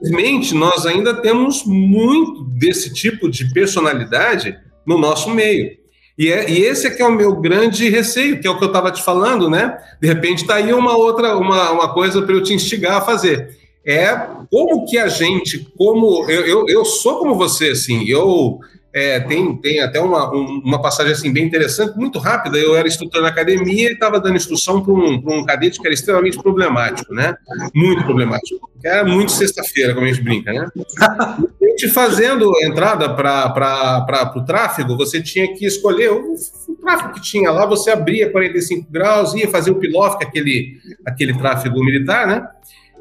infelizmente, 0.00 0.54
nós 0.54 0.86
ainda 0.86 1.14
temos 1.14 1.64
muito 1.64 2.44
desse 2.44 2.92
tipo 2.92 3.28
de 3.28 3.52
personalidade 3.52 4.56
no 4.86 4.98
nosso 4.98 5.30
meio. 5.30 5.78
E, 6.18 6.30
é, 6.30 6.50
e 6.50 6.62
esse 6.62 6.86
é 6.86 6.90
que 6.90 7.00
é 7.00 7.06
o 7.06 7.14
meu 7.14 7.36
grande 7.36 7.88
receio, 7.88 8.40
que 8.40 8.46
é 8.46 8.50
o 8.50 8.58
que 8.58 8.64
eu 8.64 8.68
estava 8.68 8.90
te 8.90 9.02
falando, 9.02 9.48
né? 9.48 9.78
De 10.00 10.08
repente 10.08 10.42
está 10.42 10.56
aí 10.56 10.72
uma 10.72 10.96
outra, 10.96 11.36
uma, 11.36 11.70
uma 11.70 11.94
coisa 11.94 12.20
para 12.22 12.34
eu 12.34 12.42
te 12.42 12.52
instigar 12.52 12.98
a 12.98 13.00
fazer. 13.00 13.56
É 13.86 14.14
como 14.50 14.84
que 14.84 14.98
a 14.98 15.08
gente, 15.08 15.58
como 15.78 16.28
eu, 16.30 16.46
eu, 16.46 16.66
eu 16.68 16.84
sou 16.84 17.20
como 17.20 17.34
você, 17.34 17.68
assim, 17.68 18.06
eu 18.06 18.58
é, 18.92 19.20
tem, 19.20 19.56
tem 19.58 19.80
até 19.80 20.00
uma, 20.00 20.30
uma 20.30 20.82
passagem 20.82 21.12
assim 21.12 21.32
bem 21.32 21.44
interessante, 21.44 21.96
muito 21.96 22.18
rápida. 22.18 22.58
Eu 22.58 22.76
era 22.76 22.88
instrutor 22.88 23.22
na 23.22 23.28
academia 23.28 23.88
e 23.88 23.92
estava 23.92 24.18
dando 24.18 24.36
instrução 24.36 24.82
para 24.82 24.92
um, 24.92 25.22
um 25.24 25.44
cadete 25.44 25.80
que 25.80 25.86
era 25.86 25.94
extremamente 25.94 26.36
problemático, 26.38 27.14
né? 27.14 27.36
Muito 27.72 28.02
problemático. 28.02 28.68
Era 28.84 29.04
muito 29.04 29.30
sexta-feira, 29.30 29.94
como 29.94 30.06
a 30.06 30.08
gente 30.08 30.22
brinca, 30.22 30.52
né? 30.52 30.66
a 30.98 31.66
gente 31.68 31.88
fazendo 31.88 32.52
entrada 32.62 33.08
para 33.14 34.32
o 34.34 34.44
tráfego, 34.44 34.96
você 34.96 35.22
tinha 35.22 35.54
que 35.54 35.64
escolher 35.64 36.10
o, 36.10 36.34
o, 36.68 36.74
tráfego 36.74 37.12
que 37.12 37.22
tinha 37.22 37.50
lá, 37.52 37.66
você 37.66 37.90
abria 37.90 38.30
45 38.30 38.90
graus, 38.90 39.34
ia 39.34 39.48
fazer 39.48 39.70
o 39.70 39.76
pilof, 39.76 40.18
que 40.18 40.24
é 40.24 40.26
aquele, 40.26 40.78
aquele 41.06 41.38
tráfego 41.38 41.84
militar, 41.84 42.26
né? 42.26 42.48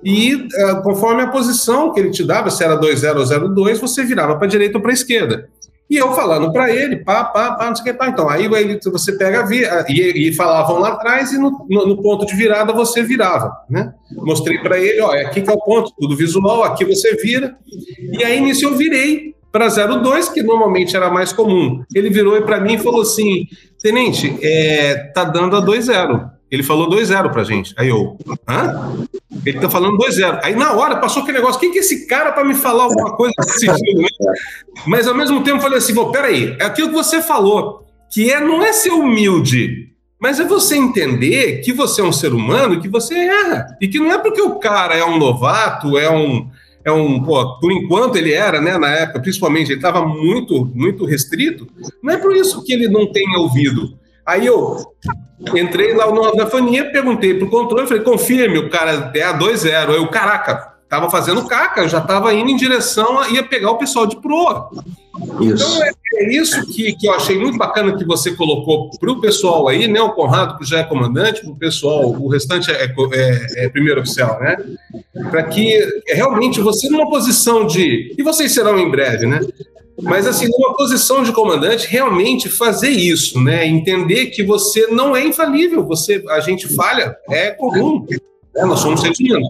E 0.04 0.36
uh, 0.36 0.82
conforme 0.84 1.24
a 1.24 1.28
posição 1.28 1.92
que 1.92 2.00
ele 2.00 2.12
te 2.12 2.24
dava, 2.24 2.50
se 2.50 2.64
era 2.64 2.76
2002, 2.76 3.80
você 3.80 4.04
virava 4.04 4.38
para 4.38 4.46
a 4.46 4.50
direita 4.50 4.78
ou 4.78 4.82
para 4.82 4.92
a 4.92 4.94
esquerda. 4.94 5.50
E 5.90 5.98
eu 5.98 6.14
falando 6.14 6.54
para 6.54 6.72
ele, 6.72 6.98
pá, 6.98 7.24
pá, 7.24 7.54
pá, 7.54 7.68
não 7.68 7.76
sei 7.76 7.82
o 7.82 7.86
que, 7.86 7.94
pá. 7.94 8.08
Então, 8.10 8.30
aí 8.30 8.46
ele, 8.46 8.80
você 8.92 9.18
pega 9.18 9.44
a 9.44 9.86
e, 9.90 10.30
e 10.30 10.36
falavam 10.36 10.78
lá 10.78 10.90
atrás, 10.90 11.32
e 11.32 11.38
no, 11.40 11.66
no, 11.68 11.88
no, 11.88 12.02
ponto 12.02 12.28
de 12.28 12.36
virada 12.36 12.72
você 12.72 13.02
virava, 13.02 13.52
né? 13.68 13.92
Mostrei 14.12 14.60
para 14.60 14.78
ele, 14.78 15.02
ó, 15.02 15.12
aqui 15.12 15.42
que 15.42 15.50
é 15.50 15.54
o 15.54 15.60
ponto, 15.60 15.92
tudo 16.00 16.16
visual, 16.16 16.64
aqui 16.64 16.86
você 16.86 17.16
vira. 17.16 17.56
E 18.12 18.24
aí 18.24 18.40
nisso 18.40 18.66
eu 18.66 18.76
virei 18.76 19.34
para 19.52 19.68
02, 19.68 20.30
que 20.30 20.44
normalmente 20.44 20.96
era 20.96 21.10
mais 21.10 21.34
comum. 21.34 21.84
Ele 21.96 22.12
virou 22.12 22.40
para 22.44 22.60
mim 22.60 22.76
e 22.76 22.80
falou 22.80 23.02
assim: 23.02 23.48
Tenente, 23.82 24.38
é, 24.42 24.96
tá 25.14 25.24
dando 25.24 25.56
a 25.56 25.62
2-0. 25.62 26.39
Ele 26.52 26.64
falou 26.64 26.90
2-0 26.90 27.32
pra 27.32 27.44
gente. 27.44 27.74
Aí 27.78 27.90
eu, 27.90 28.18
hã? 28.48 29.06
Ele 29.46 29.60
tá 29.60 29.70
falando 29.70 29.98
2-0. 29.98 30.40
Aí 30.44 30.56
na 30.56 30.74
hora 30.74 30.98
passou 30.98 31.22
aquele 31.22 31.38
negócio, 31.38 31.60
quem 31.60 31.72
que 31.72 31.78
é 31.78 31.82
esse 31.82 32.08
cara 32.08 32.32
para 32.32 32.44
me 32.44 32.56
falar 32.56 32.84
alguma 32.84 33.16
coisa 33.16 33.36
desse? 33.38 33.68
Mas 34.88 35.08
ao 35.08 35.16
mesmo 35.16 35.44
tempo 35.44 35.58
eu 35.58 35.62
falei 35.62 35.78
assim, 35.78 35.94
pô, 35.94 36.12
peraí, 36.12 36.56
é 36.60 36.66
aquilo 36.66 36.90
que 36.90 36.96
você 36.96 37.22
falou, 37.22 37.86
que 38.12 38.32
é, 38.32 38.40
não 38.40 38.64
é 38.64 38.74
ser 38.74 38.92
humilde, 38.92 39.90
mas 40.20 40.40
é 40.40 40.44
você 40.44 40.76
entender 40.76 41.62
que 41.62 41.72
você 41.72 42.02
é 42.02 42.04
um 42.04 42.12
ser 42.12 42.34
humano 42.34 42.74
e 42.74 42.82
que 42.82 42.90
você 42.90 43.16
erra. 43.16 43.78
E 43.80 43.88
que 43.88 44.00
não 44.00 44.12
é 44.12 44.18
porque 44.18 44.42
o 44.42 44.60
cara 44.60 44.96
é 44.96 45.04
um 45.04 45.18
novato, 45.18 45.98
é 45.98 46.10
um. 46.12 46.50
É 46.84 46.92
um, 46.92 47.22
pô, 47.22 47.60
por 47.60 47.72
enquanto 47.74 48.16
ele 48.16 48.32
era, 48.32 48.62
né, 48.62 48.78
na 48.78 48.90
época, 48.90 49.20
principalmente, 49.20 49.68
ele 49.68 49.80
estava 49.80 50.06
muito, 50.06 50.66
muito 50.74 51.06
restrito, 51.06 51.68
não 52.02 52.14
é 52.14 52.18
por 52.18 52.34
isso 52.34 52.64
que 52.64 52.72
ele 52.72 52.88
não 52.88 53.12
tenha 53.12 53.38
ouvido. 53.38 53.99
Aí 54.30 54.46
eu 54.46 54.78
entrei 55.56 55.96
lá 55.96 56.06
na 56.36 56.46
fonia, 56.46 56.92
perguntei 56.92 57.34
pro 57.34 57.50
controle, 57.50 57.88
falei, 57.88 58.04
confirme, 58.04 58.60
o 58.60 58.70
cara 58.70 59.12
é 59.16 59.24
a 59.24 59.36
2-0. 59.36 59.90
Aí 59.90 59.96
eu, 59.96 60.08
caraca, 60.08 60.76
tava 60.88 61.10
fazendo 61.10 61.48
caca, 61.48 61.90
já 61.90 62.00
tava 62.00 62.32
indo 62.32 62.52
em 62.52 62.56
direção, 62.56 63.18
a, 63.18 63.28
ia 63.30 63.42
pegar 63.42 63.72
o 63.72 63.80
pessoal 63.80 64.06
de 64.06 64.22
proa. 64.22 64.70
Isso. 65.42 65.66
Então 65.66 65.84
é, 65.84 65.92
é, 66.14 66.32
isso 66.32 66.64
que, 66.68 66.94
que 66.94 67.08
eu 67.08 67.14
achei 67.14 67.40
muito 67.40 67.58
bacana 67.58 67.98
que 67.98 68.06
você 68.06 68.36
colocou 68.36 68.92
para 69.00 69.12
o 69.12 69.20
pessoal 69.20 69.68
aí, 69.68 69.88
né? 69.88 70.00
O 70.00 70.12
Conrado, 70.12 70.60
que 70.60 70.64
já 70.64 70.78
é 70.78 70.84
comandante, 70.84 71.42
para 71.42 71.52
o 71.52 71.56
pessoal, 71.56 72.12
o 72.12 72.28
restante 72.28 72.70
é, 72.70 72.86
é, 72.86 73.66
é 73.66 73.70
primeiro 73.70 74.00
oficial, 74.00 74.40
né? 74.40 74.58
Para 75.32 75.42
que 75.42 75.76
realmente 76.08 76.62
você, 76.62 76.88
numa 76.88 77.10
posição 77.10 77.66
de. 77.66 78.14
E 78.16 78.22
vocês 78.22 78.54
serão 78.54 78.78
em 78.78 78.92
breve, 78.92 79.26
né? 79.26 79.40
Mas, 80.02 80.28
assim, 80.28 80.48
numa 80.48 80.76
posição 80.76 81.24
de 81.24 81.32
comandante, 81.32 81.88
realmente 81.88 82.50
fazer 82.50 82.90
isso, 82.90 83.40
né? 83.42 83.66
Entender 83.66 84.28
que 84.28 84.44
você 84.44 84.88
não 84.88 85.16
é 85.16 85.26
infalível, 85.26 85.86
você, 85.86 86.24
a 86.30 86.40
gente 86.40 86.74
falha, 86.74 87.16
é 87.30 87.52
comum, 87.52 88.06
né? 88.10 88.66
nós 88.66 88.80
somos 88.80 89.02
seres 89.02 89.20
humanos. 89.20 89.50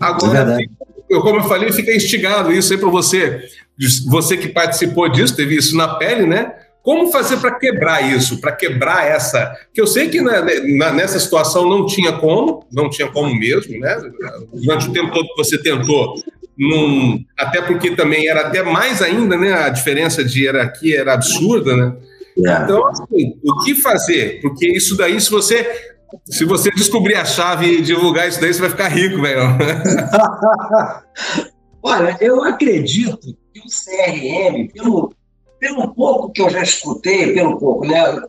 Agora, 0.00 0.60
é 0.60 0.66
eu, 1.12 1.20
como 1.20 1.40
eu 1.40 1.44
falei, 1.44 1.70
fica 1.72 1.94
instigado 1.94 2.50
isso 2.50 2.72
aí 2.72 2.78
para 2.78 2.88
você, 2.88 3.42
você 4.08 4.36
que 4.36 4.48
participou 4.48 5.10
disso, 5.10 5.36
teve 5.36 5.56
isso 5.56 5.76
na 5.76 5.96
pele, 5.96 6.26
né? 6.26 6.54
Como 6.82 7.12
fazer 7.12 7.36
para 7.36 7.54
quebrar 7.58 8.00
isso, 8.00 8.40
para 8.40 8.50
quebrar 8.50 9.06
essa. 9.06 9.54
Que 9.72 9.80
eu 9.80 9.86
sei 9.86 10.08
que 10.08 10.20
na, 10.20 10.42
na, 10.76 10.92
nessa 10.92 11.20
situação 11.20 11.68
não 11.68 11.86
tinha 11.86 12.12
como, 12.12 12.66
não 12.72 12.88
tinha 12.88 13.08
como 13.08 13.32
mesmo, 13.34 13.78
né? 13.78 13.96
Durante 14.52 14.88
o 14.88 14.92
tempo 14.92 15.12
todo 15.12 15.28
que 15.28 15.36
você 15.36 15.62
tentou, 15.62 16.14
num, 16.56 17.24
até 17.38 17.62
porque 17.62 17.96
também 17.96 18.28
era 18.28 18.46
até 18.46 18.62
mais 18.62 19.00
ainda, 19.00 19.36
né? 19.36 19.52
A 19.52 19.68
diferença 19.68 20.24
de 20.24 20.44
hierarquia 20.44 21.00
era 21.00 21.14
absurda, 21.14 21.76
né? 21.76 21.96
É. 22.46 22.62
Então, 22.62 22.86
assim, 22.86 23.38
o 23.44 23.62
que 23.62 23.74
fazer? 23.74 24.40
Porque 24.40 24.66
isso 24.66 24.96
daí, 24.96 25.20
se 25.20 25.30
você 25.30 25.92
se 26.26 26.44
você 26.44 26.70
descobrir 26.70 27.14
a 27.14 27.24
chave 27.24 27.78
e 27.78 27.82
divulgar 27.82 28.28
isso 28.28 28.40
daí, 28.40 28.52
você 28.52 28.60
vai 28.60 28.70
ficar 28.70 28.88
rico, 28.88 29.20
velho. 29.20 29.40
Olha, 31.82 32.16
eu 32.20 32.44
acredito 32.44 33.36
que 33.52 33.60
o 33.60 33.64
CRM, 33.64 34.68
pelo, 34.72 35.12
pelo 35.58 35.92
pouco 35.94 36.30
que 36.30 36.42
eu 36.42 36.50
já 36.50 36.62
escutei, 36.62 37.32
pelo 37.32 37.58
pouco, 37.58 37.86
né? 37.86 38.22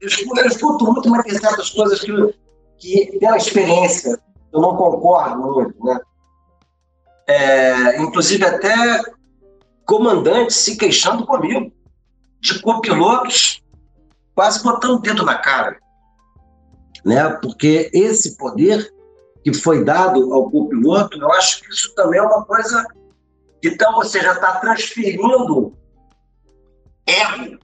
Eu 0.00 0.08
escuto, 0.08 0.40
eu 0.40 0.46
escuto 0.46 0.86
muito, 0.86 1.10
mas 1.10 1.24
tem 1.24 1.38
certas 1.38 1.70
coisas 1.70 2.00
que, 2.00 2.12
que, 2.78 3.18
pela 3.18 3.36
experiência, 3.36 4.18
eu 4.52 4.60
não 4.60 4.76
concordo 4.76 5.38
muito, 5.38 5.84
né? 5.84 6.00
É, 7.26 8.00
inclusive 8.00 8.44
até 8.44 9.00
comandantes 9.84 10.56
se 10.56 10.76
queixando 10.76 11.26
comigo. 11.26 11.72
de 12.40 12.60
copilotos 12.60 13.62
quase 14.34 14.62
botando 14.62 14.96
o 14.96 15.00
dedo 15.00 15.24
na 15.24 15.36
cara, 15.36 15.78
né? 17.04 17.28
Porque 17.40 17.90
esse 17.92 18.36
poder 18.36 18.92
que 19.44 19.52
foi 19.54 19.84
dado 19.84 20.32
ao 20.32 20.50
copiloto, 20.50 21.18
eu 21.18 21.30
acho 21.32 21.62
que 21.62 21.68
isso 21.72 21.94
também 21.94 22.18
é 22.18 22.22
uma 22.22 22.44
coisa. 22.44 22.84
Então 23.62 23.94
você 23.94 24.20
já 24.20 24.32
está 24.32 24.58
transferindo 24.58 25.76
erro, 27.06 27.58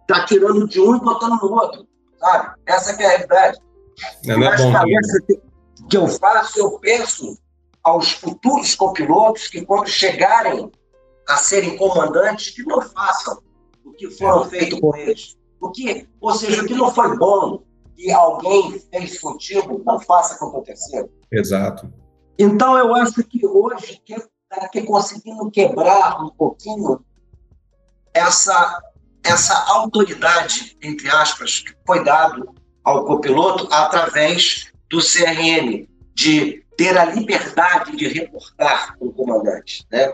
está 0.00 0.24
tirando 0.26 0.66
de 0.66 0.80
um 0.80 0.96
e 0.96 1.00
botando 1.00 1.40
no 1.40 1.52
outro, 1.52 1.86
sabe? 2.18 2.54
Essa 2.66 2.90
é 2.92 3.06
a 3.06 3.08
realidade. 3.08 3.58
Não, 4.24 4.38
não 4.38 4.46
é 4.52 4.56
bom, 4.56 4.72
que, 5.26 5.40
que 5.88 5.96
eu 5.96 6.08
faço, 6.08 6.58
eu 6.58 6.78
penso 6.80 7.38
aos 7.84 8.12
futuros 8.12 8.74
copilotos 8.74 9.48
que 9.48 9.64
quando 9.64 9.88
chegarem 9.88 10.72
a 11.28 11.36
serem 11.36 11.76
comandantes, 11.76 12.50
que 12.50 12.62
não 12.64 12.80
façam 12.80 13.42
o 13.84 13.92
que 13.92 14.10
foram 14.10 14.48
feito 14.48 14.80
com 14.80 14.96
eles. 14.96 15.36
O 15.60 15.70
que, 15.70 16.08
ou 16.20 16.34
seja, 16.34 16.62
o 16.62 16.66
que 16.66 16.74
não 16.74 16.92
foi 16.92 17.16
bom 17.16 17.62
que 17.94 18.10
alguém 18.10 18.78
fez 18.90 19.20
contigo, 19.20 19.82
não 19.84 20.00
faça 20.00 20.38
com 20.38 20.46
o 20.46 20.62
terceiro. 20.62 21.10
Exato. 21.30 21.92
Então, 22.38 22.76
eu 22.76 22.94
acho 22.94 23.22
que 23.22 23.46
hoje 23.46 24.00
que 24.04 24.14
está 24.14 24.68
que 24.68 24.82
conseguindo 24.82 25.50
quebrar 25.50 26.22
um 26.22 26.30
pouquinho 26.30 27.04
essa, 28.12 28.82
essa 29.22 29.54
autoridade, 29.68 30.76
entre 30.82 31.08
aspas, 31.08 31.60
que 31.60 31.74
foi 31.86 32.02
dado 32.04 32.52
ao 32.82 33.04
copiloto 33.04 33.68
através 33.72 34.72
do 34.90 34.98
CRM, 34.98 35.86
de 36.14 36.63
ter 36.76 36.96
a 36.96 37.04
liberdade 37.04 37.96
de 37.96 38.08
reportar 38.08 38.96
o 39.00 39.12
comandante. 39.12 39.86
Né? 39.90 40.12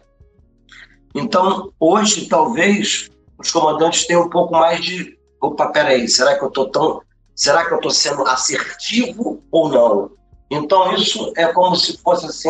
Então, 1.14 1.72
hoje, 1.78 2.28
talvez, 2.28 3.10
os 3.38 3.50
comandantes 3.50 4.06
tenham 4.06 4.22
um 4.22 4.30
pouco 4.30 4.52
mais 4.52 4.84
de. 4.84 5.18
Opa, 5.40 5.68
peraí, 5.68 6.06
será 6.08 6.38
que 6.38 6.44
eu 6.44 6.48
estou 6.48 6.70
tão. 6.70 7.02
Será 7.34 7.64
que 7.64 7.72
eu 7.72 7.76
estou 7.76 7.90
sendo 7.90 8.26
assertivo 8.26 9.42
ou 9.50 9.68
não? 9.68 10.10
Então, 10.50 10.92
isso 10.94 11.32
é 11.36 11.46
como 11.52 11.74
se 11.76 11.96
fosse 11.98 12.26
assim 12.26 12.48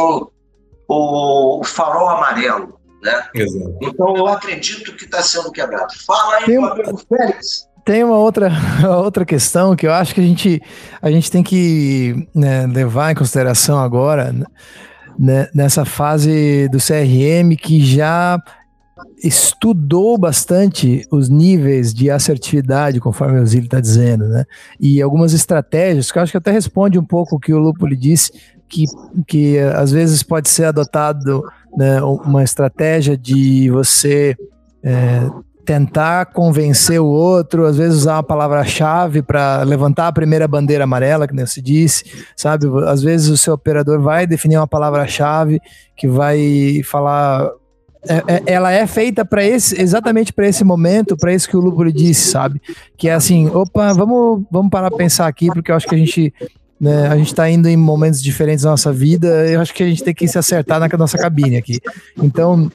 o, 0.88 1.62
farol 1.64 2.08
amarelo. 2.08 2.80
Né? 3.02 3.28
Exato. 3.34 3.78
Então, 3.80 4.16
eu 4.16 4.26
acredito 4.26 4.94
que 4.96 5.04
está 5.04 5.22
sendo 5.22 5.52
quebrado. 5.52 5.94
Fala 6.04 6.36
aí, 6.36 6.48
meu 6.48 6.64
amigo 6.64 7.00
Félix. 7.08 7.69
Tem 7.84 8.04
uma 8.04 8.16
outra, 8.16 8.50
outra 9.02 9.24
questão 9.24 9.74
que 9.74 9.86
eu 9.86 9.92
acho 9.92 10.14
que 10.14 10.20
a 10.20 10.24
gente, 10.24 10.62
a 11.00 11.10
gente 11.10 11.30
tem 11.30 11.42
que 11.42 12.28
né, 12.34 12.66
levar 12.66 13.12
em 13.12 13.14
consideração 13.14 13.78
agora, 13.78 14.34
né, 15.18 15.48
nessa 15.54 15.84
fase 15.84 16.68
do 16.68 16.78
CRM 16.78 17.56
que 17.56 17.84
já 17.84 18.38
estudou 19.22 20.16
bastante 20.16 21.06
os 21.10 21.28
níveis 21.28 21.92
de 21.92 22.10
assertividade, 22.10 23.00
conforme 23.00 23.38
o 23.38 23.46
Zilli 23.46 23.66
está 23.66 23.80
dizendo, 23.80 24.26
né? 24.28 24.44
E 24.78 25.00
algumas 25.00 25.32
estratégias, 25.32 26.10
que 26.10 26.18
eu 26.18 26.22
acho 26.22 26.32
que 26.32 26.38
até 26.38 26.50
responde 26.50 26.98
um 26.98 27.04
pouco 27.04 27.36
o 27.36 27.40
que 27.40 27.52
o 27.52 27.58
Lupo 27.58 27.86
lhe 27.86 27.96
disse, 27.96 28.32
que, 28.68 28.84
que 29.26 29.58
às 29.58 29.90
vezes 29.90 30.22
pode 30.22 30.48
ser 30.48 30.64
adotado 30.64 31.42
né, 31.76 32.00
uma 32.02 32.42
estratégia 32.42 33.16
de 33.16 33.68
você 33.70 34.36
é, 34.82 35.28
tentar 35.70 36.26
convencer 36.26 37.00
o 37.00 37.06
outro, 37.06 37.64
às 37.64 37.76
vezes 37.76 37.98
usar 37.98 38.16
uma 38.16 38.24
palavra-chave 38.24 39.22
para 39.22 39.62
levantar 39.62 40.08
a 40.08 40.12
primeira 40.12 40.48
bandeira 40.48 40.82
amarela, 40.82 41.28
que 41.28 41.34
nem 41.34 41.46
se 41.46 41.62
disse, 41.62 42.02
sabe? 42.36 42.66
Às 42.88 43.04
vezes 43.04 43.28
o 43.28 43.36
seu 43.36 43.54
operador 43.54 44.00
vai 44.00 44.26
definir 44.26 44.56
uma 44.56 44.66
palavra-chave 44.66 45.60
que 45.96 46.08
vai 46.08 46.82
falar. 46.82 47.48
É, 48.04 48.16
é, 48.16 48.42
ela 48.46 48.72
é 48.72 48.84
feita 48.84 49.24
para 49.24 49.44
esse, 49.44 49.80
exatamente 49.80 50.32
para 50.32 50.48
esse 50.48 50.64
momento, 50.64 51.16
para 51.16 51.32
isso 51.32 51.48
que 51.48 51.56
o 51.56 51.60
Lúpulo 51.60 51.92
disse, 51.92 52.32
sabe? 52.32 52.60
Que 52.98 53.08
é 53.08 53.14
assim, 53.14 53.46
opa, 53.46 53.92
vamos, 53.92 54.42
vamos 54.50 54.70
parar 54.70 54.88
para 54.88 54.98
pensar 54.98 55.28
aqui, 55.28 55.46
porque 55.54 55.70
eu 55.70 55.76
acho 55.76 55.86
que 55.86 55.94
a 55.94 55.98
gente 55.98 56.34
né, 56.80 57.06
a 57.06 57.16
gente 57.16 57.28
está 57.28 57.48
indo 57.48 57.68
em 57.68 57.76
momentos 57.76 58.20
diferentes 58.20 58.64
da 58.64 58.70
nossa 58.70 58.92
vida, 58.92 59.28
eu 59.48 59.60
acho 59.60 59.72
que 59.72 59.84
a 59.84 59.86
gente 59.86 60.02
tem 60.02 60.14
que 60.14 60.26
se 60.26 60.38
acertar 60.38 60.80
na 60.80 60.88
nossa 60.98 61.16
cabine 61.16 61.58
aqui. 61.58 61.78
Então, 62.20 62.72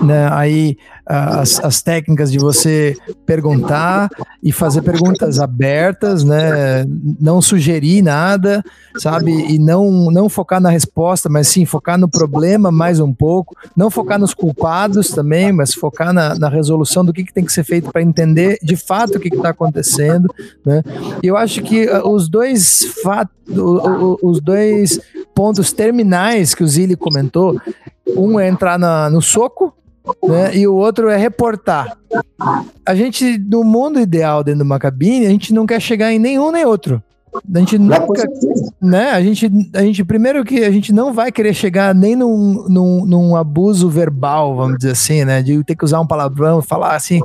né, 0.00 0.28
aí 0.32 0.76
as, 1.04 1.62
as, 1.62 1.82
técnicas 1.82 2.30
de 2.30 2.38
você 2.38 2.96
perguntar 3.26 4.08
e 4.42 4.52
fazer 4.52 4.82
perguntas 4.82 5.40
abertas, 5.40 6.24
né, 6.24 6.84
não 7.20 7.42
sugerir 7.42 8.02
nada, 8.02 8.62
sabe, 8.96 9.32
e 9.32 9.58
não, 9.58 10.10
não 10.10 10.28
focar 10.28 10.60
na 10.60 10.70
resposta, 10.70 11.28
mas 11.28 11.48
sim 11.48 11.64
focar 11.64 11.98
no 11.98 12.08
problema 12.08 12.70
mais 12.70 13.00
um 13.00 13.12
pouco, 13.12 13.56
não 13.76 13.90
focar 13.90 14.18
nos 14.18 14.32
culpados 14.32 15.08
também, 15.08 15.52
mas 15.52 15.74
focar 15.74 16.12
na, 16.12 16.34
na 16.36 16.48
resolução 16.48 17.04
do 17.04 17.12
que, 17.12 17.24
que 17.24 17.34
tem 17.34 17.44
que 17.44 17.52
ser 17.52 17.64
feito 17.64 17.90
para 17.90 18.02
entender 18.02 18.58
de 18.62 18.76
fato 18.76 19.16
o 19.16 19.20
que 19.20 19.28
está 19.28 19.50
acontecendo, 19.50 20.32
né, 20.64 20.82
e 21.22 21.26
eu 21.26 21.36
acho 21.36 21.62
que 21.62 21.86
uh, 21.86 22.08
os 22.08 22.28
dois 22.28 22.84
fatos, 23.02 23.32
os 24.22 24.40
dois 24.40 25.00
pontos 25.34 25.72
terminais 25.72 26.54
que 26.54 26.62
o 26.62 26.68
Zilli 26.68 26.96
comentou, 26.96 27.60
um 28.16 28.38
é 28.38 28.48
entrar 28.48 28.78
na, 28.78 29.10
no 29.10 29.20
soco, 29.20 29.74
né? 30.22 30.56
E 30.56 30.66
o 30.66 30.74
outro 30.74 31.08
é 31.08 31.16
reportar. 31.16 31.96
A 32.84 32.94
gente, 32.94 33.38
no 33.38 33.64
mundo 33.64 34.00
ideal 34.00 34.42
dentro 34.42 34.60
de 34.60 34.66
uma 34.66 34.78
cabine, 34.78 35.26
a 35.26 35.30
gente 35.30 35.52
não 35.52 35.66
quer 35.66 35.80
chegar 35.80 36.12
em 36.12 36.18
nenhum 36.18 36.50
nem 36.50 36.64
outro. 36.64 37.02
A 37.34 37.58
gente 37.58 37.78
nunca, 37.78 38.28
né? 38.80 39.10
A 39.10 39.22
gente, 39.22 39.50
a 39.72 39.82
gente 39.82 40.04
primeiro 40.04 40.44
que 40.44 40.62
a 40.64 40.70
gente 40.70 40.92
não 40.92 41.14
vai 41.14 41.32
querer 41.32 41.54
chegar 41.54 41.94
nem 41.94 42.14
num, 42.14 42.68
num, 42.68 43.06
num, 43.06 43.36
abuso 43.36 43.88
verbal, 43.88 44.54
vamos 44.54 44.76
dizer 44.78 44.90
assim, 44.90 45.24
né? 45.24 45.40
De 45.40 45.64
ter 45.64 45.74
que 45.74 45.84
usar 45.84 46.00
um 46.00 46.06
palavrão 46.06 46.58
e 46.58 46.62
falar 46.62 46.94
assim, 46.94 47.20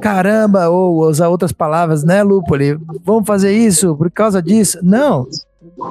caramba, 0.00 0.70
ou 0.70 1.06
usar 1.06 1.28
outras 1.28 1.52
palavras, 1.52 2.02
né, 2.02 2.22
Lupoli? 2.22 2.78
Vamos 3.04 3.26
fazer 3.26 3.52
isso 3.52 3.94
por 3.94 4.10
causa 4.10 4.40
disso? 4.40 4.78
Não. 4.82 5.26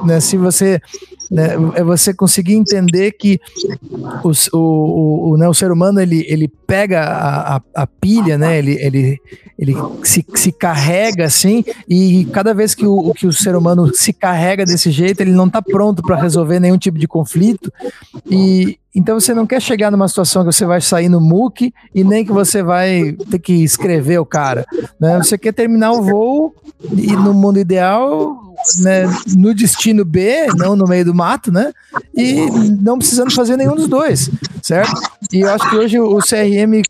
Né, 0.03 0.19
se 0.19 0.35
você 0.37 0.81
né, 1.29 1.55
é 1.75 1.83
você 1.83 2.13
conseguir 2.13 2.55
entender 2.55 3.11
que 3.13 3.39
o, 4.23 4.31
o, 4.57 5.31
o, 5.31 5.37
né, 5.37 5.47
o 5.47 5.53
ser 5.53 5.71
humano 5.71 5.99
ele, 5.99 6.25
ele 6.27 6.47
pega 6.47 7.01
a, 7.01 7.55
a, 7.57 7.61
a, 7.75 7.87
pilha, 7.87 8.37
né, 8.37 8.57
ele, 8.57 8.77
ele, 8.79 9.21
ele 9.57 9.75
se, 10.03 10.25
se 10.35 10.51
carrega 10.51 11.25
assim, 11.25 11.63
e 11.87 12.25
cada 12.25 12.53
vez 12.53 12.73
que 12.73 12.85
o, 12.85 13.13
que 13.13 13.27
o 13.27 13.33
ser 13.33 13.55
humano 13.55 13.93
se 13.93 14.13
carrega 14.13 14.65
desse 14.65 14.91
jeito, 14.91 15.21
ele 15.21 15.31
não 15.31 15.47
está 15.47 15.61
pronto 15.61 16.01
para 16.01 16.15
resolver 16.15 16.59
nenhum 16.59 16.77
tipo 16.77 16.97
de 16.97 17.07
conflito, 17.07 17.71
e 18.29 18.77
então 18.95 19.19
você 19.19 19.33
não 19.33 19.45
quer 19.45 19.61
chegar 19.61 19.91
numa 19.91 20.07
situação 20.07 20.45
que 20.45 20.53
você 20.53 20.65
vai 20.65 20.79
sair 20.79 21.09
no 21.09 21.19
MOOC 21.19 21.73
e 21.93 22.01
nem 22.01 22.23
que 22.23 22.31
você 22.31 22.63
vai 22.63 23.11
ter 23.29 23.39
que 23.39 23.51
escrever 23.51 24.19
o 24.19 24.25
cara. 24.25 24.65
Né? 24.97 25.17
Você 25.17 25.37
quer 25.37 25.51
terminar 25.51 25.91
o 25.91 26.01
voo 26.01 26.55
e 26.95 27.11
no 27.11 27.33
mundo 27.33 27.59
ideal 27.59 28.44
né, 28.79 29.03
no 29.35 29.53
destino 29.53 30.03
B, 30.03 30.47
não 30.55 30.75
no 30.75 30.85
meio 30.85 31.05
do 31.05 31.13
mato, 31.13 31.51
né? 31.51 31.71
E 32.15 32.49
não 32.81 32.97
precisando 32.97 33.33
fazer 33.33 33.57
nenhum 33.57 33.75
dos 33.75 33.87
dois, 33.87 34.29
certo? 34.61 35.01
E 35.31 35.41
eu 35.41 35.51
acho 35.51 35.69
que 35.69 35.75
hoje 35.75 35.99
o 35.99 36.17
CRM 36.19 36.81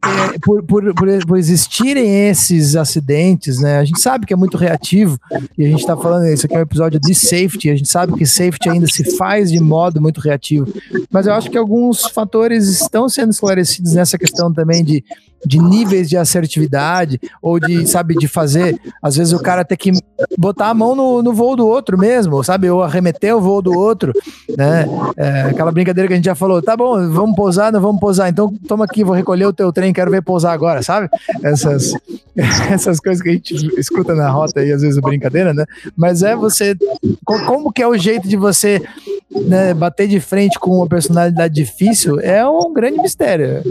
é, 0.00 0.38
por, 0.38 0.62
por, 0.62 0.94
por, 0.94 1.38
existirem 1.38 2.28
esses 2.28 2.76
acidentes, 2.76 3.60
né? 3.60 3.78
A 3.78 3.84
gente 3.84 4.00
sabe 4.00 4.26
que 4.26 4.32
é 4.32 4.36
muito 4.36 4.56
reativo 4.56 5.18
e 5.56 5.64
a 5.64 5.68
gente 5.68 5.80
está 5.80 5.96
falando 5.96 6.26
isso 6.26 6.46
aqui 6.46 6.54
é 6.54 6.58
um 6.58 6.62
episódio 6.62 7.00
de 7.00 7.14
safety. 7.14 7.70
A 7.70 7.76
gente 7.76 7.90
sabe 7.90 8.12
que 8.14 8.24
safety 8.24 8.68
ainda 8.68 8.86
se 8.86 9.16
faz 9.16 9.50
de 9.50 9.58
modo 9.58 10.00
muito 10.00 10.20
reativo, 10.20 10.72
mas 11.10 11.26
eu 11.26 11.32
acho 11.34 11.50
que 11.50 11.58
alguns 11.58 12.02
fatores 12.02 12.68
estão 12.68 13.08
sendo 13.08 13.30
esclarecidos 13.30 13.92
nessa 13.92 14.16
questão 14.16 14.52
também 14.52 14.84
de 14.84 15.04
de 15.44 15.58
níveis 15.58 16.08
de 16.08 16.16
assertividade 16.16 17.20
ou 17.40 17.58
de, 17.58 17.86
sabe, 17.86 18.14
de 18.14 18.26
fazer, 18.26 18.78
às 19.02 19.16
vezes 19.16 19.32
o 19.32 19.40
cara 19.40 19.64
tem 19.64 19.76
que 19.76 19.92
botar 20.36 20.68
a 20.68 20.74
mão 20.74 20.94
no, 20.94 21.22
no 21.22 21.32
voo 21.32 21.56
do 21.56 21.66
outro 21.66 21.98
mesmo, 21.98 22.42
sabe, 22.42 22.70
ou 22.70 22.82
arremeter 22.82 23.34
o 23.36 23.40
voo 23.40 23.62
do 23.62 23.72
outro, 23.72 24.12
né, 24.56 24.86
é, 25.16 25.42
aquela 25.42 25.72
brincadeira 25.72 26.08
que 26.08 26.14
a 26.14 26.16
gente 26.16 26.26
já 26.26 26.34
falou, 26.34 26.60
tá 26.62 26.76
bom, 26.76 27.08
vamos 27.10 27.36
pousar, 27.36 27.72
não 27.72 27.80
vamos 27.80 28.00
pousar, 28.00 28.28
então 28.28 28.52
toma 28.66 28.84
aqui, 28.84 29.04
vou 29.04 29.14
recolher 29.14 29.46
o 29.46 29.52
teu 29.52 29.72
trem, 29.72 29.92
quero 29.92 30.10
ver 30.10 30.22
pousar 30.22 30.52
agora, 30.52 30.82
sabe, 30.82 31.08
essas, 31.42 31.92
essas 32.70 33.00
coisas 33.00 33.22
que 33.22 33.28
a 33.28 33.32
gente 33.32 33.54
escuta 33.78 34.14
na 34.14 34.30
rota 34.30 34.60
aí, 34.60 34.72
às 34.72 34.82
vezes 34.82 35.00
brincadeira, 35.00 35.54
né, 35.54 35.64
mas 35.96 36.22
é 36.22 36.34
você, 36.34 36.76
como 37.24 37.72
que 37.72 37.82
é 37.82 37.88
o 37.88 37.96
jeito 37.96 38.28
de 38.28 38.36
você 38.36 38.82
né, 39.30 39.74
bater 39.74 40.08
de 40.08 40.20
frente 40.20 40.58
com 40.58 40.76
uma 40.76 40.86
personalidade 40.86 41.54
difícil 41.54 42.20
é 42.20 42.46
um 42.48 42.72
grande 42.72 43.00
mistério. 43.00 43.62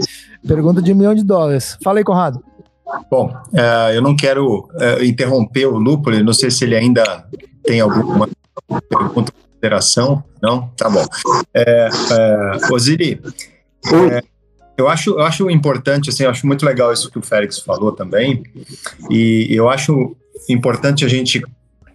Pergunta 0.46 0.80
de 0.80 0.92
um 0.92 0.96
milhão 0.96 1.14
de 1.14 1.24
dólares. 1.24 1.76
Fala 1.82 1.98
aí, 1.98 2.04
Conrado. 2.04 2.42
Bom, 3.10 3.34
é, 3.52 3.96
eu 3.96 4.00
não 4.00 4.16
quero 4.16 4.68
é, 4.80 5.04
interromper 5.04 5.66
o 5.66 5.78
Lúpulo, 5.78 6.22
não 6.24 6.32
sei 6.32 6.50
se 6.50 6.64
ele 6.64 6.74
ainda 6.74 7.26
tem 7.62 7.80
alguma 7.80 8.28
pergunta 8.88 9.32
consideração. 9.58 10.22
Não? 10.40 10.68
Tá 10.76 10.88
bom. 10.88 11.04
É, 11.52 11.88
é, 11.88 12.72
Osiri, 12.72 13.20
é, 13.92 14.22
eu 14.76 14.88
acho, 14.88 15.10
eu 15.10 15.22
acho 15.22 15.50
importante, 15.50 16.10
assim, 16.10 16.22
eu 16.22 16.30
acho 16.30 16.46
muito 16.46 16.64
legal 16.64 16.92
isso 16.92 17.10
que 17.10 17.18
o 17.18 17.22
Félix 17.22 17.58
falou 17.58 17.90
também, 17.92 18.44
e 19.10 19.48
eu 19.50 19.68
acho 19.68 20.16
importante 20.48 21.04
a 21.04 21.08
gente 21.08 21.42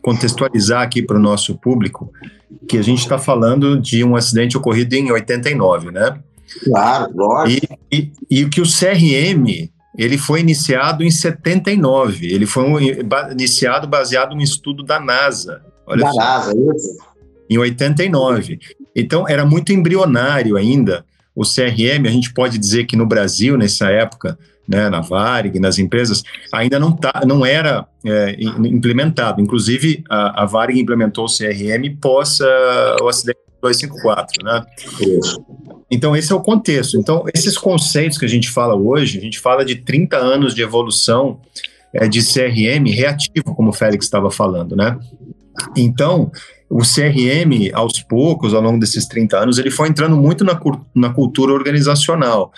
contextualizar 0.04 0.84
aqui 0.84 1.02
para 1.02 1.18
o 1.18 1.22
nosso 1.22 1.58
público 1.58 2.12
que 2.68 2.78
a 2.78 2.82
gente 2.84 3.00
está 3.00 3.18
falando 3.18 3.80
de 3.80 4.04
um 4.04 4.16
acidente 4.16 4.56
ocorrido 4.56 4.94
em 4.94 5.12
89, 5.12 5.92
né? 5.92 6.20
Claro, 6.64 7.12
lógico. 7.16 7.80
E, 7.92 8.12
e, 8.30 8.42
e 8.42 8.46
que 8.50 8.62
o 8.62 8.66
CRM 8.66 9.72
ele 9.98 10.18
foi 10.18 10.40
iniciado 10.40 11.04
em 11.04 11.12
79. 11.12 12.26
Ele 12.28 12.46
foi 12.46 12.64
um, 12.64 12.80
iniciado 13.32 13.88
baseado 13.88 14.36
no 14.36 14.42
estudo 14.42 14.84
da 14.84 15.00
NASA. 15.00 15.62
Olha 15.86 16.04
da 16.04 16.12
só, 16.12 16.18
NASA, 16.18 16.52
isso? 16.52 16.98
Em 17.50 17.58
89. 17.58 18.60
Então, 18.96 19.28
era 19.28 19.46
muito 19.46 19.72
embrionário 19.72 20.58
ainda. 20.58 21.06
O 21.36 21.44
CRM, 21.44 22.08
a 22.08 22.12
gente 22.12 22.34
pode 22.34 22.58
dizer 22.58 22.86
que 22.86 22.96
no 22.96 23.06
Brasil, 23.06 23.58
nessa 23.58 23.90
época, 23.90 24.38
né, 24.68 24.90
na 24.90 25.02
Varig, 25.02 25.60
nas 25.60 25.78
empresas, 25.78 26.24
ainda 26.52 26.80
não, 26.80 26.92
tá, 26.92 27.24
não 27.26 27.46
era 27.46 27.86
é, 28.06 28.36
implementado. 28.40 29.42
Inclusive, 29.42 30.04
a, 30.10 30.44
a 30.44 30.46
Varig 30.46 30.80
implementou 30.80 31.26
o 31.26 31.28
CRM 31.28 31.98
pós 32.00 32.40
uh, 32.40 33.04
o 33.04 33.08
acidente 33.08 33.40
254, 33.62 34.44
né? 34.44 34.66
Isso. 35.00 35.46
Então, 35.90 36.16
esse 36.16 36.32
é 36.32 36.36
o 36.36 36.42
contexto. 36.42 36.98
Então, 36.98 37.24
esses 37.34 37.58
conceitos 37.58 38.18
que 38.18 38.26
a 38.26 38.30
gente 38.30 38.50
fala 38.50 38.76
hoje, 38.76 39.18
a 39.18 39.22
gente 39.22 39.40
fala 39.40 39.64
de 39.64 39.76
30 39.76 40.18
anos 40.18 40.54
de 40.54 40.62
evolução 40.62 41.40
é, 41.94 42.08
de 42.08 42.22
CRM 42.22 42.86
reativo, 42.90 43.56
como 43.56 43.70
o 43.70 43.74
Félix 43.74 44.06
estava 44.06 44.30
falando, 44.30 44.76
né? 44.76 44.98
Então, 45.78 46.32
o 46.74 46.80
CRM, 46.80 47.72
aos 47.72 48.02
poucos, 48.02 48.52
ao 48.52 48.62
longo 48.62 48.80
desses 48.80 49.06
30 49.06 49.38
anos, 49.38 49.60
ele 49.60 49.70
foi 49.70 49.90
entrando 49.90 50.18
muito 50.18 50.44
na, 50.44 50.60
na 50.96 51.14
cultura 51.14 51.54
organizacional. 51.54 52.52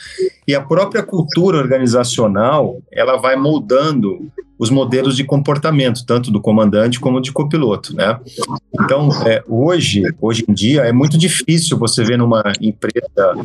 E 0.47 0.55
a 0.55 0.61
própria 0.61 1.03
cultura 1.03 1.57
organizacional, 1.57 2.77
ela 2.93 3.17
vai 3.17 3.35
moldando 3.35 4.31
os 4.57 4.69
modelos 4.69 5.17
de 5.17 5.25
comportamento, 5.25 6.05
tanto 6.05 6.31
do 6.31 6.39
comandante 6.39 6.97
como 6.97 7.19
de 7.19 7.29
copiloto, 7.29 7.93
né? 7.93 8.17
Então, 8.79 9.09
é, 9.25 9.43
hoje, 9.49 10.01
hoje 10.21 10.45
em 10.47 10.53
dia, 10.53 10.83
é 10.83 10.93
muito 10.93 11.17
difícil 11.17 11.77
você 11.77 12.01
ver 12.01 12.17
numa 12.17 12.41
empresa 12.61 13.35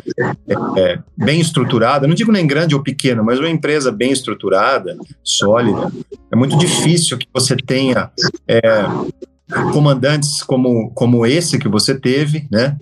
é, 0.47 0.81
é, 0.81 0.99
bem 1.17 1.41
estruturada, 1.41 2.07
não 2.07 2.15
digo 2.15 2.31
nem 2.31 2.47
grande 2.47 2.75
ou 2.75 2.81
pequena, 2.81 3.21
mas 3.21 3.39
uma 3.39 3.49
empresa 3.49 3.91
bem 3.91 4.13
estruturada, 4.13 4.95
sólida, 5.21 5.91
é 6.31 6.35
muito 6.37 6.57
difícil 6.57 7.17
que 7.17 7.27
você 7.33 7.57
tenha 7.57 8.09
é, 8.47 8.61
comandantes 9.71 10.41
como, 10.43 10.91
como 10.91 11.25
esse 11.25 11.57
que 11.57 11.67
você 11.67 11.93
teve, 11.93 12.47
né? 12.51 12.77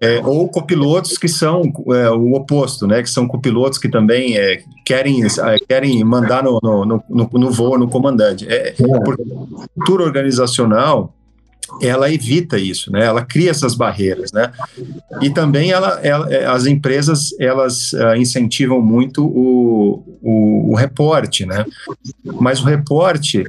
É, 0.00 0.20
ou 0.24 0.48
copilotos 0.48 1.18
que 1.18 1.28
são 1.28 1.62
é, 1.90 2.10
o 2.10 2.32
oposto, 2.34 2.86
né? 2.86 3.02
Que 3.02 3.10
são 3.10 3.26
copilotos 3.26 3.78
que 3.78 3.88
também 3.88 4.36
é, 4.36 4.62
querem, 4.84 5.24
é, 5.24 5.58
querem 5.68 6.02
mandar 6.04 6.42
no, 6.42 6.58
no, 6.62 7.02
no, 7.08 7.30
no 7.32 7.50
voo, 7.50 7.78
no 7.78 7.88
comandante. 7.88 8.46
É, 8.48 8.74
porque 9.04 9.22
a 9.22 9.68
cultura 9.74 10.04
organizacional 10.04 11.14
ela 11.80 12.12
evita 12.12 12.58
isso, 12.58 12.92
né? 12.92 13.04
Ela 13.04 13.24
cria 13.24 13.50
essas 13.50 13.74
barreiras, 13.74 14.30
né? 14.32 14.52
E 15.22 15.30
também 15.30 15.70
ela, 15.70 16.00
ela 16.02 16.32
é, 16.32 16.44
as 16.44 16.66
empresas 16.66 17.34
elas 17.40 17.92
uh, 17.92 18.14
incentivam 18.16 18.80
muito 18.80 19.24
o, 19.24 20.18
o, 20.20 20.72
o 20.72 20.74
reporte, 20.74 21.46
né? 21.46 21.64
Mas 22.24 22.60
o 22.60 22.64
reporte 22.64 23.46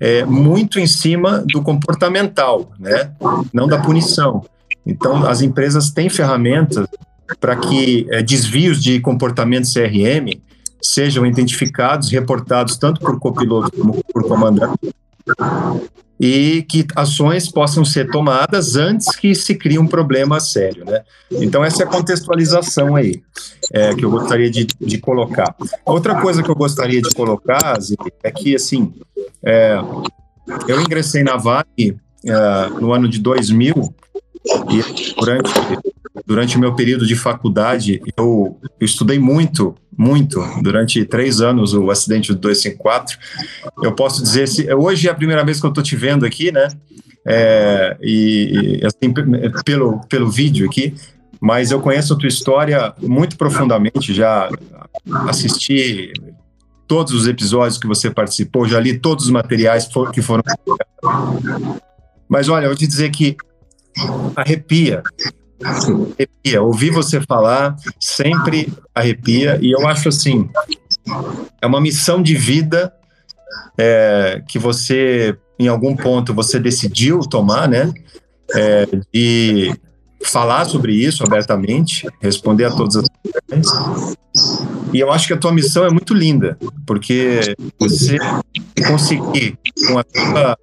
é, 0.00 0.24
muito 0.24 0.78
em 0.78 0.86
cima 0.86 1.44
do 1.46 1.62
comportamental, 1.62 2.72
né? 2.78 3.12
não 3.52 3.66
da 3.66 3.78
punição. 3.78 4.44
Então, 4.86 5.26
as 5.26 5.40
empresas 5.40 5.90
têm 5.90 6.08
ferramentas 6.08 6.86
para 7.40 7.56
que 7.56 8.06
é, 8.10 8.22
desvios 8.22 8.82
de 8.82 9.00
comportamento 9.00 9.66
CRM 9.72 10.40
sejam 10.82 11.24
identificados, 11.24 12.10
reportados 12.10 12.76
tanto 12.76 13.00
por 13.00 13.18
copiloto 13.18 13.72
como 13.76 14.04
por 14.12 14.28
comandante, 14.28 14.94
e 16.18 16.62
que 16.68 16.86
ações 16.94 17.50
possam 17.50 17.84
ser 17.84 18.10
tomadas 18.10 18.76
antes 18.76 19.14
que 19.16 19.34
se 19.34 19.54
crie 19.54 19.78
um 19.78 19.86
problema 19.86 20.38
sério, 20.38 20.84
né? 20.84 21.02
Então 21.30 21.64
essa 21.64 21.82
é 21.82 21.86
a 21.86 21.88
contextualização 21.88 22.94
aí 22.94 23.22
é, 23.72 23.94
que 23.94 24.04
eu 24.04 24.10
gostaria 24.10 24.50
de, 24.50 24.66
de 24.80 24.98
colocar. 24.98 25.54
Outra 25.84 26.20
coisa 26.20 26.42
que 26.42 26.50
eu 26.50 26.54
gostaria 26.54 27.02
de 27.02 27.10
colocar, 27.14 27.80
Zé, 27.80 27.96
é 28.22 28.30
que 28.30 28.54
assim 28.54 28.92
é, 29.44 29.76
eu 30.68 30.80
ingressei 30.80 31.22
na 31.22 31.36
Vale 31.36 31.96
é, 32.24 32.68
no 32.80 32.92
ano 32.92 33.08
de 33.08 33.18
2000 33.18 33.94
e 34.70 35.14
durante 35.18 35.50
durante 36.26 36.56
o 36.56 36.60
meu 36.60 36.74
período 36.74 37.06
de 37.06 37.16
faculdade 37.16 38.00
eu, 38.16 38.58
eu 38.80 38.84
estudei 38.84 39.18
muito 39.18 39.74
muito 39.96 40.40
durante 40.62 41.04
três 41.04 41.40
anos 41.40 41.72
o 41.72 41.90
acidente 41.90 42.32
do 42.32 42.38
254. 42.38 43.18
Eu 43.82 43.92
posso 43.92 44.22
dizer, 44.22 44.48
se, 44.48 44.72
hoje 44.74 45.08
é 45.08 45.10
a 45.10 45.14
primeira 45.14 45.44
vez 45.44 45.60
que 45.60 45.66
eu 45.66 45.68
estou 45.68 45.84
te 45.84 45.96
vendo 45.96 46.26
aqui, 46.26 46.50
né? 46.50 46.68
É, 47.26 47.96
e 48.02 48.80
assim, 48.84 49.12
pelo, 49.64 50.00
pelo 50.08 50.28
vídeo 50.28 50.66
aqui, 50.66 50.94
mas 51.40 51.70
eu 51.70 51.80
conheço 51.80 52.12
a 52.12 52.18
tua 52.18 52.28
história 52.28 52.92
muito 53.00 53.36
profundamente, 53.36 54.12
já 54.12 54.50
assisti 55.28 56.12
todos 56.86 57.14
os 57.14 57.26
episódios 57.26 57.78
que 57.78 57.86
você 57.86 58.10
participou, 58.10 58.68
já 58.68 58.78
li 58.78 58.98
todos 58.98 59.24
os 59.24 59.30
materiais 59.30 59.88
que 60.12 60.20
foram. 60.20 60.42
Mas 62.28 62.48
olha, 62.48 62.64
eu 62.64 62.70
vou 62.70 62.76
te 62.76 62.86
dizer 62.86 63.10
que 63.10 63.36
arrepia 64.36 65.02
arrepia. 65.62 66.62
Ouvir 66.62 66.90
você 66.90 67.20
falar 67.20 67.76
sempre 68.00 68.72
arrepia. 68.94 69.58
E 69.60 69.72
eu 69.72 69.86
acho 69.86 70.08
assim, 70.08 70.48
é 71.60 71.66
uma 71.66 71.80
missão 71.80 72.22
de 72.22 72.34
vida 72.34 72.92
é, 73.78 74.42
que 74.48 74.58
você, 74.58 75.36
em 75.58 75.68
algum 75.68 75.94
ponto, 75.96 76.34
você 76.34 76.58
decidiu 76.58 77.20
tomar, 77.20 77.68
né? 77.68 77.92
É, 78.54 78.86
falar 80.24 80.64
sobre 80.64 80.94
isso 80.94 81.22
abertamente, 81.24 82.08
responder 82.20 82.64
a 82.64 82.70
todas 82.70 82.96
as 82.96 83.08
questões. 83.22 84.58
E 84.92 85.00
eu 85.00 85.12
acho 85.12 85.26
que 85.26 85.32
a 85.32 85.36
tua 85.36 85.52
missão 85.52 85.84
é 85.84 85.90
muito 85.90 86.14
linda, 86.14 86.58
porque 86.86 87.54
você 87.78 88.16
conseguir, 88.86 89.58
com 89.86 89.98
a 89.98 90.04
tua, 90.04 90.58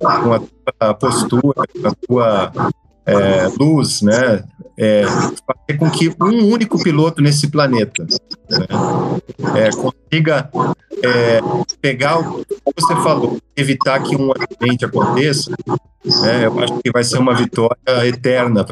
com 0.00 0.32
a 0.32 0.40
tua 0.40 0.94
postura, 0.94 1.54
com 1.54 1.88
a 1.88 1.94
tua 2.06 2.70
é, 3.06 3.48
luz, 3.58 4.02
né? 4.02 4.44
É, 4.76 5.04
fazer 5.04 5.78
com 5.78 5.90
que 5.90 6.08
um 6.08 6.50
único 6.50 6.82
piloto 6.82 7.20
nesse 7.20 7.48
planeta 7.48 8.06
né, 8.48 8.66
é, 9.54 9.70
consiga 9.70 10.50
é, 11.02 11.40
pegar 11.82 12.18
o 12.18 12.42
que 12.42 12.80
você 12.80 12.94
falou, 12.96 13.38
evitar 13.54 14.02
que 14.02 14.16
um 14.16 14.32
acidente 14.32 14.86
aconteça, 14.86 15.50
né, 16.22 16.46
eu 16.46 16.58
acho 16.60 16.78
que 16.78 16.90
vai 16.90 17.04
ser 17.04 17.18
uma 17.18 17.34
vitória 17.34 17.76
eterna. 18.06 18.64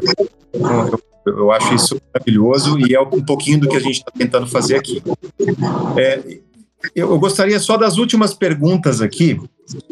Então, 0.51 0.99
eu, 1.27 1.37
eu 1.37 1.51
acho 1.51 1.75
isso 1.75 2.01
maravilhoso 2.11 2.79
e 2.79 2.95
é 2.95 3.01
um 3.01 3.23
pouquinho 3.23 3.59
do 3.59 3.69
que 3.69 3.77
a 3.77 3.81
gente 3.81 3.97
está 3.97 4.11
tentando 4.11 4.47
fazer 4.47 4.77
aqui. 4.77 5.03
É, 5.95 6.39
eu 6.95 7.17
gostaria 7.19 7.59
só 7.59 7.77
das 7.77 7.97
últimas 7.97 8.33
perguntas 8.33 9.01
aqui. 9.01 9.39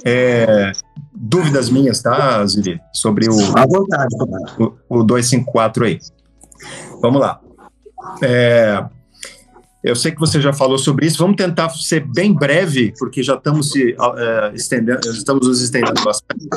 É, 0.04 0.72
dúvidas 1.14 1.70
minhas, 1.70 2.02
tá, 2.02 2.46
Zili? 2.46 2.80
Sobre 2.94 3.30
o, 3.30 3.58
à 3.58 3.66
vontade, 3.66 4.16
o, 4.60 5.00
o 5.00 5.04
254 5.04 5.86
aí. 5.86 6.00
Vamos 7.02 7.22
lá. 7.22 7.40
É, 8.22 8.84
eu 9.84 9.96
sei 9.96 10.12
que 10.12 10.20
você 10.20 10.42
já 10.42 10.52
falou 10.52 10.78
sobre 10.78 11.06
isso. 11.06 11.20
Vamos 11.20 11.36
tentar 11.36 11.70
ser 11.70 12.06
bem 12.06 12.34
breve, 12.34 12.94
porque 12.98 13.22
já 13.22 13.36
estamos 13.36 13.72
se 13.72 13.96
é, 13.96 14.52
estendendo, 14.54 15.08
estamos 15.10 15.48
nos 15.48 15.62
estendendo 15.62 16.04
bastante. 16.04 16.48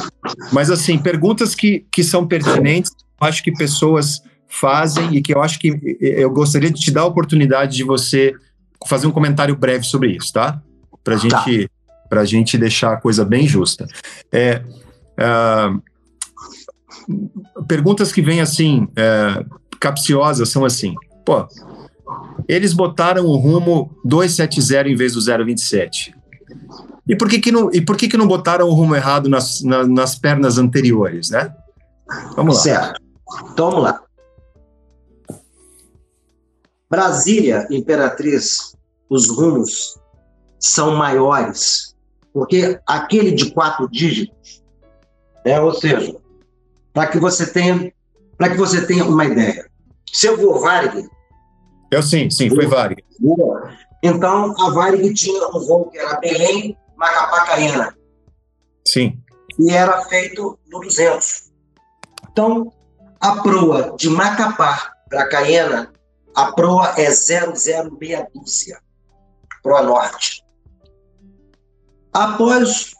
Mas 0.53 0.71
assim, 0.71 0.99
perguntas 0.99 1.55
que, 1.55 1.87
que 1.93 2.03
são 2.03 2.27
pertinentes, 2.27 2.91
acho 3.21 3.43
que 3.43 3.53
pessoas 3.53 4.23
fazem 4.49 5.15
e 5.15 5.23
que 5.23 5.33
eu 5.33 5.41
acho 5.43 5.59
que 5.61 5.79
eu 6.01 6.31
gostaria 6.31 6.71
de 6.71 6.81
te 6.81 6.91
dar 6.91 7.03
a 7.03 7.07
oportunidade 7.07 7.77
de 7.77 7.85
você 7.85 8.35
fazer 8.87 9.07
um 9.07 9.13
comentário 9.13 9.57
breve 9.57 9.85
sobre 9.85 10.17
isso, 10.17 10.33
tá? 10.33 10.61
Para 11.03 11.15
tá. 11.17 11.21
gente, 11.21 11.71
a 12.11 12.25
gente 12.25 12.59
deixar 12.59 12.93
a 12.93 13.01
coisa 13.01 13.25
bem 13.25 13.47
justa. 13.47 13.87
É, 14.33 14.63
uh, 15.19 15.83
perguntas 17.67 18.13
que 18.13 18.23
vêm 18.23 18.41
assim, 18.41 18.89
é, 18.97 19.45
capciosas, 19.79 20.49
são 20.49 20.65
assim, 20.65 20.95
pô, 21.25 21.47
eles 22.49 22.73
botaram 22.73 23.25
o 23.25 23.37
rumo 23.37 23.97
270 24.05 24.89
em 24.89 24.95
vez 24.95 25.15
do 25.15 25.45
027. 25.45 26.15
E 27.09 27.17
por 27.17 27.29
que, 27.29 27.41
que, 27.41 27.51
não, 27.51 27.71
e 27.73 27.81
por 27.81 27.97
que, 27.97 28.09
que 28.09 28.17
não 28.17 28.27
botaram 28.27 28.69
o 28.69 28.73
rumo 28.73 28.95
errado 28.95 29.29
nas, 29.29 29.63
nas, 29.63 29.89
nas 29.89 30.15
pernas 30.15 30.59
anteriores, 30.59 31.31
né? 31.31 31.53
Vamos 32.37 32.57
lá. 32.57 32.63
Certo. 32.63 33.01
Então, 33.53 33.71
vamos 33.71 33.85
lá. 33.85 34.01
Brasília, 36.91 37.69
Imperatriz, 37.71 38.75
os 39.09 39.31
rumos 39.31 39.97
são 40.59 40.97
maiores, 40.97 41.95
porque 42.33 42.81
aquele 42.85 43.31
de 43.31 43.53
quatro 43.53 43.89
dígitos, 43.89 44.61
né, 45.47 45.61
ou 45.61 45.73
seja, 45.73 46.17
para 46.93 47.07
que 47.07 47.19
você 47.19 47.47
tenha 47.47 47.93
para 48.37 48.51
que 48.51 48.57
você 48.57 48.87
tenha 48.87 49.05
uma 49.05 49.25
ideia. 49.25 49.71
Se 50.11 50.27
eu 50.27 50.37
vou 50.37 50.61
Varig, 50.61 51.09
eu 51.91 52.03
sim, 52.03 52.29
sim, 52.31 52.49
foi 52.49 52.67
Varig. 52.67 53.05
Então 54.03 54.55
a 54.61 54.71
Varig 54.71 55.13
tinha 55.15 55.47
um 55.49 55.61
voo 55.61 55.91
que 55.91 55.99
era 55.99 56.19
Belém, 56.19 56.77
Macapá, 56.97 57.45
Caiana. 57.45 57.95
Sim. 58.87 59.23
E 59.59 59.71
era 59.71 60.03
feito 60.07 60.59
no 60.69 60.81
200. 60.81 61.51
Então 62.33 62.73
a 63.21 63.43
proa 63.43 63.95
de 63.97 64.09
Macapá 64.09 64.93
para 65.09 65.29
Caiana 65.29 65.93
a 66.41 66.53
proa 66.53 66.95
é 66.97 67.11
006 67.11 67.91
dúzia. 68.35 68.81
Proa 69.63 69.83
Norte. 69.83 70.43
Após 72.15 72.93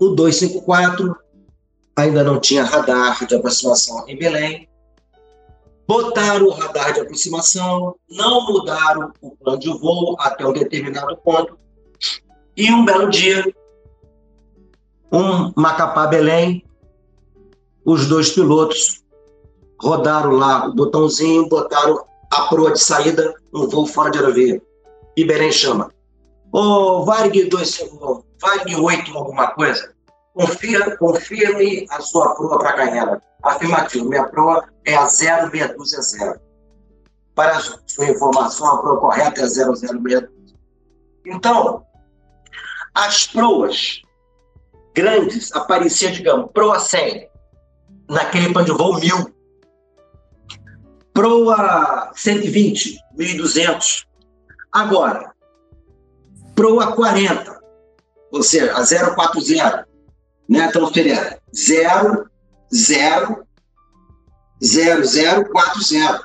o 0.00 0.10
254, 0.10 1.16
ainda 1.96 2.22
não 2.22 2.38
tinha 2.38 2.62
radar 2.62 3.26
de 3.26 3.34
aproximação 3.34 4.08
em 4.08 4.16
Belém. 4.16 4.68
Botaram 5.88 6.46
o 6.46 6.50
radar 6.50 6.92
de 6.92 7.00
aproximação, 7.00 7.96
não 8.08 8.46
mudaram 8.46 9.12
o 9.20 9.32
plano 9.32 9.58
de 9.58 9.68
voo 9.78 10.16
até 10.20 10.46
um 10.46 10.52
determinado 10.52 11.16
ponto. 11.16 11.58
E 12.56 12.72
um 12.72 12.84
belo 12.84 13.10
dia, 13.10 13.44
um 15.10 15.52
Macapá 15.56 16.06
Belém, 16.06 16.64
os 17.84 18.06
dois 18.06 18.30
pilotos 18.30 19.02
rodaram 19.80 20.30
lá 20.32 20.66
o 20.68 20.74
botãozinho, 20.74 21.48
botaram 21.48 22.06
a 22.30 22.42
proa 22.48 22.72
de 22.72 22.80
saída, 22.80 23.34
um 23.54 23.68
voo 23.68 23.86
fora 23.86 24.10
de 24.10 24.18
aerovia. 24.18 24.62
E 25.16 25.52
chama. 25.52 25.90
Ô, 26.52 27.04
Varg 27.04 27.48
251, 27.48 28.22
Varg 28.40 28.74
8 28.74 29.16
alguma 29.16 29.48
coisa, 29.48 29.94
confia, 30.34 30.96
confirme 30.96 31.86
a 31.90 32.00
sua 32.00 32.34
proa 32.34 32.58
para 32.58 32.74
Canela. 32.74 33.22
Afirmativo, 33.42 34.08
minha 34.08 34.24
proa 34.24 34.64
é 34.84 34.94
a 34.94 35.06
0620. 35.06 36.40
Para 37.34 37.56
a 37.56 37.60
sua 37.60 38.06
informação, 38.06 38.66
a 38.66 38.80
proa 38.80 39.00
correta 39.00 39.42
é 39.42 39.46
0062. 39.46 40.28
Então, 41.26 41.84
as 42.94 43.26
proas 43.26 44.00
grandes 44.94 45.54
apareciam, 45.54 46.12
digamos, 46.12 46.50
proa 46.52 46.78
100, 46.78 47.28
naquele 48.08 48.52
plano 48.52 48.66
de 48.66 48.72
voo 48.72 48.98
1000. 48.98 49.35
Proa 51.16 52.12
120, 52.14 52.98
1200. 53.16 54.06
Agora, 54.70 55.32
Proa 56.54 56.92
40, 56.92 57.58
ou 58.30 58.42
seja, 58.42 58.74
a 58.74 59.14
040, 59.14 59.88
né? 60.46 60.70
Seria 60.92 61.40
0, 61.54 62.30
0, 62.74 63.46
0, 64.62 65.04
0, 65.06 65.50
4, 65.50 65.82
0. 65.82 66.22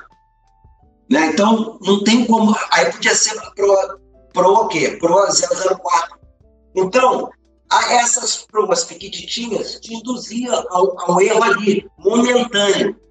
Né? 1.10 1.26
Então, 1.28 1.78
não 1.80 2.04
tem 2.04 2.26
como. 2.26 2.54
Aí 2.70 2.92
podia 2.92 3.14
ser 3.14 3.40
proa, 3.54 3.98
proa 4.34 4.60
o 4.64 4.68
quê? 4.68 4.98
Proa 5.00 5.28
004. 5.28 6.18
Então, 6.74 7.30
essas 7.88 8.46
proas 8.50 8.84
pequititinhas 8.84 9.80
te 9.80 9.94
induzia 9.94 10.52
ao, 10.68 11.10
ao 11.10 11.18
erro 11.18 11.42
ali, 11.44 11.90
momentâneo. 11.98 13.01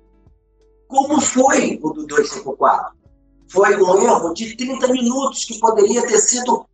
Como 0.92 1.22
foi 1.22 1.80
o 1.82 1.94
do 1.94 2.06
254? 2.06 2.94
Foi 3.50 3.82
um 3.82 4.02
erro 4.02 4.34
de 4.34 4.58
30 4.58 4.90
minutos 4.90 5.46
que 5.46 5.58
poderia 5.58 6.06
ter 6.06 6.20
sido 6.20 6.66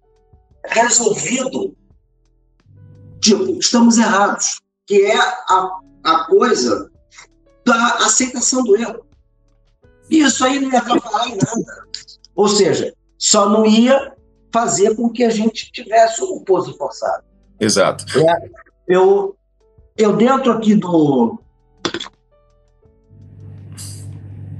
resolvido. 0.66 1.76
Tipo, 3.22 3.44
estamos 3.60 4.00
errados, 4.00 4.60
que 4.88 5.04
é 5.04 5.16
a, 5.16 5.80
a 6.04 6.26
coisa 6.26 6.90
da 7.64 7.98
aceitação 7.98 8.64
do 8.64 8.76
erro. 8.76 9.06
E 10.10 10.22
isso 10.22 10.44
aí 10.44 10.60
não 10.60 10.72
ia 10.72 10.80
atrapalhar 10.80 11.28
em 11.28 11.38
nada. 11.38 11.88
Ou 12.36 12.48
seja, 12.48 12.92
só 13.20 13.48
não 13.48 13.68
ia 13.68 14.16
fazer 14.52 14.96
com 14.96 15.12
que 15.12 15.24
a 15.24 15.30
gente 15.30 15.72
tivesse 15.72 16.24
o 16.24 16.42
pouso 16.42 16.76
forçado. 16.76 17.24
Exato. 17.60 18.04
É, 18.20 18.50
eu, 18.88 19.38
eu 19.96 20.18
dentro 20.18 20.54
aqui 20.54 20.74
do. 20.74 21.40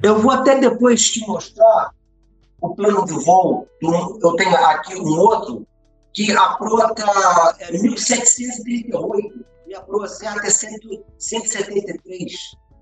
Eu 0.04 0.20
vou 0.20 0.32
até 0.32 0.60
depois 0.60 1.10
te 1.10 1.26
mostrar 1.28 1.92
o 2.62 2.76
plano 2.76 3.06
de 3.06 3.14
voo. 3.14 3.68
Eu 3.82 4.36
tenho 4.36 4.56
aqui 4.56 4.96
um 4.96 5.20
outro 5.20 5.66
que 6.14 6.32
a 6.32 6.50
proa 6.56 6.88
está 6.92 7.56
é 7.60 7.72
1738 7.72 9.46
e 9.68 9.76
a 9.76 9.82
proa 9.82 10.08
certa 10.08 10.48
é 10.48 10.50
173. 10.50 12.34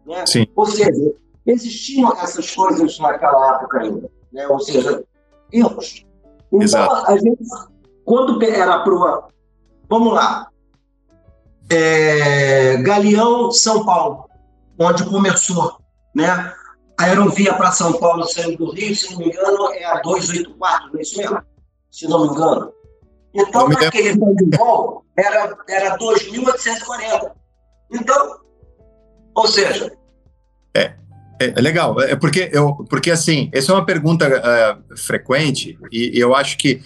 Né? 0.06 0.26
Sim. 0.26 0.48
Ou 0.56 0.66
seja, 0.66 1.14
existiam 1.46 2.12
essas 2.14 2.54
coisas 2.54 2.98
naquela 3.00 3.56
época 3.56 3.80
ainda. 3.80 4.10
Né? 4.32 4.48
Ou 4.48 4.60
seja, 4.60 5.04
erros. 5.52 6.06
Então, 6.48 6.62
Exato. 6.62 7.12
a 7.12 7.18
gente, 7.18 7.44
quando 8.04 8.42
era 8.44 8.76
a 8.76 8.84
proa. 8.84 9.28
Vamos 9.90 10.14
lá. 10.14 10.48
É, 11.70 12.78
Galeão, 12.78 13.52
São 13.52 13.86
Paulo, 13.86 14.30
onde 14.80 15.04
começou. 15.06 15.78
Né? 16.14 16.54
A 16.98 17.06
aerovia 17.06 17.54
para 17.54 17.72
São 17.72 17.94
Paulo 17.94 18.26
saindo 18.26 18.58
do 18.58 18.72
Rio, 18.72 18.96
se 18.96 19.12
não 19.12 19.20
me 19.20 19.28
engano, 19.28 19.72
é 19.74 19.84
a 19.86 20.02
284, 20.02 20.92
não 20.92 21.00
é 21.00 21.02
isso 21.02 21.18
mesmo? 21.18 21.42
Se 21.92 22.08
não 22.08 22.22
me 22.22 22.28
engano. 22.34 22.74
Então, 23.34 23.68
naquele 23.68 24.14
voo, 24.58 25.06
era, 25.18 25.58
era 25.68 25.98
2.840. 25.98 27.32
Então, 27.92 28.40
ou 29.36 29.48
seja, 29.48 29.92
É, 31.42 31.50
é 31.58 31.62
legal, 31.62 32.00
é 32.02 32.16
porque 32.16 32.50
eu, 32.54 32.76
porque 32.90 33.12
assim, 33.12 33.50
essa 33.54 33.74
é 33.74 33.76
uma 33.76 33.86
pergunta 33.86 34.26
é, 34.26 34.96
frequente 34.96 35.78
e 35.92 36.18
eu 36.18 36.34
acho 36.34 36.58
que 36.58 36.82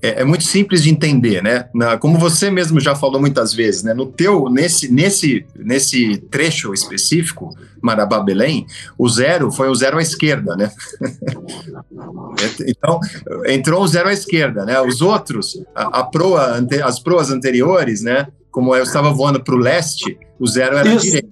é, 0.00 0.22
é 0.22 0.24
muito 0.24 0.44
simples 0.44 0.82
de 0.82 0.90
entender, 0.90 1.42
né? 1.42 1.68
Na- 1.74 1.96
como 1.98 2.18
você 2.18 2.50
mesmo 2.50 2.80
já 2.80 2.94
falou 2.94 3.20
muitas 3.20 3.52
vezes, 3.54 3.82
né? 3.82 3.94
No 3.94 4.06
teu, 4.06 4.48
nesse, 4.48 4.90
nesse, 4.92 5.46
nesse 5.56 6.18
trecho 6.30 6.72
específico, 6.74 7.54
Marabá 7.80 8.20
Belém, 8.20 8.66
o 8.96 9.08
zero 9.08 9.50
foi 9.50 9.68
o 9.68 9.74
zero 9.74 9.98
à 9.98 10.02
esquerda, 10.02 10.54
né? 10.56 10.70
então, 12.66 12.98
entrou 13.46 13.82
o 13.82 13.88
zero 13.88 14.08
à 14.08 14.12
esquerda, 14.12 14.64
né? 14.64 14.80
Os 14.80 15.00
outros, 15.00 15.62
a, 15.74 16.00
a 16.00 16.04
proa, 16.04 16.56
ante- 16.56 16.82
as 16.82 16.98
proas 16.98 17.30
anteriores, 17.30 18.02
né? 18.02 18.28
Como 18.50 18.74
eu 18.76 18.82
estava 18.82 19.10
voando 19.12 19.42
para 19.42 19.54
o 19.54 19.58
leste, 19.58 20.18
o 20.38 20.46
zero 20.46 20.76
era 20.76 20.88
Isso. 20.94 21.06
direito. 21.06 21.30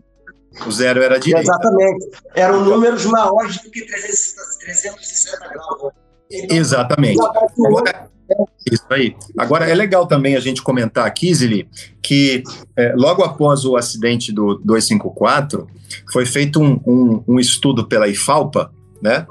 O 0.66 0.72
zero 0.72 1.02
era 1.02 1.18
direito. 1.18 1.44
exatamente, 1.48 2.09
eram 2.35 2.64
números 2.64 3.05
maiores 3.06 3.62
do 3.62 3.70
que 3.70 3.82
360, 3.86 4.59
360 4.64 5.48
graus. 5.48 5.93
Então, 6.32 6.56
Exatamente. 6.56 7.20
Agora, 7.66 8.10
isso 8.70 8.85
aí. 8.90 9.15
Agora, 9.36 9.69
é 9.69 9.74
legal 9.74 10.07
também 10.07 10.36
a 10.36 10.40
gente 10.40 10.62
comentar 10.62 11.07
aqui, 11.07 11.32
Zili, 11.35 11.69
que 12.02 12.43
é, 12.77 12.94
logo 12.97 13.23
após 13.23 13.65
o 13.65 13.77
acidente 13.77 14.32
do 14.32 14.55
254, 14.65 15.66
foi 16.12 16.24
feito 16.27 16.61
um, 16.61 16.81
um- 16.86 17.23
um 17.27 17.40
estudo 17.40 17.86
pela 17.86 18.09
IFALPA, 18.09 18.70
né, 19.02 19.27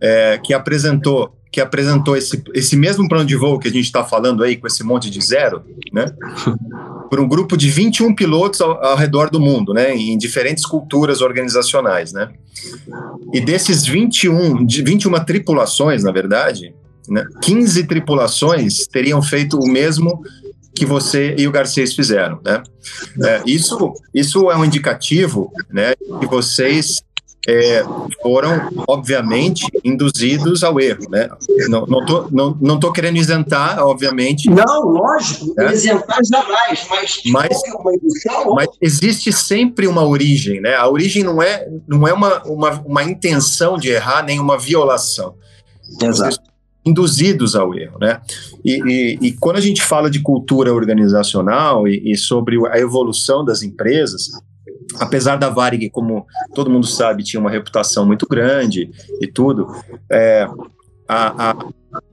é, 0.00 0.38
que 0.38 0.52
apresentou 0.54 1.34
que 1.50 1.62
apresentou 1.62 2.14
esse, 2.14 2.42
esse 2.52 2.76
mesmo 2.76 3.08
plano 3.08 3.24
de 3.24 3.34
voo 3.34 3.58
que 3.58 3.68
a 3.68 3.70
gente 3.70 3.86
está 3.86 4.04
falando 4.04 4.44
aí, 4.44 4.54
com 4.54 4.66
esse 4.66 4.84
monte 4.84 5.08
de 5.08 5.18
zero, 5.24 5.62
né, 5.90 6.12
por 7.08 7.18
um 7.18 7.26
grupo 7.26 7.56
de 7.56 7.70
21 7.70 8.14
pilotos 8.14 8.60
ao, 8.60 8.84
ao 8.84 8.94
redor 8.96 9.30
do 9.30 9.40
mundo, 9.40 9.72
né, 9.72 9.96
em 9.96 10.18
diferentes 10.18 10.66
culturas 10.66 11.22
organizacionais, 11.22 12.12
né. 12.12 12.28
E 13.32 13.40
desses 13.40 13.86
21, 13.86 14.64
de 14.66 14.82
21 14.82 15.24
tripulações, 15.24 16.04
na 16.04 16.12
verdade, 16.12 16.74
né, 17.08 17.24
15 17.42 17.84
tripulações 17.84 18.86
teriam 18.86 19.22
feito 19.22 19.58
o 19.58 19.68
mesmo 19.68 20.22
que 20.74 20.86
você 20.86 21.34
e 21.36 21.46
o 21.48 21.50
Garcês 21.50 21.92
fizeram, 21.94 22.40
né? 22.44 22.62
É, 23.24 23.42
isso, 23.46 23.92
isso 24.14 24.50
é 24.50 24.56
um 24.56 24.64
indicativo, 24.64 25.50
né, 25.70 25.94
que 26.20 26.26
vocês 26.26 27.02
é, 27.48 27.82
foram, 28.22 28.68
obviamente, 28.86 29.64
induzidos 29.82 30.62
ao 30.62 30.78
erro, 30.78 31.08
né? 31.08 31.28
Não, 31.68 31.86
não, 31.86 32.04
tô, 32.04 32.28
não, 32.30 32.56
não 32.60 32.78
tô 32.78 32.92
querendo 32.92 33.16
isentar, 33.16 33.78
obviamente, 33.80 34.50
Não, 34.50 34.82
lógico, 34.82 35.54
É. 35.58 35.72
isentar 35.72 36.18
jamais, 36.30 36.86
mas, 36.90 37.20
Mas- 37.26 37.60
indução, 38.02 38.54
mas 38.54 38.68
existe 38.82 39.32
sempre 39.32 39.86
uma 39.86 40.04
origem, 40.06 40.60
né? 40.60 40.74
A 40.74 40.86
origem 40.88 41.24
não 41.24 41.40
é, 41.40 41.66
não 41.88 42.06
é 42.06 42.12
uma, 42.12 42.42
uma, 42.44 42.70
uma 42.84 43.02
intenção 43.02 43.78
de 43.78 43.88
errar, 43.88 44.22
nem 44.22 44.38
uma 44.38 44.58
violação. 44.58 45.34
Exato. 46.02 46.38
Induzidos 46.88 47.54
ao 47.54 47.74
erro, 47.74 47.98
né? 48.00 48.20
E, 48.64 48.80
e- 48.86 49.18
e 49.28 49.32
quando 49.32 49.56
a 49.56 49.60
gente 49.60 49.82
fala 49.82 50.10
de 50.10 50.20
cultura 50.20 50.72
organizacional 50.72 51.86
e, 51.86 52.12
e 52.12 52.16
sobre 52.16 52.56
a 52.68 52.78
evolução 52.78 53.44
das 53.44 53.62
empresas, 53.62 54.28
apesar 54.98 55.36
da 55.36 55.48
Varig, 55.48 55.90
como 55.90 56.26
todo 56.54 56.70
mundo 56.70 56.86
sabe, 56.86 57.22
tinha 57.22 57.40
uma 57.40 57.50
reputação 57.50 58.06
muito 58.06 58.26
grande 58.26 58.90
e 59.20 59.26
tudo, 59.26 59.66
é, 60.10 60.46
a, 61.06 61.50
a- 61.50 61.56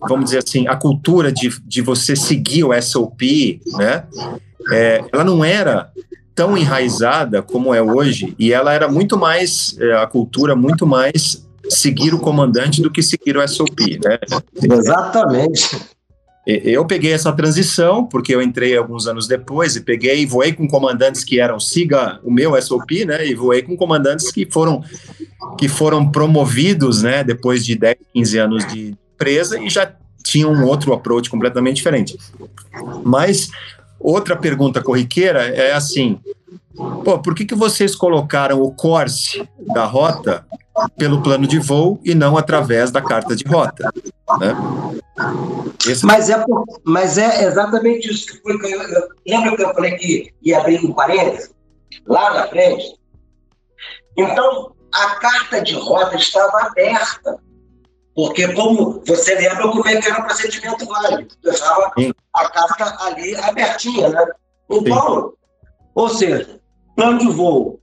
vamos 0.08 0.26
dizer 0.26 0.40
assim, 0.40 0.68
a 0.68 0.76
cultura 0.76 1.32
de, 1.32 1.50
de 1.66 1.82
você 1.82 2.16
seguir 2.16 2.64
o 2.64 2.74
SOP, 2.82 3.60
né? 3.78 4.04
É, 4.72 5.04
ela 5.14 5.24
não 5.24 5.44
era 5.46 5.92
tão 6.34 6.58
enraizada 6.58 7.42
como 7.42 7.74
é 7.74 7.82
hoje 7.82 8.34
e 8.38 8.52
ela 8.52 8.74
era 8.74 8.88
muito 8.90 9.18
mais 9.18 9.76
é, 9.80 9.94
a 9.94 10.08
cultura 10.08 10.56
muito 10.56 10.86
mais 10.88 11.45
seguir 11.70 12.14
o 12.14 12.20
comandante 12.20 12.82
do 12.82 12.92
que 12.92 13.02
seguir 13.02 13.38
o 13.38 13.48
SOP, 13.48 14.00
né? 14.04 14.20
Exatamente. 14.62 15.78
Eu 16.48 16.86
peguei 16.86 17.12
essa 17.12 17.34
transição, 17.34 18.06
porque 18.06 18.34
eu 18.34 18.40
entrei 18.40 18.78
alguns 18.78 19.08
anos 19.08 19.28
depois 19.28 19.76
e 19.76 19.82
peguei 19.82 20.22
e 20.22 20.26
voei 20.28 20.54
com 20.54 20.68
comandantes 20.68 21.24
que 21.24 21.40
eram 21.40 21.60
siga 21.60 22.20
o 22.24 22.32
meu 22.32 22.60
SOP, 22.62 23.04
né? 23.04 23.26
E 23.28 23.34
voei 23.34 23.64
com 23.64 23.76
comandantes 23.76 24.32
que 24.32 24.46
foram 24.46 24.84
que 25.58 25.68
foram 25.68 26.10
promovidos, 26.10 27.02
né, 27.02 27.24
depois 27.24 27.66
de 27.66 27.76
10, 27.76 27.96
15 28.14 28.38
anos 28.38 28.68
de 28.68 28.96
empresa 29.14 29.60
e 29.60 29.70
já 29.70 29.92
tinham 30.24 30.52
um 30.52 30.66
outro 30.66 30.94
approach 30.94 31.30
completamente 31.30 31.78
diferente. 31.78 32.18
Mas 33.04 33.50
outra 34.00 34.36
pergunta 34.36 34.82
corriqueira 34.82 35.48
é 35.48 35.74
assim: 35.74 36.20
pô, 36.76 37.20
por 37.20 37.34
que, 37.34 37.46
que 37.46 37.56
vocês 37.56 37.96
colocaram 37.96 38.62
o 38.62 38.72
course 38.72 39.48
da 39.74 39.86
rota 39.86 40.46
pelo 40.98 41.22
plano 41.22 41.48
de 41.48 41.60
voo 41.60 42.00
e 42.04 42.14
não 42.14 42.38
através 42.38 42.92
da 42.92 43.02
carta 43.02 43.36
de 43.36 43.44
rota? 43.46 43.92
Né? 44.40 44.56
Esse... 45.88 46.06
Mas, 46.06 46.30
é 46.30 46.38
por, 46.40 46.66
mas 46.84 47.18
é 47.18 47.46
exatamente 47.46 48.12
isso 48.12 48.28
que 48.28 48.42
foi. 48.42 48.60
Que 48.60 48.72
eu, 48.72 48.82
eu, 48.82 49.08
lembra 49.26 49.56
que 49.56 49.64
eu 49.64 49.74
falei 49.74 49.96
que 49.96 50.34
ia 50.42 50.60
abrir 50.60 50.84
um 50.86 50.94
parênteses? 50.94 51.54
Lá 52.08 52.34
na 52.34 52.48
frente. 52.48 52.96
Então, 54.18 54.76
a 54.94 55.16
carta 55.16 55.62
de 55.62 55.76
rota 55.76 56.16
estava 56.16 56.68
aberta. 56.68 57.40
Porque, 58.16 58.48
como 58.54 59.04
você 59.06 59.36
lembra 59.36 59.70
como 59.70 59.86
é 59.88 60.00
que 60.00 60.08
era 60.08 60.22
o 60.22 60.24
procedimento 60.24 60.86
válido, 60.86 61.36
deixava 61.44 61.92
a 62.34 62.50
carta 62.50 63.04
ali 63.04 63.36
abertinha, 63.36 64.08
né? 64.08 64.26
Então, 64.70 65.30
Sim. 65.30 65.36
ou 65.94 66.10
seja, 66.10 66.62
plano 66.96 67.20
de 67.20 67.28
voo 67.28 67.80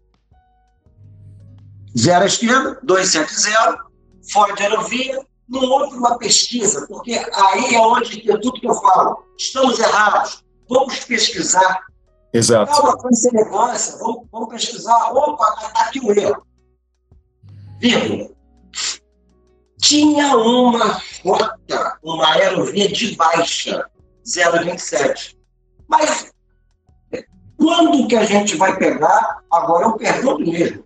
zero 1.96 2.24
à 2.24 2.26
esquerda, 2.26 2.78
270, 2.82 3.78
fora 4.32 4.54
de 4.54 4.62
aerovia, 4.62 5.20
não 5.48 5.62
houve 5.62 5.96
uma 5.96 6.18
pesquisa, 6.18 6.86
porque 6.86 7.12
aí 7.12 7.74
é 7.74 7.80
onde 7.80 8.30
é 8.30 8.36
tudo 8.38 8.60
que 8.60 8.66
eu 8.66 8.74
falo. 8.74 9.24
Estamos 9.38 9.78
errados, 9.78 10.44
vamos 10.68 11.00
pesquisar. 11.00 11.82
Exato. 12.32 12.72
Calma 12.72 12.96
com 12.96 13.08
essa 13.10 13.28
elegância, 13.28 13.98
vamos, 13.98 14.26
vamos 14.32 14.48
pesquisar. 14.48 15.12
Opa, 15.12 15.54
está 15.66 15.80
aqui 15.82 16.00
o 16.00 16.18
erro. 16.18 16.46
Vírgula. 17.78 18.30
Tinha 19.78 20.36
uma 20.36 21.02
rota, 21.24 21.98
uma 22.02 22.32
aerovia 22.34 22.88
de 22.88 23.14
baixa, 23.16 23.84
0,27. 24.24 25.36
Mas 25.88 26.32
quando 27.62 28.08
que 28.08 28.16
a 28.16 28.24
gente 28.24 28.56
vai 28.56 28.76
pegar? 28.76 29.38
Agora 29.50 29.86
eu 29.86 29.92
pergunto 29.92 30.50
mesmo. 30.50 30.84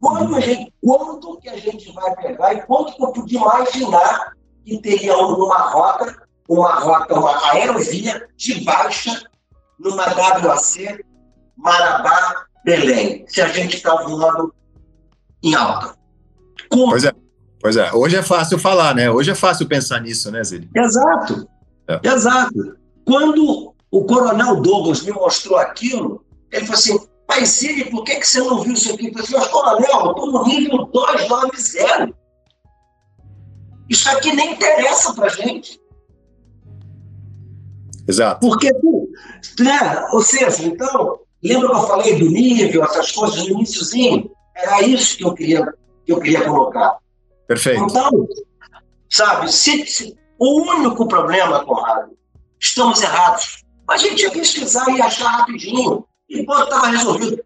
Quando, 0.00 0.40
gente, 0.40 0.72
quando 0.82 1.38
que 1.38 1.48
a 1.48 1.56
gente 1.56 1.92
vai 1.92 2.14
pegar 2.16 2.52
e 2.52 2.62
quanto 2.62 2.96
que 2.96 3.02
eu 3.02 3.12
podia 3.12 3.40
imaginar 3.40 4.32
que 4.64 4.78
teria 4.78 5.16
uma 5.16 5.58
rota, 5.70 6.16
uma 6.48 6.74
rota, 6.74 7.14
uma 7.14 7.52
aerovia 7.52 8.28
de 8.36 8.64
baixa 8.64 9.22
numa 9.78 10.04
WAC 10.04 11.04
Marabá 11.56 12.44
Belém, 12.64 13.24
se 13.28 13.40
a 13.40 13.48
gente 13.48 13.76
está 13.76 13.94
voando 14.02 14.52
em 15.42 15.54
alta. 15.54 15.94
Como? 16.68 16.90
Pois 16.90 17.04
é. 17.04 17.12
Pois 17.60 17.76
é, 17.76 17.92
hoje 17.92 18.16
é 18.16 18.22
fácil 18.22 18.58
falar, 18.58 18.94
né? 18.94 19.10
Hoje 19.10 19.30
é 19.30 19.34
fácil 19.34 19.66
pensar 19.66 20.00
nisso, 20.00 20.30
né, 20.30 20.44
Zilli? 20.44 20.68
Exato, 20.76 21.48
é. 21.88 22.00
exato. 22.06 22.76
Quando 23.04 23.74
o 23.96 24.04
coronel 24.04 24.60
Douglas 24.60 25.02
me 25.02 25.12
mostrou 25.12 25.58
aquilo, 25.58 26.24
ele 26.52 26.66
falou 26.66 26.78
assim, 26.78 27.08
mas 27.26 27.48
Zilli, 27.48 27.90
por 27.90 28.04
que, 28.04 28.16
que 28.16 28.26
você 28.28 28.40
não 28.40 28.60
viu 28.60 28.74
isso 28.74 28.92
aqui? 28.92 29.06
Eu 29.06 29.12
falei 29.12 29.24
assim, 29.24 29.36
mas 29.36 29.48
coronel, 29.48 30.00
eu 30.04 30.10
estou 30.10 30.32
no 30.32 30.44
nível 30.44 30.84
290. 30.86 32.14
Isso 33.88 34.10
aqui 34.10 34.32
nem 34.32 34.52
interessa 34.52 35.14
para 35.14 35.28
gente. 35.28 35.80
Exato. 38.06 38.46
Porque, 38.46 38.70
né? 39.58 40.06
ou 40.12 40.20
seja, 40.20 40.62
então, 40.64 41.20
lembra 41.42 41.70
que 41.70 41.74
eu 41.74 41.86
falei 41.86 42.18
do 42.18 42.30
nível, 42.30 42.84
essas 42.84 43.10
coisas 43.12 43.48
no 43.48 43.56
iníciozinho? 43.56 44.30
Era 44.54 44.82
isso 44.82 45.16
que 45.16 45.24
eu 45.24 45.34
queria, 45.34 45.74
que 46.04 46.12
eu 46.12 46.20
queria 46.20 46.44
colocar. 46.44 46.98
Perfeito. 47.46 47.82
Então, 47.82 48.28
sabe, 49.08 49.52
se, 49.52 49.86
se, 49.86 50.16
o 50.38 50.60
único 50.62 51.06
problema, 51.08 51.64
Conrado, 51.64 52.16
estamos 52.60 53.02
errados. 53.02 53.65
A 53.88 53.96
gente 53.96 54.22
ia 54.22 54.30
pesquisar 54.30 54.88
e 54.90 55.00
achar 55.00 55.28
rapidinho. 55.28 56.04
E 56.28 56.44
pô, 56.44 56.58
estava 56.62 56.88
resolvido. 56.88 57.42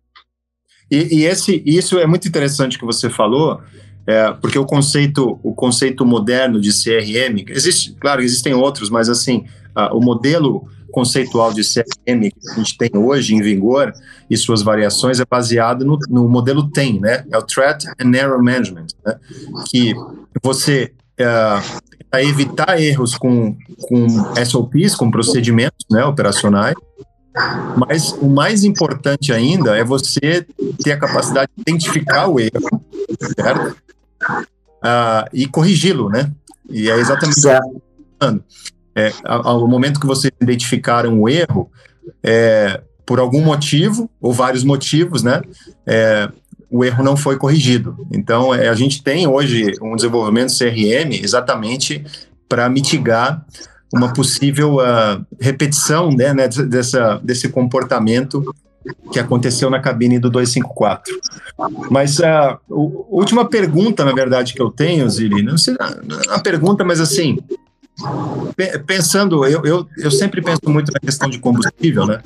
E, 0.91 1.21
e, 1.21 1.25
esse, 1.25 1.63
isso 1.65 1.99
é 1.99 2.07
muito 2.07 2.27
interessante 2.27 2.79
que 2.79 2.85
você 2.85 3.09
falou, 3.09 3.61
é, 4.07 4.33
porque 4.33 4.59
o 4.59 4.65
conceito, 4.65 5.39
o 5.43 5.55
conceito 5.55 6.05
moderno 6.05 6.61
de 6.61 6.71
CRM, 6.71 7.45
existe, 7.49 7.95
claro, 8.01 8.23
existem 8.23 8.55
outros, 8.55 8.91
mas 8.91 9.09
assim, 9.09 9.45
uh, 9.77 9.97
o 9.97 10.01
modelo 10.01 10.67
conceitual 10.91 11.53
de 11.53 11.63
CRM 11.63 12.31
que 12.31 12.51
a 12.51 12.55
gente 12.57 12.77
tem 12.77 12.91
hoje 12.95 13.35
em 13.35 13.41
vigor 13.41 13.93
e 14.29 14.37
suas 14.37 14.63
variações 14.63 15.21
é 15.21 15.25
baseado 15.25 15.85
no, 15.85 15.97
no 16.09 16.29
modelo 16.29 16.69
TEM, 16.71 17.01
né? 17.01 17.25
É 17.31 17.39
o 17.39 17.43
Threat 17.43 17.87
and 18.01 18.13
Error 18.13 18.43
Management, 18.43 18.89
né? 19.07 19.15
que 19.67 19.95
você 20.43 20.93
uh, 21.21 21.81
evitar 22.19 22.81
erros 22.81 23.17
com, 23.17 23.57
com 23.83 24.07
SOPs, 24.45 24.97
com 24.97 25.11
procedimentos 25.11 25.87
né, 25.91 26.05
operacionais, 26.05 26.75
mas 27.77 28.13
o 28.13 28.29
mais 28.29 28.65
importante 28.65 29.33
ainda 29.33 29.77
é 29.77 29.85
você 29.85 30.45
ter 30.83 30.93
a 30.93 30.99
capacidade 30.99 31.51
de 31.57 31.63
identificar 31.63 32.27
o 32.27 32.41
erro, 32.41 32.85
certo? 33.39 33.77
Uh, 34.83 35.29
e 35.33 35.47
corrigi-lo, 35.47 36.09
né? 36.09 36.31
E 36.69 36.91
é 36.91 36.99
exatamente 36.99 37.39
o 37.39 37.43
que 37.43 37.49
eu 37.49 37.83
falando. 38.19 38.45
É, 38.95 39.13
ao 39.25 39.69
momento 39.69 40.01
que 40.01 40.07
vocês 40.07 40.33
identificaram 40.41 41.21
o 41.21 41.29
erro, 41.29 41.71
é, 42.23 42.83
por 43.07 43.21
algum 43.21 43.43
motivo, 43.43 44.11
ou 44.21 44.33
vários 44.33 44.65
motivos, 44.65 45.23
né? 45.23 45.43
É, 45.87 46.29
o 46.71 46.85
erro 46.85 47.03
não 47.03 47.17
foi 47.17 47.37
corrigido. 47.37 48.07
Então, 48.13 48.55
é, 48.55 48.69
a 48.69 48.75
gente 48.75 49.03
tem 49.03 49.27
hoje 49.27 49.73
um 49.83 49.97
desenvolvimento 49.97 50.57
CRM 50.57 51.23
exatamente 51.23 52.05
para 52.49 52.69
mitigar 52.69 53.45
uma 53.93 54.13
possível 54.13 54.77
uh, 54.77 55.25
repetição 55.41 56.11
né, 56.11 56.33
né, 56.33 56.49
dessa, 56.49 57.21
desse 57.23 57.49
comportamento 57.49 58.55
que 59.13 59.19
aconteceu 59.19 59.69
na 59.69 59.81
cabine 59.81 60.19
do 60.19 60.31
254. 60.31 61.21
Mas 61.91 62.19
uh, 62.19 62.25
a 62.25 62.59
última 62.69 63.45
pergunta, 63.45 64.05
na 64.05 64.13
verdade, 64.13 64.55
que 64.55 64.63
eu 64.63 64.71
tenho, 64.71 65.09
Zili, 65.11 65.43
não 65.43 65.59
sei 65.59 65.75
a 66.29 66.39
pergunta, 66.39 66.85
mas 66.85 67.01
assim, 67.01 67.39
pensando, 68.87 69.45
eu, 69.45 69.65
eu, 69.65 69.87
eu 69.97 70.11
sempre 70.11 70.43
penso 70.43 70.61
muito 70.69 70.93
na 70.93 71.01
questão 71.01 71.29
de 71.29 71.39
combustível, 71.39 72.07
né? 72.07 72.21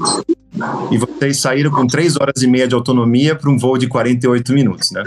E 0.91 0.99
vocês 0.99 1.41
saíram 1.41 1.70
com 1.70 1.86
três 1.86 2.17
horas 2.17 2.43
e 2.43 2.47
meia 2.47 2.69
de 2.69 2.75
autonomia 2.75 3.35
para 3.35 3.51
um 3.51 3.59
voo 3.59 3.77
de 3.77 3.89
48 3.89 4.53
minutos, 4.53 4.91
né? 4.93 5.05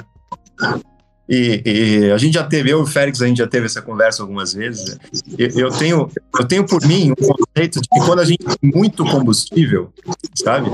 E, 1.29 1.61
e, 1.65 2.11
a 2.11 2.17
gente 2.17 2.35
já 2.35 2.43
teve, 2.43 2.69
eu 2.71 2.79
e 2.79 2.83
o 2.83 2.85
Félix, 2.85 3.21
a 3.21 3.27
gente 3.27 3.37
já 3.37 3.47
teve 3.47 3.65
essa 3.65 3.81
conversa 3.81 4.23
algumas 4.23 4.53
vezes. 4.53 4.97
Eu, 5.37 5.49
eu, 5.49 5.71
tenho, 5.71 6.09
eu 6.39 6.45
tenho 6.45 6.65
por 6.65 6.85
mim 6.85 7.11
um 7.11 7.15
conceito 7.15 7.81
de 7.81 7.89
que 7.89 7.99
quando 8.05 8.19
a 8.19 8.25
gente 8.25 8.45
tem 8.45 8.71
muito 8.73 9.03
combustível, 9.03 9.91
sabe, 10.35 10.71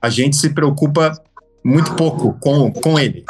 a 0.00 0.08
gente 0.08 0.36
se 0.36 0.50
preocupa 0.50 1.12
muito 1.64 1.94
pouco 1.94 2.32
com, 2.40 2.72
com 2.72 2.98
ele. 2.98 3.24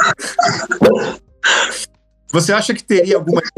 Você 2.32 2.50
acha 2.50 2.72
que 2.72 2.82
teria 2.82 3.16
alguma 3.16 3.42
se 3.44 3.52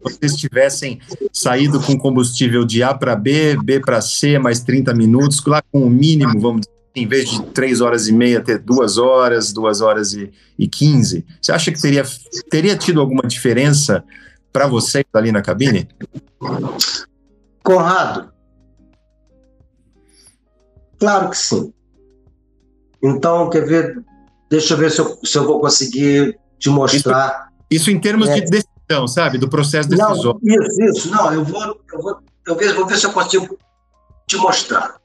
vocês 0.00 0.36
tivessem 0.36 1.00
saído 1.32 1.80
com 1.80 1.98
combustível 1.98 2.64
de 2.64 2.80
A 2.80 2.94
para 2.94 3.16
B, 3.16 3.56
B 3.62 3.80
para 3.80 4.00
C, 4.00 4.38
mais 4.38 4.60
30 4.60 4.94
minutos, 4.94 5.44
lá 5.44 5.60
com 5.72 5.82
o 5.82 5.90
mínimo, 5.90 6.40
vamos 6.40 6.60
dizer, 6.60 6.78
em 6.94 7.06
vez 7.06 7.28
de 7.28 7.42
três 7.46 7.80
horas 7.80 8.06
e 8.06 8.12
meia, 8.12 8.40
ter 8.40 8.58
duas 8.58 8.98
horas, 8.98 9.52
duas 9.52 9.80
horas 9.80 10.12
e, 10.12 10.30
e 10.56 10.68
15? 10.68 11.26
Você 11.42 11.50
acha 11.50 11.72
que 11.72 11.80
teria, 11.80 12.04
teria 12.48 12.76
tido 12.76 13.00
alguma 13.00 13.22
diferença 13.22 14.04
para 14.52 14.68
vocês 14.68 15.04
ali 15.12 15.32
na 15.32 15.42
cabine? 15.42 15.88
Conrado, 17.64 18.32
claro 21.00 21.30
que 21.30 21.36
sim. 21.36 21.72
Então, 23.02 23.50
quer 23.50 23.64
ver? 23.66 24.04
Deixa 24.48 24.74
eu 24.74 24.78
ver 24.78 24.90
se 24.90 25.00
eu, 25.00 25.18
se 25.24 25.36
eu 25.36 25.44
vou 25.44 25.60
conseguir 25.60 26.38
te 26.58 26.70
mostrar. 26.70 27.47
Isso, 27.70 27.90
em 27.90 28.00
termos 28.00 28.28
é, 28.28 28.40
de 28.40 28.50
decisão, 28.50 29.06
sabe? 29.06 29.38
Do 29.38 29.48
processo 29.48 29.88
decisório. 29.88 30.40
Não, 30.42 30.64
isso, 30.64 30.82
isso. 30.82 31.10
Não, 31.10 31.32
eu 31.32 31.44
vou, 31.44 31.80
eu 31.92 32.02
vou, 32.02 32.18
eu 32.46 32.74
vou 32.74 32.86
ver 32.86 32.96
se 32.96 33.06
eu 33.06 33.12
consigo 33.12 33.58
te 34.26 34.36
mostrar. 34.36 34.96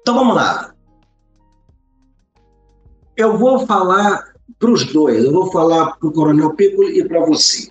Então 0.00 0.14
vamos 0.14 0.34
lá. 0.34 0.72
Eu 3.16 3.36
vou 3.36 3.66
falar 3.66 4.30
para 4.58 4.70
os 4.70 4.84
dois, 4.92 5.24
eu 5.24 5.32
vou 5.32 5.50
falar 5.50 5.96
para 5.96 6.08
o 6.08 6.12
Coronel 6.12 6.54
Piccoli 6.54 7.00
e 7.00 7.06
para 7.06 7.24
você. 7.24 7.68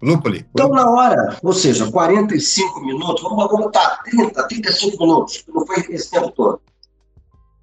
Lúpoli. 0.00 0.46
Então, 0.52 0.68
na 0.68 0.88
hora, 0.88 1.36
ou 1.42 1.52
seja, 1.52 1.90
45 1.90 2.80
minutos, 2.80 3.22
vamos 3.22 3.48
botar 3.48 4.00
30, 4.04 4.46
35 4.46 5.02
minutos, 5.02 5.44
não 5.52 5.66
foi 5.66 5.80
esse 5.90 6.10
tempo 6.10 6.30
todo, 6.30 6.60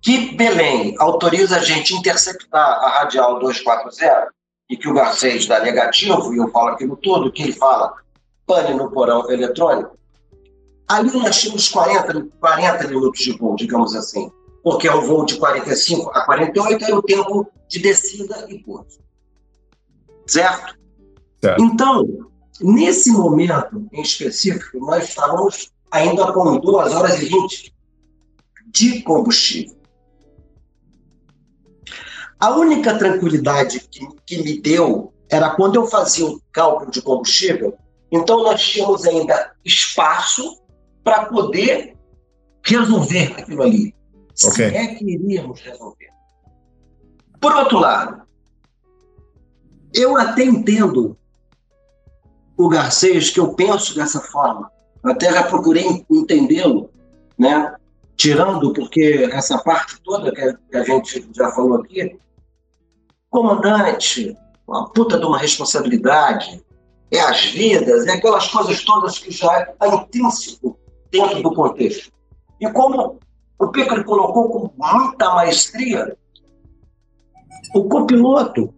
que 0.06 0.36
Belém 0.36 0.94
autoriza 1.00 1.58
a 1.58 1.64
gente 1.64 1.96
interceptar 1.96 2.62
a 2.62 3.00
radial 3.00 3.40
240 3.40 4.32
e 4.70 4.78
que 4.78 4.88
o 4.88 4.94
Garcês 4.94 5.48
dá 5.48 5.60
negativo, 5.60 6.32
e 6.32 6.38
eu 6.38 6.48
falo 6.52 6.70
aquilo 6.70 6.96
todo, 6.98 7.32
que 7.32 7.42
ele 7.42 7.54
fala 7.54 7.92
pane 8.46 8.76
no 8.76 8.92
porão 8.92 9.28
eletrônico, 9.32 9.98
Ali 10.88 11.12
nós 11.18 11.42
tínhamos 11.42 11.68
40, 11.70 12.28
40 12.40 12.88
minutos 12.88 13.20
de 13.20 13.32
voo, 13.32 13.56
digamos 13.56 13.96
assim, 13.96 14.32
porque 14.64 14.88
é 14.88 14.94
um 14.94 15.02
voo 15.02 15.26
de 15.26 15.38
45 15.38 16.12
a 16.12 16.22
48 16.22 16.86
é 16.86 16.94
o 16.94 17.02
tempo 17.02 17.52
de 17.68 17.80
descida 17.80 18.46
e 18.48 18.60
pouso. 18.60 19.00
Certo? 20.28 20.78
certo? 21.42 21.64
Então, 21.64 22.06
Nesse 22.62 23.12
momento 23.12 23.86
em 23.92 24.02
específico, 24.02 24.80
nós 24.80 25.10
estávamos 25.10 25.72
ainda 25.92 26.32
com 26.32 26.58
2 26.58 26.94
horas 26.94 27.22
e 27.22 27.26
20 27.26 27.76
de 28.68 29.02
combustível. 29.02 29.76
A 32.40 32.52
única 32.52 32.98
tranquilidade 32.98 33.80
que, 33.90 34.08
que 34.26 34.44
me 34.44 34.60
deu 34.60 35.14
era 35.30 35.52
quando 35.52 35.76
eu 35.76 35.88
fazia 35.88 36.26
o 36.26 36.42
cálculo 36.52 36.92
de 36.92 37.02
combustível, 37.02 37.76
então 38.12 38.44
nós 38.44 38.62
tínhamos 38.62 39.06
ainda 39.06 39.54
espaço 39.64 40.62
para 41.04 41.26
poder 41.26 41.96
resolver 42.64 43.34
aquilo 43.38 43.64
ali. 43.64 43.96
Okay. 44.44 44.70
Se 44.70 44.76
é 44.76 44.96
que 44.96 45.06
iríamos 45.06 45.62
resolver. 45.62 46.10
Por 47.40 47.56
outro 47.56 47.80
lado, 47.80 48.22
eu 49.94 50.18
até 50.18 50.44
entendo 50.44 51.18
o 52.58 52.70
Garcês, 52.70 53.30
que 53.30 53.40
eu 53.40 53.54
penso 53.54 53.96
dessa 53.96 54.20
forma. 54.20 54.72
Eu 55.04 55.12
até 55.12 55.32
já 55.32 55.44
procurei 55.44 56.06
entendê-lo, 56.10 56.90
né? 57.38 57.76
tirando, 58.16 58.74
porque 58.74 59.30
essa 59.32 59.58
parte 59.58 60.02
toda 60.02 60.32
que 60.32 60.78
a 60.78 60.84
gente 60.84 61.28
já 61.34 61.52
falou 61.52 61.82
aqui, 61.82 62.18
comandante, 63.36 64.38
uma 64.66 64.90
puta 64.92 65.20
de 65.20 65.26
uma 65.26 65.38
responsabilidade, 65.38 66.64
é 67.12 67.20
as 67.20 67.48
vidas, 67.48 68.08
é 68.08 68.14
aquelas 68.14 68.48
coisas 68.48 68.82
todas 68.86 69.20
que 69.20 69.30
já 69.30 69.62
está 69.62 69.88
intrínseco 69.90 70.80
dentro 71.12 71.44
do 71.44 71.54
contexto. 71.54 72.14
E 72.62 72.72
como 72.72 73.20
o 73.60 73.68
Piccoli 73.68 74.06
colocou 74.06 74.50
com 74.50 74.72
muita 74.78 75.34
maestria, 75.34 76.18
o 77.74 77.84
copiloto, 77.90 78.74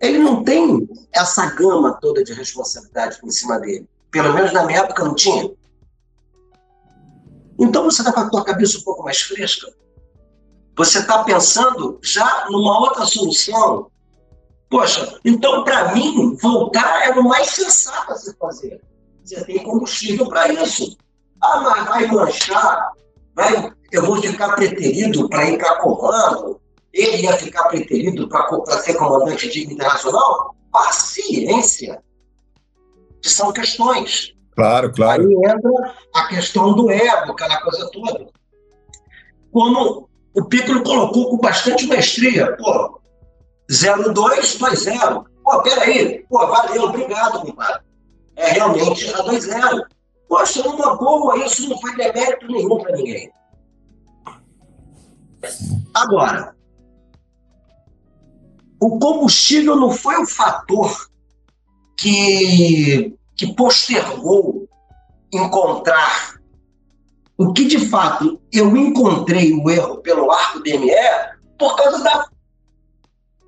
ele 0.00 0.18
não 0.18 0.44
tem 0.44 0.88
essa 1.12 1.46
gama 1.56 1.98
toda 2.00 2.22
de 2.22 2.32
responsabilidade 2.32 3.18
em 3.24 3.30
cima 3.32 3.58
dele. 3.58 3.88
Pelo 4.12 4.32
menos 4.32 4.52
na 4.52 4.64
minha 4.64 4.78
época 4.78 5.04
não 5.04 5.16
tinha. 5.16 5.50
Então 7.58 7.82
você 7.82 8.00
está 8.00 8.12
com 8.12 8.20
a 8.20 8.30
tua 8.30 8.44
cabeça 8.44 8.78
um 8.78 8.82
pouco 8.82 9.02
mais 9.02 9.22
fresca. 9.22 9.66
Você 10.76 10.98
está 10.98 11.24
pensando 11.24 11.98
já 12.02 12.46
numa 12.50 12.80
outra 12.80 13.06
solução. 13.06 13.90
Poxa, 14.68 15.18
então 15.24 15.64
para 15.64 15.94
mim, 15.94 16.36
voltar 16.36 17.08
é 17.08 17.12
o 17.12 17.24
mais 17.24 17.48
sensato 17.48 18.12
a 18.12 18.16
se 18.16 18.36
fazer. 18.36 18.80
Você 19.24 19.42
tem 19.44 19.62
combustível 19.62 20.28
para 20.28 20.52
isso. 20.52 20.96
Ah, 21.40 21.60
mas 21.60 21.88
vai 21.88 22.06
manchar, 22.08 22.90
vai, 23.34 23.72
eu 23.90 24.04
vou 24.04 24.20
ficar 24.20 24.54
preterido 24.54 25.28
para 25.28 25.48
ir 25.48 25.58
para 25.58 25.76
comando, 25.76 26.60
ele 26.92 27.22
ia 27.22 27.36
ficar 27.36 27.64
preterido 27.64 28.28
para 28.28 28.78
ser 28.80 28.94
comandante 28.94 29.48
de 29.48 29.64
internacional? 29.64 30.54
Paciência. 30.70 32.02
Que 33.22 33.30
são 33.30 33.52
questões. 33.52 34.34
Claro, 34.54 34.92
claro. 34.92 35.22
Aí 35.22 35.50
entra 35.50 35.94
a 36.14 36.28
questão 36.28 36.74
do 36.74 36.90
ego, 36.90 37.32
aquela 37.32 37.60
coisa 37.60 37.90
toda. 37.90 38.26
Como 39.52 40.08
o 40.36 40.44
Piccolo 40.44 40.82
colocou 40.82 41.30
com 41.30 41.38
bastante 41.38 41.86
maestria, 41.86 42.56
pô, 42.56 43.00
0220. 43.70 44.98
Pô, 45.42 45.62
peraí, 45.62 46.24
pô, 46.28 46.46
valeu, 46.46 46.84
obrigado, 46.84 47.40
compadre. 47.40 47.82
É 48.36 48.52
realmente 48.52 49.12
a 49.14 49.22
20. 49.22 49.46
Poxa, 50.28 50.62
numa 50.62 50.96
boa, 50.96 51.38
isso 51.38 51.68
não 51.68 51.80
foi 51.80 51.96
demérito 51.96 52.46
nenhum 52.48 52.78
para 52.78 52.96
ninguém. 52.96 53.32
Agora, 55.94 56.54
o 58.80 58.98
combustível 58.98 59.76
não 59.76 59.90
foi 59.90 60.16
o 60.16 60.26
fator 60.26 61.08
que 61.96 63.16
que 63.36 63.52
postergou 63.54 64.66
encontrar 65.32 66.35
o 67.38 67.52
que 67.52 67.66
de 67.66 67.88
fato 67.88 68.40
eu 68.52 68.74
encontrei 68.76 69.52
o 69.52 69.70
erro 69.70 69.98
pelo 69.98 70.30
arco 70.30 70.62
DME 70.62 70.92
por 71.58 71.76
causa 71.76 72.02
da, 72.02 72.26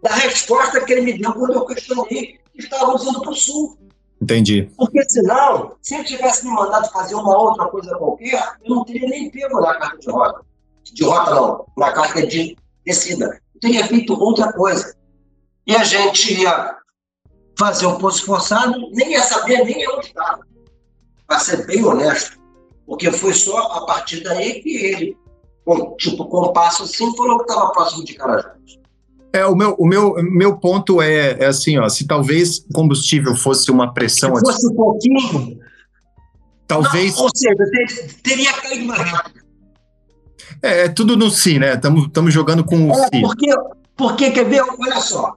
da 0.03 0.15
resposta 0.15 0.85
que 0.85 0.93
ele 0.93 1.01
me 1.03 1.19
deu 1.19 1.33
quando 1.33 1.55
eu 1.55 1.67
questionei 1.67 2.39
que 2.53 2.59
estava 2.59 2.95
usando 2.95 3.21
para 3.21 3.31
o 3.31 3.35
sul. 3.35 3.79
Entendi. 4.21 4.71
Porque 4.77 5.09
senão, 5.09 5.77
se 5.81 5.95
ele 5.95 6.05
tivesse 6.05 6.45
me 6.45 6.53
mandado 6.53 6.91
fazer 6.91 7.15
uma 7.15 7.37
outra 7.39 7.67
coisa 7.69 7.97
qualquer, 7.97 8.57
eu 8.65 8.75
não 8.75 8.85
teria 8.85 9.09
nem 9.09 9.31
pego 9.31 9.61
na 9.61 9.75
carta 9.75 9.99
de 9.99 10.11
rota. 10.11 10.41
De 10.83 11.05
rota 11.05 11.35
não, 11.35 11.67
na 11.77 11.93
carta 11.93 12.27
de 12.27 12.57
descida. 12.85 13.41
Eu 13.55 13.61
teria 13.61 13.87
feito 13.87 14.21
outra 14.21 14.53
coisa. 14.53 14.95
E 15.67 15.77
a 15.77 15.85
gente 15.85 16.41
ia 16.41 16.77
fazer 17.57 17.87
o 17.87 17.99
posto 17.99 18.27
forçado, 18.27 18.91
nem 18.93 19.13
ia 19.13 19.23
saber 19.23 19.65
nem 19.65 19.89
onde 19.89 20.09
estava. 20.09 20.41
Para 21.27 21.39
ser 21.39 21.67
bem 21.67 21.85
honesto. 21.85 22.38
Porque 22.89 23.13
foi 23.13 23.35
só 23.35 23.59
a 23.59 23.85
partir 23.85 24.23
daí 24.23 24.63
que 24.63 24.71
ele, 24.71 25.17
tipo, 25.99 26.25
com 26.25 26.47
um 26.47 26.53
passo 26.53 26.85
assim, 26.85 27.15
falou 27.15 27.37
que 27.37 27.53
estava 27.53 27.71
próximo 27.71 28.05
de 28.05 28.15
Carajás. 28.15 28.57
É, 29.31 29.45
o 29.45 29.55
meu, 29.55 29.75
o 29.79 29.87
meu, 29.87 30.15
meu 30.23 30.57
ponto 30.57 31.03
é, 31.03 31.33
é 31.39 31.47
assim, 31.47 31.79
ó, 31.79 31.87
se 31.89 32.07
talvez 32.07 32.65
combustível 32.73 33.37
fosse 33.37 33.71
uma 33.71 33.93
pressão... 33.93 34.35
Se 34.35 34.41
fosse 34.41 34.67
um 34.69 34.75
pouquinho... 34.75 35.59
Talvez... 36.67 37.15
Não, 37.15 37.25
ou 37.25 37.31
seja, 37.35 37.57
ter, 37.57 38.15
teria 38.23 38.53
caído 38.55 38.87
mais 38.87 39.01
rápido. 39.03 39.41
É, 40.63 40.85
é 40.85 40.89
tudo 40.89 41.17
no 41.17 41.31
si, 41.31 41.59
né? 41.59 41.75
Estamos 41.75 42.33
jogando 42.33 42.65
com 42.65 42.89
o 42.89 42.93
é, 42.93 43.09
si. 43.09 43.21
Porque, 43.21 43.55
porque, 43.97 44.31
quer 44.31 44.45
ver, 44.45 44.63
olha 44.63 45.01
só, 45.01 45.35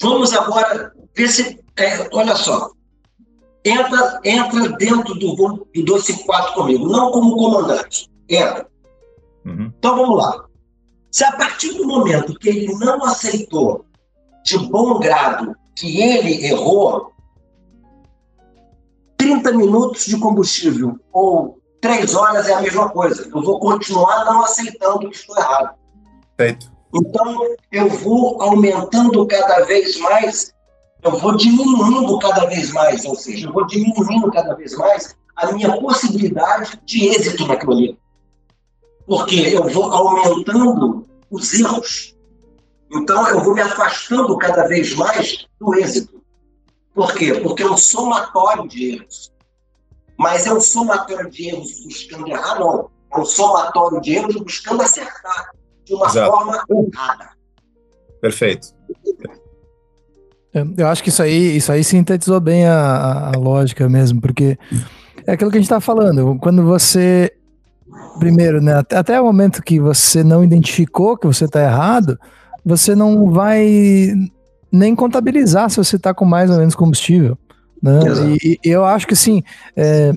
vamos 0.00 0.32
agora 0.32 0.92
ver 1.14 1.28
se. 1.28 1.60
É, 1.76 2.08
olha 2.12 2.34
só. 2.36 2.70
Entra, 3.64 4.20
entra 4.24 4.68
dentro 4.70 5.14
do 5.14 5.36
voo 5.36 5.68
do 5.72 5.84
254 5.84 6.54
comigo, 6.54 6.88
não 6.88 7.12
como 7.12 7.36
comandante. 7.36 8.10
Entra. 8.28 8.66
Uhum. 9.44 9.72
Então 9.78 9.96
vamos 9.96 10.16
lá. 10.16 10.44
Se 11.10 11.24
a 11.24 11.32
partir 11.32 11.74
do 11.74 11.86
momento 11.86 12.38
que 12.38 12.48
ele 12.48 12.74
não 12.74 13.04
aceitou 13.04 13.84
de 14.44 14.58
bom 14.58 14.98
grado 14.98 15.54
que 15.76 16.00
ele 16.00 16.44
errou, 16.46 17.12
30 19.16 19.52
minutos 19.52 20.06
de 20.06 20.18
combustível 20.18 20.98
ou 21.12 21.62
3 21.80 22.14
horas 22.14 22.48
é 22.48 22.54
a 22.54 22.60
mesma 22.60 22.88
coisa. 22.88 23.28
Eu 23.32 23.42
vou 23.42 23.60
continuar 23.60 24.24
não 24.24 24.42
aceitando 24.42 25.10
que 25.10 25.16
estou 25.16 25.36
errado. 25.36 25.76
Feito. 26.36 26.72
Então, 26.94 27.38
eu 27.70 27.88
vou 27.88 28.42
aumentando 28.42 29.26
cada 29.26 29.64
vez 29.64 29.98
mais 30.00 30.52
eu 31.02 31.18
vou 31.18 31.36
diminuindo 31.36 32.18
cada 32.18 32.46
vez 32.46 32.70
mais, 32.72 33.04
ou 33.04 33.16
seja, 33.16 33.48
eu 33.48 33.52
vou 33.52 33.66
diminuindo 33.66 34.30
cada 34.30 34.54
vez 34.54 34.74
mais 34.76 35.16
a 35.36 35.50
minha 35.52 35.76
possibilidade 35.80 36.80
de 36.84 37.08
êxito 37.08 37.46
naquilo 37.46 37.72
ali. 37.72 37.98
Porque 39.06 39.36
eu 39.36 39.68
vou 39.68 39.84
aumentando 39.84 41.06
os 41.30 41.52
erros. 41.54 42.16
Então, 42.92 43.26
eu 43.28 43.42
vou 43.42 43.54
me 43.54 43.60
afastando 43.60 44.36
cada 44.36 44.68
vez 44.68 44.94
mais 44.94 45.46
do 45.58 45.74
êxito. 45.74 46.22
Por 46.94 47.12
quê? 47.14 47.34
Porque 47.34 47.62
é 47.62 47.70
um 47.70 47.76
somatório 47.76 48.68
de 48.68 48.96
erros. 48.96 49.32
Mas 50.16 50.46
é 50.46 50.52
um 50.52 50.60
somatório 50.60 51.28
de 51.30 51.48
erros 51.48 51.80
buscando 51.84 52.28
errar, 52.28 52.60
não. 52.60 52.90
É 53.12 53.18
um 53.18 53.24
somatório 53.24 54.00
de 54.00 54.14
erros 54.14 54.36
buscando 54.36 54.82
acertar 54.82 55.50
de 55.84 55.94
uma 55.94 56.06
Exato. 56.06 56.30
forma 56.30 56.64
errada. 56.70 57.30
Perfeito. 58.20 58.68
É, 60.54 60.64
eu 60.76 60.86
acho 60.88 61.02
que 61.02 61.08
isso 61.08 61.22
aí, 61.22 61.56
isso 61.56 61.72
aí 61.72 61.82
sintetizou 61.82 62.40
bem 62.40 62.66
a, 62.66 63.32
a 63.34 63.38
lógica 63.38 63.88
mesmo, 63.88 64.20
porque 64.20 64.58
é 65.26 65.32
aquilo 65.32 65.50
que 65.50 65.56
a 65.56 65.60
gente 65.60 65.66
está 65.66 65.80
falando. 65.80 66.38
Quando 66.40 66.64
você, 66.64 67.32
primeiro, 68.18 68.60
né, 68.60 68.74
até, 68.74 68.96
até 68.96 69.20
o 69.20 69.24
momento 69.24 69.62
que 69.62 69.80
você 69.80 70.22
não 70.22 70.44
identificou 70.44 71.16
que 71.16 71.26
você 71.26 71.46
está 71.46 71.62
errado, 71.62 72.18
você 72.64 72.94
não 72.94 73.30
vai 73.30 74.12
nem 74.70 74.94
contabilizar 74.94 75.70
se 75.70 75.76
você 75.76 75.96
está 75.96 76.14
com 76.14 76.24
mais 76.24 76.50
ou 76.50 76.58
menos 76.58 76.74
combustível. 76.74 77.36
Né? 77.82 78.00
E, 78.42 78.58
e, 78.64 78.70
eu 78.70 78.84
acho 78.84 79.06
que 79.06 79.14
assim, 79.14 79.42
é, 79.76 80.12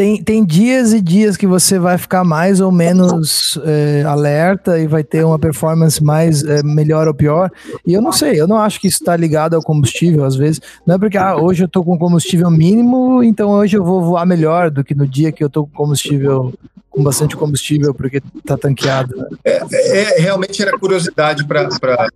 tem, 0.00 0.22
tem 0.22 0.42
dias 0.42 0.94
e 0.94 1.00
dias 1.02 1.36
que 1.36 1.46
você 1.46 1.78
vai 1.78 1.98
ficar 1.98 2.24
mais 2.24 2.58
ou 2.58 2.72
menos 2.72 3.60
é, 3.66 4.02
alerta 4.06 4.78
e 4.78 4.86
vai 4.86 5.04
ter 5.04 5.26
uma 5.26 5.38
performance 5.38 6.02
mais 6.02 6.42
é, 6.42 6.62
melhor 6.62 7.06
ou 7.06 7.12
pior. 7.12 7.50
E 7.86 7.92
eu 7.92 8.00
não 8.00 8.10
sei, 8.10 8.40
eu 8.40 8.48
não 8.48 8.56
acho 8.56 8.80
que 8.80 8.88
isso 8.88 9.02
está 9.02 9.14
ligado 9.14 9.54
ao 9.54 9.62
combustível, 9.62 10.24
às 10.24 10.34
vezes. 10.34 10.58
Não 10.86 10.94
é 10.94 10.98
porque 10.98 11.18
ah, 11.18 11.36
hoje 11.36 11.64
eu 11.64 11.66
estou 11.66 11.84
com 11.84 11.98
combustível 11.98 12.50
mínimo, 12.50 13.22
então 13.22 13.50
hoje 13.50 13.76
eu 13.76 13.84
vou 13.84 14.02
voar 14.02 14.24
melhor 14.24 14.70
do 14.70 14.82
que 14.82 14.94
no 14.94 15.06
dia 15.06 15.30
que 15.30 15.44
eu 15.44 15.48
estou 15.48 15.66
com 15.66 15.72
combustível 15.74 16.50
com 16.88 17.02
bastante 17.02 17.36
combustível 17.36 17.92
porque 17.92 18.22
está 18.38 18.56
tanqueado. 18.56 19.14
Né? 19.14 19.26
É, 19.44 19.60
é, 20.00 20.20
realmente 20.22 20.62
era 20.62 20.78
curiosidade 20.78 21.44
para. 21.46 21.68
Pra... 21.78 22.08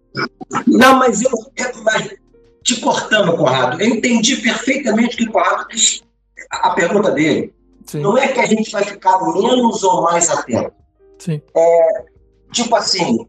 Não, 0.66 0.98
mas 0.98 1.20
eu. 1.20 1.30
É, 1.58 1.70
mas, 1.82 2.14
te 2.62 2.80
cortando, 2.80 3.36
Conrado, 3.36 3.78
eu 3.82 3.88
entendi 3.88 4.36
perfeitamente 4.36 5.18
que 5.18 5.24
o 5.24 5.30
Conrado 5.30 5.68
quis 5.68 6.02
a 6.50 6.70
pergunta 6.70 7.10
dele. 7.10 7.52
Sim. 7.84 8.00
Não 8.00 8.16
é 8.16 8.28
que 8.28 8.40
a 8.40 8.46
gente 8.46 8.70
vai 8.70 8.84
ficar 8.84 9.18
menos 9.20 9.82
ou 9.82 10.02
mais 10.02 10.30
atento. 10.30 10.72
Sim. 11.18 11.40
É, 11.54 12.04
tipo 12.52 12.74
assim, 12.74 13.28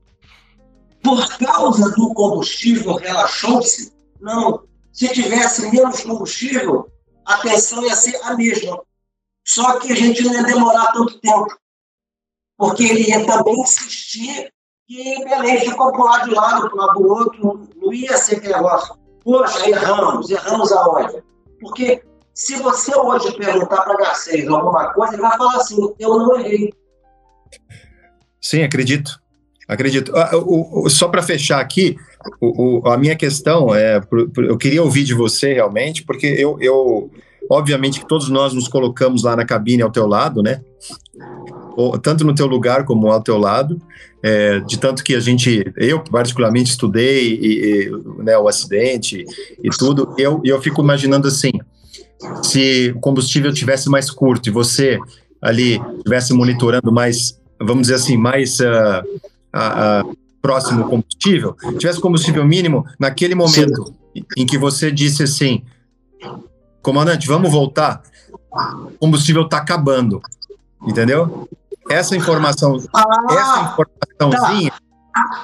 por 1.04 1.38
causa 1.38 1.92
do 1.92 2.14
combustível 2.14 2.96
relaxou-se? 2.96 3.94
Não. 4.20 4.64
se 4.92 5.10
tivesse 5.10 5.70
menos 5.70 6.02
combustível, 6.02 6.90
a 7.26 7.38
tensão 7.38 7.84
ia 7.86 7.96
ser 7.96 8.20
a 8.24 8.36
mesma. 8.36 8.82
Só 9.46 9.80
que 9.80 9.92
a 9.92 9.96
gente 9.96 10.24
não 10.24 10.34
ia 10.34 10.44
demorar 10.44 10.92
tanto 10.94 11.20
tempo. 11.20 11.56
Porque 12.58 12.84
ele 12.84 13.10
ia 13.10 13.26
também 13.26 13.60
insistir 13.60 14.52
que 14.88 15.26
Belém 15.26 15.60
ficou 15.60 15.92
para 15.92 16.04
lado 16.04 16.30
de 16.30 16.36
lado, 16.36 16.70
para 16.70 16.76
o 16.76 16.78
lado 16.78 17.00
do 17.00 17.08
outro. 17.08 17.70
Não 17.76 17.94
ia 17.94 18.18
ser 18.18 18.38
aquele 18.38 18.54
negócio. 18.54 18.96
Poxa, 19.24 19.70
erramos, 19.70 20.30
erramos 20.30 20.72
aonde? 20.72 21.24
Porque 21.60 22.04
se 22.36 22.58
você 22.58 22.94
hoje 22.94 23.32
perguntar 23.38 23.82
para 23.84 23.98
Garcês 23.98 24.46
alguma 24.50 24.94
coisa, 24.94 25.14
ele 25.14 25.22
vai 25.22 25.38
falar 25.38 25.56
assim: 25.56 25.78
eu 25.98 26.18
não 26.20 26.38
errei. 26.38 26.74
Sim, 28.42 28.62
acredito. 28.62 29.18
Acredito. 29.68 30.12
Ah, 30.16 30.30
só 30.90 31.08
para 31.08 31.24
fechar 31.24 31.62
aqui, 31.62 31.96
a 32.84 32.98
minha 32.98 33.16
questão 33.16 33.74
é: 33.74 34.02
eu 34.38 34.58
queria 34.58 34.84
ouvir 34.84 35.06
de 35.06 35.14
você 35.14 35.54
realmente, 35.54 36.04
porque 36.04 36.28
eu, 36.28 36.58
eu, 36.60 37.10
obviamente, 37.50 38.02
que 38.02 38.08
todos 38.08 38.28
nós 38.28 38.54
nos 38.54 38.68
colocamos 38.68 39.24
lá 39.24 39.34
na 39.38 39.46
cabine 39.46 39.82
ao 39.82 39.92
teu 39.92 40.06
lado, 40.06 40.44
né? 40.44 40.62
tanto 42.02 42.24
no 42.24 42.34
teu 42.34 42.48
lugar 42.48 42.86
como 42.86 43.12
ao 43.12 43.22
teu 43.22 43.38
lado, 43.38 43.82
é, 44.24 44.60
de 44.62 44.80
tanto 44.80 45.04
que 45.04 45.14
a 45.14 45.20
gente, 45.20 45.64
eu 45.76 46.02
particularmente 46.04 46.72
estudei 46.72 47.34
e, 47.34 47.90
e, 47.90 48.24
né, 48.24 48.38
o 48.38 48.48
acidente 48.48 49.26
e 49.62 49.70
tudo, 49.70 50.16
eu, 50.18 50.42
eu 50.46 50.62
fico 50.62 50.82
imaginando 50.82 51.28
assim, 51.28 51.52
se 52.44 52.94
o 52.96 53.00
combustível 53.00 53.54
tivesse 53.54 53.90
mais 53.90 54.10
curto 54.10 54.48
e 54.48 54.52
você 54.52 55.00
ali 55.42 55.80
estivesse 55.98 56.34
monitorando 56.34 56.92
mais, 56.92 57.40
vamos 57.60 57.84
dizer 57.84 57.96
assim, 57.96 58.18
mais 58.18 58.60
uh, 58.60 58.64
uh, 59.54 60.10
uh, 60.10 60.18
próximo 60.42 60.86
combustível, 60.90 61.56
tivesse 61.78 62.00
combustível 62.00 62.46
mínimo, 62.46 62.86
naquele 63.00 63.36
momento 63.36 63.86
Sim. 63.86 64.26
em 64.38 64.46
que 64.46 64.58
você 64.58 64.92
disse 64.92 65.24
assim, 65.24 65.64
comandante, 66.82 67.28
vamos 67.28 67.52
voltar, 67.52 68.02
o 68.52 68.98
combustível 68.98 69.44
está 69.44 69.58
acabando, 69.58 70.22
entendeu? 70.88 71.48
Essa 71.90 72.16
informação, 72.16 72.78
ah, 72.94 73.04
essa 73.30 73.62
informaçãozinha. 74.20 74.72
Tá. 74.72 74.86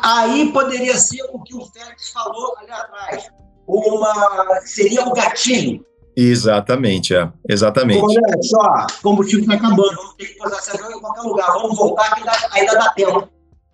Aí 0.04 0.52
poderia 0.52 0.98
ser 0.98 1.24
o 1.32 1.40
que 1.40 1.56
o 1.56 1.66
Félix 1.66 2.10
falou 2.10 2.58
ali 2.58 2.72
atrás. 2.72 3.30
Uma, 3.68 4.60
seria 4.66 5.06
o 5.06 5.12
um 5.12 5.14
gatilho. 5.14 5.86
Exatamente, 6.16 7.16
é. 7.16 7.30
Exatamente. 7.48 8.04
Olha 8.04 8.22
só, 8.42 8.88
combustível 9.02 9.42
está 9.42 9.56
acabando, 9.56 9.96
vamos 9.96 10.16
ter 10.18 10.26
que 10.26 10.38
posar 10.38 10.60
essa 10.60 10.76
em 10.76 11.00
qualquer 11.00 11.22
lugar, 11.22 11.48
vamos 11.54 11.78
voltar 11.78 12.16
que 12.16 12.60
ainda 12.60 12.74
dá 12.74 12.90
tempo. 12.90 13.28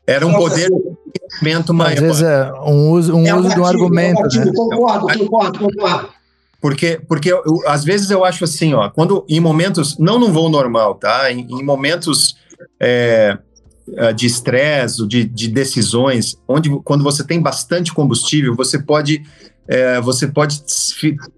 Era 0.06 0.26
um 0.26 0.34
poder 0.34 0.70
de 0.70 1.20
conhecimento 1.20 1.74
maior. 1.74 1.94
Às 1.94 2.00
vezes 2.00 2.22
é 2.22 2.54
um 2.62 2.92
uso, 2.92 3.16
um 3.16 3.28
é 3.28 3.36
uso 3.36 3.50
de 3.50 3.60
um 3.60 3.66
argumento. 3.66 4.22
É 4.22 4.40
um 4.40 4.46
né? 4.46 4.52
Concordo, 4.56 5.08
concordo, 5.20 5.60
concordo. 5.60 6.10
Porque, 6.62 7.00
porque 7.08 7.32
eu, 7.32 7.44
às 7.68 7.84
vezes 7.84 8.10
eu 8.10 8.24
acho 8.24 8.44
assim, 8.44 8.74
ó, 8.74 8.90
quando 8.90 9.26
em 9.30 9.40
momentos, 9.40 9.98
não 9.98 10.18
num 10.18 10.32
voo 10.32 10.50
normal, 10.50 10.96
tá? 10.96 11.32
Em, 11.32 11.42
em 11.42 11.64
momentos 11.64 12.38
é, 12.80 13.38
é, 13.96 14.14
de 14.14 14.26
estresse, 14.26 15.08
de, 15.08 15.24
de 15.24 15.48
decisões, 15.50 16.36
onde 16.48 16.70
quando 16.84 17.04
você 17.04 17.24
tem 17.24 17.40
bastante 17.40 17.94
combustível, 17.94 18.56
você 18.56 18.80
pode, 18.80 19.24
é, 19.68 20.00
você 20.02 20.28
pode 20.28 20.62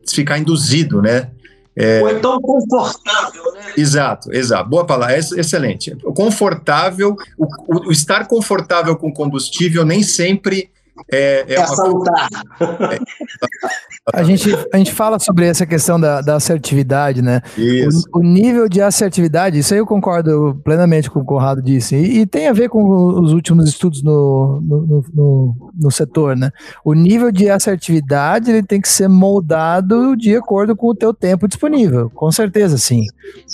ficar 0.07 0.37
induzido, 0.37 1.01
né? 1.01 1.29
É, 1.75 2.01
Ou 2.01 2.09
então 2.09 2.41
confortável, 2.41 3.53
né? 3.53 3.73
Exato, 3.77 4.33
exato. 4.33 4.69
Boa 4.69 4.85
palavra, 4.85 5.17
excelente. 5.17 5.95
O 6.03 6.11
confortável, 6.11 7.15
o, 7.37 7.45
o, 7.45 7.87
o 7.87 7.91
estar 7.91 8.27
confortável 8.27 8.95
com 8.97 9.13
combustível 9.13 9.85
nem 9.85 10.03
sempre 10.03 10.69
é, 11.11 11.45
é, 11.47 11.55
é 11.55 11.59
uma... 11.59 11.67
salutar. 11.67 12.29
É, 12.91 12.99
a 14.19 14.23
gente, 14.23 14.49
a 14.73 14.77
gente 14.77 14.91
fala 14.91 15.19
sobre 15.19 15.45
essa 15.45 15.65
questão 15.65 15.99
da, 15.99 16.21
da 16.21 16.35
assertividade, 16.35 17.21
né? 17.21 17.41
Isso. 17.57 18.07
O, 18.13 18.19
o, 18.19 18.23
nível 18.23 18.67
de 18.67 18.81
assertividade, 18.81 19.59
isso 19.59 19.73
aí 19.73 19.79
eu 19.79 19.85
concordo 19.85 20.59
plenamente 20.63 21.09
com 21.09 21.19
o 21.19 21.21
que 21.21 21.25
o 21.25 21.35
Conrado 21.35 21.61
disse, 21.61 21.95
e, 21.95 22.19
e 22.19 22.25
tem 22.25 22.47
a 22.47 22.53
ver 22.53 22.69
com 22.69 22.83
os 23.19 23.33
últimos 23.33 23.67
estudos 23.67 24.03
no, 24.03 24.61
no, 24.61 25.05
no, 25.13 25.71
no, 25.79 25.91
setor, 25.91 26.35
né? 26.35 26.51
O 26.83 26.93
nível 26.93 27.31
de 27.31 27.49
assertividade 27.49 28.51
ele 28.51 28.63
tem 28.63 28.81
que 28.81 28.89
ser 28.89 29.07
moldado 29.07 30.15
de 30.15 30.35
acordo 30.35 30.75
com 30.75 30.87
o 30.87 30.95
teu 30.95 31.13
tempo 31.13 31.47
disponível, 31.47 32.09
com 32.09 32.31
certeza, 32.31 32.77
sim. 32.77 33.05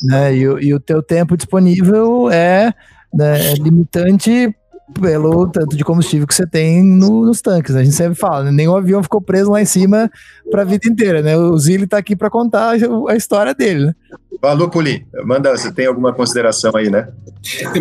Né? 0.04 0.36
E, 0.36 0.42
e 0.42 0.74
o 0.74 0.80
teu 0.80 1.02
tempo 1.02 1.38
disponível 1.38 2.30
é, 2.30 2.74
né, 3.14 3.52
é 3.52 3.54
limitante 3.54 4.56
pelo 5.02 5.48
tanto 5.48 5.76
de 5.76 5.84
combustível 5.84 6.28
que 6.28 6.36
você 6.36 6.46
tem 6.46 6.84
no, 6.84 7.26
nos 7.26 7.42
tanques. 7.42 7.74
Né? 7.74 7.82
A 7.82 7.84
gente 7.84 7.96
sempre 7.96 8.16
fala, 8.16 8.44
né? 8.44 8.52
nenhum 8.52 8.76
avião 8.76 9.02
ficou 9.02 9.20
preso 9.20 9.52
lá 9.52 9.62
em 9.62 9.66
cima 9.66 10.10
para 10.50 10.62
a 10.62 10.66
vida 10.66 10.88
inteira, 10.88 11.22
né? 11.22 11.36
O 11.38 11.58
Zilli 11.58 11.86
está 11.86 11.98
aqui 11.98 12.16
para 12.16 12.30
contar 12.30 12.76
a 13.08 13.16
história 13.16 13.54
dele, 13.54 13.88
né? 13.88 13.96
Falou, 14.40 14.70
Poli. 14.70 15.06
Manda, 15.24 15.58
você 15.58 15.72
tem 15.72 15.88
alguma 15.88 16.14
consideração 16.14 16.76
aí, 16.76 16.90
né? 16.90 17.08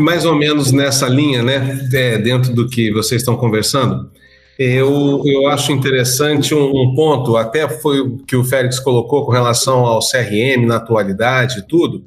Mais 0.01 0.25
ou 0.25 0.35
menos 0.35 0.73
nessa 0.73 1.07
linha, 1.09 1.43
né? 1.43 1.89
É, 1.93 2.19
dentro 2.19 2.55
do 2.55 2.69
que 2.69 2.91
vocês 2.93 3.21
estão 3.21 3.37
conversando. 3.37 4.11
Eu, 4.59 5.21
eu 5.27 5.49
acho 5.49 5.73
interessante 5.73 6.55
um, 6.55 6.71
um, 6.71 6.95
ponto, 6.95 7.37
até 7.37 7.69
foi 7.69 8.01
o 8.01 8.19
que 8.19 8.37
o 8.37 8.45
Félix 8.45 8.79
colocou 8.79 9.27
com 9.27 9.33
relação 9.33 9.85
ao 9.85 9.99
CRM 9.99 10.65
na 10.65 10.77
atualidade 10.77 11.59
e 11.59 11.63
tudo. 11.67 12.05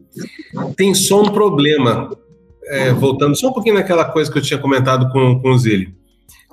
Tem 0.77 0.93
só 0.95 1.21
um 1.21 1.29
problema 1.29 2.09
é, 2.69 2.93
voltando 2.93 3.35
só 3.35 3.49
um 3.49 3.53
pouquinho 3.53 3.75
naquela 3.75 4.05
coisa 4.05 4.31
que 4.31 4.37
eu 4.37 4.41
tinha 4.41 4.59
comentado 4.59 5.09
com, 5.11 5.39
com 5.39 5.51
o 5.51 5.57
Zilli, 5.57 5.93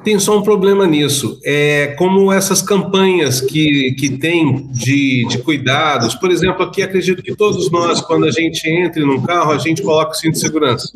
tem 0.02 0.18
só 0.18 0.38
um 0.38 0.42
problema 0.42 0.86
nisso. 0.86 1.40
É 1.44 1.94
como 1.98 2.30
essas 2.30 2.60
campanhas 2.60 3.40
que, 3.40 3.92
que 3.92 4.10
tem 4.10 4.66
de, 4.70 5.26
de 5.28 5.38
cuidados. 5.38 6.14
Por 6.14 6.30
exemplo, 6.30 6.62
aqui 6.62 6.82
acredito 6.82 7.22
que 7.22 7.34
todos 7.34 7.70
nós, 7.70 8.00
quando 8.02 8.26
a 8.26 8.30
gente 8.30 8.68
entra 8.68 9.04
num 9.04 9.22
carro, 9.22 9.52
a 9.52 9.58
gente 9.58 9.82
coloca 9.82 10.10
o 10.10 10.14
cinto 10.14 10.34
de 10.34 10.40
segurança. 10.40 10.92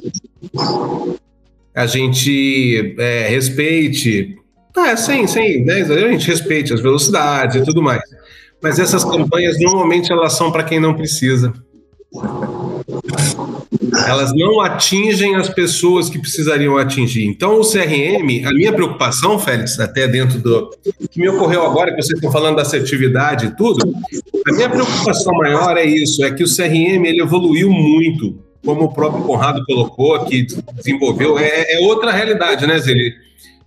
A 1.75 1.87
gente 1.87 2.95
é, 2.99 3.29
respeite. 3.29 4.37
Ah, 4.77 4.97
sem, 4.97 5.27
sem, 5.27 5.65
né? 5.65 5.83
A 5.83 6.11
gente 6.11 6.27
respeite 6.27 6.75
as 6.75 6.81
velocidades 6.81 7.57
e 7.57 7.65
tudo 7.65 7.83
mais. 7.83 8.03
Mas 8.63 8.79
essas 8.79 9.05
campanhas 9.05 9.59
normalmente 9.59 10.13
elas 10.13 10.35
são 10.35 10.53
para 10.53 10.65
quem 10.65 10.79
não 10.79 10.95
precisa 10.95 11.53
elas 14.07 14.33
não 14.35 14.61
atingem 14.61 15.35
as 15.37 15.49
pessoas 15.49 16.09
que 16.09 16.19
precisariam 16.19 16.77
atingir. 16.77 17.27
Então, 17.27 17.61
o 17.61 17.63
CRM, 17.63 18.47
a 18.47 18.53
minha 18.53 18.73
preocupação, 18.73 19.39
Félix, 19.39 19.79
até 19.79 20.07
dentro 20.07 20.41
do 20.41 20.71
que 21.11 21.21
me 21.21 21.29
ocorreu 21.29 21.65
agora, 21.65 21.91
que 21.95 22.03
vocês 22.03 22.19
estão 22.19 22.31
falando 22.31 22.57
da 22.57 22.63
assertividade 22.63 23.47
e 23.47 23.57
tudo, 23.57 23.95
a 24.47 24.53
minha 24.53 24.69
preocupação 24.69 25.33
maior 25.35 25.77
é 25.77 25.85
isso, 25.85 26.25
é 26.25 26.31
que 26.31 26.43
o 26.43 26.47
CRM 26.47 27.05
ele 27.05 27.23
evoluiu 27.23 27.71
muito, 27.71 28.39
como 28.65 28.85
o 28.85 28.93
próprio 28.93 29.25
Conrado 29.25 29.65
colocou, 29.67 30.25
que 30.25 30.47
desenvolveu, 30.75 31.39
é, 31.39 31.75
é 31.75 31.81
outra 31.81 32.13
realidade, 32.13 32.67
né, 32.67 32.79
Zé? 32.79 32.93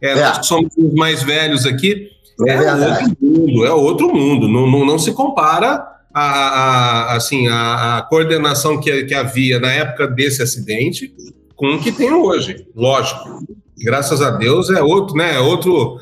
É, 0.01 0.11
é. 0.11 0.15
Nós 0.15 0.39
que 0.39 0.45
somos 0.45 0.71
os 0.77 0.93
mais 0.93 1.23
velhos 1.23 1.65
aqui, 1.65 2.09
é, 2.47 2.53
é 2.53 2.73
outro 2.73 3.17
mundo, 3.21 3.65
é 3.65 3.71
outro 3.71 4.13
mundo, 4.13 4.47
não, 4.47 4.69
não, 4.69 4.85
não 4.85 4.99
se 4.99 5.13
compara 5.13 5.90
a, 6.13 6.21
a, 6.21 7.15
assim, 7.15 7.47
a, 7.47 7.97
a 7.97 8.01
coordenação 8.03 8.79
que, 8.79 9.03
que 9.05 9.13
havia 9.13 9.59
na 9.59 9.71
época 9.71 10.07
desse 10.07 10.41
acidente 10.41 11.13
com 11.55 11.75
o 11.75 11.79
que 11.79 11.91
tem 11.91 12.11
hoje. 12.11 12.65
Lógico, 12.75 13.45
graças 13.77 14.21
a 14.21 14.31
Deus 14.31 14.69
é 14.69 14.81
outro, 14.81 15.15
né? 15.15 15.35
É 15.35 15.39
outro, 15.39 15.97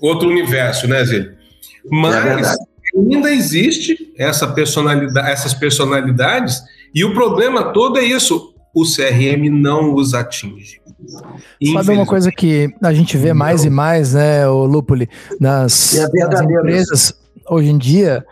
outro 0.00 0.28
universo, 0.28 0.86
né, 0.86 1.04
Zé? 1.04 1.32
Mas 1.90 2.14
é 2.14 2.54
ainda 2.96 3.32
existe 3.32 4.12
essa 4.18 4.46
personalidade, 4.48 5.28
essas 5.28 5.54
personalidades 5.54 6.60
e 6.94 7.04
o 7.04 7.14
problema 7.14 7.72
todo 7.72 7.98
é 7.98 8.04
isso. 8.04 8.54
O 8.72 8.84
CRM 8.84 9.50
não 9.50 9.94
os 9.94 10.14
atinge. 10.14 10.80
Sabe 11.72 11.92
uma 11.92 12.06
coisa 12.06 12.30
que 12.30 12.72
a 12.80 12.92
gente 12.92 13.16
vê 13.16 13.32
mais 13.32 13.62
não. 13.62 13.66
e 13.66 13.74
mais, 13.74 14.14
né, 14.14 14.48
o 14.48 14.64
Lupuli, 14.64 15.08
nas, 15.40 15.96
é 15.96 16.26
nas 16.26 16.40
empresas 16.40 17.14
hoje 17.48 17.68
em 17.68 17.78
dia? 17.78 18.24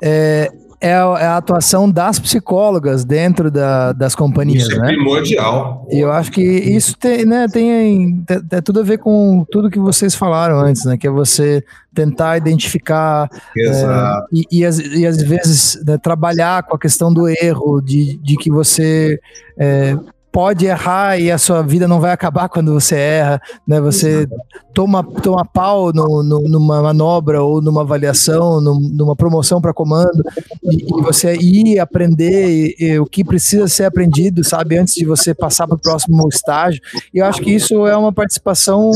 É, 0.00 0.50
é, 0.80 0.94
a, 0.94 1.16
é 1.18 1.26
a, 1.26 1.36
atuação 1.36 1.90
das 1.90 2.18
psicólogas 2.18 3.04
dentro 3.04 3.50
da, 3.50 3.92
das 3.92 4.14
companhias. 4.14 4.62
Isso 4.62 4.76
é 4.76 4.78
né? 4.78 4.86
primordial. 4.88 5.86
E 5.90 5.98
eu 5.98 6.12
acho 6.12 6.30
que 6.30 6.42
isso 6.42 6.96
tem, 6.96 7.24
né, 7.24 7.46
tem, 7.48 8.22
tem, 8.24 8.40
tem, 8.42 8.62
tudo 8.62 8.80
a 8.80 8.82
ver 8.84 8.98
com 8.98 9.44
tudo 9.50 9.70
que 9.70 9.78
vocês 9.78 10.14
falaram 10.14 10.58
antes, 10.60 10.84
né? 10.84 10.96
Que 10.96 11.06
é 11.06 11.10
você 11.10 11.64
tentar 11.92 12.36
identificar 12.36 13.28
é, 13.56 14.22
e, 14.32 14.44
e, 14.52 14.64
às, 14.64 14.78
e 14.78 15.04
às 15.04 15.20
vezes 15.20 15.82
né, 15.84 15.98
trabalhar 15.98 16.62
com 16.62 16.76
a 16.76 16.78
questão 16.78 17.12
do 17.12 17.28
erro, 17.28 17.80
de, 17.80 18.16
de 18.18 18.36
que 18.36 18.50
você 18.50 19.18
é, 19.58 19.96
pode 20.30 20.66
errar 20.66 21.18
e 21.18 21.30
a 21.30 21.38
sua 21.38 21.62
vida 21.62 21.88
não 21.88 22.00
vai 22.00 22.12
acabar 22.12 22.48
quando 22.50 22.72
você 22.72 22.96
erra, 22.96 23.40
né? 23.66 23.80
Você 23.80 24.28
toma, 24.72 25.02
toma 25.02 25.44
pau 25.44 25.92
no, 25.92 26.22
no, 26.22 26.48
numa 26.48 26.82
manobra 26.82 27.42
ou 27.42 27.60
numa 27.60 27.80
avaliação, 27.80 28.60
numa 28.60 29.16
promoção 29.16 29.60
para 29.60 29.74
comando, 29.74 30.22
e, 30.62 30.76
e, 30.76 31.02
você 31.02 31.34
ir 31.34 31.80
aprender 31.80 32.48
e, 32.48 32.76
e, 32.78 32.98
o 32.98 33.06
que 33.06 33.24
precisa 33.24 33.66
ser 33.66 33.84
aprendido, 33.84 34.44
sabe, 34.44 34.78
antes 34.78 34.94
de 34.94 35.04
você 35.04 35.34
passar 35.34 35.66
para 35.66 35.76
o 35.76 35.80
próximo 35.80 36.28
estágio. 36.28 36.80
E 37.12 37.18
eu 37.18 37.26
acho 37.26 37.40
que 37.40 37.50
isso 37.50 37.86
é 37.86 37.96
uma 37.96 38.12
participação 38.12 38.92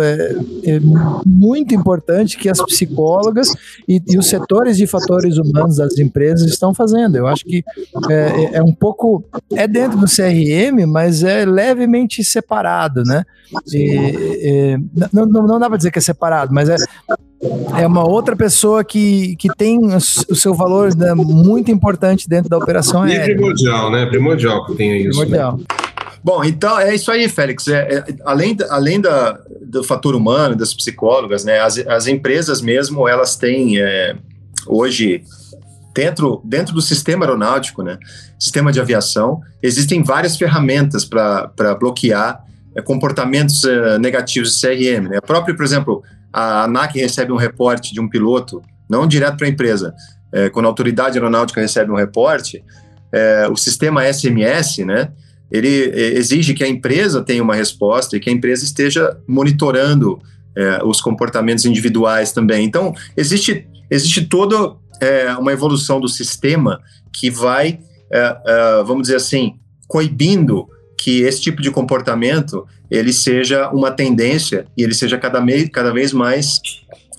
é, 0.00 0.36
é 0.72 0.80
muito 1.24 1.74
importante 1.74 2.36
que 2.36 2.48
as 2.48 2.60
psicólogas 2.60 3.52
e, 3.86 4.02
e, 4.08 4.18
os 4.18 4.26
setores 4.26 4.76
de 4.76 4.86
fatores 4.86 5.38
humanos 5.38 5.76
das 5.76 5.98
empresas 5.98 6.50
estão 6.50 6.74
fazendo. 6.74 7.16
Eu 7.16 7.26
acho 7.26 7.44
que 7.44 7.62
é, 8.10 8.14
é, 8.14 8.54
é 8.56 8.62
um 8.62 8.72
pouco 8.72 9.24
é 9.54 9.68
dentro 9.68 9.98
do 9.98 10.06
CRM, 10.06 10.71
mas 10.86 11.22
é 11.22 11.44
levemente 11.44 12.24
separado, 12.24 13.02
né? 13.04 13.24
E, 13.72 14.76
não, 15.12 15.26
não, 15.26 15.46
não 15.46 15.58
dá 15.58 15.68
para 15.68 15.76
dizer 15.76 15.90
que 15.90 15.98
é 15.98 16.02
separado, 16.02 16.52
mas 16.54 16.68
é, 16.68 16.76
é 17.78 17.86
uma 17.86 18.08
outra 18.08 18.34
pessoa 18.34 18.82
que, 18.82 19.36
que 19.36 19.48
tem 19.54 19.78
o 19.78 20.00
seu 20.00 20.54
valor 20.54 20.94
né, 20.96 21.14
muito 21.14 21.70
importante 21.70 22.28
dentro 22.28 22.48
da 22.48 22.56
operação 22.56 23.06
e 23.06 23.12
aérea. 23.12 23.34
primordial, 23.34 23.90
né? 23.90 24.06
Primordial 24.06 24.66
que 24.66 24.74
tem 24.74 25.02
isso. 25.02 25.20
Primordial. 25.20 25.58
Né? 25.58 25.64
Bom, 26.24 26.44
então 26.44 26.78
é 26.78 26.94
isso 26.94 27.10
aí, 27.10 27.28
Félix. 27.28 27.66
É, 27.66 27.80
é, 27.80 28.04
além 28.24 28.56
além 28.70 29.00
da, 29.00 29.38
do 29.60 29.82
fator 29.82 30.14
humano, 30.14 30.54
das 30.54 30.72
psicólogas, 30.72 31.44
né, 31.44 31.58
as, 31.58 31.78
as 31.78 32.06
empresas 32.06 32.60
mesmo, 32.60 33.08
elas 33.08 33.36
têm 33.36 33.78
é, 33.80 34.14
hoje 34.66 35.24
dentro, 35.94 36.40
dentro 36.44 36.74
do 36.74 36.80
sistema 36.80 37.24
aeronáutico, 37.24 37.82
né, 37.82 37.98
sistema 38.38 38.72
de 38.72 38.80
aviação, 38.80 39.40
existem 39.62 40.02
várias 40.02 40.36
ferramentas 40.36 41.04
para 41.04 41.74
bloquear 41.78 42.44
é, 42.74 42.82
comportamentos 42.82 43.64
é, 43.64 43.98
negativos 43.98 44.58
de 44.58 44.60
CRM. 44.60 45.08
Né? 45.08 45.18
A 45.18 45.22
própria, 45.22 45.54
por 45.54 45.64
exemplo, 45.64 46.02
a 46.32 46.64
ANAC 46.64 46.98
recebe 46.98 47.32
um 47.32 47.36
reporte 47.36 47.92
de 47.92 48.00
um 48.00 48.08
piloto, 48.08 48.62
não 48.88 49.06
direto 49.06 49.36
para 49.36 49.46
a 49.46 49.50
empresa, 49.50 49.94
é, 50.32 50.48
quando 50.48 50.66
a 50.66 50.68
autoridade 50.68 51.18
aeronáutica 51.18 51.60
recebe 51.60 51.90
um 51.90 51.96
reporte, 51.96 52.64
é, 53.12 53.46
o 53.48 53.56
sistema 53.56 54.10
SMS, 54.10 54.78
né, 54.78 55.12
ele 55.50 55.90
é, 55.90 56.14
exige 56.14 56.54
que 56.54 56.64
a 56.64 56.68
empresa 56.68 57.22
tenha 57.22 57.42
uma 57.42 57.54
resposta 57.54 58.16
e 58.16 58.20
que 58.20 58.30
a 58.30 58.32
empresa 58.32 58.64
esteja 58.64 59.16
monitorando 59.28 60.18
é, 60.56 60.82
os 60.82 61.00
comportamentos 61.00 61.66
individuais 61.66 62.32
também. 62.32 62.64
Então, 62.64 62.94
existe, 63.14 63.66
existe 63.90 64.22
toda 64.26 64.74
é, 65.02 65.34
uma 65.36 65.52
evolução 65.52 66.00
do 66.00 66.08
sistema 66.08 66.80
que 67.12 67.28
vai, 67.28 67.80
é, 68.10 68.36
é, 68.46 68.82
vamos 68.84 69.02
dizer 69.02 69.16
assim, 69.16 69.56
coibindo 69.88 70.68
que 70.96 71.22
esse 71.22 71.40
tipo 71.40 71.60
de 71.60 71.72
comportamento 71.72 72.64
ele 72.88 73.12
seja 73.12 73.68
uma 73.70 73.90
tendência 73.90 74.64
e 74.76 74.84
ele 74.84 74.94
seja 74.94 75.18
cada, 75.18 75.40
me, 75.40 75.68
cada 75.68 75.92
vez 75.92 76.12
mais 76.12 76.60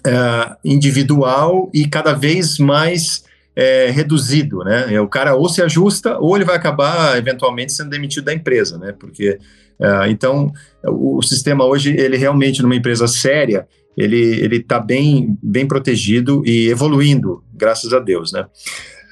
é, 0.06 0.56
individual 0.64 1.70
e 1.74 1.86
cada 1.86 2.14
vez 2.14 2.58
mais 2.58 3.26
é, 3.54 3.90
reduzido, 3.92 4.60
né? 4.60 5.00
O 5.02 5.08
cara 5.08 5.36
ou 5.36 5.50
se 5.50 5.62
ajusta 5.62 6.18
ou 6.18 6.36
ele 6.36 6.46
vai 6.46 6.56
acabar 6.56 7.18
eventualmente 7.18 7.74
sendo 7.74 7.90
demitido 7.90 8.24
da 8.24 8.34
empresa, 8.34 8.78
né? 8.78 8.94
Porque 8.98 9.38
é, 9.78 10.10
então 10.10 10.52
o, 10.86 11.18
o, 11.18 11.22
sistema 11.22 11.66
hoje 11.66 11.94
ele 11.96 12.16
realmente 12.16 12.62
numa 12.62 12.76
empresa 12.76 13.08
séria 13.08 13.68
ele 13.98 14.40
ele 14.42 14.58
está 14.58 14.80
bem 14.80 15.38
bem 15.42 15.68
protegido 15.68 16.44
e 16.46 16.70
evoluindo, 16.70 17.44
graças 17.54 17.94
a 17.94 18.00
Deus, 18.00 18.32
né? 18.32 18.46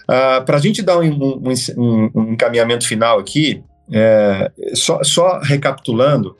Uh, 0.03 0.43
Para 0.45 0.57
a 0.57 0.59
gente 0.59 0.81
dar 0.81 0.99
um, 0.99 1.09
um, 1.09 2.11
um, 2.15 2.31
encaminhamento 2.33 2.85
final 2.87 3.19
aqui, 3.19 3.63
é, 3.91 4.51
só, 4.73 5.03
só, 5.03 5.39
recapitulando, 5.39 6.35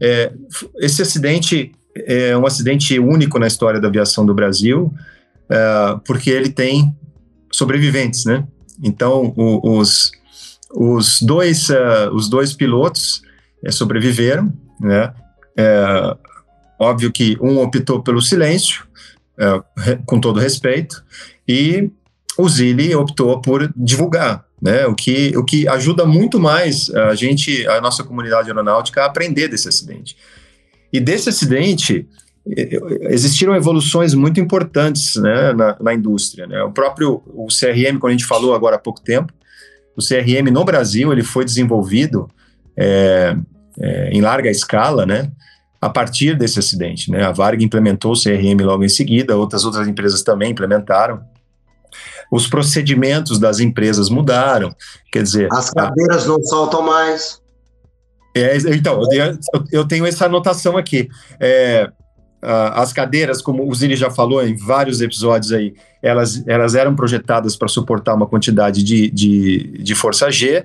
é, 0.00 0.32
esse 0.78 1.02
acidente 1.02 1.72
é 2.06 2.36
um 2.36 2.46
acidente 2.46 2.98
único 2.98 3.38
na 3.38 3.46
história 3.46 3.80
da 3.80 3.88
aviação 3.88 4.26
do 4.26 4.34
Brasil, 4.34 4.92
é, 5.48 5.96
porque 6.04 6.30
ele 6.30 6.50
tem 6.50 6.94
sobreviventes, 7.52 8.24
né? 8.24 8.46
Então, 8.82 9.32
o, 9.36 9.78
os, 9.78 10.10
os, 10.74 11.22
dois, 11.22 11.68
uh, 11.68 12.10
os 12.12 12.28
dois 12.28 12.52
pilotos 12.52 13.22
é, 13.64 13.70
sobreviveram, 13.70 14.52
né? 14.80 15.12
Óbvio 16.78 17.12
que 17.12 17.36
um 17.40 17.58
optou 17.58 18.02
pelo 18.02 18.20
silêncio, 18.20 18.84
é, 19.38 19.98
com 20.06 20.20
todo 20.20 20.40
respeito, 20.40 21.04
e 21.46 21.90
o 22.38 22.48
Zilli 22.48 22.94
optou 22.94 23.40
por 23.40 23.72
divulgar, 23.76 24.44
né? 24.60 24.86
O 24.86 24.94
que, 24.94 25.36
o 25.36 25.44
que 25.44 25.68
ajuda 25.68 26.04
muito 26.04 26.40
mais 26.40 26.90
a 26.90 27.14
gente, 27.14 27.66
a 27.68 27.80
nossa 27.80 28.02
comunidade 28.02 28.48
aeronáutica, 28.48 29.02
a 29.02 29.06
aprender 29.06 29.48
desse 29.48 29.68
acidente. 29.68 30.16
E 30.92 30.98
desse 31.00 31.28
acidente, 31.28 32.08
existiram 32.46 33.56
evoluções 33.56 34.14
muito 34.14 34.38
importantes 34.38 35.16
né, 35.16 35.52
na, 35.52 35.76
na, 35.80 35.94
indústria. 35.94 36.46
Né? 36.46 36.62
O 36.62 36.70
próprio 36.70 37.22
o 37.26 37.46
CRM, 37.48 37.98
quando 37.98 38.10
a 38.10 38.16
gente 38.16 38.26
falou 38.26 38.54
agora 38.54 38.76
há 38.76 38.78
pouco 38.78 39.00
tempo, 39.00 39.32
o 39.96 40.02
CRM 40.02 40.50
no 40.52 40.64
Brasil 40.64 41.12
ele 41.12 41.22
foi 41.22 41.44
desenvolvido 41.44 42.28
é, 42.76 43.36
é, 43.80 44.10
em 44.10 44.20
larga 44.20 44.50
escala, 44.50 45.06
né? 45.06 45.30
A 45.84 45.90
partir 45.90 46.34
desse 46.34 46.58
acidente, 46.58 47.10
né? 47.10 47.22
A 47.24 47.30
Varg 47.30 47.62
implementou 47.62 48.12
o 48.12 48.18
CRM 48.18 48.58
logo 48.64 48.84
em 48.84 48.88
seguida, 48.88 49.36
outras 49.36 49.66
outras 49.66 49.86
empresas 49.86 50.22
também 50.22 50.52
implementaram. 50.52 51.20
Os 52.32 52.46
procedimentos 52.46 53.38
das 53.38 53.60
empresas 53.60 54.08
mudaram, 54.08 54.74
quer 55.12 55.22
dizer... 55.22 55.46
As 55.52 55.68
cadeiras 55.68 56.24
a... 56.24 56.28
não 56.28 56.42
soltam 56.42 56.80
mais. 56.80 57.38
É, 58.34 58.56
então, 58.74 58.98
eu, 59.12 59.38
eu, 59.70 59.86
tenho 59.86 60.06
essa 60.06 60.24
anotação 60.24 60.78
aqui. 60.78 61.10
É, 61.38 61.86
as 62.40 62.90
cadeiras, 62.90 63.42
como 63.42 63.68
o 63.68 63.74
Zili 63.74 63.94
já 63.94 64.10
falou 64.10 64.42
em 64.42 64.56
vários 64.56 65.02
episódios 65.02 65.52
aí, 65.52 65.74
elas, 66.02 66.42
elas 66.46 66.74
eram 66.74 66.96
projetadas 66.96 67.56
para 67.56 67.68
suportar 67.68 68.14
uma 68.14 68.26
quantidade 68.26 68.82
de, 68.82 69.10
de, 69.10 69.82
de 69.82 69.94
força 69.94 70.30
G, 70.30 70.64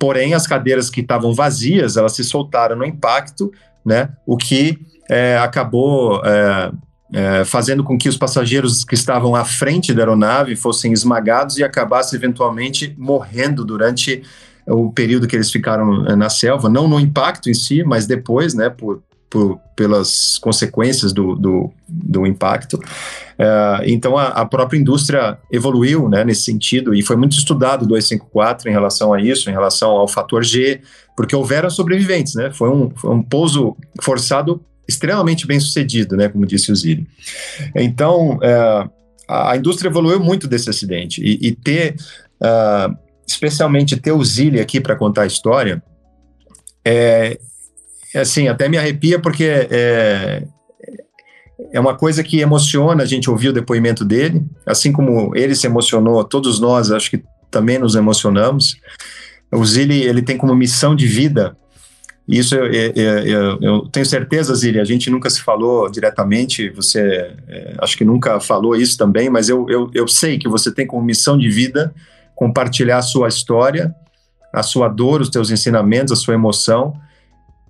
porém 0.00 0.34
as 0.34 0.48
cadeiras 0.48 0.90
que 0.90 1.00
estavam 1.00 1.32
vazias, 1.32 1.96
elas 1.96 2.12
se 2.12 2.24
soltaram 2.24 2.74
no 2.74 2.84
impacto, 2.84 3.52
né, 3.84 4.10
o 4.26 4.36
que 4.36 4.78
é, 5.08 5.38
acabou 5.38 6.20
é, 6.24 6.70
é, 7.12 7.44
fazendo 7.44 7.82
com 7.82 7.96
que 7.96 8.08
os 8.08 8.16
passageiros 8.16 8.84
que 8.84 8.94
estavam 8.94 9.34
à 9.34 9.44
frente 9.44 9.94
da 9.94 10.02
aeronave 10.02 10.54
fossem 10.56 10.92
esmagados 10.92 11.56
e 11.56 11.64
acabassem 11.64 12.18
eventualmente 12.18 12.94
morrendo 12.98 13.64
durante 13.64 14.22
o 14.66 14.92
período 14.92 15.26
que 15.26 15.34
eles 15.34 15.50
ficaram 15.50 16.06
é, 16.06 16.14
na 16.14 16.28
selva, 16.28 16.68
não 16.68 16.86
no 16.86 17.00
impacto 17.00 17.48
em 17.48 17.54
si, 17.54 17.82
mas 17.82 18.06
depois, 18.06 18.52
né, 18.52 18.68
por, 18.68 19.02
por, 19.30 19.58
pelas 19.74 20.38
consequências 20.38 21.12
do, 21.12 21.34
do, 21.34 21.72
do 21.88 22.26
impacto. 22.26 22.76
Uh, 22.76 23.84
então, 23.84 24.18
a, 24.18 24.28
a, 24.28 24.44
própria 24.44 24.78
indústria 24.78 25.38
evoluiu 25.50 26.08
né, 26.08 26.24
nesse 26.24 26.42
sentido 26.42 26.92
e 26.92 27.02
foi 27.02 27.16
muito 27.16 27.36
estudado 27.36 27.82
o 27.82 27.86
254 27.86 28.68
em 28.68 28.72
relação 28.72 29.14
a 29.14 29.20
isso, 29.20 29.48
em 29.48 29.52
relação 29.52 29.90
ao 29.90 30.08
fator 30.08 30.42
G, 30.44 30.82
porque 31.18 31.34
houveram 31.34 31.68
sobreviventes, 31.68 32.36
né? 32.36 32.52
Foi 32.52 32.70
um, 32.70 32.90
foi 32.94 33.10
um 33.10 33.20
pouso 33.20 33.76
forçado 34.00 34.64
extremamente 34.86 35.48
bem 35.48 35.58
sucedido, 35.58 36.16
né, 36.16 36.28
como 36.28 36.46
disse 36.46 36.70
o 36.70 36.76
Ziri. 36.76 37.08
Então, 37.74 38.36
uh, 38.36 38.88
a, 39.26 39.50
a, 39.50 39.56
indústria 39.56 39.88
evoluiu 39.88 40.20
muito 40.20 40.46
desse 40.46 40.70
acidente 40.70 41.20
e, 41.20 41.48
e 41.48 41.52
ter, 41.56 41.96
uh, 42.40 42.96
especialmente 43.26 43.96
ter 43.96 44.12
o 44.12 44.24
Zili 44.24 44.60
aqui 44.60 44.80
para 44.80 44.94
contar 44.94 45.22
a 45.22 45.26
história, 45.26 45.82
é, 46.84 47.36
é, 48.14 48.20
assim, 48.20 48.46
até 48.46 48.68
me 48.68 48.78
arrepia 48.78 49.18
porque 49.18 49.44
é, 49.44 50.44
é 51.72 51.80
uma 51.80 51.96
coisa 51.96 52.22
que 52.22 52.38
emociona 52.38 53.02
a 53.02 53.06
gente 53.06 53.28
ouvir 53.28 53.48
o 53.48 53.52
depoimento 53.52 54.04
dele, 54.04 54.46
assim 54.64 54.92
como 54.92 55.34
ele 55.34 55.56
se 55.56 55.66
emocionou, 55.66 56.22
todos 56.22 56.60
nós 56.60 56.92
acho 56.92 57.10
que 57.10 57.24
também 57.50 57.76
nos 57.76 57.96
emocionamos. 57.96 58.76
O 59.50 59.64
Zili, 59.64 60.02
ele 60.02 60.22
tem 60.22 60.36
como 60.36 60.54
missão 60.54 60.94
de 60.94 61.06
vida, 61.06 61.56
isso 62.28 62.54
eu, 62.54 62.66
eu, 62.70 63.18
eu, 63.24 63.58
eu 63.62 63.88
tenho 63.88 64.04
certeza, 64.04 64.54
Zili, 64.54 64.78
a 64.78 64.84
gente 64.84 65.08
nunca 65.08 65.30
se 65.30 65.40
falou 65.40 65.90
diretamente, 65.90 66.68
você 66.68 67.34
é, 67.48 67.74
acho 67.78 67.96
que 67.96 68.04
nunca 68.04 68.38
falou 68.38 68.76
isso 68.76 68.98
também, 68.98 69.30
mas 69.30 69.48
eu, 69.48 69.66
eu, 69.70 69.90
eu 69.94 70.06
sei 70.06 70.38
que 70.38 70.46
você 70.46 70.70
tem 70.70 70.86
como 70.86 71.02
missão 71.02 71.38
de 71.38 71.48
vida 71.48 71.94
compartilhar 72.34 72.98
a 72.98 73.02
sua 73.02 73.28
história, 73.28 73.94
a 74.52 74.62
sua 74.62 74.88
dor, 74.88 75.22
os 75.22 75.28
seus 75.28 75.50
ensinamentos, 75.50 76.12
a 76.12 76.16
sua 76.16 76.34
emoção, 76.34 76.92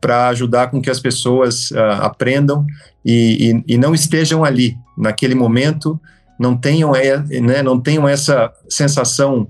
para 0.00 0.28
ajudar 0.28 0.72
com 0.72 0.82
que 0.82 0.90
as 0.90 0.98
pessoas 0.98 1.70
uh, 1.70 2.02
aprendam 2.02 2.66
e, 3.04 3.62
e, 3.66 3.74
e, 3.74 3.78
não 3.78 3.94
estejam 3.94 4.44
ali 4.44 4.76
naquele 4.96 5.36
momento, 5.36 6.00
não 6.38 6.56
tenham, 6.56 6.92
né, 6.92 7.62
não 7.62 7.80
tenham 7.80 8.08
essa 8.08 8.52
sensação 8.68 9.48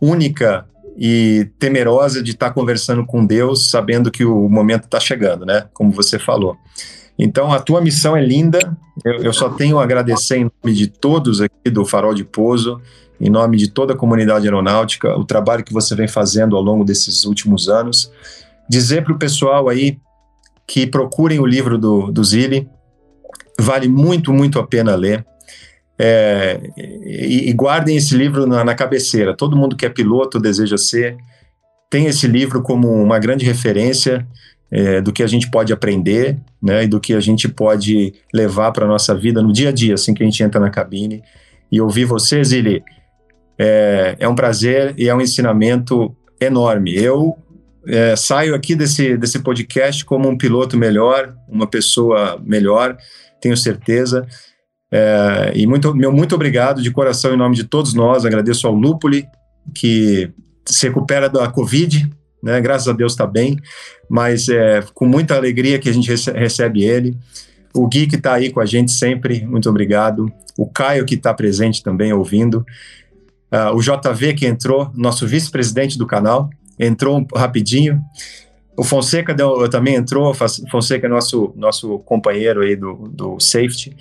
única 0.00 0.66
e 1.00 1.50
temerosa 1.58 2.22
de 2.22 2.32
estar 2.32 2.48
tá 2.48 2.52
conversando 2.52 3.06
com 3.06 3.24
Deus, 3.24 3.70
sabendo 3.70 4.10
que 4.10 4.24
o 4.24 4.48
momento 4.50 4.84
está 4.84 5.00
chegando, 5.00 5.46
né? 5.46 5.64
Como 5.72 5.90
você 5.90 6.18
falou. 6.18 6.56
Então, 7.18 7.50
a 7.52 7.58
tua 7.58 7.80
missão 7.80 8.14
é 8.14 8.24
linda. 8.24 8.58
Eu, 9.02 9.24
eu, 9.24 9.32
só 9.32 9.48
tenho 9.48 9.78
a 9.78 9.82
agradecer 9.82 10.36
em 10.36 10.50
nome 10.62 10.76
de 10.76 10.86
todos 10.88 11.40
aqui 11.40 11.70
do 11.70 11.86
Farol 11.86 12.14
de 12.14 12.24
Pouso 12.24 12.80
em 13.20 13.28
nome 13.28 13.58
de 13.58 13.68
toda 13.68 13.92
a 13.92 13.96
comunidade 13.96 14.46
aeronáutica, 14.46 15.14
o 15.18 15.24
trabalho 15.24 15.62
que 15.62 15.72
você 15.72 15.94
vem 15.94 16.08
fazendo 16.08 16.56
ao 16.56 16.62
longo 16.62 16.84
desses 16.84 17.24
últimos 17.24 17.68
anos. 17.68 18.10
Dizer 18.68 19.04
para 19.04 19.12
o 19.12 19.18
pessoal 19.18 19.68
aí 19.68 19.98
que 20.66 20.86
procurem 20.86 21.38
o 21.38 21.44
livro 21.44 21.76
do, 21.76 22.10
do 22.10 22.22
vale 23.60 23.88
muito, 23.88 24.32
muito 24.32 24.58
a 24.58 24.66
pena 24.66 24.94
ler. 24.94 25.24
É, 26.02 26.58
e, 26.78 27.50
e, 27.50 27.52
guardem 27.52 27.94
esse 27.94 28.14
livro 28.14 28.46
na, 28.46 28.64
na, 28.64 28.74
cabeceira. 28.74 29.36
Todo 29.36 29.54
mundo 29.54 29.76
que 29.76 29.84
é 29.84 29.88
piloto 29.90 30.40
deseja 30.40 30.78
ser, 30.78 31.18
tem 31.90 32.06
esse 32.06 32.26
livro 32.26 32.62
como 32.62 32.90
uma 32.90 33.18
grande 33.18 33.44
referência 33.44 34.26
é, 34.70 35.02
do 35.02 35.12
que 35.12 35.22
a 35.22 35.26
gente 35.26 35.50
pode 35.50 35.74
aprender, 35.74 36.38
né, 36.62 36.84
e 36.84 36.86
do 36.86 36.98
que 36.98 37.12
a 37.12 37.20
gente 37.20 37.48
pode 37.50 38.14
levar 38.32 38.72
para 38.72 38.86
a 38.86 38.88
nossa 38.88 39.14
vida 39.14 39.42
no 39.42 39.52
dia 39.52 39.68
a 39.68 39.72
dia, 39.72 39.92
assim 39.92 40.14
que 40.14 40.22
a 40.22 40.26
gente 40.26 40.42
entra 40.42 40.58
na 40.58 40.70
cabine. 40.70 41.22
E 41.70 41.82
ouvir 41.82 42.06
vocês, 42.06 42.50
ele 42.50 42.82
é, 43.58 44.16
é 44.18 44.26
um 44.26 44.34
prazer 44.34 44.94
e 44.96 45.06
é 45.06 45.14
um 45.14 45.20
ensinamento 45.20 46.16
enorme. 46.40 46.96
Eu 46.96 47.36
é, 47.86 48.16
saio 48.16 48.54
aqui 48.54 48.74
desse, 48.74 49.18
desse 49.18 49.40
podcast 49.40 50.02
como 50.02 50.30
um 50.30 50.38
piloto 50.38 50.78
melhor, 50.78 51.34
uma 51.46 51.66
pessoa 51.66 52.40
melhor, 52.42 52.96
tenho 53.38 53.54
certeza. 53.54 54.26
É, 54.92 55.52
e 55.54 55.66
muito, 55.66 55.94
meu 55.94 56.10
muito 56.10 56.34
obrigado 56.34 56.82
de 56.82 56.90
coração 56.90 57.32
em 57.32 57.36
nome 57.36 57.54
de 57.54 57.64
todos 57.64 57.94
nós. 57.94 58.24
Agradeço 58.24 58.66
ao 58.66 58.74
Lupuli, 58.74 59.26
que 59.74 60.30
se 60.66 60.86
recupera 60.86 61.28
da 61.28 61.48
Covid, 61.48 62.10
né? 62.42 62.60
Graças 62.60 62.88
a 62.88 62.92
Deus 62.92 63.12
está 63.12 63.26
bem, 63.26 63.56
mas 64.08 64.48
é 64.48 64.82
com 64.94 65.06
muita 65.06 65.36
alegria 65.36 65.78
que 65.78 65.88
a 65.88 65.92
gente 65.92 66.10
recebe 66.32 66.82
ele. 66.82 67.16
O 67.74 67.86
Gui 67.86 68.06
que 68.06 68.16
está 68.16 68.34
aí 68.34 68.50
com 68.50 68.60
a 68.60 68.66
gente 68.66 68.90
sempre, 68.90 69.46
muito 69.46 69.68
obrigado. 69.68 70.30
O 70.58 70.66
Caio 70.66 71.04
que 71.04 71.14
está 71.14 71.32
presente 71.32 71.82
também 71.82 72.12
ouvindo. 72.12 72.64
Uh, 73.52 73.74
o 73.74 73.80
JV 73.80 74.34
que 74.34 74.46
entrou, 74.46 74.90
nosso 74.94 75.26
vice-presidente 75.26 75.96
do 75.96 76.06
canal, 76.06 76.50
entrou 76.78 77.26
rapidinho. 77.34 78.00
O 78.76 78.82
Fonseca 78.82 79.34
deu, 79.34 79.68
também 79.68 79.94
entrou, 79.94 80.32
Fonseca 80.70 81.06
é 81.06 81.10
nosso, 81.10 81.52
nosso 81.56 81.98
companheiro 82.00 82.62
aí 82.62 82.74
do, 82.74 83.08
do 83.08 83.38
safety. 83.38 83.94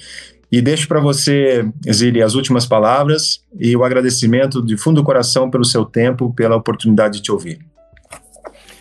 E 0.51 0.61
deixo 0.61 0.87
para 0.87 0.99
você, 0.99 1.67
Zili, 1.91 2.23
as 2.23 2.33
últimas 2.33 2.65
palavras 2.65 3.43
e 3.59 3.75
o 3.75 3.83
agradecimento 3.83 4.65
de 4.65 4.75
fundo 4.77 5.01
do 5.01 5.03
coração 5.03 5.49
pelo 5.49 5.63
seu 5.63 5.85
tempo, 5.85 6.33
pela 6.33 6.55
oportunidade 6.55 7.17
de 7.17 7.23
te 7.23 7.31
ouvir. 7.31 7.59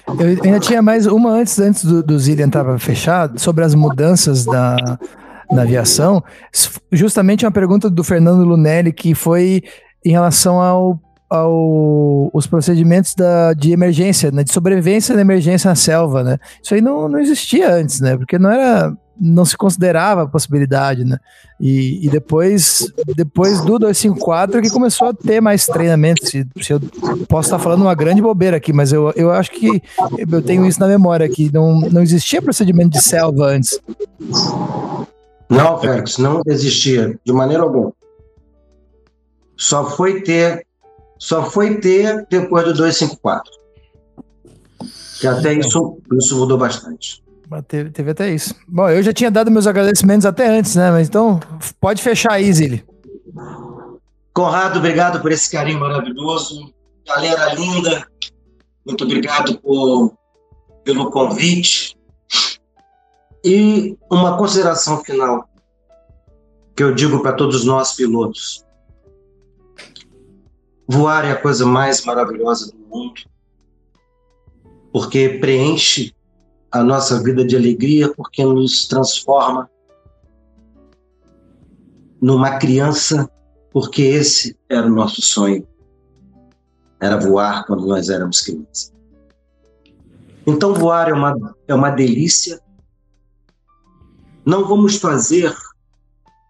Eu 0.06 0.42
ainda 0.42 0.58
tinha 0.58 0.80
mais 0.80 1.06
uma 1.06 1.30
antes, 1.30 1.58
antes 1.58 1.84
do, 1.84 2.02
do 2.02 2.16
entrar 2.40 2.64
para 2.64 2.78
fechar, 2.78 3.30
sobre 3.36 3.62
as 3.62 3.74
mudanças 3.74 4.46
da, 4.46 4.98
na 5.50 5.62
aviação. 5.62 6.24
Justamente 6.90 7.44
uma 7.44 7.52
pergunta 7.52 7.90
do 7.90 8.02
Fernando 8.02 8.42
Lunelli, 8.44 8.90
que 8.90 9.14
foi 9.14 9.62
em 10.02 10.12
relação 10.12 10.60
ao, 10.60 10.98
ao 11.28 12.30
os 12.32 12.46
procedimentos 12.46 13.14
da, 13.14 13.52
de 13.52 13.72
emergência, 13.72 14.30
né, 14.30 14.44
de 14.44 14.52
sobrevivência 14.52 15.14
da 15.14 15.20
emergência 15.20 15.68
na 15.68 15.74
selva, 15.74 16.22
né? 16.22 16.38
Isso 16.62 16.74
aí 16.74 16.80
não, 16.80 17.08
não 17.08 17.18
existia 17.18 17.72
antes, 17.72 18.00
né? 18.00 18.16
Porque 18.16 18.38
não 18.38 18.50
era 18.50 18.92
não 19.20 19.44
se 19.44 19.56
considerava 19.56 20.22
a 20.22 20.28
possibilidade, 20.28 21.04
né? 21.04 21.18
E, 21.60 22.06
e, 22.06 22.08
depois, 22.08 22.86
depois 23.16 23.60
do 23.62 23.78
254 23.78 24.62
que 24.62 24.70
começou 24.70 25.08
a 25.08 25.14
ter 25.14 25.40
mais 25.40 25.66
treinamento. 25.66 26.24
Se, 26.24 26.46
se, 26.60 26.72
eu 26.72 26.80
posso 27.26 27.48
estar 27.48 27.58
falando 27.58 27.82
uma 27.82 27.94
grande 27.94 28.22
bobeira 28.22 28.56
aqui, 28.56 28.72
mas 28.72 28.92
eu, 28.92 29.12
eu 29.16 29.32
acho 29.32 29.50
que 29.50 29.82
eu 30.30 30.40
tenho 30.40 30.64
isso 30.64 30.78
na 30.78 30.86
memória, 30.86 31.28
que 31.28 31.52
não, 31.52 31.80
não 31.80 32.00
existia 32.00 32.40
procedimento 32.40 32.90
de 32.90 33.02
selva 33.02 33.46
antes. 33.46 33.80
Não, 35.48 35.80
Félix, 35.80 36.18
não 36.18 36.42
existia, 36.46 37.18
de 37.24 37.32
maneira 37.32 37.64
alguma. 37.64 37.92
Só 39.56 39.90
foi 39.90 40.20
ter, 40.20 40.64
só 41.18 41.50
foi 41.50 41.78
ter 41.78 42.26
depois 42.30 42.64
do 42.64 42.72
254. 42.72 43.50
Que 45.20 45.26
até 45.26 45.52
isso, 45.54 45.98
isso 46.12 46.38
mudou 46.38 46.56
bastante. 46.56 47.22
Teve, 47.66 47.90
teve, 47.90 48.10
até 48.10 48.30
isso. 48.30 48.54
Bom, 48.68 48.88
eu 48.90 49.02
já 49.02 49.12
tinha 49.12 49.30
dado 49.30 49.50
meus 49.50 49.66
agradecimentos 49.66 50.26
até 50.26 50.48
antes, 50.48 50.76
né? 50.76 50.90
Mas 50.90 51.08
então, 51.08 51.40
pode 51.80 52.02
fechar 52.02 52.32
aí, 52.32 52.52
Zili. 52.52 52.84
Conrado, 54.34 54.78
obrigado 54.78 55.20
por 55.20 55.32
esse 55.32 55.50
carinho 55.50 55.80
maravilhoso. 55.80 56.72
Galera 57.06 57.54
linda, 57.54 58.06
muito 58.86 59.04
obrigado 59.04 59.58
por, 59.58 60.12
pelo 60.84 61.10
convite. 61.10 61.96
E 63.42 63.96
uma 64.10 64.36
consideração 64.36 65.02
final 65.02 65.48
que 66.76 66.82
eu 66.84 66.94
digo 66.94 67.22
para 67.22 67.32
todos 67.32 67.64
nós 67.64 67.94
pilotos. 67.94 68.64
Voar 70.88 71.26
é 71.26 71.32
a 71.32 71.40
coisa 71.40 71.66
mais 71.66 72.02
maravilhosa 72.06 72.72
do 72.72 72.78
mundo, 72.88 73.20
porque 74.90 75.38
preenche 75.38 76.14
a 76.72 76.82
nossa 76.82 77.22
vida 77.22 77.44
de 77.44 77.54
alegria, 77.54 78.12
porque 78.14 78.42
nos 78.42 78.88
transforma 78.88 79.70
numa 82.20 82.58
criança, 82.58 83.30
porque 83.70 84.00
esse 84.00 84.56
era 84.66 84.86
o 84.86 84.90
nosso 84.90 85.20
sonho. 85.20 85.66
Era 87.00 87.18
voar 87.18 87.66
quando 87.66 87.86
nós 87.86 88.08
éramos 88.08 88.40
crianças. 88.40 88.92
Então, 90.46 90.72
voar 90.72 91.10
é 91.10 91.12
uma, 91.12 91.54
é 91.68 91.74
uma 91.74 91.90
delícia. 91.90 92.60
Não 94.44 94.66
vamos 94.66 94.96
fazer 94.96 95.54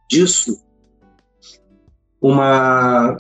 disso 0.08 0.62
uma, 2.20 3.18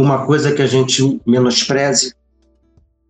uma 0.00 0.24
coisa 0.26 0.54
que 0.54 0.62
a 0.62 0.66
gente 0.66 1.20
menospreze, 1.26 2.14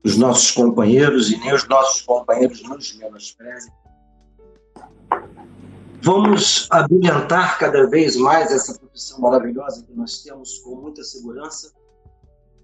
os 0.04 0.16
nossos 0.16 0.50
companheiros 0.50 1.30
e 1.30 1.36
nem 1.38 1.54
os 1.54 1.66
nossos 1.68 2.02
companheiros 2.02 2.62
nos 2.62 2.96
menosprezem. 2.96 3.72
Vamos 6.02 6.66
abrilhantar 6.70 7.58
cada 7.58 7.86
vez 7.88 8.16
mais 8.16 8.50
essa 8.50 8.78
profissão 8.78 9.20
maravilhosa 9.20 9.84
que 9.84 9.92
nós 9.92 10.22
temos 10.22 10.58
com 10.60 10.76
muita 10.76 11.02
segurança, 11.04 11.72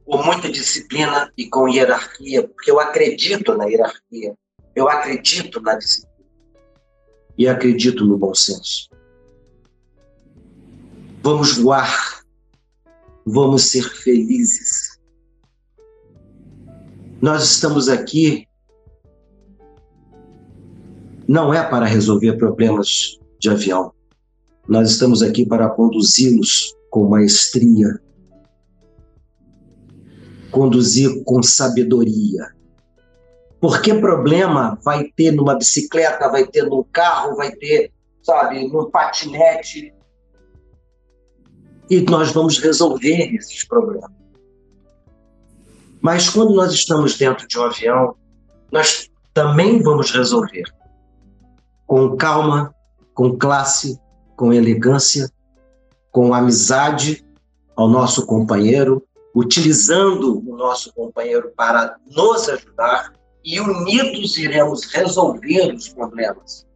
com 0.05 0.23
muita 0.23 0.51
disciplina 0.51 1.31
e 1.37 1.47
com 1.49 1.69
hierarquia, 1.69 2.49
porque 2.49 2.71
eu 2.71 2.81
acredito 2.81 3.55
na 3.55 3.67
hierarquia, 3.67 4.35
eu 4.75 4.89
acredito 4.89 5.61
na 5.61 5.75
disciplina 5.75 6.17
e 7.37 7.47
acredito 7.47 8.05
no 8.07 8.17
bom 8.17 8.35
senso. 8.35 8.89
Vamos 11.23 11.59
voar, 11.59 12.25
vamos 13.27 13.71
ser 13.71 13.83
felizes 13.83 14.97
nós 17.21 17.45
estamos 17.45 17.89
aqui 17.89 18.47
não 21.27 21.53
é 21.53 21.63
para 21.63 21.87
resolver 21.87 22.35
problemas 22.35 23.19
de 23.41 23.49
avião. 23.49 23.93
Nós 24.69 24.91
estamos 24.91 25.23
aqui 25.23 25.47
para 25.47 25.69
conduzi-los 25.71 26.77
com 26.91 27.09
maestria, 27.09 28.01
conduzir 30.51 31.25
com 31.25 31.43
sabedoria. 31.43 32.55
Porque 33.61 33.95
problema 33.95 34.79
vai 34.85 35.05
ter 35.17 35.33
numa 35.33 35.57
bicicleta, 35.57 36.29
vai 36.29 36.47
ter 36.47 36.65
num 36.65 36.85
carro, 36.93 37.35
vai 37.35 37.51
ter, 37.53 37.91
sabe, 38.23 38.69
num 38.69 38.91
patinete. 38.91 39.93
E 41.89 42.01
nós 42.01 42.33
vamos 42.33 42.59
resolver 42.59 43.35
esses 43.35 43.65
problemas. 43.65 44.11
Mas 46.01 46.29
quando 46.29 46.55
nós 46.55 46.73
estamos 46.73 47.17
dentro 47.17 47.47
de 47.47 47.59
um 47.59 47.63
avião, 47.63 48.15
nós 48.71 49.11
também 49.33 49.83
vamos 49.83 50.11
resolver 50.11 50.65
com 51.87 52.17
calma, 52.17 52.75
com 53.15 53.37
classe, 53.37 53.99
com 54.37 54.53
elegância, 54.53 55.31
com 56.11 56.35
amizade 56.35 57.25
ao 57.77 57.89
nosso 57.89 58.27
companheiro, 58.27 59.03
utilizando 59.35 60.43
o 60.49 60.57
nosso 60.57 60.93
companheiro 60.93 61.53
para 61.57 61.97
nos 62.07 62.49
ajudar 62.49 63.13
e 63.45 63.61
unidos 63.61 64.37
iremos 64.37 64.85
resolver 64.87 65.75
os 65.75 65.89
problemas, 65.89 66.67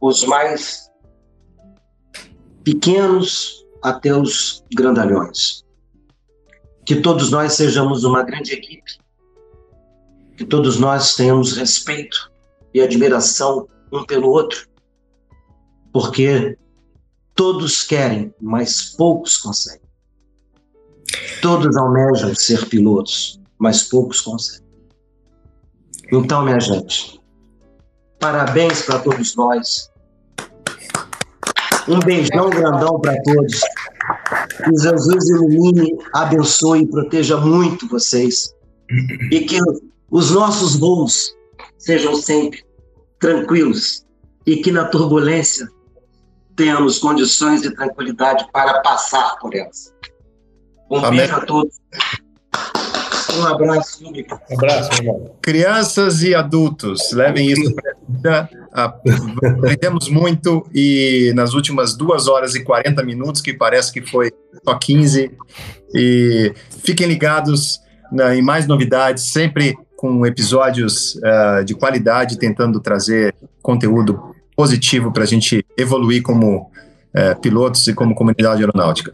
os 0.00 0.24
mais 0.24 0.90
pequenos 2.62 3.59
até 3.82 4.14
os 4.14 4.64
grandalhões 4.74 5.64
que 6.84 6.96
todos 7.00 7.30
nós 7.30 7.52
sejamos 7.52 8.04
uma 8.04 8.22
grande 8.22 8.52
equipe, 8.52 8.98
que 10.36 10.44
todos 10.44 10.78
nós 10.78 11.14
tenhamos 11.14 11.56
respeito 11.56 12.30
e 12.74 12.80
admiração 12.80 13.68
um 13.92 14.04
pelo 14.04 14.28
outro, 14.28 14.68
porque 15.92 16.58
todos 17.34 17.82
querem, 17.84 18.34
mas 18.40 18.90
poucos 18.96 19.36
conseguem. 19.36 19.88
Todos 21.42 21.76
almejam 21.76 22.34
ser 22.34 22.68
pilotos, 22.68 23.40
mas 23.58 23.84
poucos 23.84 24.20
conseguem. 24.20 24.68
Então, 26.12 26.44
minha 26.44 26.60
gente, 26.60 27.20
parabéns 28.18 28.82
para 28.82 28.98
todos 28.98 29.34
nós. 29.34 29.89
Um 31.88 31.98
beijão 32.00 32.50
grandão 32.50 33.00
para 33.00 33.20
todos. 33.22 33.60
Que 34.64 34.82
Jesus 34.82 35.28
ilumine, 35.30 35.96
abençoe 36.14 36.82
e 36.82 36.86
proteja 36.86 37.36
muito 37.36 37.88
vocês. 37.88 38.54
E 39.30 39.40
que 39.40 39.58
os 40.10 40.30
nossos 40.30 40.76
voos 40.76 41.34
sejam 41.78 42.14
sempre 42.16 42.64
tranquilos 43.18 44.04
e 44.46 44.56
que 44.56 44.72
na 44.72 44.86
turbulência 44.86 45.68
tenhamos 46.56 46.98
condições 46.98 47.62
de 47.62 47.74
tranquilidade 47.74 48.46
para 48.52 48.80
passar 48.80 49.38
por 49.38 49.54
elas. 49.54 49.94
Um 50.90 50.98
Amém. 50.98 51.20
beijo 51.20 51.36
a 51.36 51.40
todos. 51.46 51.80
Um 53.38 53.46
abraço. 53.46 54.04
Um 54.04 54.54
abraço, 54.56 54.90
meu 55.02 55.14
irmão. 55.14 55.30
Crianças 55.42 56.22
e 56.22 56.34
adultos, 56.34 57.12
levem 57.12 57.50
isso 57.50 57.74
para 57.74 57.92
a 57.92 57.94
vida. 58.08 58.50
Aprendemos 58.72 60.08
muito 60.08 60.66
e 60.74 61.32
nas 61.34 61.54
últimas 61.54 61.96
duas 61.96 62.28
horas 62.28 62.54
e 62.54 62.62
40 62.62 63.02
minutos, 63.02 63.40
que 63.40 63.52
parece 63.52 63.92
que 63.92 64.02
foi 64.02 64.30
só 64.64 64.74
15, 64.74 65.30
e 65.94 66.52
fiquem 66.84 67.06
ligados 67.06 67.80
na- 68.12 68.34
em 68.34 68.42
mais 68.42 68.66
novidades, 68.66 69.32
sempre 69.32 69.76
com 69.96 70.24
episódios 70.24 71.18
ah, 71.22 71.62
de 71.62 71.74
qualidade, 71.74 72.38
tentando 72.38 72.80
trazer 72.80 73.34
conteúdo 73.62 74.34
positivo 74.56 75.12
para 75.12 75.24
a 75.24 75.26
gente 75.26 75.64
evoluir 75.76 76.22
como 76.22 76.70
eh, 77.14 77.34
pilotos 77.34 77.86
e 77.86 77.94
como 77.94 78.14
comunidade 78.14 78.60
aeronáutica. 78.62 79.12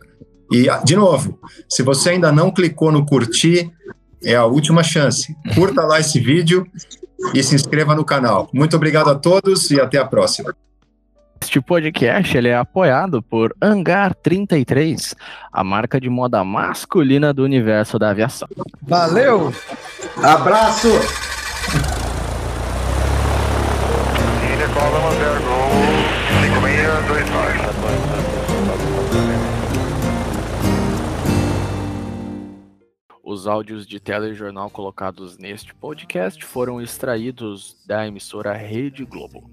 E, 0.53 0.69
ah, 0.69 0.79
de 0.85 0.95
novo, 0.97 1.39
se 1.69 1.83
você 1.83 2.11
ainda 2.11 2.31
não 2.31 2.51
clicou 2.51 2.93
no 2.93 3.07
curtir, 3.07 3.71
é 4.27 4.35
a 4.35 4.45
última 4.45 4.83
chance. 4.83 5.35
Curta 5.55 5.83
lá 5.83 6.01
esse 6.01 6.19
vídeo 6.19 6.67
e 7.33 7.43
se 7.43 7.55
inscreva 7.55 7.95
no 7.95 8.05
canal. 8.05 8.51
Muito 8.53 8.75
obrigado 8.77 9.09
a 9.09 9.15
todos 9.15 9.71
e 9.71 9.81
até 9.81 9.99
a 9.99 10.05
próxima. 10.05 10.55
Este 11.41 11.61
podcast 11.61 12.37
ele 12.37 12.49
é 12.49 12.57
apoiado 12.57 13.23
por 13.23 13.55
Hangar 13.63 14.15
33, 14.15 15.15
a 15.53 15.63
marca 15.63 16.01
de 16.01 16.11
moda 16.11 16.43
masculina 16.43 17.33
do 17.33 17.45
universo 17.45 17.99
da 17.99 18.11
aviação. 18.11 18.49
Valeu! 18.83 19.55
Abraço! 20.23 20.89
Os 33.29 33.49
áudios 33.49 33.89
de 33.89 33.99
telejornal 33.99 34.71
colocados 34.71 35.37
neste 35.37 35.75
podcast 35.75 36.45
foram 36.45 36.81
extraídos 36.81 37.77
da 37.85 38.07
emissora 38.07 38.53
Rede 38.53 39.05
Globo. 39.05 39.51